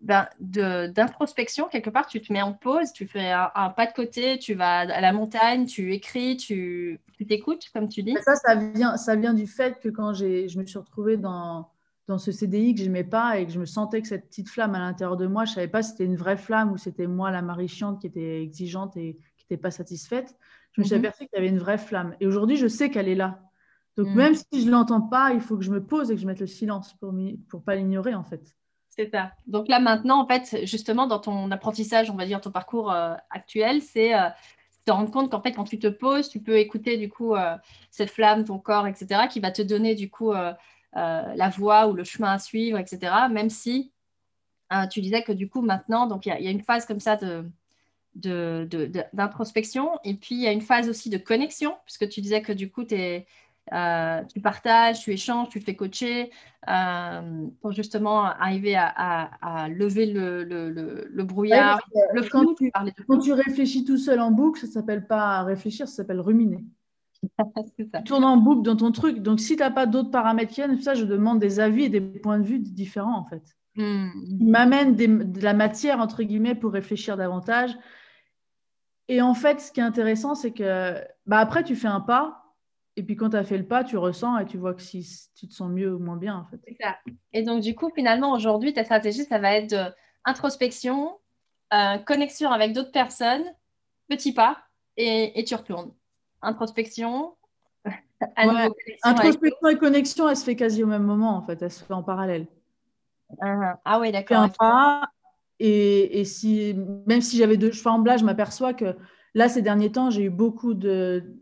ben, 0.00 0.28
d'introspection, 0.38 1.66
quelque 1.66 1.90
part, 1.90 2.06
tu 2.06 2.20
te 2.20 2.32
mets 2.32 2.42
en 2.42 2.52
pause, 2.52 2.92
tu 2.92 3.06
fais 3.06 3.32
un, 3.32 3.70
pas 3.70 3.86
de 3.86 3.92
côté, 3.92 4.38
tu 4.38 4.54
vas 4.54 4.80
à 4.80 5.00
la 5.00 5.12
montagne, 5.12 5.66
tu 5.66 5.92
écris, 5.92 6.36
tu 6.36 7.00
t'écoutes, 7.28 7.68
comme 7.72 7.88
tu 7.88 8.02
dis. 8.02 8.16
Ça, 8.22 8.36
ça 8.36 8.54
vient, 8.54 8.96
ça 8.96 9.16
vient 9.16 9.34
du 9.34 9.46
fait 9.46 9.80
que 9.80 9.88
quand 9.88 10.14
je 10.14 10.58
me 10.58 10.66
suis 10.66 10.78
retrouvée 10.78 11.16
dans, 11.16 11.68
dans 12.08 12.18
ce 12.18 12.32
CDI 12.32 12.74
que 12.74 12.80
j'aimais 12.80 13.04
pas 13.04 13.38
et 13.38 13.46
que 13.46 13.52
je 13.52 13.60
me 13.60 13.66
sentais 13.66 14.00
que 14.00 14.08
cette 14.08 14.28
petite 14.28 14.48
flamme 14.48 14.74
à 14.74 14.78
l'intérieur 14.78 15.16
de 15.16 15.26
moi, 15.26 15.44
je 15.44 15.52
savais 15.52 15.68
pas 15.68 15.82
si 15.82 15.90
c'était 15.90 16.04
une 16.04 16.16
vraie 16.16 16.38
flamme 16.38 16.72
ou 16.72 16.78
c'était 16.78 17.06
moi 17.06 17.30
la 17.30 17.42
Marie 17.42 17.68
chiante 17.68 18.00
qui 18.00 18.06
était 18.06 18.42
exigeante 18.42 18.96
et 18.96 19.18
qui 19.36 19.44
n'était 19.44 19.60
pas 19.60 19.70
satisfaite. 19.70 20.34
Je 20.72 20.80
me 20.80 20.86
suis 20.86 20.94
mhm. 20.94 21.04
aperçue 21.04 21.26
qu'il 21.26 21.34
y 21.34 21.38
avait 21.38 21.48
une 21.48 21.58
vraie 21.58 21.78
flamme. 21.78 22.14
Et 22.20 22.26
aujourd'hui, 22.26 22.56
je 22.56 22.66
sais 22.66 22.88
qu'elle 22.88 23.08
est 23.08 23.14
là. 23.14 23.42
Donc 23.96 24.08
mhm. 24.08 24.14
même 24.14 24.34
si 24.34 24.60
je 24.60 24.66
ne 24.66 24.70
l'entends 24.70 25.02
pas, 25.02 25.32
il 25.34 25.40
faut 25.40 25.56
que 25.58 25.64
je 25.64 25.70
me 25.70 25.84
pose 25.84 26.10
et 26.10 26.14
que 26.14 26.20
je 26.20 26.26
mette 26.26 26.40
le 26.40 26.46
silence 26.46 26.94
pour 26.94 27.12
pour 27.48 27.62
pas 27.62 27.74
l'ignorer 27.74 28.14
en 28.14 28.24
fait. 28.24 28.54
Donc 29.46 29.68
là 29.68 29.80
maintenant, 29.80 30.20
en 30.20 30.26
fait, 30.26 30.64
justement 30.66 31.06
dans 31.06 31.18
ton 31.18 31.50
apprentissage, 31.50 32.10
on 32.10 32.16
va 32.16 32.26
dire 32.26 32.40
ton 32.40 32.50
parcours 32.50 32.92
euh, 32.92 33.14
actuel, 33.30 33.82
c'est 33.82 34.14
euh, 34.14 34.28
te 34.84 34.90
rendre 34.90 35.10
compte 35.10 35.30
qu'en 35.30 35.40
fait, 35.40 35.52
quand 35.52 35.64
tu 35.64 35.78
te 35.78 35.86
poses, 35.86 36.28
tu 36.28 36.40
peux 36.40 36.58
écouter 36.58 36.96
du 36.96 37.08
coup 37.08 37.34
euh, 37.34 37.56
cette 37.90 38.10
flamme, 38.10 38.44
ton 38.44 38.58
corps, 38.58 38.86
etc., 38.86 39.22
qui 39.30 39.40
va 39.40 39.50
te 39.50 39.62
donner 39.62 39.94
du 39.94 40.10
coup 40.10 40.32
la 40.32 41.48
voie 41.50 41.86
ou 41.88 41.92
le 41.92 42.04
chemin 42.04 42.32
à 42.32 42.38
suivre, 42.38 42.78
etc. 42.78 43.12
Même 43.30 43.50
si 43.50 43.92
tu 44.90 45.00
disais 45.00 45.22
que 45.22 45.32
du 45.32 45.48
coup 45.48 45.62
maintenant, 45.62 46.06
donc 46.06 46.26
il 46.26 46.30
y, 46.30 46.48
a 46.48 46.50
une 46.50 46.62
phase 46.62 46.86
comme 46.86 47.00
ça 47.00 47.16
de, 47.16 48.68
d'introspection 49.12 49.90
et 50.04 50.14
puis 50.14 50.34
il 50.34 50.40
y 50.40 50.48
a 50.48 50.52
une 50.52 50.60
phase 50.60 50.88
aussi 50.88 51.08
de 51.08 51.18
connexion 51.18 51.76
puisque 51.84 52.08
tu 52.08 52.20
disais 52.20 52.42
que 52.42 52.52
du 52.52 52.70
coup 52.70 52.84
euh, 53.72 54.22
tu 54.32 54.40
partages, 54.40 55.00
tu 55.00 55.12
échanges, 55.12 55.48
tu 55.48 55.60
fais 55.60 55.76
coacher 55.76 56.30
pour 57.60 57.72
justement 57.72 58.24
arriver 58.24 58.76
à, 58.76 59.68
lever 59.68 60.06
le, 60.06 61.22
brouillard, 61.22 61.80
le 62.12 62.22
flou. 62.22 62.54
quand 63.06 63.18
tu 63.18 63.32
réfléchis 63.32 63.84
tout 63.84 63.98
seul 63.98 64.20
en 64.20 64.30
boucle, 64.30 64.60
ça 64.60 64.66
ne 64.66 64.72
s'appelle 64.72 65.06
pas 65.06 65.42
réfléchir, 65.42 65.88
ça 65.88 65.96
s'appelle 65.96 66.20
ruminer. 66.20 66.64
tu 67.76 67.88
tournes 68.04 68.24
en 68.24 68.36
boucle 68.36 68.62
dans 68.62 68.76
ton 68.76 68.92
truc. 68.92 69.20
Donc, 69.20 69.40
si 69.40 69.56
tu 69.56 69.62
n'as 69.62 69.70
pas 69.70 69.86
d'autres 69.86 70.10
paramètres 70.10 70.52
qui 70.52 70.60
viennent, 70.60 70.80
ça, 70.80 70.94
je 70.94 71.04
demande 71.04 71.38
des 71.38 71.60
avis 71.60 71.84
et 71.84 71.88
des 71.88 72.00
points 72.00 72.38
de 72.38 72.44
vue 72.44 72.58
différents, 72.58 73.18
en 73.18 73.24
fait. 73.24 73.42
Hmm. 73.76 74.08
Ils 74.40 74.50
m'amènent 74.50 74.94
de 74.94 75.40
la 75.40 75.54
matière, 75.54 76.00
entre 76.00 76.22
guillemets, 76.22 76.54
pour 76.54 76.72
réfléchir 76.72 77.16
davantage. 77.16 77.76
Et 79.08 79.22
en 79.22 79.34
fait, 79.34 79.60
ce 79.60 79.72
qui 79.72 79.80
est 79.80 79.84
intéressant, 79.84 80.34
c'est 80.34 80.52
que 80.52 80.94
bah, 81.26 81.38
après, 81.38 81.64
tu 81.64 81.76
fais 81.76 81.88
un 81.88 82.00
pas. 82.00 82.47
Et 82.98 83.02
puis, 83.04 83.14
quand 83.14 83.30
tu 83.30 83.36
as 83.36 83.44
fait 83.44 83.58
le 83.58 83.64
pas, 83.64 83.84
tu 83.84 83.96
ressens 83.96 84.38
et 84.38 84.44
tu 84.44 84.58
vois 84.58 84.74
que 84.74 84.82
si 84.82 85.06
tu 85.36 85.46
te 85.46 85.54
sens 85.54 85.70
mieux 85.70 85.94
ou 85.94 86.00
moins 86.00 86.16
bien, 86.16 86.36
en 86.36 86.44
fait. 86.46 86.60
Et 87.32 87.42
donc, 87.44 87.60
du 87.62 87.76
coup, 87.76 87.90
finalement, 87.94 88.32
aujourd'hui, 88.32 88.72
ta 88.72 88.82
stratégie, 88.82 89.24
ça 89.24 89.38
va 89.38 89.54
être 89.54 89.70
de 89.70 89.94
introspection, 90.24 91.16
euh, 91.72 91.98
connexion 91.98 92.50
avec 92.50 92.72
d'autres 92.72 92.90
personnes, 92.90 93.44
petit 94.08 94.34
pas, 94.34 94.58
et, 94.96 95.38
et 95.38 95.44
tu 95.44 95.54
retournes 95.54 95.92
introspection. 96.42 97.36
Introspection 99.04 99.68
et 99.68 99.78
connexion, 99.78 100.28
elle 100.28 100.36
se 100.36 100.44
fait 100.44 100.56
quasi 100.56 100.82
au 100.82 100.88
même 100.88 101.04
moment, 101.04 101.36
en 101.36 101.42
fait. 101.42 101.62
Elle 101.62 101.70
se 101.70 101.84
fait 101.84 101.94
en 101.94 102.02
parallèle. 102.02 102.46
Uh-huh. 103.40 103.76
Ah 103.84 104.00
oui, 104.00 104.10
d'accord. 104.10 104.48
Et, 105.60 106.20
et, 106.20 106.24
si, 106.24 106.74
même 107.06 107.20
si 107.20 107.36
j'avais 107.36 107.56
deux 107.56 107.70
cheveux 107.70 107.90
en 107.90 108.00
blanc, 108.00 108.16
je 108.16 108.24
m'aperçois 108.24 108.74
que 108.74 108.96
là, 109.34 109.48
ces 109.48 109.62
derniers 109.62 109.92
temps, 109.92 110.10
j'ai 110.10 110.24
eu 110.24 110.30
beaucoup 110.30 110.74
de. 110.74 111.36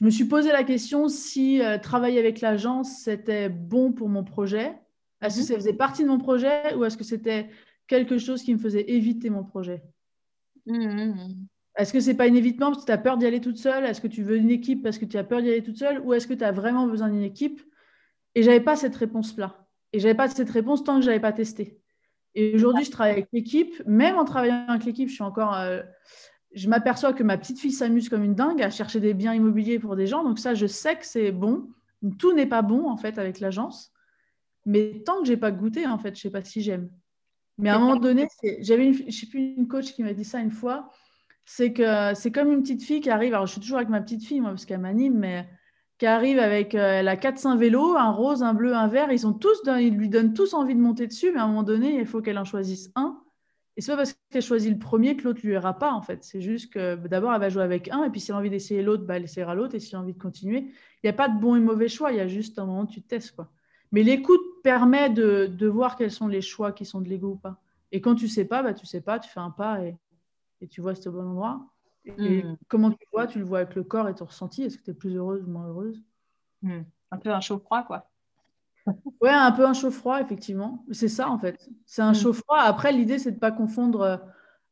Je 0.00 0.06
me 0.06 0.10
suis 0.10 0.24
posé 0.24 0.50
la 0.50 0.64
question 0.64 1.08
si 1.08 1.60
euh, 1.60 1.76
travailler 1.76 2.18
avec 2.18 2.40
l'agence, 2.40 3.02
c'était 3.02 3.50
bon 3.50 3.92
pour 3.92 4.08
mon 4.08 4.24
projet. 4.24 4.74
Est-ce 5.20 5.36
que 5.36 5.42
mm-hmm. 5.42 5.46
ça 5.46 5.54
faisait 5.56 5.72
partie 5.74 6.02
de 6.04 6.08
mon 6.08 6.16
projet 6.16 6.74
ou 6.74 6.86
est-ce 6.86 6.96
que 6.96 7.04
c'était 7.04 7.50
quelque 7.86 8.16
chose 8.16 8.42
qui 8.42 8.54
me 8.54 8.58
faisait 8.58 8.90
éviter 8.90 9.28
mon 9.28 9.44
projet? 9.44 9.82
Mm-hmm. 10.66 11.36
Est-ce 11.76 11.92
que 11.92 12.00
c'est 12.00 12.14
pas 12.14 12.28
inévitement 12.28 12.70
parce 12.70 12.80
que 12.80 12.86
tu 12.86 12.92
as 12.92 12.98
peur 12.98 13.18
d'y 13.18 13.26
aller 13.26 13.42
toute 13.42 13.58
seule? 13.58 13.84
Est-ce 13.84 14.00
que 14.00 14.06
tu 14.06 14.22
veux 14.22 14.36
une 14.36 14.50
équipe 14.50 14.82
parce 14.82 14.96
que 14.96 15.04
tu 15.04 15.18
as 15.18 15.24
peur 15.24 15.42
d'y 15.42 15.50
aller 15.50 15.62
toute 15.62 15.76
seule? 15.76 16.00
Ou 16.00 16.14
est-ce 16.14 16.26
que 16.26 16.34
tu 16.34 16.44
as 16.44 16.52
vraiment 16.52 16.86
besoin 16.86 17.10
d'une 17.10 17.22
équipe? 17.22 17.60
Et 18.34 18.42
j'avais 18.42 18.60
pas 18.60 18.76
cette 18.76 18.96
réponse-là. 18.96 19.66
Et 19.92 20.00
j'avais 20.00 20.14
pas 20.14 20.28
cette 20.28 20.50
réponse 20.50 20.82
tant 20.82 20.96
que 20.96 21.02
je 21.02 21.08
n'avais 21.08 21.20
pas 21.20 21.32
testé. 21.32 21.78
Et 22.34 22.54
aujourd'hui, 22.54 22.84
je 22.84 22.90
travaille 22.90 23.12
avec 23.12 23.28
l'équipe. 23.34 23.82
Même 23.86 24.16
en 24.16 24.24
travaillant 24.24 24.64
avec 24.68 24.86
l'équipe, 24.86 25.10
je 25.10 25.14
suis 25.14 25.22
encore. 25.22 25.54
Euh, 25.56 25.82
je 26.52 26.68
m'aperçois 26.68 27.12
que 27.12 27.22
ma 27.22 27.38
petite 27.38 27.60
fille 27.60 27.72
s'amuse 27.72 28.08
comme 28.08 28.24
une 28.24 28.34
dingue 28.34 28.62
à 28.62 28.70
chercher 28.70 29.00
des 29.00 29.14
biens 29.14 29.34
immobiliers 29.34 29.78
pour 29.78 29.96
des 29.96 30.06
gens. 30.06 30.24
Donc 30.24 30.38
ça, 30.38 30.54
je 30.54 30.66
sais 30.66 30.96
que 30.96 31.06
c'est 31.06 31.32
bon. 31.32 31.68
Tout 32.18 32.32
n'est 32.32 32.46
pas 32.46 32.62
bon 32.62 32.88
en 32.88 32.96
fait 32.96 33.18
avec 33.18 33.40
l'agence. 33.40 33.92
Mais 34.66 35.02
tant 35.04 35.20
que 35.20 35.26
j'ai 35.26 35.36
pas 35.36 35.52
goûté, 35.52 35.86
en 35.86 35.98
fait, 35.98 36.16
je 36.16 36.20
sais 36.20 36.30
pas 36.30 36.42
si 36.42 36.60
j'aime. 36.60 36.90
Mais 37.58 37.68
à 37.68 37.76
un 37.76 37.78
moment 37.78 37.96
donné, 37.96 38.26
j'avais 38.60 38.86
une, 38.86 38.94
je 38.94 39.10
sais 39.10 39.26
plus 39.26 39.54
une 39.54 39.68
coach 39.68 39.92
qui 39.92 40.02
m'a 40.02 40.14
dit 40.14 40.24
ça 40.24 40.40
une 40.40 40.50
fois 40.50 40.90
c'est 41.52 41.72
que 41.72 42.14
c'est 42.14 42.30
comme 42.30 42.52
une 42.52 42.62
petite 42.62 42.84
fille 42.84 43.00
qui 43.00 43.10
arrive, 43.10 43.34
alors 43.34 43.46
je 43.46 43.52
suis 43.52 43.60
toujours 43.60 43.78
avec 43.78 43.88
ma 43.88 44.00
petite 44.00 44.24
fille, 44.24 44.40
moi, 44.40 44.50
parce 44.50 44.66
qu'elle 44.66 44.78
m'anime, 44.78 45.18
mais 45.18 45.48
qui 45.98 46.06
arrive 46.06 46.38
avec, 46.38 46.76
euh, 46.76 47.00
elle 47.00 47.08
a 47.08 47.16
4-5 47.16 47.58
vélos, 47.58 47.96
un 47.96 48.12
rose, 48.12 48.44
un 48.44 48.54
bleu, 48.54 48.72
un 48.72 48.86
vert, 48.86 49.10
ils, 49.10 49.18
sont 49.18 49.32
tous, 49.32 49.60
ils 49.66 49.96
lui 49.96 50.08
donnent 50.08 50.32
tous 50.32 50.54
envie 50.54 50.76
de 50.76 50.80
monter 50.80 51.08
dessus, 51.08 51.32
mais 51.32 51.40
à 51.40 51.44
un 51.44 51.48
moment 51.48 51.64
donné, 51.64 51.98
il 51.98 52.06
faut 52.06 52.22
qu'elle 52.22 52.38
en 52.38 52.44
choisisse 52.44 52.92
un. 52.94 53.20
Et 53.76 53.80
c'est 53.80 53.92
pas 53.92 53.98
parce 53.98 54.18
qu'elle 54.30 54.42
choisit 54.42 54.72
le 54.72 54.78
premier 54.78 55.16
que 55.16 55.24
l'autre 55.24 55.40
lui 55.42 55.52
ira 55.52 55.78
pas, 55.78 55.92
en 55.92 56.02
fait. 56.02 56.24
C'est 56.24 56.40
juste 56.40 56.72
que 56.72 56.96
bah, 56.96 57.08
d'abord, 57.08 57.32
elle 57.32 57.40
va 57.40 57.48
jouer 57.48 57.62
avec 57.62 57.88
un, 57.88 58.04
et 58.04 58.10
puis 58.10 58.20
si 58.20 58.30
elle 58.30 58.36
a 58.36 58.38
envie 58.40 58.50
d'essayer 58.50 58.82
l'autre, 58.82 59.04
bah, 59.04 59.16
elle 59.16 59.24
essaiera 59.24 59.54
l'autre, 59.54 59.74
et 59.74 59.80
si 59.80 59.94
elle 59.94 60.00
a 60.00 60.02
envie 60.02 60.12
de 60.12 60.18
continuer, 60.18 60.58
il 60.58 61.00
n'y 61.04 61.10
a 61.10 61.14
pas 61.14 61.28
de 61.28 61.40
bon 61.40 61.56
et 61.56 61.60
mauvais 61.60 61.88
choix, 61.88 62.12
il 62.12 62.18
y 62.18 62.20
a 62.20 62.26
juste 62.26 62.58
un 62.58 62.66
moment 62.66 62.82
où 62.82 62.86
tu 62.86 63.02
testes, 63.02 63.34
quoi. 63.34 63.50
Mais 63.92 64.02
l'écoute 64.02 64.40
permet 64.62 65.10
de, 65.10 65.46
de, 65.46 65.66
voir 65.66 65.96
quels 65.96 66.12
sont 66.12 66.28
les 66.28 66.42
choix 66.42 66.70
qui 66.70 66.84
sont 66.84 67.00
de 67.00 67.08
l'ego 67.08 67.30
ou 67.30 67.36
pas. 67.36 67.60
Et 67.90 68.00
quand 68.00 68.14
tu 68.14 68.28
sais 68.28 68.44
pas, 68.44 68.62
bah, 68.62 68.72
tu 68.72 68.86
sais 68.86 69.00
pas, 69.00 69.18
tu 69.18 69.28
fais 69.28 69.40
un 69.40 69.50
pas 69.50 69.82
et 69.84 69.96
et 70.60 70.68
tu 70.68 70.80
vois 70.80 70.94
c'est 70.94 71.08
au 71.08 71.12
bon 71.12 71.26
endroit. 71.26 71.66
Et 72.04 72.42
hmm. 72.42 72.56
comment 72.68 72.90
tu 72.90 72.98
le 73.00 73.10
vois 73.12 73.26
Tu 73.26 73.38
le 73.38 73.44
vois 73.44 73.60
avec 73.60 73.74
le 73.74 73.84
corps 73.84 74.08
et 74.08 74.14
ton 74.14 74.24
ressenti. 74.24 74.62
Est-ce 74.62 74.78
que 74.78 74.84
tu 74.84 74.90
es 74.90 74.94
plus 74.94 75.16
heureuse 75.16 75.42
ou 75.44 75.50
moins 75.50 75.68
heureuse? 75.68 76.02
Hmm. 76.62 76.82
Un 77.10 77.18
peu 77.18 77.30
un 77.30 77.40
chaud-froid, 77.40 77.82
quoi. 77.82 78.09
Ouais, 79.20 79.30
un 79.30 79.52
peu 79.52 79.66
un 79.66 79.72
chaud-froid, 79.72 80.20
effectivement. 80.20 80.84
C'est 80.90 81.08
ça, 81.08 81.28
en 81.30 81.38
fait. 81.38 81.68
C'est 81.86 82.02
un 82.02 82.12
hmm. 82.12 82.16
chaud-froid. 82.16 82.58
Après, 82.58 82.92
l'idée, 82.92 83.18
c'est 83.18 83.30
de 83.30 83.36
ne 83.36 83.40
pas 83.40 83.52
confondre 83.52 84.20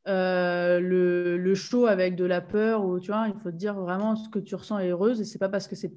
euh, 0.06 0.80
le, 0.80 1.36
le, 1.36 1.54
chaud 1.54 1.86
avec 1.86 2.16
de 2.16 2.24
la 2.24 2.40
peur. 2.40 2.84
Ou, 2.84 3.00
tu 3.00 3.10
vois, 3.10 3.28
il 3.28 3.40
faut 3.40 3.50
te 3.50 3.56
dire 3.56 3.74
vraiment 3.74 4.16
ce 4.16 4.28
que 4.28 4.38
tu 4.38 4.54
ressens 4.54 4.78
est 4.78 4.88
heureuse. 4.88 5.20
Et 5.20 5.24
c'est 5.24 5.38
pas 5.38 5.48
parce 5.48 5.68
que 5.68 5.76
c'est, 5.76 5.92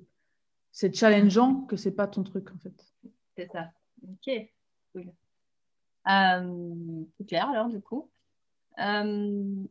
c'est 0.72 0.94
challengeant 0.94 1.62
que 1.62 1.76
c'est 1.76 1.96
pas 1.96 2.08
ton 2.08 2.24
truc, 2.24 2.50
en 2.52 2.58
fait. 2.60 2.86
C'est 3.38 3.50
ça. 3.52 3.70
Ok. 4.04 4.50
Euh, 6.10 7.04
c'est 7.18 7.28
clair, 7.28 7.50
alors, 7.50 7.68
du 7.68 7.82
coup. 7.82 8.10
Euh, 8.80 9.66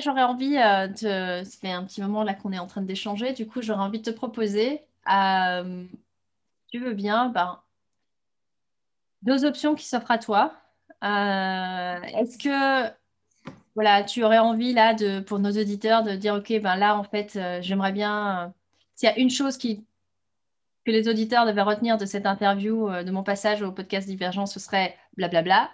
J'aurais 0.00 0.22
envie 0.22 0.56
euh, 0.58 0.86
de. 0.88 1.44
Ça 1.44 1.58
fait 1.60 1.70
un 1.70 1.84
petit 1.84 2.02
moment 2.02 2.22
là 2.22 2.34
qu'on 2.34 2.52
est 2.52 2.58
en 2.58 2.66
train 2.66 2.82
d'échanger. 2.82 3.32
Du 3.32 3.46
coup, 3.46 3.62
j'aurais 3.62 3.82
envie 3.82 4.00
de 4.00 4.10
te 4.10 4.14
proposer, 4.14 4.82
tu 6.70 6.78
veux 6.78 6.94
bien, 6.94 7.28
ben, 7.28 7.60
deux 9.22 9.44
options 9.44 9.74
qui 9.74 9.86
s'offrent 9.86 10.10
à 10.10 10.18
toi. 10.18 10.54
Euh, 11.04 12.02
est-ce 12.02 12.38
que 12.38 12.88
tu 14.06 14.24
aurais 14.24 14.38
envie 14.38 14.72
là 14.72 14.94
de, 14.94 15.20
pour 15.20 15.38
nos 15.38 15.50
auditeurs 15.50 16.02
de 16.02 16.16
dire 16.16 16.34
ok, 16.34 16.60
ben 16.60 16.76
là 16.76 16.96
en 16.96 17.04
fait, 17.04 17.38
j'aimerais 17.60 17.92
bien. 17.92 18.52
S'il 18.94 19.08
y 19.08 19.12
a 19.12 19.18
une 19.18 19.30
chose 19.30 19.56
qui 19.56 19.84
que 20.84 20.90
les 20.90 21.08
auditeurs 21.08 21.46
devaient 21.46 21.62
retenir 21.62 21.98
de 21.98 22.06
cette 22.06 22.26
interview, 22.26 22.88
de 22.90 23.10
mon 23.10 23.22
passage 23.22 23.62
au 23.62 23.72
podcast 23.72 24.08
Divergence, 24.08 24.54
ce 24.54 24.60
serait 24.60 24.96
blablabla. 25.16 25.70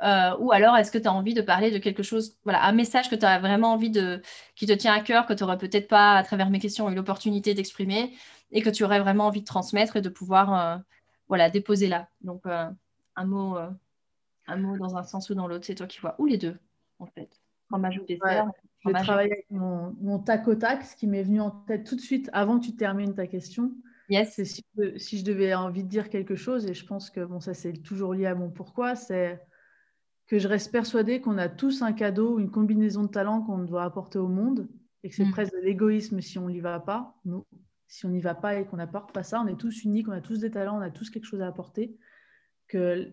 Ou 0.00 0.52
alors, 0.52 0.76
est-ce 0.76 0.90
que 0.90 0.98
tu 0.98 1.08
as 1.08 1.12
envie 1.12 1.34
de 1.34 1.42
parler 1.42 1.70
de 1.70 1.78
quelque 1.78 2.02
chose, 2.02 2.36
voilà, 2.44 2.64
un 2.64 2.72
message 2.72 3.10
que 3.10 3.16
tu 3.16 3.24
as 3.24 3.38
vraiment 3.38 3.72
envie 3.72 3.90
de, 3.90 4.20
qui 4.56 4.66
te 4.66 4.72
tient 4.72 4.92
à 4.92 5.00
cœur, 5.00 5.26
que 5.26 5.32
tu 5.32 5.42
n'aurais 5.42 5.58
peut-être 5.58 5.88
pas, 5.88 6.16
à 6.16 6.22
travers 6.22 6.50
mes 6.50 6.58
questions, 6.58 6.90
eu 6.90 6.94
l'opportunité 6.94 7.54
d'exprimer 7.54 8.14
et 8.52 8.62
que 8.62 8.70
tu 8.70 8.84
aurais 8.84 9.00
vraiment 9.00 9.26
envie 9.26 9.40
de 9.40 9.46
transmettre 9.46 9.96
et 9.96 10.02
de 10.02 10.08
pouvoir, 10.08 10.82
voilà, 11.28 11.50
déposer 11.50 11.88
là? 11.88 12.08
Donc, 12.22 12.44
un 12.46 13.24
mot, 13.24 13.56
un 14.46 14.56
mot 14.56 14.76
dans 14.76 14.96
un 14.96 15.02
sens 15.02 15.30
ou 15.30 15.34
dans 15.34 15.46
l'autre, 15.46 15.64
c'est 15.66 15.74
toi 15.74 15.86
qui 15.86 16.00
vois, 16.00 16.14
ou 16.18 16.26
les 16.26 16.38
deux, 16.38 16.56
en 16.98 17.06
fait. 17.06 17.40
Fromage 17.68 18.00
des 18.06 18.16
dessert. 18.16 18.50
je 18.80 18.90
vais 18.90 19.02
travailler 19.02 19.32
avec 19.32 19.46
mon, 19.50 19.96
mon, 20.00 20.18
tac 20.18 20.46
au 20.48 20.54
tac, 20.54 20.84
ce 20.84 20.96
qui 20.96 21.06
m'est 21.06 21.22
venu 21.22 21.40
en 21.40 21.50
tête 21.50 21.84
tout 21.86 21.96
de 21.96 22.00
suite 22.00 22.28
avant 22.32 22.58
que 22.58 22.66
tu 22.66 22.76
termines 22.76 23.14
ta 23.14 23.26
question. 23.26 23.72
Yes. 24.10 24.34
C'est 24.34 24.44
si, 24.44 24.64
si, 24.96 25.18
je 25.18 25.24
devais 25.24 25.54
envie 25.54 25.82
de 25.82 25.88
dire 25.88 26.10
quelque 26.10 26.36
chose, 26.36 26.66
et 26.66 26.74
je 26.74 26.84
pense 26.84 27.08
que 27.08 27.24
bon, 27.24 27.40
ça 27.40 27.54
c'est 27.54 27.72
toujours 27.72 28.12
lié 28.12 28.26
à 28.26 28.34
mon 28.34 28.50
pourquoi, 28.50 28.96
c'est 28.96 29.40
que 30.26 30.38
je 30.38 30.48
reste 30.48 30.72
persuadée 30.72 31.20
qu'on 31.20 31.38
a 31.38 31.48
tous 31.48 31.82
un 31.82 31.92
cadeau, 31.92 32.38
une 32.38 32.50
combinaison 32.50 33.02
de 33.02 33.08
talents 33.08 33.42
qu'on 33.42 33.58
doit 33.58 33.84
apporter 33.84 34.18
au 34.18 34.28
monde, 34.28 34.68
et 35.02 35.10
que 35.10 35.14
c'est 35.14 35.24
mm. 35.24 35.32
presque 35.32 35.52
de 35.52 35.60
l'égoïsme 35.60 36.20
si 36.20 36.38
on 36.38 36.48
n'y 36.48 36.60
va 36.60 36.80
pas. 36.80 37.14
Nous, 37.24 37.44
si 37.86 38.06
on 38.06 38.08
n'y 38.08 38.20
va 38.20 38.34
pas 38.34 38.56
et 38.56 38.64
qu'on 38.64 38.78
n'apporte 38.78 39.12
pas 39.12 39.22
ça, 39.22 39.40
on 39.40 39.46
est 39.46 39.58
tous 39.58 39.84
uniques, 39.84 40.08
on 40.08 40.12
a 40.12 40.20
tous 40.20 40.40
des 40.40 40.50
talents, 40.50 40.78
on 40.78 40.82
a 40.82 40.90
tous 40.90 41.10
quelque 41.10 41.26
chose 41.26 41.42
à 41.42 41.46
apporter. 41.46 41.96
Que 42.68 43.12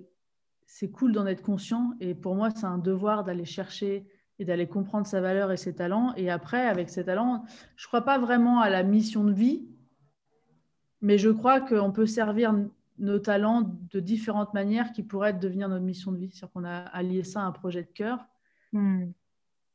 c'est 0.66 0.89
cool 0.89 1.12
d'en 1.12 1.28
être 1.28 1.41
conscient. 1.41 1.93
Et 1.99 2.16
pour 2.16 2.34
moi, 2.34 2.49
c'est 2.49 2.66
un 2.66 2.78
devoir 2.78 3.26
d'aller 3.26 3.43
chercher 3.43 4.07
et 4.39 4.45
d'aller 4.45 4.68
comprendre 4.68 5.05
sa 5.05 5.20
valeur 5.20 5.51
et 5.51 5.57
ses 5.57 5.76
talents. 5.76 6.14
Et 6.16 6.30
après, 6.30 6.66
avec 6.66 6.89
ses 6.89 7.03
talents, 7.03 7.43
je 7.76 7.86
ne 7.86 7.88
crois 7.88 8.01
pas 8.01 8.18
vraiment 8.18 8.62
à 8.62 8.70
la 8.70 8.84
mission 8.84 9.26
de 9.26 9.34
vie, 9.34 9.68
mais 11.01 11.18
je 11.18 11.30
crois 11.30 11.59
qu'on 11.59 11.91
peut 11.91 12.05
servir 12.05 12.55
nos 13.02 13.20
talents 13.20 13.78
de 13.89 13.99
différentes 13.99 14.54
manières 14.54 14.91
qui 14.93 15.04
pourraient 15.04 15.34
devenir 15.34 15.68
notre 15.68 15.84
mission 15.84 16.12
de 16.12 16.18
vie. 16.18 16.30
C'est-à-dire 16.32 16.54
qu'on 16.54 16.64
a 16.64 16.78
allié 16.78 17.24
ça 17.24 17.41
à 17.41 17.45
un 17.45 17.52
projet 17.52 17.84
de 17.84 17.89
cœur 17.89 18.26
hmm. 18.72 19.08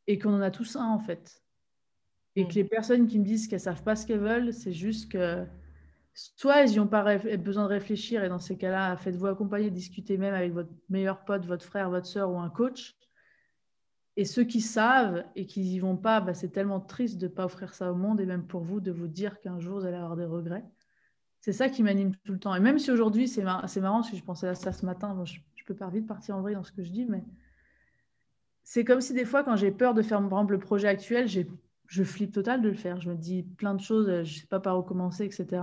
et 0.07 0.19
qu'on 0.19 0.33
en 0.33 0.41
a 0.41 0.51
tous 0.51 0.77
un 0.77 0.87
en 0.87 0.99
fait. 0.99 1.43
Et 2.37 2.45
hmm. 2.45 2.49
que 2.49 2.55
les 2.55 2.65
personnes 2.65 3.07
qui 3.07 3.19
me 3.19 3.25
disent 3.25 3.49
qu'elles 3.49 3.59
ne 3.59 3.65
savent 3.65 3.83
pas 3.83 3.97
ce 3.97 4.07
qu'elles 4.07 4.21
veulent, 4.21 4.53
c'est 4.53 4.73
juste 4.73 5.11
que 5.11 5.45
soit 6.15 6.63
ils 6.63 6.77
n'ont 6.77 6.87
pas 6.87 7.19
besoin 7.37 7.65
de 7.65 7.69
réfléchir 7.69 8.25
et 8.25 8.29
dans 8.29 8.39
ces 8.39 8.57
cas-là, 8.57 8.97
faites-vous 8.97 9.27
accompagner, 9.27 9.71
discutez 9.71 10.17
même 10.17 10.35
avec 10.35 10.53
votre 10.53 10.71
meilleur 10.89 11.25
pote, 11.25 11.45
votre 11.45 11.65
frère, 11.65 11.91
votre 11.91 12.07
soeur 12.07 12.31
ou 12.31 12.39
un 12.39 12.49
coach. 12.49 12.97
Et 14.17 14.25
ceux 14.25 14.45
qui 14.45 14.63
savent 14.63 15.25
et 15.35 15.47
qui 15.47 15.61
n'y 15.61 15.79
vont 15.79 15.97
pas, 15.97 16.21
bah, 16.21 16.33
c'est 16.33 16.49
tellement 16.49 16.81
triste 16.81 17.19
de 17.19 17.27
ne 17.27 17.33
pas 17.33 17.45
offrir 17.45 17.75
ça 17.75 17.93
au 17.93 17.97
monde 17.97 18.21
et 18.21 18.25
même 18.25 18.47
pour 18.47 18.63
vous 18.63 18.81
de 18.81 18.93
vous 18.93 19.09
dire 19.09 19.41
qu'un 19.41 19.59
jour 19.59 19.81
vous 19.81 19.85
allez 19.85 19.97
avoir 19.97 20.17
des 20.17 20.25
regrets. 20.25 20.65
C'est 21.47 21.53
ça 21.53 21.69
qui 21.69 21.85
m'anime 21.85 22.13
tout 22.25 22.33
le 22.33 22.41
temps. 22.41 22.57
Et 22.57 22.59
même 22.59 22.81
si 22.81 22.91
aujourd'hui, 22.91 23.29
c'est 23.29 23.45
marrant, 23.45 23.61
parce 23.61 24.11
que 24.11 24.17
je 24.17 24.25
pensais 24.25 24.49
à 24.49 24.57
ça 24.57 24.73
ce 24.73 24.85
matin, 24.85 25.17
je, 25.25 25.39
peux 25.65 25.77
pas 25.77 25.89
vite 25.89 26.05
partir 26.05 26.37
en 26.37 26.41
vrai 26.41 26.55
dans 26.55 26.65
ce 26.65 26.73
que 26.73 26.83
je 26.83 26.91
dis, 26.91 27.07
mais 27.07 27.23
c'est 28.65 28.85
comme 28.85 29.01
si 29.01 29.15
des 29.15 29.25
fois, 29.25 29.45
quand 29.45 29.55
j'ai 29.55 29.71
peur 29.71 29.95
de 29.95 30.03
faire 30.03 30.19
par 30.19 30.41
exemple, 30.41 30.55
le 30.55 30.59
projet 30.59 30.89
actuel, 30.89 31.29
je 31.29 32.03
flippe 32.03 32.33
total 32.33 32.63
de 32.63 32.69
le 32.69 32.75
faire. 32.75 33.01
Je 33.01 33.09
me 33.09 33.15
dis 33.15 33.45
plein 33.45 33.75
de 33.75 33.81
choses, 33.81 34.07
je 34.09 34.35
ne 34.35 34.41
sais 34.41 34.49
pas 34.49 34.59
par 34.59 34.77
où 34.77 34.83
commencer, 34.83 35.25
etc. 35.25 35.63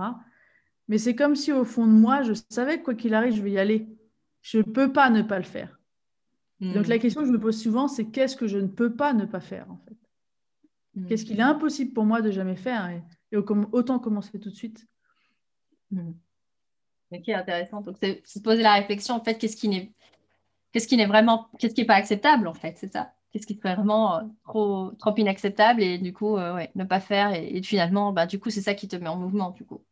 Mais 0.88 0.96
c'est 0.96 1.14
comme 1.14 1.36
si 1.36 1.52
au 1.52 1.64
fond 1.64 1.86
de 1.86 1.92
moi, 1.92 2.22
je 2.22 2.32
savais 2.48 2.78
que 2.78 2.84
quoi 2.84 2.94
qu'il 2.94 3.12
arrive, 3.12 3.34
je 3.34 3.42
vais 3.42 3.50
y 3.50 3.58
aller. 3.58 3.86
Je 4.40 4.58
ne 4.58 4.62
peux 4.62 4.90
pas 4.90 5.10
ne 5.10 5.20
pas 5.20 5.36
le 5.36 5.44
faire. 5.44 5.78
Donc 6.62 6.86
la 6.86 6.96
hmm. 6.96 7.00
question 7.00 7.20
que 7.20 7.26
je 7.26 7.32
me 7.32 7.40
pose 7.40 7.60
souvent, 7.60 7.88
c'est 7.88 8.06
qu'est-ce 8.06 8.36
que 8.36 8.46
je 8.46 8.56
ne 8.56 8.68
peux 8.68 8.94
pas 8.94 9.12
ne 9.12 9.26
pas 9.26 9.40
faire 9.40 9.70
en 9.70 9.76
fait? 9.86 9.98
Hmm. 10.94 11.06
Qu'est-ce 11.08 11.26
qu'il 11.26 11.40
est 11.40 11.42
impossible 11.42 11.92
pour 11.92 12.06
moi 12.06 12.22
de 12.22 12.30
jamais 12.30 12.56
faire? 12.56 12.88
Et, 12.88 13.02
autant 13.36 13.98
commencer 13.98 14.40
tout 14.40 14.48
de 14.48 14.54
suite. 14.54 14.88
Hmm. 15.94 16.12
Ok, 17.12 17.28
intéressant. 17.28 17.80
Donc 17.80 17.96
c'est 18.00 18.26
se 18.26 18.38
poser 18.40 18.62
la 18.62 18.74
réflexion 18.74 19.14
en 19.14 19.22
fait, 19.22 19.36
qu'est-ce 19.36 19.56
qui 19.56 19.68
n'est 19.68 19.92
qu'est-ce 20.72 20.88
qui 20.88 20.96
n'est 20.96 21.06
vraiment, 21.06 21.48
qu'est-ce 21.58 21.74
qui 21.74 21.82
n'est 21.82 21.86
pas 21.86 21.94
acceptable 21.94 22.48
en 22.48 22.54
fait, 22.54 22.76
c'est 22.76 22.92
ça 22.92 23.12
Qu'est-ce 23.30 23.46
qui 23.46 23.56
serait 23.56 23.74
vraiment 23.74 24.16
euh, 24.16 24.20
trop, 24.44 24.92
trop 24.92 25.14
inacceptable 25.16 25.82
et 25.82 25.98
du 25.98 26.12
coup, 26.12 26.36
euh, 26.36 26.54
ouais, 26.54 26.70
ne 26.76 26.84
pas 26.84 27.00
faire 27.00 27.34
et, 27.34 27.56
et 27.56 27.62
finalement, 27.62 28.12
bah, 28.12 28.26
du 28.26 28.38
coup, 28.38 28.50
c'est 28.50 28.60
ça 28.60 28.74
qui 28.74 28.86
te 28.86 28.94
met 28.96 29.08
en 29.08 29.16
mouvement 29.16 29.50
du 29.50 29.64
coup. 29.64 29.84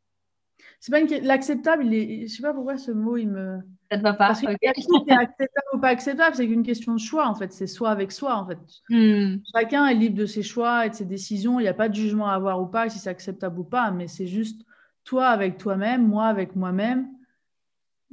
C'est 0.83 0.91
pas 0.91 0.99
une... 0.99 1.09
l'acceptable, 1.25 1.87
il 1.87 1.95
est... 1.95 2.27
je 2.27 2.35
sais 2.35 2.43
pas 2.43 2.53
pourquoi 2.53 2.77
ce 2.77 2.91
mot 2.91 3.17
il 3.17 3.29
me. 3.29 3.61
Ça 3.91 3.99
te 3.99 4.03
va 4.03 4.15
pas. 4.15 4.29
Parce 4.29 4.41
que 4.41 4.49
acceptable 4.49 5.67
ou 5.75 5.79
pas 5.79 5.89
acceptable, 5.89 6.35
c'est 6.35 6.47
qu'une 6.47 6.65
question 6.65 6.95
de 6.95 6.99
choix 6.99 7.29
en 7.29 7.37
fait. 7.37 7.53
C'est 7.53 7.69
soit 7.69 7.91
avec 7.91 8.11
soi 8.11 8.37
en 8.37 8.49
fait. 8.49 8.59
Hmm. 8.89 9.37
Chacun 9.55 9.87
est 9.87 9.95
libre 9.95 10.17
de 10.17 10.27
ses 10.27 10.43
choix 10.43 10.87
et 10.87 10.91
de 10.91 10.95
ses 10.95 11.05
décisions. 11.05 11.61
Il 11.61 11.63
n'y 11.63 11.69
a 11.69 11.75
pas 11.75 11.89
de 11.89 11.95
jugement 11.95 12.29
à 12.29 12.35
avoir 12.35 12.61
ou 12.61 12.67
pas 12.67 12.89
si 12.89 12.99
c'est 12.99 13.11
acceptable 13.11 13.61
ou 13.61 13.65
pas, 13.65 13.93
mais 13.93 14.09
c'est 14.09 14.27
juste 14.27 14.63
toi 15.05 15.29
avec 15.29 15.59
toi-même, 15.59 16.07
moi 16.07 16.27
avec 16.27 16.57
moi-même. 16.57 17.09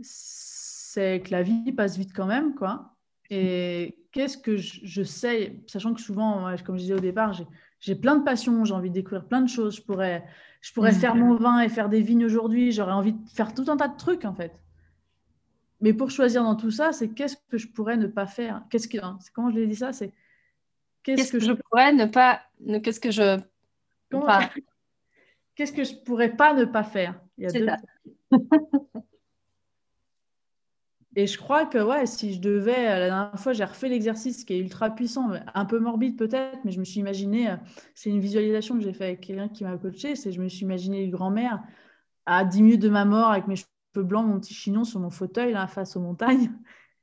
C'est 0.01 1.21
que 1.21 1.31
la 1.31 1.43
vie 1.43 1.71
passe 1.71 1.97
vite 1.97 2.13
quand 2.13 2.25
même, 2.25 2.55
quoi. 2.55 2.95
Et 3.29 4.05
qu'est-ce 4.11 4.37
que 4.37 4.57
je, 4.57 5.03
sais, 5.03 5.61
sachant 5.67 5.93
que 5.93 6.01
souvent, 6.01 6.55
comme 6.65 6.77
je 6.77 6.81
disais 6.81 6.93
au 6.93 6.99
départ, 6.99 7.33
j'ai 7.79 7.95
plein 7.95 8.15
de 8.15 8.23
passions, 8.23 8.65
j'ai 8.65 8.73
envie 8.73 8.89
de 8.89 8.95
découvrir 8.95 9.25
plein 9.25 9.41
de 9.41 9.49
choses. 9.49 9.77
Je 9.77 9.81
pourrais 9.81 10.25
je 10.61 10.73
pourrais 10.73 10.91
faire 10.91 11.15
mon 11.15 11.35
vin 11.35 11.61
et 11.61 11.69
faire 11.69 11.87
des 11.87 12.01
vignes 12.01 12.25
aujourd'hui. 12.25 12.71
J'aurais 12.71 12.91
envie 12.91 13.13
de 13.13 13.29
faire 13.29 13.53
tout 13.53 13.65
un 13.67 13.77
tas 13.77 13.87
de 13.87 13.95
trucs, 13.97 14.25
en 14.25 14.33
fait. 14.33 14.61
Mais 15.81 15.93
pour 15.93 16.11
choisir 16.11 16.43
dans 16.43 16.55
tout 16.55 16.71
ça, 16.71 16.91
c'est 16.91 17.09
qu'est-ce 17.09 17.37
que 17.49 17.57
je 17.57 17.67
pourrais 17.67 17.95
ne 17.95 18.07
pas 18.07 18.25
faire? 18.25 18.63
Qu'est-ce 18.69 18.89
que, 18.89 18.97
hein, 18.97 19.17
comment 19.33 19.49
je 19.49 19.55
l'ai 19.55 19.67
dit 19.67 19.77
ça? 19.77 19.93
C'est 19.93 20.11
qu'est-ce 21.03 21.31
que, 21.31 21.39
je 21.39 21.53
pourrais 21.53 21.93
ne 21.93 22.05
pas 22.05 22.41
Qu'est-ce 22.83 22.99
que 22.99 23.11
je 23.11 23.39
Qu'est-ce 25.59 25.73
que 25.73 25.83
je 25.83 25.93
pourrais 25.93 26.37
pas 26.37 26.53
ne 26.53 26.63
pas 26.63 26.85
faire? 26.85 27.19
Il 27.37 27.43
y 27.43 27.47
a 27.47 27.51
deux... 27.51 27.65
ça. 27.65 27.75
Et 31.17 31.27
je 31.27 31.37
crois 31.37 31.65
que 31.65 31.79
ouais, 31.79 32.05
si 32.05 32.33
je 32.33 32.39
devais, 32.39 32.87
euh, 32.87 32.99
la 32.99 33.07
dernière 33.07 33.37
fois, 33.37 33.51
j'ai 33.51 33.65
refait 33.65 33.89
l'exercice 33.89 34.45
qui 34.45 34.53
est 34.53 34.59
ultra 34.59 34.89
puissant, 34.89 35.31
un 35.53 35.65
peu 35.65 35.79
morbide 35.79 36.17
peut-être, 36.17 36.59
mais 36.63 36.71
je 36.71 36.79
me 36.79 36.85
suis 36.85 37.01
imaginé, 37.01 37.49
euh, 37.49 37.57
c'est 37.93 38.09
une 38.09 38.21
visualisation 38.21 38.75
que 38.77 38.83
j'ai 38.85 38.93
fait 38.93 39.03
avec 39.03 39.19
quelqu'un 39.19 39.49
qui 39.49 39.65
m'a 39.65 39.75
coaché, 39.75 40.15
c'est 40.15 40.31
je 40.31 40.41
me 40.41 40.47
suis 40.47 40.61
imaginé 40.61 41.03
une 41.03 41.11
grand-mère 41.11 41.61
à 42.25 42.45
10 42.45 42.61
minutes 42.61 42.81
de 42.81 42.87
ma 42.87 43.03
mort 43.03 43.29
avec 43.29 43.47
mes 43.47 43.57
cheveux 43.57 44.05
blancs, 44.05 44.25
mon 44.25 44.39
petit 44.39 44.53
chignon 44.53 44.85
sur 44.85 45.01
mon 45.01 45.09
fauteuil 45.09 45.51
là, 45.51 45.67
face 45.67 45.97
aux 45.97 46.01
montagnes. 46.01 46.53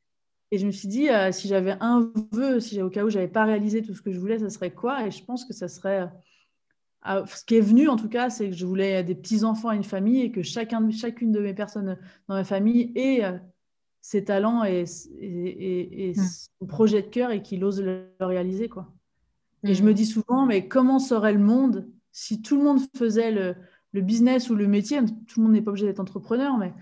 Et 0.51 0.57
je 0.57 0.65
me 0.65 0.73
suis 0.73 0.89
dit, 0.89 1.11
euh, 1.11 1.31
si 1.31 1.47
j'avais 1.47 1.77
un 1.81 2.11
vœu, 2.33 2.59
si 2.61 2.81
au 2.81 2.89
cas 2.89 3.05
où 3.05 3.11
j'avais 3.11 3.29
pas 3.29 3.45
réalisé 3.45 3.83
tout 3.83 3.93
ce 3.93 4.01
que 4.01 4.13
je 4.13 4.19
voulais, 4.19 4.39
ça 4.39 4.49
serait 4.49 4.73
quoi? 4.73 5.07
Et 5.07 5.11
je 5.11 5.23
pense 5.23 5.45
que 5.45 5.53
ça 5.53 5.69
serait 5.69 6.09
ce 7.27 7.45
qui 7.45 7.57
est 7.57 7.61
venu 7.61 7.89
en 7.89 7.97
tout 7.97 8.09
cas, 8.09 8.31
c'est 8.31 8.51
que 8.51 8.57
je 8.57 8.67
voulais 8.67 9.05
des 9.05 9.15
petits 9.15 9.45
enfants 9.45 9.73
et 9.73 9.77
une 9.77 9.85
famille 9.85 10.23
et 10.23 10.33
que 10.33 10.43
chacun, 10.43 10.91
chacune 10.91 11.33
de 11.33 11.41
mes 11.41 11.55
personnes 11.55 11.97
dans 12.29 12.35
ma 12.35 12.45
famille 12.45 12.93
ait 12.97 13.23
ses 14.07 14.23
talents 14.23 14.63
et, 14.63 14.85
et, 15.21 16.13
hmm. 16.17 16.23
son 16.61 16.67
projet 16.67 17.03
de 17.03 17.09
cœur 17.09 17.33
et 17.33 17.43
qu'il 17.43 17.65
ose 17.65 17.83
le, 17.83 18.05
réaliser. 18.21 18.69
Quoi. 18.69 18.95
Et 19.65 19.75
je 19.75 19.83
me 19.83 19.91
hmm. 19.91 19.95
dis 19.95 20.07
souvent, 20.07 20.47
mais 20.47 20.69
comment 20.69 21.01
serait 21.01 21.33
le 21.33 21.41
monde 21.41 21.89
si 22.13 22.41
tout 22.41 22.57
le 22.57 22.63
monde 22.63 22.79
faisait 22.97 23.33
le, 23.33 23.57
le 23.93 24.03
business 24.03 24.49
ou 24.49 24.55
le 24.55 24.69
métier? 24.69 25.01
Tout 25.27 25.41
le 25.41 25.43
monde 25.43 25.55
n'est 25.55 25.61
pas 25.61 25.73
obligé 25.73 25.87
d'être 25.87 25.99
entrepreneur, 25.99 26.57
mais 26.57 26.73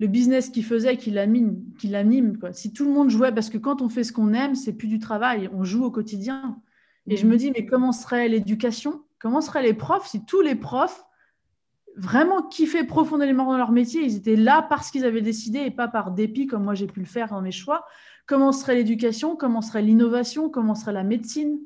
le 0.00 0.06
business 0.06 0.48
qu'il 0.48 0.64
faisait, 0.64 0.96
qu'il 0.96 1.18
anime, 1.18 1.62
qu'il 1.78 1.94
anime 1.94 2.38
quoi. 2.38 2.54
si 2.54 2.72
tout 2.72 2.86
le 2.86 2.92
monde 2.92 3.10
jouait, 3.10 3.30
parce 3.30 3.50
que 3.50 3.58
quand 3.58 3.82
on 3.82 3.90
fait 3.90 4.02
ce 4.02 4.14
qu'on 4.14 4.32
aime, 4.32 4.54
c'est 4.54 4.72
plus 4.72 4.88
du 4.88 4.98
travail, 4.98 5.50
on 5.52 5.64
joue 5.64 5.84
au 5.84 5.90
quotidien. 5.90 6.62
Et 7.08 7.18
je 7.18 7.26
me 7.26 7.34
hmm. 7.34 7.38
dis, 7.38 7.50
mais 7.50 7.66
comment 7.66 7.92
serait 7.92 8.26
l'éducation 8.26 9.02
Comment 9.24 9.40
seraient 9.40 9.62
les 9.62 9.72
profs 9.72 10.06
si 10.06 10.26
tous 10.26 10.42
les 10.42 10.54
profs 10.54 11.02
vraiment 11.96 12.42
kiffé 12.42 12.84
profondément 12.84 13.46
dans 13.46 13.56
leur 13.56 13.72
métier. 13.72 14.02
Ils 14.04 14.16
étaient 14.16 14.36
là 14.36 14.60
parce 14.60 14.90
qu'ils 14.90 15.06
avaient 15.06 15.22
décidé 15.22 15.60
et 15.60 15.70
pas 15.70 15.88
par 15.88 16.10
dépit 16.10 16.46
comme 16.46 16.64
moi 16.64 16.74
j'ai 16.74 16.86
pu 16.86 17.00
le 17.00 17.06
faire 17.06 17.28
dans 17.28 17.40
mes 17.40 17.50
choix? 17.50 17.86
Comment 18.26 18.52
serait 18.52 18.74
l'éducation? 18.74 19.34
Comment 19.34 19.62
serait 19.62 19.80
l'innovation? 19.80 20.50
Comment 20.50 20.74
serait 20.74 20.92
la 20.92 21.04
médecine? 21.04 21.58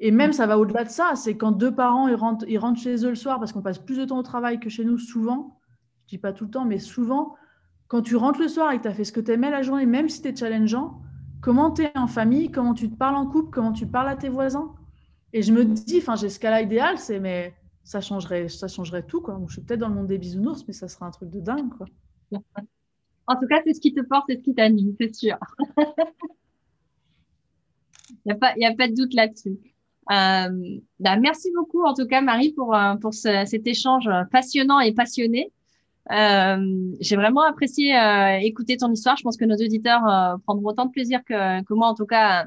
Et 0.00 0.10
même, 0.10 0.32
ça 0.32 0.48
va 0.48 0.58
au-delà 0.58 0.82
de 0.82 0.88
ça. 0.88 1.12
C'est 1.14 1.36
quand 1.36 1.52
deux 1.52 1.72
parents 1.72 2.12
rentrent 2.16 2.80
chez 2.80 3.06
eux 3.06 3.10
le 3.10 3.14
soir 3.14 3.38
parce 3.38 3.52
qu'on 3.52 3.62
passe 3.62 3.78
plus 3.78 3.98
de 3.98 4.04
temps 4.04 4.18
au 4.18 4.24
travail 4.24 4.58
que 4.58 4.68
chez 4.68 4.84
nous 4.84 4.98
souvent. 4.98 5.60
Je 6.06 6.16
dis 6.16 6.18
pas 6.18 6.32
tout 6.32 6.46
le 6.46 6.50
temps, 6.50 6.64
mais 6.64 6.80
souvent, 6.80 7.36
quand 7.86 8.02
tu 8.02 8.16
rentres 8.16 8.40
le 8.40 8.48
soir 8.48 8.72
et 8.72 8.78
que 8.78 8.82
tu 8.82 8.88
as 8.88 8.94
fait 8.94 9.04
ce 9.04 9.12
que 9.12 9.20
tu 9.20 9.30
aimais 9.30 9.50
la 9.50 9.62
journée, 9.62 9.86
même 9.86 10.08
si 10.08 10.20
tu 10.20 10.26
es 10.26 10.34
challengeant, 10.34 11.00
comment 11.40 11.70
tu 11.70 11.82
es 11.82 11.96
en 11.96 12.08
famille? 12.08 12.50
Comment 12.50 12.74
tu 12.74 12.90
te 12.90 12.96
parles 12.96 13.14
en 13.14 13.28
couple? 13.28 13.50
Comment 13.52 13.72
tu 13.72 13.86
parles 13.86 14.08
à 14.08 14.16
tes 14.16 14.28
voisins? 14.28 14.74
Et 15.32 15.42
je 15.42 15.52
me 15.52 15.64
dis, 15.64 15.98
enfin, 15.98 16.16
j'ai 16.16 16.28
ce 16.28 16.38
cas-là 16.38 16.62
idéal, 16.62 16.98
c'est 16.98 17.20
mais 17.20 17.54
ça 17.84 18.00
changerait, 18.00 18.48
ça 18.48 18.68
changerait 18.68 19.04
tout. 19.04 19.20
Quoi. 19.20 19.40
je 19.46 19.54
suis 19.54 19.62
peut-être 19.62 19.80
dans 19.80 19.88
le 19.88 19.94
monde 19.94 20.06
des 20.06 20.18
bisounours, 20.18 20.64
mais 20.66 20.72
ça 20.72 20.88
serait 20.88 21.06
un 21.06 21.10
truc 21.10 21.30
de 21.30 21.40
dingue. 21.40 21.70
Quoi. 21.76 21.86
En 23.28 23.36
tout 23.36 23.46
cas, 23.46 23.60
c'est 23.64 23.72
ce 23.72 23.80
qui 23.80 23.94
te 23.94 24.00
porte 24.00 24.28
et 24.30 24.36
ce 24.36 24.42
qui 24.42 24.52
t'anime, 24.52 24.96
c'est 25.00 25.14
sûr. 25.14 25.38
Il 28.10 28.16
n'y 28.26 28.32
a, 28.32 28.34
pas, 28.34 28.48
a 28.48 28.74
pas 28.74 28.88
de 28.88 28.94
doute 28.94 29.14
là-dessus. 29.14 29.58
Euh, 30.10 30.80
bah, 30.98 31.16
merci 31.16 31.50
beaucoup, 31.54 31.84
en 31.84 31.94
tout 31.94 32.06
cas, 32.06 32.20
Marie, 32.20 32.52
pour, 32.52 32.74
euh, 32.74 32.96
pour 32.96 33.14
cet 33.14 33.66
échange 33.66 34.10
passionnant 34.32 34.80
et 34.80 34.92
passionné. 34.92 35.52
Euh, 36.10 36.92
j'ai 37.00 37.14
vraiment 37.14 37.42
apprécié 37.42 37.94
écouter 38.42 38.76
ton 38.76 38.90
histoire. 38.90 39.16
Je 39.16 39.22
pense 39.22 39.36
que 39.36 39.44
nos 39.44 39.54
auditeurs 39.54 40.38
prendront 40.44 40.70
autant 40.70 40.86
de 40.86 40.90
plaisir 40.90 41.24
que, 41.24 41.62
que 41.62 41.74
moi, 41.74 41.86
en 41.86 41.94
tout 41.94 42.06
cas, 42.06 42.46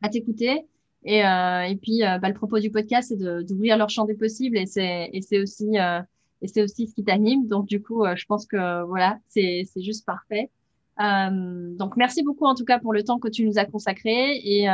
à 0.00 0.08
t'écouter. 0.08 0.66
Et, 1.04 1.24
euh, 1.24 1.62
et 1.62 1.76
puis, 1.76 2.04
euh, 2.04 2.18
bah, 2.18 2.28
le 2.28 2.34
propos 2.34 2.60
du 2.60 2.70
podcast, 2.70 3.08
c'est 3.08 3.44
d'ouvrir 3.44 3.76
leur 3.76 3.90
champ 3.90 4.04
des 4.04 4.14
possibles 4.14 4.56
et 4.56 4.66
c'est 4.66 5.40
aussi 5.40 5.78
euh, 5.78 6.00
aussi 6.42 6.86
ce 6.86 6.94
qui 6.94 7.04
t'anime. 7.04 7.46
Donc, 7.48 7.66
du 7.66 7.82
coup, 7.82 8.04
je 8.14 8.24
pense 8.26 8.46
que 8.46 8.84
voilà, 8.84 9.18
c'est 9.28 9.64
juste 9.76 10.06
parfait. 10.06 10.50
donc, 10.98 11.96
merci 11.96 12.22
beaucoup 12.22 12.46
en 12.46 12.54
tout 12.54 12.64
cas 12.64 12.78
pour 12.78 12.92
le 12.92 13.02
temps 13.02 13.18
que 13.18 13.28
tu 13.28 13.44
nous 13.44 13.58
as 13.58 13.64
consacré. 13.64 14.40
Et 14.44 14.68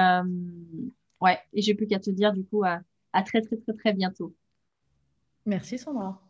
ouais, 1.20 1.38
et 1.52 1.62
j'ai 1.62 1.74
plus 1.74 1.86
qu'à 1.86 1.98
te 1.98 2.10
dire 2.10 2.32
du 2.32 2.44
coup 2.44 2.64
à, 2.64 2.80
à 3.12 3.22
très, 3.22 3.40
très, 3.40 3.56
très, 3.56 3.72
très 3.72 3.92
bientôt. 3.92 4.34
Merci 5.46 5.78
Sandra. 5.78 6.27